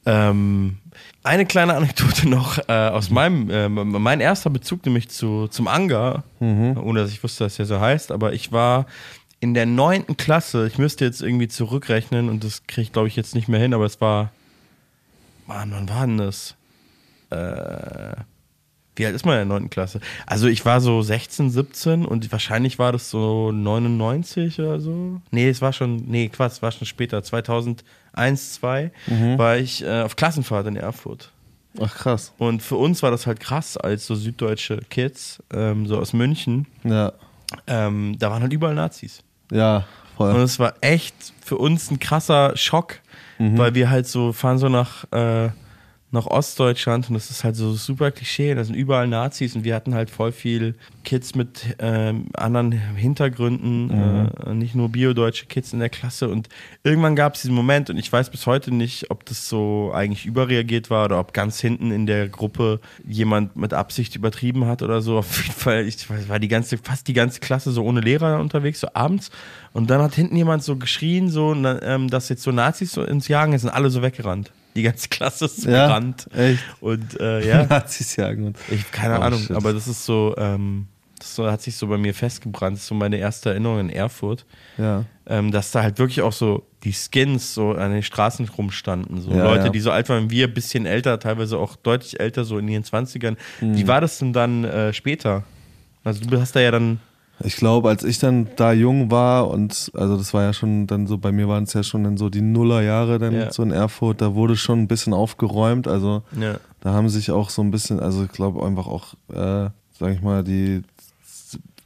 Ähm, 0.04 0.78
eine 1.22 1.46
kleine 1.46 1.74
Anekdote 1.74 2.28
noch 2.28 2.58
äh, 2.68 2.72
aus 2.72 3.10
meinem, 3.10 3.50
äh, 3.50 3.68
mein 3.68 4.20
erster 4.20 4.50
Bezug 4.50 4.84
nämlich 4.86 5.08
zu, 5.08 5.48
zum 5.48 5.66
Anga, 5.68 6.22
Mhm. 6.40 6.76
ohne 6.78 7.00
dass 7.00 7.10
ich 7.10 7.22
wusste, 7.24 7.44
dass 7.44 7.56
der 7.56 7.66
so 7.66 7.80
heißt, 7.80 8.12
aber 8.12 8.32
ich 8.32 8.52
war 8.52 8.86
in 9.40 9.52
der 9.54 9.66
neunten 9.66 10.16
Klasse, 10.16 10.66
ich 10.66 10.78
müsste 10.78 11.04
jetzt 11.04 11.22
irgendwie 11.22 11.48
zurückrechnen 11.48 12.28
und 12.28 12.44
das 12.44 12.66
kriege 12.66 12.82
ich 12.82 12.92
glaube 12.92 13.08
ich 13.08 13.16
jetzt 13.16 13.34
nicht 13.34 13.48
mehr 13.48 13.60
hin, 13.60 13.74
aber 13.74 13.84
es 13.84 14.00
war, 14.00 14.30
Mann, 15.46 15.72
wann 15.72 15.88
war 15.88 16.06
denn 16.06 16.18
das? 16.18 16.54
Äh, 17.30 18.14
wie 18.96 19.06
alt 19.06 19.14
ist 19.14 19.24
man 19.24 19.34
in 19.34 19.38
der 19.40 19.44
neunten 19.46 19.70
Klasse? 19.70 20.00
Also 20.26 20.46
ich 20.48 20.64
war 20.64 20.80
so 20.80 21.02
16, 21.02 21.50
17 21.50 22.04
und 22.04 22.30
wahrscheinlich 22.32 22.78
war 22.78 22.92
das 22.92 23.10
so 23.10 23.52
99 23.52 24.58
oder 24.60 24.80
so. 24.80 25.20
Nee, 25.30 25.48
es 25.48 25.60
war 25.62 25.72
schon, 25.72 25.96
nee, 26.08 26.28
Quatsch, 26.28 26.52
es 26.52 26.62
war 26.62 26.72
schon 26.72 26.86
später, 26.86 27.22
2001, 27.22 28.54
2 28.54 28.90
Mhm. 29.06 29.38
war 29.38 29.56
ich 29.58 29.84
äh, 29.84 30.02
auf 30.02 30.16
Klassenfahrt 30.16 30.66
in 30.66 30.76
Erfurt. 30.76 31.30
Ach 31.80 31.94
krass. 31.94 32.32
Und 32.38 32.62
für 32.62 32.76
uns 32.76 33.02
war 33.02 33.10
das 33.10 33.26
halt 33.26 33.38
krass, 33.40 33.76
als 33.76 34.06
so 34.06 34.14
süddeutsche 34.14 34.78
Kids, 34.88 35.42
ähm, 35.52 35.86
so 35.86 35.98
aus 35.98 36.12
München, 36.14 36.66
Ja. 36.84 37.12
ähm, 37.66 38.16
da 38.18 38.30
waren 38.30 38.42
halt 38.42 38.52
überall 38.52 38.74
Nazis. 38.74 39.22
Ja, 39.52 39.84
voll. 40.16 40.32
Und 40.34 40.40
es 40.40 40.58
war 40.58 40.74
echt 40.80 41.14
für 41.44 41.58
uns 41.58 41.90
ein 41.90 42.00
krasser 42.00 42.56
Schock, 42.56 43.00
Mhm. 43.38 43.58
weil 43.58 43.74
wir 43.74 43.90
halt 43.90 44.06
so 44.06 44.32
fahren 44.32 44.56
so 44.56 44.70
nach, 44.70 45.04
äh, 45.12 45.50
nach 46.16 46.26
Ostdeutschland 46.26 47.08
und 47.08 47.14
das 47.14 47.30
ist 47.30 47.44
halt 47.44 47.54
so 47.56 47.72
super 47.74 48.10
Klischee. 48.10 48.54
Da 48.54 48.64
sind 48.64 48.74
überall 48.74 49.06
Nazis 49.06 49.54
und 49.54 49.64
wir 49.64 49.74
hatten 49.74 49.94
halt 49.94 50.10
voll 50.10 50.32
viel 50.32 50.74
Kids 51.04 51.34
mit 51.34 51.76
ähm, 51.78 52.26
anderen 52.34 52.72
Hintergründen, 52.72 53.86
Mhm. 53.86 54.28
äh, 54.44 54.54
nicht 54.54 54.74
nur 54.74 54.88
biodeutsche 54.88 55.46
Kids 55.46 55.72
in 55.72 55.78
der 55.78 55.88
Klasse. 55.88 56.28
Und 56.28 56.48
irgendwann 56.84 57.14
gab 57.16 57.34
es 57.34 57.42
diesen 57.42 57.54
Moment 57.54 57.90
und 57.90 57.96
ich 57.98 58.12
weiß 58.12 58.30
bis 58.30 58.46
heute 58.46 58.74
nicht, 58.74 59.10
ob 59.10 59.24
das 59.26 59.48
so 59.48 59.92
eigentlich 59.94 60.26
überreagiert 60.26 60.90
war 60.90 61.04
oder 61.04 61.18
ob 61.20 61.32
ganz 61.32 61.60
hinten 61.60 61.90
in 61.92 62.06
der 62.06 62.28
Gruppe 62.28 62.80
jemand 63.06 63.56
mit 63.56 63.72
Absicht 63.72 64.16
übertrieben 64.16 64.66
hat 64.66 64.82
oder 64.82 65.00
so. 65.02 65.18
Auf 65.18 65.36
jeden 65.42 65.58
Fall, 65.58 65.86
ich 65.86 66.08
weiß, 66.08 66.28
war 66.28 66.38
die 66.38 66.48
ganze, 66.48 66.78
fast 66.78 67.06
die 67.08 67.12
ganze 67.14 67.40
Klasse 67.40 67.70
so 67.70 67.84
ohne 67.84 68.00
Lehrer 68.00 68.40
unterwegs, 68.40 68.80
so 68.80 68.88
abends. 68.94 69.30
Und 69.76 69.90
dann 69.90 70.00
hat 70.02 70.14
hinten 70.14 70.36
jemand 70.36 70.62
so 70.62 70.76
geschrien, 70.76 71.28
so, 71.28 71.52
ähm, 71.54 72.08
dass 72.08 72.28
jetzt 72.28 72.42
so 72.42 72.50
Nazis 72.52 72.92
so 72.92 73.02
ins 73.02 73.28
Jagen 73.28 73.52
ist, 73.52 73.62
sind 73.62 73.70
alle 73.70 73.90
so 73.90 74.00
weggerannt. 74.02 74.50
Die 74.74 74.82
ganze 74.82 75.08
Klasse 75.08 75.44
ist 75.46 75.62
so 75.62 75.70
Ja, 75.70 75.86
gerannt. 75.88 76.28
echt? 76.34 76.62
Und 76.80 77.18
äh, 77.20 77.46
ja. 77.46 77.66
Nazis 77.68 78.16
jagen 78.16 78.44
uns. 78.48 78.58
Ich 78.70 78.90
keine 78.90 79.18
Oh, 79.18 79.22
Ahnung, 79.22 79.40
shit. 79.40 79.56
aber 79.56 79.72
das 79.72 79.86
ist 79.88 80.04
so, 80.04 80.34
ähm, 80.38 80.86
das 81.18 81.34
so, 81.34 81.50
hat 81.50 81.62
sich 81.62 81.76
so 81.76 81.86
bei 81.88 81.96
mir 81.98 82.12
festgebrannt. 82.14 82.76
Das 82.76 82.82
ist 82.82 82.88
so 82.88 82.94
meine 82.94 83.16
erste 83.16 83.50
Erinnerung 83.50 83.80
in 83.80 83.90
Erfurt. 83.90 84.44
Ja. 84.78 85.04
Ähm, 85.26 85.50
dass 85.50 85.70
da 85.72 85.82
halt 85.82 85.98
wirklich 85.98 86.20
auch 86.22 86.32
so 86.32 86.66
die 86.84 86.92
Skins 86.92 87.52
so 87.54 87.72
an 87.72 87.90
den 87.92 88.02
Straßen 88.02 88.48
rumstanden. 88.48 89.20
So 89.20 89.30
Ja, 89.30 89.44
Leute, 89.44 89.64
ja. 89.66 89.68
die 89.70 89.80
so 89.80 89.90
alt 89.90 90.08
waren 90.08 90.30
wie 90.30 90.36
wir, 90.36 90.52
bisschen 90.52 90.86
älter, 90.86 91.18
teilweise 91.18 91.58
auch 91.58 91.74
deutlich 91.76 92.20
älter, 92.20 92.44
so 92.44 92.58
in 92.58 92.68
ihren 92.68 92.84
20ern. 92.84 93.36
Mhm. 93.60 93.76
Wie 93.76 93.88
war 93.88 94.00
das 94.00 94.18
denn 94.18 94.32
dann 94.32 94.64
äh, 94.64 94.92
später? 94.92 95.42
Also 96.04 96.24
du 96.24 96.40
hast 96.40 96.54
da 96.56 96.60
ja 96.60 96.70
dann. 96.70 97.00
Ich 97.44 97.56
glaube, 97.56 97.88
als 97.90 98.02
ich 98.02 98.18
dann 98.18 98.48
da 98.56 98.72
jung 98.72 99.10
war 99.10 99.48
und 99.50 99.90
also 99.94 100.16
das 100.16 100.32
war 100.32 100.42
ja 100.42 100.52
schon 100.52 100.86
dann 100.86 101.06
so, 101.06 101.18
bei 101.18 101.32
mir 101.32 101.48
waren 101.48 101.64
es 101.64 101.72
ja 101.74 101.82
schon 101.82 102.02
dann 102.04 102.16
so 102.16 102.30
die 102.30 102.40
Nullerjahre 102.40 103.18
dann 103.18 103.34
Ja. 103.34 103.52
so 103.52 103.62
in 103.62 103.72
Erfurt, 103.72 104.20
da 104.20 104.34
wurde 104.34 104.56
schon 104.56 104.80
ein 104.80 104.88
bisschen 104.88 105.12
aufgeräumt, 105.12 105.86
also 105.86 106.22
Ja. 106.40 106.56
da 106.80 106.92
haben 106.94 107.08
sich 107.10 107.30
auch 107.30 107.50
so 107.50 107.60
ein 107.62 107.70
bisschen, 107.70 108.00
also 108.00 108.24
ich 108.24 108.32
glaube 108.32 108.64
einfach 108.64 108.86
auch, 108.86 109.14
äh, 109.30 109.68
sag 109.98 110.12
ich 110.14 110.22
mal, 110.22 110.42
die 110.44 110.82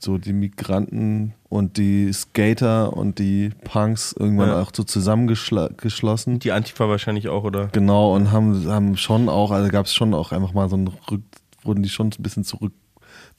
so 0.03 0.17
die 0.17 0.33
Migranten 0.33 1.35
und 1.51 1.77
die 1.77 2.11
Skater 2.13 2.97
und 2.97 3.19
die 3.19 3.51
Punks 3.65 4.15
irgendwann 4.19 4.49
Ja. 4.49 4.63
auch 4.63 4.71
so 4.75 4.83
zusammengeschlossen. 4.83 6.39
Die 6.39 6.53
Antifa 6.53 6.89
wahrscheinlich 6.89 7.29
auch, 7.29 7.45
oder? 7.45 7.67
Genau, 7.73 8.15
und 8.15 8.33
haben, 8.33 8.67
haben 8.67 8.97
schon 8.97 9.29
auch, 9.29 9.51
also 9.51 9.69
gab 9.71 9.87
es 9.87 9.95
schon 9.95 10.15
auch 10.15 10.33
einfach 10.33 10.55
mal 10.55 10.69
so 10.71 10.77
ein 10.77 10.89
Rück, 11.11 11.21
wurden 11.65 11.83
die 11.83 11.91
schon 11.91 12.07
ein 12.07 12.23
bisschen 12.23 12.45
zurück 12.45 12.73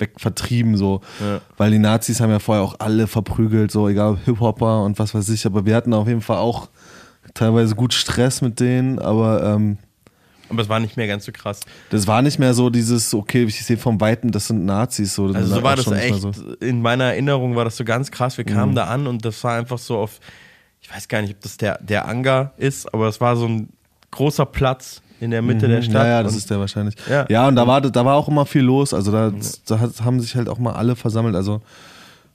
weg 0.02 0.11
vertrieben, 0.18 0.76
so. 0.76 0.99
Ja. 1.22 1.40
Weil 1.57 1.72
die 1.72 1.80
Nazis 1.80 2.19
haben 2.19 2.30
ja 2.32 2.40
vorher 2.40 2.64
auch 2.64 2.76
alle 2.80 3.07
verprügelt, 3.07 3.72
so, 3.72 3.88
egal 3.88 4.18
Hip-Hopper 4.26 4.84
und 4.84 4.99
was 4.99 5.14
weiß 5.15 5.30
ich, 5.30 5.45
aber 5.45 5.65
wir 5.65 5.76
hatten 5.76 5.94
auf 5.94 6.07
jeden 6.07 6.22
Fall 6.22 6.38
auch 6.38 6.68
teilweise 7.34 7.76
gut 7.76 7.94
Stress 7.94 8.41
mit 8.41 8.60
denen, 8.60 8.99
aber 8.99 9.44
ähm, 9.44 9.78
Aber 10.49 10.61
es 10.64 10.68
war 10.68 10.80
nicht 10.82 10.98
mehr 10.98 11.07
ganz 11.07 11.23
so 11.26 11.32
krass. 11.32 11.61
das 11.91 12.07
war 12.07 12.22
nicht 12.22 12.40
mehr 12.40 12.53
so 12.53 12.69
dieses, 12.69 13.14
okay, 13.14 13.44
ich 13.44 13.64
sehe 13.64 13.78
vom 13.78 14.02
Weiten, 14.02 14.32
das 14.32 14.48
sind 14.48 14.65
Nazis, 14.65 15.14
so. 15.15 15.28
Also 15.28 15.56
so 15.56 15.64
war 15.64 15.78
das 15.78 15.88
echt. 15.91 16.19
so. 16.19 16.32
In 16.60 16.82
meiner 16.82 17.06
Erinnerung 17.06 17.56
war 17.56 17.64
das 17.64 17.78
so 17.78 17.86
ganz 17.86 18.11
krass. 18.11 18.38
Wir 18.38 18.44
kamen 18.45 18.72
Mhm. 18.72 18.76
da 18.76 18.84
an 18.86 19.07
und 19.07 19.23
das 19.23 19.41
war 19.45 19.56
einfach 19.57 19.78
so 19.78 19.98
auf, 19.98 20.19
ich 20.82 20.94
weiß 20.94 21.07
gar 21.07 21.22
nicht, 21.22 21.36
ob 21.36 21.41
das 21.41 21.56
der, 21.57 21.78
der 21.82 22.07
Anger 22.07 22.52
ist, 22.57 22.91
aber 22.94 23.07
es 23.07 23.22
war 23.22 23.38
so 23.38 23.45
ein 23.48 23.69
großer 24.10 24.45
Platz 24.45 25.02
in 25.22 25.31
der 25.31 25.41
Mitte 25.41 25.68
Mhm. 25.68 25.72
der 25.72 25.81
Stadt. 25.84 25.93
Ja, 26.03 26.07
ja, 26.07 26.23
das 26.23 26.35
ist 26.35 26.49
der 26.49 26.60
wahrscheinlich. 26.60 26.95
Ja. 27.10 27.26
Ja, 27.30 27.48
und 27.48 27.56
da 27.56 27.65
war, 27.68 27.80
da 27.80 28.03
war 28.06 28.15
auch 28.15 28.27
immer 28.27 28.45
viel 28.45 28.64
los. 28.64 28.93
Also 28.93 29.11
da, 29.11 29.31
da 29.68 29.80
haben 30.03 30.19
sich 30.19 30.35
halt 30.35 30.49
auch 30.49 30.60
mal 30.60 30.73
alle 30.73 30.95
versammelt. 30.98 31.35
Also 31.35 31.61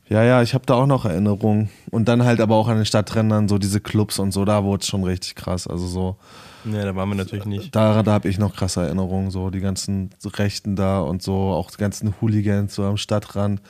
ja, 0.09 0.23
ja, 0.23 0.41
ich 0.41 0.55
habe 0.55 0.65
da 0.67 0.75
auch 0.75 0.87
noch 0.87 1.05
Erinnerungen. 1.05 1.69
Und 1.91 2.07
dann 2.09 2.25
halt 2.25 2.41
aber 2.41 2.55
auch 2.55 2.69
an 2.69 2.77
den 2.77 2.87
Stadträndern, 2.87 3.49
so 3.49 3.59
diese 3.59 3.81
Clubs 3.81 4.19
und 4.21 4.33
so, 4.33 4.45
da 4.45 4.63
wurde 4.65 4.83
es 4.83 4.87
schon 4.87 5.03
richtig 5.03 5.35
krass. 5.35 5.67
Also 5.67 5.87
so, 5.89 6.17
Ja, 6.65 6.85
da 6.85 6.95
waren 6.95 7.09
wir 7.09 7.17
natürlich 7.17 7.45
nicht. 7.45 7.75
da, 7.75 8.03
da 8.05 8.13
habe 8.13 8.29
ich 8.29 8.39
noch 8.39 8.55
krasse 8.55 8.83
Erinnerungen. 8.83 9.31
So 9.33 9.51
die 9.51 9.59
ganzen 9.61 10.11
Rechten 10.25 10.77
da 10.77 11.01
und 11.01 11.23
so, 11.23 11.35
auch 11.35 11.73
die 11.73 11.79
ganzen 11.79 12.15
Hooligans 12.21 12.75
so 12.75 12.85
am 12.85 12.97
Stadtrand. 12.97 13.61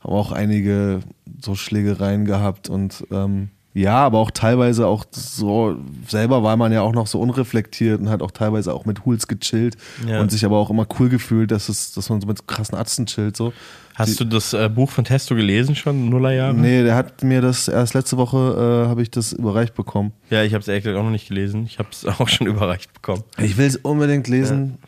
Haben 0.00 0.12
auch 0.14 0.32
einige 0.32 1.00
so 1.42 1.54
Schlägereien 1.54 2.24
gehabt 2.24 2.70
und 2.70 3.04
ähm, 3.10 3.50
Ja, 3.76 3.96
aber 3.96 4.18
auch 4.20 4.30
teilweise 4.30 4.86
auch 4.86 5.04
so, 5.10 5.76
selber 6.08 6.44
war 6.44 6.56
man 6.56 6.72
ja 6.72 6.82
auch 6.82 6.92
noch 6.92 7.08
so 7.08 7.20
unreflektiert 7.20 8.00
und 8.00 8.08
hat 8.08 8.22
auch 8.22 8.30
teilweise 8.30 8.72
auch 8.72 8.84
mit 8.84 9.04
Hools 9.04 9.26
gechillt 9.26 9.76
Ja. 10.06 10.20
und 10.20 10.30
sich 10.30 10.44
aber 10.44 10.58
auch 10.58 10.70
immer 10.70 10.86
cool 10.98 11.08
gefühlt, 11.08 11.50
dass, 11.50 11.68
es, 11.68 11.92
dass 11.92 12.08
man 12.08 12.20
so 12.20 12.28
mit 12.28 12.46
krassen 12.46 12.78
Atzen 12.78 13.06
chillt. 13.06 13.36
So. 13.36 13.52
Hast 13.96 14.18
du 14.20 14.24
das 14.24 14.52
äh, 14.52 14.68
Buch 14.68 14.90
von 14.90 15.04
Testo 15.04 15.34
gelesen 15.34 15.74
schon, 15.74 16.08
Nullerjahre? 16.08 16.54
Nee, 16.54 16.84
der 16.84 16.94
hat 16.94 17.22
mir 17.24 17.40
das 17.40 17.66
erst 17.68 17.94
letzte 17.94 18.16
Woche, 18.16 18.84
äh, 18.86 18.88
habe 18.88 19.02
ich 19.02 19.10
das 19.10 19.32
überreicht 19.32 19.74
bekommen. 19.74 20.12
Ja, 20.30 20.44
ich 20.44 20.54
habe 20.54 20.62
es 20.62 20.68
ehrlich 20.68 20.84
gesagt 20.84 20.98
auch 20.98 21.04
noch 21.04 21.10
nicht 21.10 21.28
gelesen. 21.28 21.64
Ich 21.66 21.78
habe 21.80 21.88
es 21.90 22.04
auch 22.20 22.28
schon 22.28 22.46
überreicht 22.46 22.92
bekommen. 22.92 23.24
Ich 23.38 23.56
will 23.56 23.66
es 23.66 23.76
unbedingt 23.76 24.28
lesen. 24.28 24.78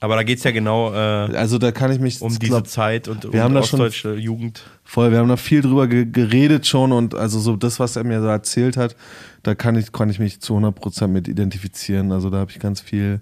Aber 0.00 0.14
da 0.16 0.22
geht 0.24 0.38
es 0.38 0.44
ja 0.44 0.50
genau 0.50 0.92
äh, 0.92 0.96
Also 1.36 1.56
da 1.58 1.72
kann 1.72 1.90
ich 1.90 1.98
mich 1.98 2.20
um 2.20 2.38
diese 2.38 2.50
glaub, 2.50 2.66
Zeit 2.68 3.08
und 3.08 3.24
wir 3.24 3.30
um 3.32 3.40
haben 3.40 3.54
da 3.54 3.62
schon 3.62 3.80
ostdeutsche 3.80 4.14
Jugend. 4.14 4.62
Voll, 4.84 5.10
wir 5.10 5.18
haben 5.18 5.28
da 5.28 5.36
viel 5.38 5.62
drüber 5.62 5.86
ge 5.86 6.04
geredet 6.04 6.66
schon 6.66 6.92
und 6.92 7.14
also 7.14 7.40
so 7.40 7.56
das, 7.56 7.80
was 7.80 7.96
er 7.96 8.04
mir 8.04 8.20
da 8.20 8.32
erzählt 8.32 8.76
hat, 8.76 8.94
da 9.42 9.54
kann 9.54 9.74
ich, 9.76 9.92
kann 9.92 10.10
ich 10.10 10.18
mich 10.18 10.40
zu 10.40 10.54
100% 10.54 11.06
mit 11.08 11.28
identifizieren. 11.28 12.12
Also 12.12 12.28
da 12.30 12.38
habe 12.38 12.50
ich 12.50 12.58
ganz 12.58 12.80
viel 12.80 13.20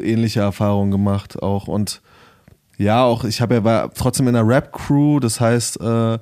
ähnliche 0.00 0.40
Erfahrungen 0.40 0.90
gemacht 0.90 1.42
auch 1.42 1.68
und 1.68 2.00
ja, 2.78 3.02
auch 3.04 3.24
ich 3.24 3.40
habe 3.40 3.54
ja 3.54 3.64
war 3.64 3.92
trotzdem 3.94 4.28
in 4.28 4.36
einer 4.36 4.46
Rap-Crew, 4.46 5.20
das 5.20 5.40
heißt 5.40 5.80
äh, 5.80 6.18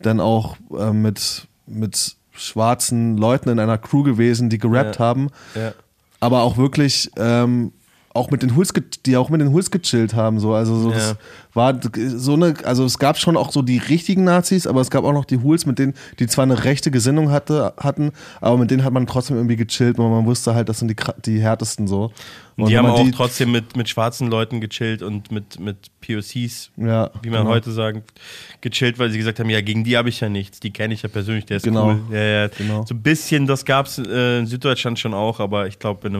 dann 0.00 0.20
auch 0.20 0.56
äh, 0.78 0.92
mit, 0.92 1.48
mit 1.66 2.16
schwarzen 2.32 3.16
Leuten 3.16 3.48
in 3.48 3.58
einer 3.58 3.78
Crew 3.78 4.02
gewesen, 4.04 4.48
die 4.50 4.58
gerappt 4.58 4.96
Ja. 4.98 5.04
haben, 5.04 5.28
Ja. 5.56 5.72
aber 6.20 6.42
auch 6.42 6.56
wirklich 6.56 7.10
ähm, 7.16 7.72
auch 8.14 8.30
mit 8.30 8.42
den 8.42 8.54
ge- 8.72 8.82
die 9.06 9.16
auch 9.16 9.30
mit 9.30 9.40
den 9.40 9.50
Hools 9.52 9.70
gechillt 9.70 10.14
haben, 10.14 10.38
so 10.38 10.54
also 10.54 10.76
so 10.76 10.90
das 10.90 11.10
Ja. 11.10 11.16
War 11.54 11.78
so 12.16 12.34
eine, 12.34 12.54
also 12.64 12.84
es 12.84 12.98
gab 12.98 13.18
schon 13.18 13.36
auch 13.36 13.52
so 13.52 13.62
die 13.62 13.78
richtigen 13.78 14.24
Nazis, 14.24 14.66
aber 14.66 14.80
es 14.80 14.90
gab 14.90 15.04
auch 15.04 15.12
noch 15.12 15.24
die 15.26 15.38
Hools, 15.38 15.66
mit 15.66 15.78
denen 15.78 15.94
die 16.18 16.26
zwar 16.26 16.44
eine 16.44 16.64
rechte 16.64 16.90
Gesinnung 16.90 17.30
hatte, 17.30 17.74
hatten, 17.76 18.12
aber 18.40 18.56
mit 18.56 18.70
denen 18.70 18.84
hat 18.84 18.92
man 18.92 19.06
trotzdem 19.06 19.36
irgendwie 19.36 19.56
gechillt, 19.56 19.98
weil 19.98 20.08
man 20.08 20.24
wusste 20.24 20.54
halt, 20.54 20.68
das 20.68 20.78
sind 20.78 20.88
die, 20.88 20.96
die 21.26 21.40
härtesten 21.40 21.86
so. 21.86 22.10
Und 22.56 22.68
die 22.68 22.76
haben 22.76 22.86
auch 22.86 23.06
trotzdem 23.14 23.50
mit, 23.50 23.76
mit 23.76 23.88
schwarzen 23.88 24.28
Leuten 24.28 24.60
gechillt 24.60 25.02
und 25.02 25.30
mit, 25.32 25.58
mit 25.58 25.76
POCs, 26.00 26.70
Ja, 26.76 27.10
wie 27.22 27.30
man 27.30 27.40
genau. 27.40 27.50
heute 27.50 27.70
sagt, 27.72 28.12
gechillt, 28.60 28.98
weil 28.98 29.10
sie 29.10 29.18
gesagt 29.18 29.40
haben, 29.40 29.48
ja, 29.50 29.60
gegen 29.62 29.84
die 29.84 29.96
habe 29.96 30.08
ich 30.10 30.20
ja 30.20 30.28
nichts, 30.28 30.60
die 30.60 30.70
kenne 30.70 30.94
ich 30.94 31.02
ja 31.02 31.08
persönlich, 31.08 31.46
der 31.46 31.56
ist 31.58 31.62
Genau. 31.64 31.88
cool. 31.92 32.00
Ja, 32.10 32.18
ja. 32.22 32.48
Genau. 32.48 32.84
So 32.86 32.94
ein 32.94 33.02
bisschen, 33.02 33.46
das 33.46 33.64
gab 33.64 33.86
es 33.86 33.98
äh, 33.98 34.38
in 34.40 34.46
Süddeutschland 34.46 34.98
schon 34.98 35.14
auch, 35.14 35.40
aber 35.40 35.66
ich 35.66 35.78
glaube, 35.78 36.10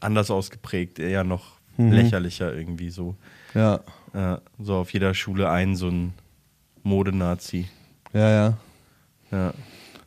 anders 0.00 0.30
ausgeprägt, 0.30 0.98
eher 0.98 1.24
noch 1.24 1.60
Mhm. 1.76 1.92
lächerlicher 1.92 2.52
irgendwie 2.54 2.90
so. 2.90 3.14
Ja. 3.54 3.80
Ja, 4.14 4.40
so 4.58 4.76
auf 4.76 4.92
jeder 4.92 5.14
Schule 5.14 5.48
ein, 5.48 5.76
so 5.76 5.88
ein 5.88 6.12
Modenazi. 6.82 7.68
Ja, 8.12 8.30
ja. 8.30 8.54
Ja. 9.30 9.52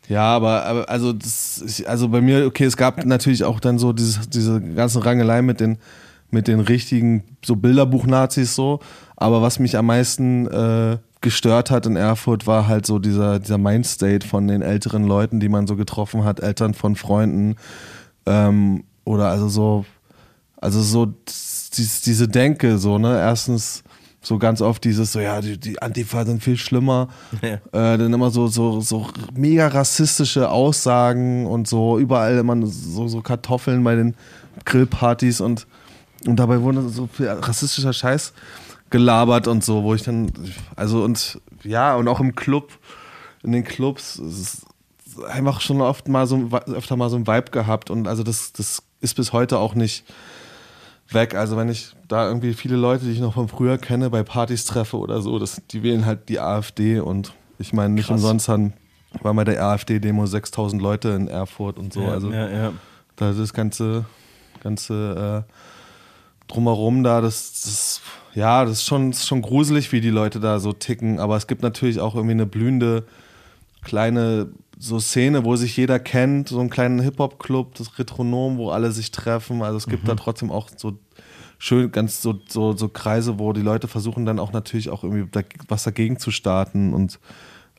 Ja, 0.09 0.35
aber, 0.35 0.65
aber 0.65 0.89
also 0.89 1.13
das, 1.13 1.84
also 1.88 2.09
bei 2.09 2.19
mir, 2.19 2.45
okay, 2.45 2.65
es 2.65 2.75
gab 2.75 3.05
natürlich 3.05 3.45
auch 3.45 3.59
dann 3.59 3.80
so 3.80 3.93
dieses, 3.93 4.30
diese 4.30 4.59
ganzen 4.59 5.01
Rangeleien 5.01 5.45
mit 5.45 5.61
den, 5.61 5.77
mit 6.30 6.47
den 6.47 6.59
richtigen 6.59 7.23
so 7.43 7.55
Bilderbuch-Nazis 7.55 8.53
so. 8.53 8.80
Aber 9.15 9.41
was 9.41 9.59
mich 9.59 9.77
am 9.77 9.85
meisten 9.85 10.47
äh, 10.47 10.97
gestört 11.21 11.71
hat 11.71 11.85
in 11.85 11.95
Erfurt, 11.95 12.47
war 12.47 12.67
halt 12.67 12.85
so 12.85 12.99
dieser, 12.99 13.39
dieser 13.39 13.57
Mindstate 13.57 14.27
von 14.27 14.47
den 14.47 14.61
älteren 14.61 15.05
Leuten, 15.05 15.39
die 15.39 15.49
man 15.49 15.67
so 15.67 15.77
getroffen 15.77 16.25
hat, 16.25 16.41
Eltern 16.41 16.73
von 16.73 16.97
Freunden. 16.97 17.55
Ähm, 18.25 18.84
oder 19.05 19.30
also 19.30 19.47
so, 19.47 19.85
also 20.57 20.81
so 20.81 21.13
dies, 21.77 22.01
diese 22.01 22.27
Denke, 22.27 22.77
so, 22.77 22.97
ne? 22.97 23.17
Erstens 23.17 23.84
so 24.23 24.37
ganz 24.39 24.61
oft 24.61 24.83
dieses, 24.83 25.11
so 25.11 25.19
ja, 25.19 25.41
die, 25.41 25.59
die 25.59 25.81
Antifa 25.81 26.25
sind 26.25 26.41
viel 26.41 26.57
schlimmer. 26.57 27.09
Ja. 27.41 27.55
Äh, 27.93 27.97
dann 27.97 28.13
immer 28.13 28.31
so, 28.31 28.47
so, 28.47 28.79
so 28.79 29.07
mega 29.35 29.67
rassistische 29.67 30.49
Aussagen 30.49 31.45
und 31.45 31.67
so, 31.67 31.99
überall 31.99 32.37
immer 32.37 32.55
so, 32.65 33.07
so 33.07 33.21
Kartoffeln 33.21 33.83
bei 33.83 33.95
den 33.95 34.15
Grillpartys 34.65 35.41
und, 35.41 35.67
und 36.25 36.37
dabei 36.37 36.61
wurde 36.61 36.87
so 36.89 37.07
viel 37.07 37.27
rassistischer 37.27 37.91
Scheiß 37.93 38.33
gelabert 38.89 39.47
und 39.47 39.63
so, 39.63 39.83
wo 39.83 39.93
ich 39.93 40.03
dann, 40.03 40.31
also 40.75 41.03
und 41.03 41.41
ja, 41.63 41.95
und 41.95 42.07
auch 42.07 42.19
im 42.19 42.35
Club, 42.35 42.71
in 43.43 43.51
den 43.51 43.63
Clubs, 43.63 44.17
ist 44.17 44.65
einfach 45.27 45.61
schon 45.61 45.81
oft 45.81 46.07
mal 46.07 46.27
so, 46.27 46.49
öfter 46.67 46.95
mal 46.95 47.09
so 47.09 47.17
ein 47.17 47.27
Vibe 47.27 47.51
gehabt 47.51 47.89
und 47.89 48.07
also 48.07 48.23
das, 48.23 48.53
das 48.53 48.83
ist 49.01 49.15
bis 49.15 49.33
heute 49.33 49.59
auch 49.59 49.75
nicht 49.75 50.05
weg. 51.14 51.35
Also 51.35 51.57
wenn 51.57 51.69
ich 51.69 51.94
da 52.07 52.27
irgendwie 52.27 52.53
viele 52.53 52.76
Leute, 52.76 53.06
die 53.06 53.11
ich 53.11 53.19
noch 53.19 53.34
von 53.34 53.48
früher 53.48 53.77
kenne, 53.77 54.10
bei 54.10 54.23
Partys 54.23 54.65
treffe 54.65 54.98
oder 54.98 55.22
so, 55.22 55.40
das, 55.40 55.61
die 55.72 55.84
wählen 55.84 56.06
halt 56.06 56.30
die 56.30 56.40
AfD 56.40 56.99
und 56.99 57.34
ich 57.60 57.73
meine, 57.73 57.94
nicht 57.94 58.07
Krass. 58.07 58.15
umsonst 58.22 58.49
haben, 58.49 58.73
waren 59.22 59.35
bei 59.35 59.44
der 59.44 59.64
AfD-Demo 59.64 60.26
6000 60.26 60.81
Leute 60.81 61.10
in 61.10 61.27
Erfurt 61.27 61.77
und 61.77 61.94
so. 61.94 62.02
Ja, 62.02 62.10
also 62.10 62.31
ja, 62.31 62.49
ja. 62.49 62.73
da 63.15 63.31
das 63.31 63.53
ganze, 63.53 64.06
ganze 64.61 65.45
äh, 65.48 66.52
drumherum 66.52 67.03
da, 67.03 67.22
das, 67.22 67.52
das 67.64 68.02
ja, 68.34 68.65
das 68.65 68.80
ist 68.80 68.85
schon, 68.85 69.11
das 69.11 69.19
ist 69.19 69.27
schon 69.27 69.41
gruselig, 69.44 69.91
wie 69.91 70.02
die 70.02 70.10
Leute 70.10 70.40
da 70.40 70.60
so 70.60 70.73
ticken, 70.73 71.19
aber 71.19 71.38
es 71.38 71.45
gibt 71.48 71.61
natürlich 71.61 71.99
auch 71.99 72.15
irgendwie 72.15 72.34
eine 72.34 72.48
blühende 72.48 73.03
kleine 73.84 74.48
so 74.80 74.99
Szene, 74.99 75.45
wo 75.45 75.56
sich 75.56 75.77
jeder 75.77 75.99
kennt, 75.99 76.49
so 76.49 76.60
einen 76.60 76.69
kleinen 76.69 76.99
Hip-Hop-Club, 76.99 77.76
das 77.76 77.98
Retronom, 77.99 78.57
wo 78.57 78.72
alle 78.72 78.91
sich 78.91 79.11
treffen. 79.11 79.61
Also 79.61 79.77
es 79.77 79.88
gibt 79.88 80.03
Mhm. 80.03 80.07
da 80.07 80.15
trotzdem 80.15 80.52
auch 80.52 80.68
so 80.76 80.98
schön, 81.64 81.91
ganz 81.91 82.22
so, 82.22 82.40
so, 82.49 82.76
so 82.76 82.90
Kreise, 82.90 83.40
wo 83.40 83.53
die 83.53 83.61
Leute 83.61 83.88
versuchen 83.88 84.26
dann 84.26 84.38
auch 84.40 84.52
natürlich 84.52 84.90
auch 84.90 85.03
irgendwie 85.03 85.27
da, 85.31 85.41
was 85.69 85.84
dagegen 85.84 86.19
zu 86.19 86.30
starten 86.31 86.94
und 86.94 87.19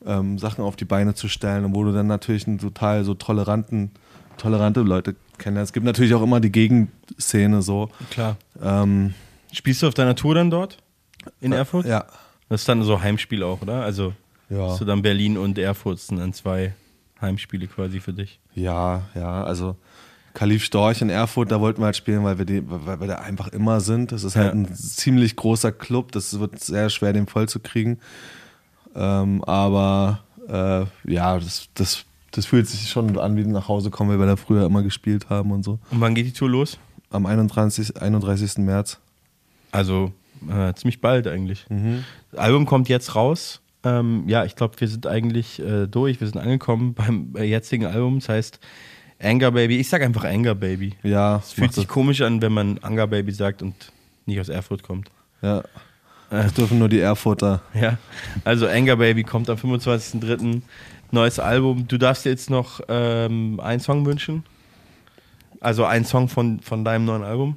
ähm, 0.07 0.39
Sachen 0.39 0.65
auf 0.65 0.77
die 0.77 0.87
Beine 0.87 1.15
zu 1.15 1.29
stellen 1.29 1.65
und 1.67 1.75
wo 1.75 1.85
du 1.85 1.93
dann 1.93 2.07
natürlich 2.07 2.47
einen 2.47 2.59
total 2.59 3.05
so 3.05 3.13
toleranten, 3.15 3.91
tolerante 4.39 4.81
Leute 4.81 5.15
kennenlernst. 5.39 5.71
Es 5.71 5.73
gibt 5.75 5.85
natürlich 5.85 6.15
auch 6.15 6.23
immer 6.23 6.41
die 6.41 6.51
Gegenszene 6.53 7.61
so. 7.63 7.91
Klar. 8.11 8.37
Ähm, 8.63 9.13
Spielst 9.53 9.83
du 9.83 9.89
auf 9.89 9.95
deiner 9.95 10.15
Tour 10.17 10.35
dann 10.35 10.51
dort? 10.51 10.79
In 11.41 11.53
Äh, 11.53 11.57
Erfurt? 11.57 11.85
ja. 11.87 12.05
Das 12.49 12.63
ist 12.63 12.69
dann 12.69 12.83
so 12.83 13.01
Heimspiel 13.03 13.43
auch, 13.43 13.61
oder? 13.63 13.83
Also 13.83 14.13
Ja. 14.49 14.69
hast 14.69 14.81
du 14.81 14.85
dann 14.87 15.03
Berlin 15.03 15.37
und 15.39 15.59
Erfurt 15.59 15.99
sind 15.99 16.19
dann 16.19 16.33
zwei 16.33 16.75
Heimspiele 17.21 17.67
quasi 17.67 18.01
für 18.01 18.13
dich. 18.13 18.41
Ja, 18.55 19.03
ja, 19.15 19.43
also 19.45 19.77
Kalif 20.35 20.65
Storch 20.65 21.01
in 21.01 21.11
Erfurt, 21.11 21.51
da 21.53 21.61
wollten 21.61 21.81
wir 21.81 21.87
halt 21.87 21.97
spielen, 21.97 22.25
weil 22.25 22.39
wir, 22.39 22.45
die, 22.45 22.63
weil 22.69 23.01
wir 23.01 23.07
da 23.07 23.15
einfach 23.17 23.49
immer 23.49 23.81
sind. 23.81 24.13
Das 24.13 24.25
ist 24.25 24.35
halt 24.37 24.47
Ja. 24.49 24.53
ein 24.53 24.75
ziemlich 24.75 25.37
großer 25.37 25.73
Club, 25.73 26.13
das 26.13 26.39
wird 26.39 26.59
sehr 26.61 26.91
schwer, 26.91 27.13
den 27.13 27.27
voll 27.27 27.49
zu 27.49 27.61
kriegen. 27.61 27.99
Ähm, 28.97 29.43
aber 29.45 30.21
äh, 30.49 30.85
ja, 31.11 31.39
das, 31.39 31.69
das, 31.75 32.05
das 32.33 32.47
fühlt 32.47 32.67
sich 32.69 32.89
schon 32.91 33.19
an, 33.19 33.37
wie 33.37 33.45
nach 33.45 33.69
Hause 33.69 33.91
kommen, 33.91 34.11
weil 34.11 34.19
wir 34.19 34.27
da 34.27 34.37
früher 34.37 34.67
immer 34.67 34.83
gespielt 34.83 35.31
haben 35.31 35.51
und 35.53 35.63
so. 35.65 35.79
Und 35.91 36.01
wann 36.01 36.15
geht 36.15 36.27
die 36.27 36.33
Tour 36.33 36.51
los? 36.51 36.79
Am 37.11 37.27
31. 37.27 38.01
31. 38.01 38.59
März. 38.59 38.99
Also 39.71 40.13
äh, 40.49 40.75
ziemlich 40.75 41.01
bald 41.01 41.27
eigentlich. 41.29 41.65
Mhm. 41.71 42.05
Das 42.33 42.41
Album 42.41 42.67
kommt 42.67 42.89
jetzt 42.89 43.15
raus. 43.15 43.61
Ähm, 43.85 44.25
ja, 44.29 44.45
ich 44.45 44.57
glaube, 44.57 44.75
wir 44.81 44.89
sind 44.89 45.07
eigentlich 45.07 45.61
äh, 45.61 45.87
durch. 45.87 46.21
Wir 46.21 46.27
sind 46.27 46.39
angekommen 46.41 46.95
beim 46.95 47.35
äh, 47.37 47.45
jetzigen 47.45 47.87
Album. 47.87 48.19
Das 48.19 48.29
heißt 48.29 48.61
Anger 49.23 49.51
Baby. 49.53 49.79
Ich 49.79 49.89
sag 49.89 50.03
einfach 50.03 50.25
Anger 50.25 50.55
Baby. 50.55 50.95
Ja, 51.03 51.37
Es 51.37 51.53
fühlt 51.53 51.73
sich 51.73 51.85
das. 51.87 51.93
komisch 51.93 52.21
an, 52.21 52.43
wenn 52.43 52.53
man 52.53 52.79
Anger 52.83 53.07
Baby 53.07 53.33
sagt 53.33 53.63
und 53.63 53.75
nicht 54.27 54.41
aus 54.41 54.49
Erfurt 54.49 54.83
kommt. 54.83 55.11
Ja. 55.43 55.63
Das 56.31 56.53
dürfen 56.55 56.79
nur 56.79 56.89
die 56.89 57.01
Erfurter. 57.01 57.63
Ja, 57.75 57.97
also 58.45 58.67
Anger 58.67 58.97
Baby 58.97 59.23
kommt 59.25 59.49
am 59.51 59.57
25.03. 59.57 60.63
Neues 61.11 61.39
Album. 61.39 61.87
Du 61.87 61.97
darfst 61.97 62.25
dir 62.25 62.31
jetzt 62.31 62.51
noch 62.51 62.81
ähm, 62.89 63.61
einen 63.61 63.81
Song 63.81 64.05
wünschen. 64.05 64.43
Also 65.61 65.85
einen 65.85 66.05
Song 66.05 66.29
von, 66.29 66.61
von 66.61 66.85
deinem 66.85 67.05
neuen 67.05 67.23
Album, 67.23 67.57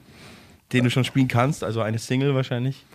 den 0.73 0.83
du 0.83 0.89
schon 0.91 1.03
spielen 1.03 1.27
kannst. 1.27 1.63
Also 1.63 1.81
eine 1.81 1.97
Single 1.97 2.35
wahrscheinlich. 2.35 2.85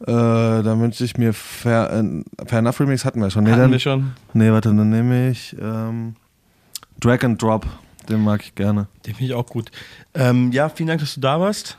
Äh, 0.00 0.06
dann 0.06 0.80
wünsche 0.80 1.02
ich 1.04 1.16
mir 1.16 1.32
Fair, 1.32 1.90
äh, 1.92 2.44
Fair 2.46 2.58
Enough 2.60 2.78
Remix 2.80 3.04
hatten 3.04 3.20
wir 3.20 3.30
schon. 3.30 3.44
Nee, 3.44 3.50
Hatten 3.50 3.62
dann, 3.62 3.72
wir 3.72 3.78
schon? 3.80 4.12
Nee, 4.34 4.50
warte, 4.52 4.68
dann 4.68 4.90
nehme 4.90 5.30
ich 5.30 5.56
ähm, 5.60 6.14
Drag 7.00 7.24
and 7.24 7.40
Drop. 7.42 7.66
Den 8.08 8.22
mag 8.24 8.42
ich 8.42 8.54
gerne. 8.54 8.86
Den 9.06 9.14
finde 9.14 9.32
ich 9.32 9.34
auch 9.34 9.46
gut. 9.46 9.70
Ähm, 10.14 10.52
ja, 10.52 10.68
vielen 10.68 10.88
Dank, 10.88 11.00
dass 11.00 11.14
du 11.14 11.20
da 11.20 11.40
warst. 11.40 11.76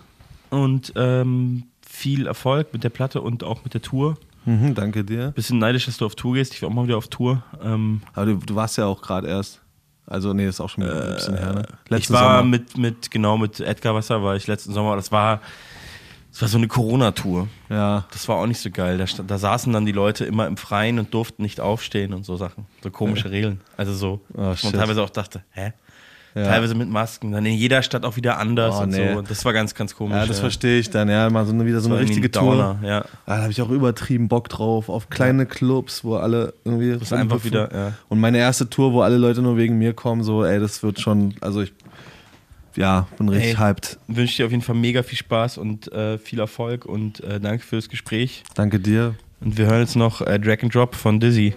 Und 0.49 0.93
ähm, 0.95 1.63
viel 1.85 2.27
Erfolg 2.27 2.71
mit 2.73 2.83
der 2.83 2.89
Platte 2.89 3.21
und 3.21 3.43
auch 3.43 3.63
mit 3.63 3.73
der 3.73 3.81
Tour. 3.81 4.17
Mhm, 4.45 4.75
danke 4.75 5.03
dir. 5.03 5.31
Bisschen 5.31 5.59
neidisch, 5.59 5.85
dass 5.87 5.97
du 5.97 6.05
auf 6.05 6.15
Tour 6.15 6.35
gehst. 6.35 6.53
Ich 6.53 6.61
war 6.61 6.69
auch 6.69 6.73
mal 6.73 6.85
wieder 6.87 6.97
auf 6.97 7.07
Tour. 7.09 7.43
Ähm, 7.61 8.01
Aber 8.13 8.25
du, 8.27 8.35
du 8.37 8.55
warst 8.55 8.77
ja 8.77 8.85
auch 8.85 9.01
gerade 9.01 9.27
erst. 9.27 9.61
Also, 10.05 10.31
nee, 10.31 10.47
ist 10.47 10.61
auch 10.61 10.69
schon 10.69 10.85
ein 10.85 11.15
bisschen 11.15 11.37
her, 11.37 11.51
ne? 11.53 11.63
ich 11.83 11.91
Letzten 11.91 12.13
war 12.13 12.37
Sommer. 12.37 12.43
mit, 12.49 12.77
mit, 12.77 13.11
genau, 13.11 13.37
mit 13.37 13.59
Edgar 13.59 13.93
Wasser 13.93 14.23
war 14.23 14.37
ich 14.37 14.47
letzten 14.47 14.71
Sommer. 14.71 14.95
Das 14.95 15.11
war, 15.11 15.41
das 16.31 16.41
war 16.43 16.47
so 16.47 16.57
eine 16.57 16.69
Corona-Tour. 16.69 17.49
Ja. 17.69 18.05
Das 18.11 18.25
war 18.29 18.37
auch 18.37 18.45
nicht 18.47 18.61
so 18.61 18.71
geil. 18.71 18.97
Da, 18.97 19.05
da 19.23 19.37
saßen 19.37 19.73
dann 19.73 19.85
die 19.85 19.91
Leute 19.91 20.23
immer 20.23 20.47
im 20.47 20.55
Freien 20.55 20.97
und 20.97 21.13
durften 21.13 21.41
nicht 21.41 21.59
aufstehen 21.59 22.13
und 22.13 22.23
so 22.25 22.37
Sachen. 22.37 22.67
So 22.81 22.89
komische 22.89 23.31
Regeln. 23.31 23.59
Also 23.75 23.93
so, 23.93 24.21
Oh, 24.33 24.41
man 24.43 24.55
shit. 24.55 24.71
teilweise 24.73 25.03
auch 25.03 25.09
dachte, 25.09 25.43
hä? 25.51 25.73
Ja. 26.37 26.43
Teilweise 26.45 26.75
mit 26.75 26.87
Masken, 26.89 27.31
dann 27.31 27.45
in 27.45 27.53
jeder 27.55 27.81
Stadt 27.81 28.05
auch 28.05 28.15
wieder 28.15 28.37
anders 28.37 28.75
Oh, 28.77 28.83
und 28.83 28.89
nee. 28.89 29.13
so. 29.15 29.21
Das 29.23 29.43
war 29.43 29.53
ganz, 29.53 29.73
ganz 29.73 29.95
komisch. 29.95 30.15
Ja, 30.15 30.25
das 30.25 30.39
verstehe 30.39 30.79
ich 30.79 30.89
dann. 30.89 31.09
Ja, 31.09 31.29
mal 31.29 31.45
so 31.45 31.51
eine, 31.53 31.65
wieder 31.65 31.79
so 31.79 31.89
Das 31.89 31.97
eine 31.97 32.07
richtige 32.07 32.29
Tour. 32.29 32.77
Ja. 32.83 32.99
Ah, 33.25 33.37
Da 33.37 33.41
habe 33.41 33.51
ich 33.51 33.61
auch 33.61 33.69
übertrieben 33.69 34.27
Bock 34.27 34.47
drauf. 34.49 34.87
Auf 34.89 35.09
kleine 35.09 35.45
Clubs, 35.47 36.03
wo 36.03 36.15
alle 36.15 36.53
irgendwie. 36.63 36.91
ist 36.91 37.11
einfach 37.13 37.43
wieder, 37.43 37.73
ja. 37.73 37.93
Und 38.09 38.19
meine 38.19 38.37
erste 38.37 38.69
Tour, 38.69 38.93
wo 38.93 39.01
alle 39.01 39.17
Leute 39.17 39.41
nur 39.41 39.57
wegen 39.57 39.77
mir 39.77 39.93
kommen, 39.93 40.23
so, 40.23 40.43
ey, 40.45 40.59
das 40.59 40.83
wird 40.83 40.99
schon. 40.99 41.33
Also 41.41 41.61
ich. 41.61 41.73
Ja, 42.75 43.07
bin 43.17 43.27
richtig 43.29 43.53
Ey, 43.53 43.55
hyped. 43.57 43.97
Wünsche 44.07 44.37
dir 44.37 44.45
auf 44.45 44.51
jeden 44.51 44.61
Fall 44.61 44.75
mega 44.75 45.01
viel 45.01 45.17
Spaß 45.17 45.57
und 45.57 45.91
äh, 45.91 46.19
viel 46.19 46.39
Erfolg 46.39 46.85
und 46.85 47.23
äh, 47.23 47.39
danke 47.39 47.63
fürs 47.63 47.89
Gespräch. 47.89 48.43
Danke 48.53 48.79
dir. 48.79 49.15
Und 49.41 49.57
wir 49.57 49.65
hören 49.65 49.79
jetzt 49.79 49.95
noch 49.95 50.21
äh, 50.21 50.39
Drag 50.39 50.61
and 50.61 50.75
Drop 50.75 50.93
von 50.93 51.19
Dizzy. 51.19 51.55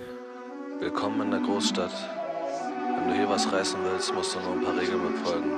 Willkommen 0.80 1.20
in 1.20 1.30
der 1.30 1.40
Großstadt. 1.40 1.90
Wenn 3.10 3.16
du 3.16 3.24
hier 3.24 3.34
was 3.34 3.52
reißen 3.52 3.80
willst, 3.82 4.14
musst 4.14 4.36
du 4.36 4.38
nur 4.38 4.52
ein 4.52 4.62
paar 4.62 4.76
Regeln 4.76 5.00
befolgen. 5.02 5.50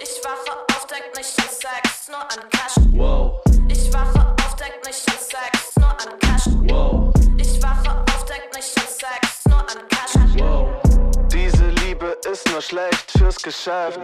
Ich 0.00 0.24
wache 0.24 0.56
auf, 0.70 0.86
denk 0.86 1.14
nicht 1.14 1.38
an 1.38 1.44
Sex, 1.50 2.08
nur 2.08 2.22
an 2.22 2.48
Cash. 2.48 2.76
Wow. 2.92 3.42
Ich 3.68 3.92
wache 3.92 4.18
auf, 4.18 4.56
denk 4.56 4.82
nicht 4.86 5.06
an 5.06 5.18
Sex, 5.18 5.76
nur 5.76 5.90
an 5.90 6.18
Cash. 6.20 6.46
Wow. 6.70 7.12
Ich 7.36 7.62
wache 7.62 8.00
auf, 8.00 8.24
denk 8.24 8.50
nicht 8.56 8.78
an 8.78 8.86
Sex, 8.88 9.44
nur 9.46 9.58
an 9.58 9.86
Cash. 9.90 10.27
Wow. 12.24 12.32
Ist 12.32 12.50
nur 12.50 12.60
schlecht 12.60 13.12
fürs 13.16 13.36
Geschäft. 13.36 14.00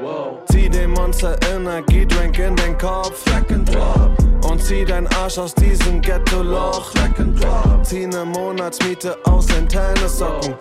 Zieh 0.50 0.68
den 0.68 0.90
Monster 0.90 1.36
Energiedrink 1.52 2.38
in 2.38 2.54
den 2.56 2.78
Kopf. 2.78 3.24
Und 4.48 4.62
zieh 4.62 4.84
dein 4.84 5.06
Arsch 5.16 5.38
aus 5.38 5.54
diesem 5.54 6.00
Ghetto-Loch. 6.00 6.92
Zieh 7.82 8.06
ne 8.06 8.24
Monatsmiete 8.24 9.16
aus 9.24 9.46
den 9.46 9.68
Tennissocken. 9.68 10.54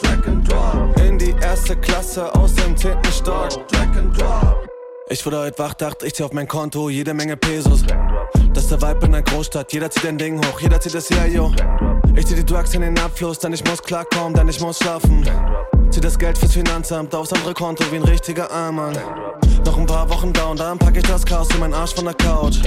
In 1.05 1.17
die 1.17 1.35
erste 1.41 1.75
Klasse 1.77 2.33
aus 2.35 2.53
dem 2.55 2.75
zehnten 2.75 3.11
Stock. 3.11 3.49
Ich 5.09 5.25
wurde 5.25 5.39
heute 5.39 5.59
wach, 5.59 5.73
dachte 5.73 6.07
ich 6.07 6.15
zieh 6.15 6.23
auf 6.23 6.33
mein 6.33 6.47
Konto 6.47 6.89
jede 6.89 7.13
Menge 7.13 7.37
Pesos. 7.37 7.83
Das 8.53 8.63
ist 8.63 8.71
der 8.71 8.81
Vibe 8.81 9.05
in 9.05 9.11
der 9.11 9.21
Großstadt, 9.21 9.73
jeder 9.73 9.89
zieht 9.89 10.05
ein 10.05 10.17
Ding 10.17 10.39
hoch, 10.39 10.59
jeder 10.59 10.79
zieht 10.79 10.95
das 10.95 11.09
yo. 11.09 11.51
Ich 12.15 12.25
zieh 12.25 12.35
die 12.35 12.45
Drugs 12.45 12.73
in 12.73 12.81
den 12.81 12.97
Abfluss, 12.99 13.39
denn 13.39 13.53
ich 13.53 13.63
muss 13.65 13.81
klarkommen, 13.81 14.33
denn 14.33 14.47
ich 14.47 14.59
muss 14.59 14.79
schlafen. 14.79 15.27
Zieh 15.93 16.01
das 16.01 16.17
Geld 16.17 16.39
fürs 16.39 16.53
Finanzamt 16.53 17.13
aufs 17.13 17.31
andere 17.33 17.53
Konto 17.53 17.83
wie 17.91 17.97
ein 17.97 18.03
richtiger 18.03 18.49
Armann. 18.49 18.97
Noch 19.63 19.77
ein 19.77 19.85
paar 19.85 20.09
Wochen 20.09 20.33
down, 20.33 20.57
dann 20.57 20.79
pack 20.79 20.97
ich 20.97 21.03
das 21.03 21.23
Chaos 21.23 21.47
in 21.53 21.59
meinen 21.59 21.75
Arsch 21.75 21.93
von 21.93 22.05
der 22.05 22.15
Couch. 22.15 22.61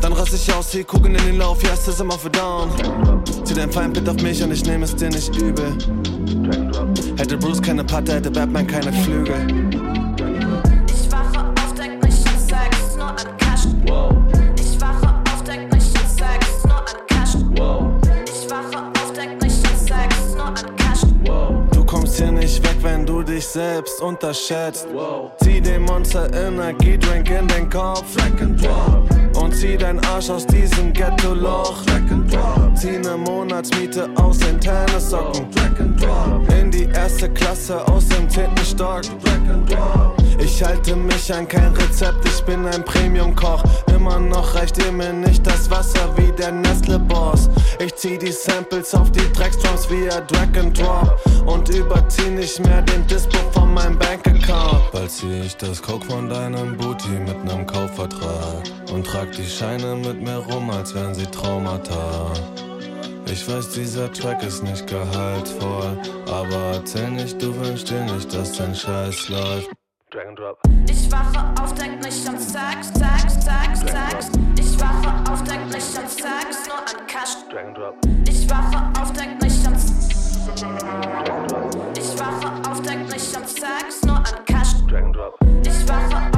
Dann 0.00 0.12
raste 0.12 0.36
ich 0.36 0.54
aus, 0.54 0.70
zieh 0.70 0.84
Kugeln 0.84 1.16
in 1.16 1.26
den 1.26 1.38
Lauf, 1.38 1.60
yes, 1.64 1.88
ist 1.88 2.00
immer 2.00 2.16
für 2.16 2.30
down. 2.30 2.70
Zieh 3.42 3.54
dein 3.54 3.72
Feindbild 3.72 4.08
auf 4.08 4.22
mich 4.22 4.40
und 4.40 4.52
ich 4.52 4.64
nehme 4.64 4.84
es 4.84 4.94
dir 4.94 5.08
nicht 5.08 5.34
übel. 5.36 5.76
Hätte 7.16 7.36
Bruce 7.36 7.60
keine 7.60 7.82
Patte, 7.82 8.14
hätte 8.14 8.30
Batman 8.30 8.68
keine 8.68 8.92
Flügel. 8.92 9.87
Selbst 23.52 24.00
unterschätzt. 24.00 24.86
Zieh 25.42 25.60
den 25.60 25.82
Monster 25.82 26.32
Energiedrink 26.32 27.30
in 27.30 27.48
den 27.48 27.70
Kopf. 27.70 28.16
Und 29.40 29.54
zieh 29.54 29.76
dein 29.76 30.04
Arsch 30.06 30.30
aus 30.30 30.46
diesem 30.46 30.92
Ghetto-Loch. 30.92 31.82
Zieh 32.74 32.98
ne 32.98 33.16
Monatsmiete 33.16 34.08
aus 34.16 34.38
den 34.38 34.60
Tennissocken. 34.60 35.46
In 36.60 36.70
die 36.70 36.84
erste 36.84 37.28
Klasse 37.30 37.86
aus 37.88 38.06
dem 38.08 38.28
zehnten 38.28 38.64
Stock. 38.64 39.02
Ich 40.40 40.62
halte 40.62 40.96
mich 40.96 41.32
an 41.32 41.46
kein 41.46 41.74
Rezept, 41.74 42.24
ich 42.24 42.42
bin 42.44 42.66
ein 42.66 42.84
Premium-Koch. 42.84 43.62
Immer 43.94 44.18
noch 44.18 44.54
reicht 44.54 44.78
ihr 44.78 44.92
mir 44.92 45.12
nicht 45.12 45.46
das 45.46 45.70
Wasser 45.70 46.16
wie 46.16 46.32
der 46.32 46.52
Nestle-Boss. 46.52 47.48
Ich 47.80 47.94
zieh 47.96 48.18
die 48.18 48.32
Samples 48.32 48.94
auf 48.94 49.10
die 49.12 49.32
Drecksdrums 49.32 49.90
via 49.90 50.20
Drag 50.20 50.56
and 50.58 50.78
Drop. 50.78 51.20
Und 51.46 51.68
überzieh 51.68 52.30
nicht 52.30 52.60
mehr 52.60 52.82
den 52.82 53.06
Dispo 53.06 53.38
von 53.52 53.74
meinem 53.74 53.98
Bankaccount. 53.98 54.90
Bald 54.92 55.10
zieh 55.10 55.40
ich 55.40 55.56
das 55.56 55.82
Coke 55.82 56.06
von 56.06 56.28
deinem 56.28 56.76
Booty 56.76 57.08
mit 57.08 57.44
nem 57.44 57.66
Kaufvertrag. 57.66 58.62
Und 58.92 59.06
trag 59.06 59.32
die 59.32 59.46
Scheine 59.46 59.96
mit 59.96 60.22
mir 60.22 60.38
rum, 60.38 60.70
als 60.70 60.94
wären 60.94 61.14
sie 61.14 61.26
Traumata. 61.26 62.32
Ich 63.26 63.48
weiß, 63.48 63.70
dieser 63.70 64.10
Track 64.12 64.42
ist 64.42 64.62
nicht 64.62 64.86
gehaltvoll. 64.86 65.98
Aber 66.26 66.72
erzähl 66.74 67.10
nicht, 67.10 67.40
du 67.42 67.54
wünschst 67.56 67.90
dir 67.90 68.04
nicht, 68.04 68.32
dass 68.34 68.56
dein 68.56 68.74
Scheiß 68.74 69.28
läuft. 69.28 69.77
Ich 70.88 71.12
wache 71.12 71.62
auf, 71.62 71.74
denk 71.74 72.02
nicht 72.02 72.26
an 72.26 72.38
Sex, 72.38 72.88
Sex, 72.94 73.34
Sex, 73.44 73.80
Sex. 73.80 74.30
Ich 74.58 74.80
wache 74.80 75.30
auf, 75.30 75.42
denk 75.42 75.66
nicht 75.66 75.98
an 75.98 76.08
Sex, 76.08 76.66
nur 76.66 76.78
an 76.78 77.06
Cash. 77.06 77.36
Ich 78.26 78.48
wache 78.48 78.90
auf, 78.98 79.12
denk 79.12 79.42
nicht 79.42 79.66
an 79.66 79.74
Ich 81.94 82.18
wache 82.18 82.70
auf, 82.70 82.80
denk 82.80 83.12
nicht 83.12 83.36
an 83.36 83.46
Sex, 83.46 84.02
nur 84.06 84.16
an 84.16 84.44
Cash. 84.46 84.76
Ich 85.62 85.88
wache 85.88 86.37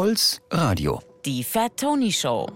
Puls 0.00 0.40
Radio. 0.50 0.98
Die 1.26 1.44
Fat 1.44 1.76
Tony 1.76 2.10
Show. 2.10 2.46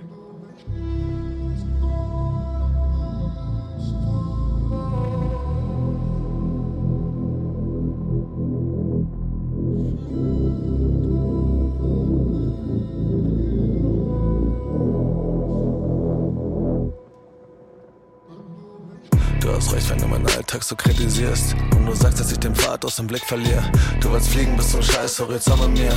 Recht, 19.85 19.91
wenn 19.91 19.99
du 19.99 20.07
meinen 20.09 20.27
Alltag 20.27 20.63
so 20.63 20.75
kritisierst. 20.77 21.55
Und 21.77 21.87
du 21.87 21.95
sagst, 21.95 22.21
dass 22.21 22.33
ich 22.33 22.39
den 22.39 22.55
Pfad 22.55 22.85
aus 22.85 22.97
dem 22.97 23.07
Blick 23.07 23.25
verliere. 23.25 23.63
Du 24.01 24.11
willst 24.13 24.29
fliegen 24.29 24.57
bis 24.57 24.71
zum 24.71 24.83
Scheißhorizont 24.83 25.61
mit 25.61 25.85
mir. 25.85 25.93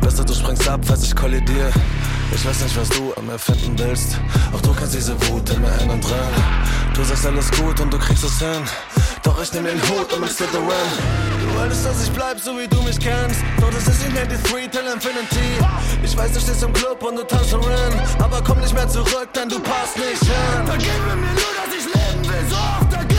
Besser, 0.00 0.24
du 0.24 0.34
springst 0.34 0.68
ab, 0.68 0.80
falls 0.84 1.04
ich 1.04 1.14
kollidier. 1.14 1.70
Ich 2.34 2.44
weiß 2.44 2.62
nicht, 2.62 2.76
was 2.76 2.88
du 2.90 3.14
an 3.14 3.26
mir 3.26 3.38
finden 3.38 3.78
willst. 3.78 4.18
Auch 4.52 4.60
du 4.60 4.74
kennst 4.74 4.94
diese 4.94 5.14
Wut 5.28 5.48
in 5.50 5.60
mir 5.62 5.72
innen 5.80 6.00
drin. 6.00 6.14
Du 6.94 7.02
sagst 7.02 7.24
alles 7.26 7.50
gut 7.52 7.80
und 7.80 7.92
du 7.92 7.98
kriegst 7.98 8.24
es 8.24 8.38
hin. 8.38 8.62
Doch 9.22 9.40
ich 9.42 9.52
nehm 9.52 9.64
den 9.64 9.80
Hut 9.82 10.12
und 10.12 10.20
bin 10.20 10.28
Slytherin. 10.28 10.68
Du 11.40 11.58
wolltest, 11.58 11.86
dass 11.86 12.02
ich 12.02 12.10
bleib, 12.10 12.38
so 12.40 12.58
wie 12.58 12.68
du 12.68 12.82
mich 12.82 12.98
kennst. 12.98 13.40
Doch 13.60 13.70
das 13.70 13.86
ist 13.86 14.02
nicht 14.02 14.12
mehr 14.12 14.26
die 14.26 14.42
Three 14.48 14.68
till 14.68 14.84
Infinity. 14.92 15.64
Ich 16.02 16.16
weiß, 16.16 16.32
du 16.32 16.40
stehst 16.40 16.62
im 16.62 16.72
Club 16.72 17.02
und 17.02 17.16
du 17.16 17.24
tanzt 17.24 17.52
darin. 17.52 17.94
Aber 18.18 18.42
komm 18.42 18.60
nicht 18.60 18.74
mehr 18.74 18.88
zurück, 18.88 19.28
denn 19.34 19.48
du 19.48 19.60
passt 19.60 19.96
nicht 19.96 20.22
hin. 20.22 20.66
Vergib 20.66 20.92
mir 21.06 21.16
nur, 21.16 21.52
dass 21.56 21.72
ich 21.72 21.84
leben 21.86 22.28
will. 22.28 22.44
So 22.50 22.56
oft 22.56 23.13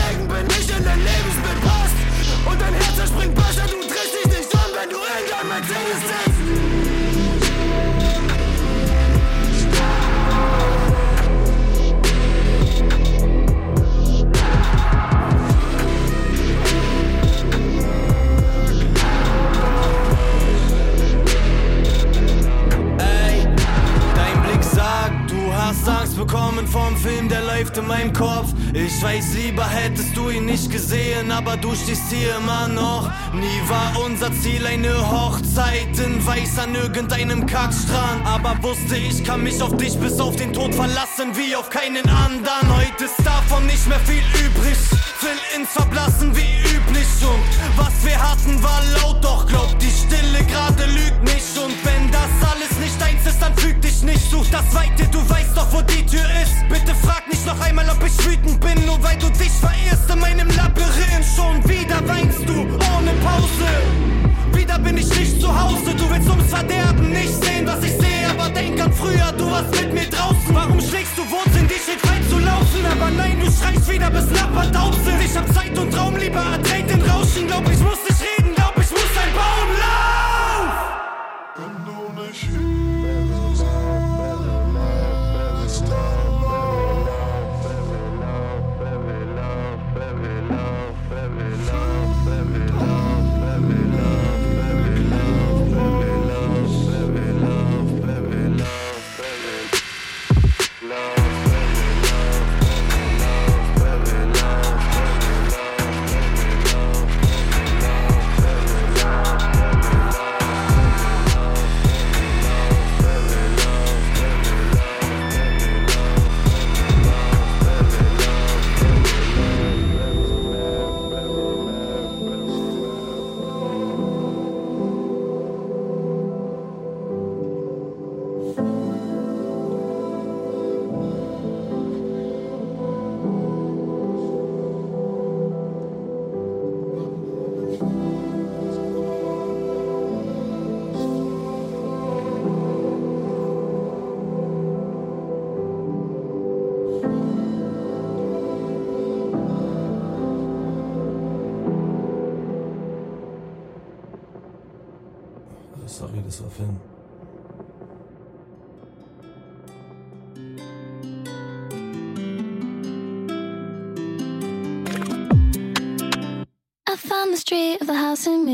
hast 25.66 25.88
Angst 25.88 26.16
bekommen 26.16 26.66
vom 26.68 26.96
Film, 26.96 27.28
der 27.28 27.42
läuft 27.42 27.76
in 27.76 27.86
meinem 27.88 28.12
Kopf. 28.12 28.52
Ich 28.72 29.02
weiß, 29.02 29.34
lieber 29.34 29.66
hättest 29.66 30.16
du 30.16 30.30
ihn 30.30 30.44
nicht 30.44 30.70
gesehen, 30.70 31.32
aber 31.32 31.56
du 31.56 31.74
stehst 31.74 32.12
hier 32.12 32.36
immer 32.36 32.68
noch. 32.68 33.10
Nie 33.34 33.60
war 33.68 33.92
unser 34.04 34.32
Ziel 34.32 34.64
eine 34.64 34.94
Hochzeit 35.10 35.98
in 35.98 36.24
Weiß 36.24 36.58
an 36.60 36.74
irgendeinem 36.74 37.46
Kackstrand. 37.46 38.24
Aber 38.24 38.56
wusste, 38.62 38.96
ich 38.96 39.24
kann 39.24 39.42
mich 39.42 39.60
auf 39.60 39.76
dich 39.76 39.98
bis 39.98 40.20
auf 40.20 40.36
den 40.36 40.52
Tod 40.52 40.72
verlassen, 40.72 41.34
wie 41.34 41.56
auf 41.56 41.68
keinen 41.68 42.08
anderen. 42.08 42.76
Heute 42.76 43.04
ist 43.06 43.18
davon 43.24 43.66
nicht 43.66 43.88
mehr 43.88 44.00
viel 44.00 44.24
übrig. 44.46 44.78
Will 45.22 45.60
ins 45.60 45.70
Verblassen 45.70 46.36
wie 46.36 46.60
üblich 46.76 47.08
und 47.22 47.42
was 47.76 47.92
wir 48.04 48.16
hatten 48.22 48.62
war 48.62 48.82
laut, 49.00 49.24
doch 49.24 49.46
glaub 49.48 49.76
die 49.80 49.90
Stille 49.90 50.44
gerade 50.44 50.84
lügt 50.84 51.22
nicht. 51.24 51.58
Und 51.58 51.74
wenn 51.84 52.10
das 52.12 52.30
alles 52.52 52.75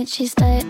she's 0.06 0.34
she 0.34 0.61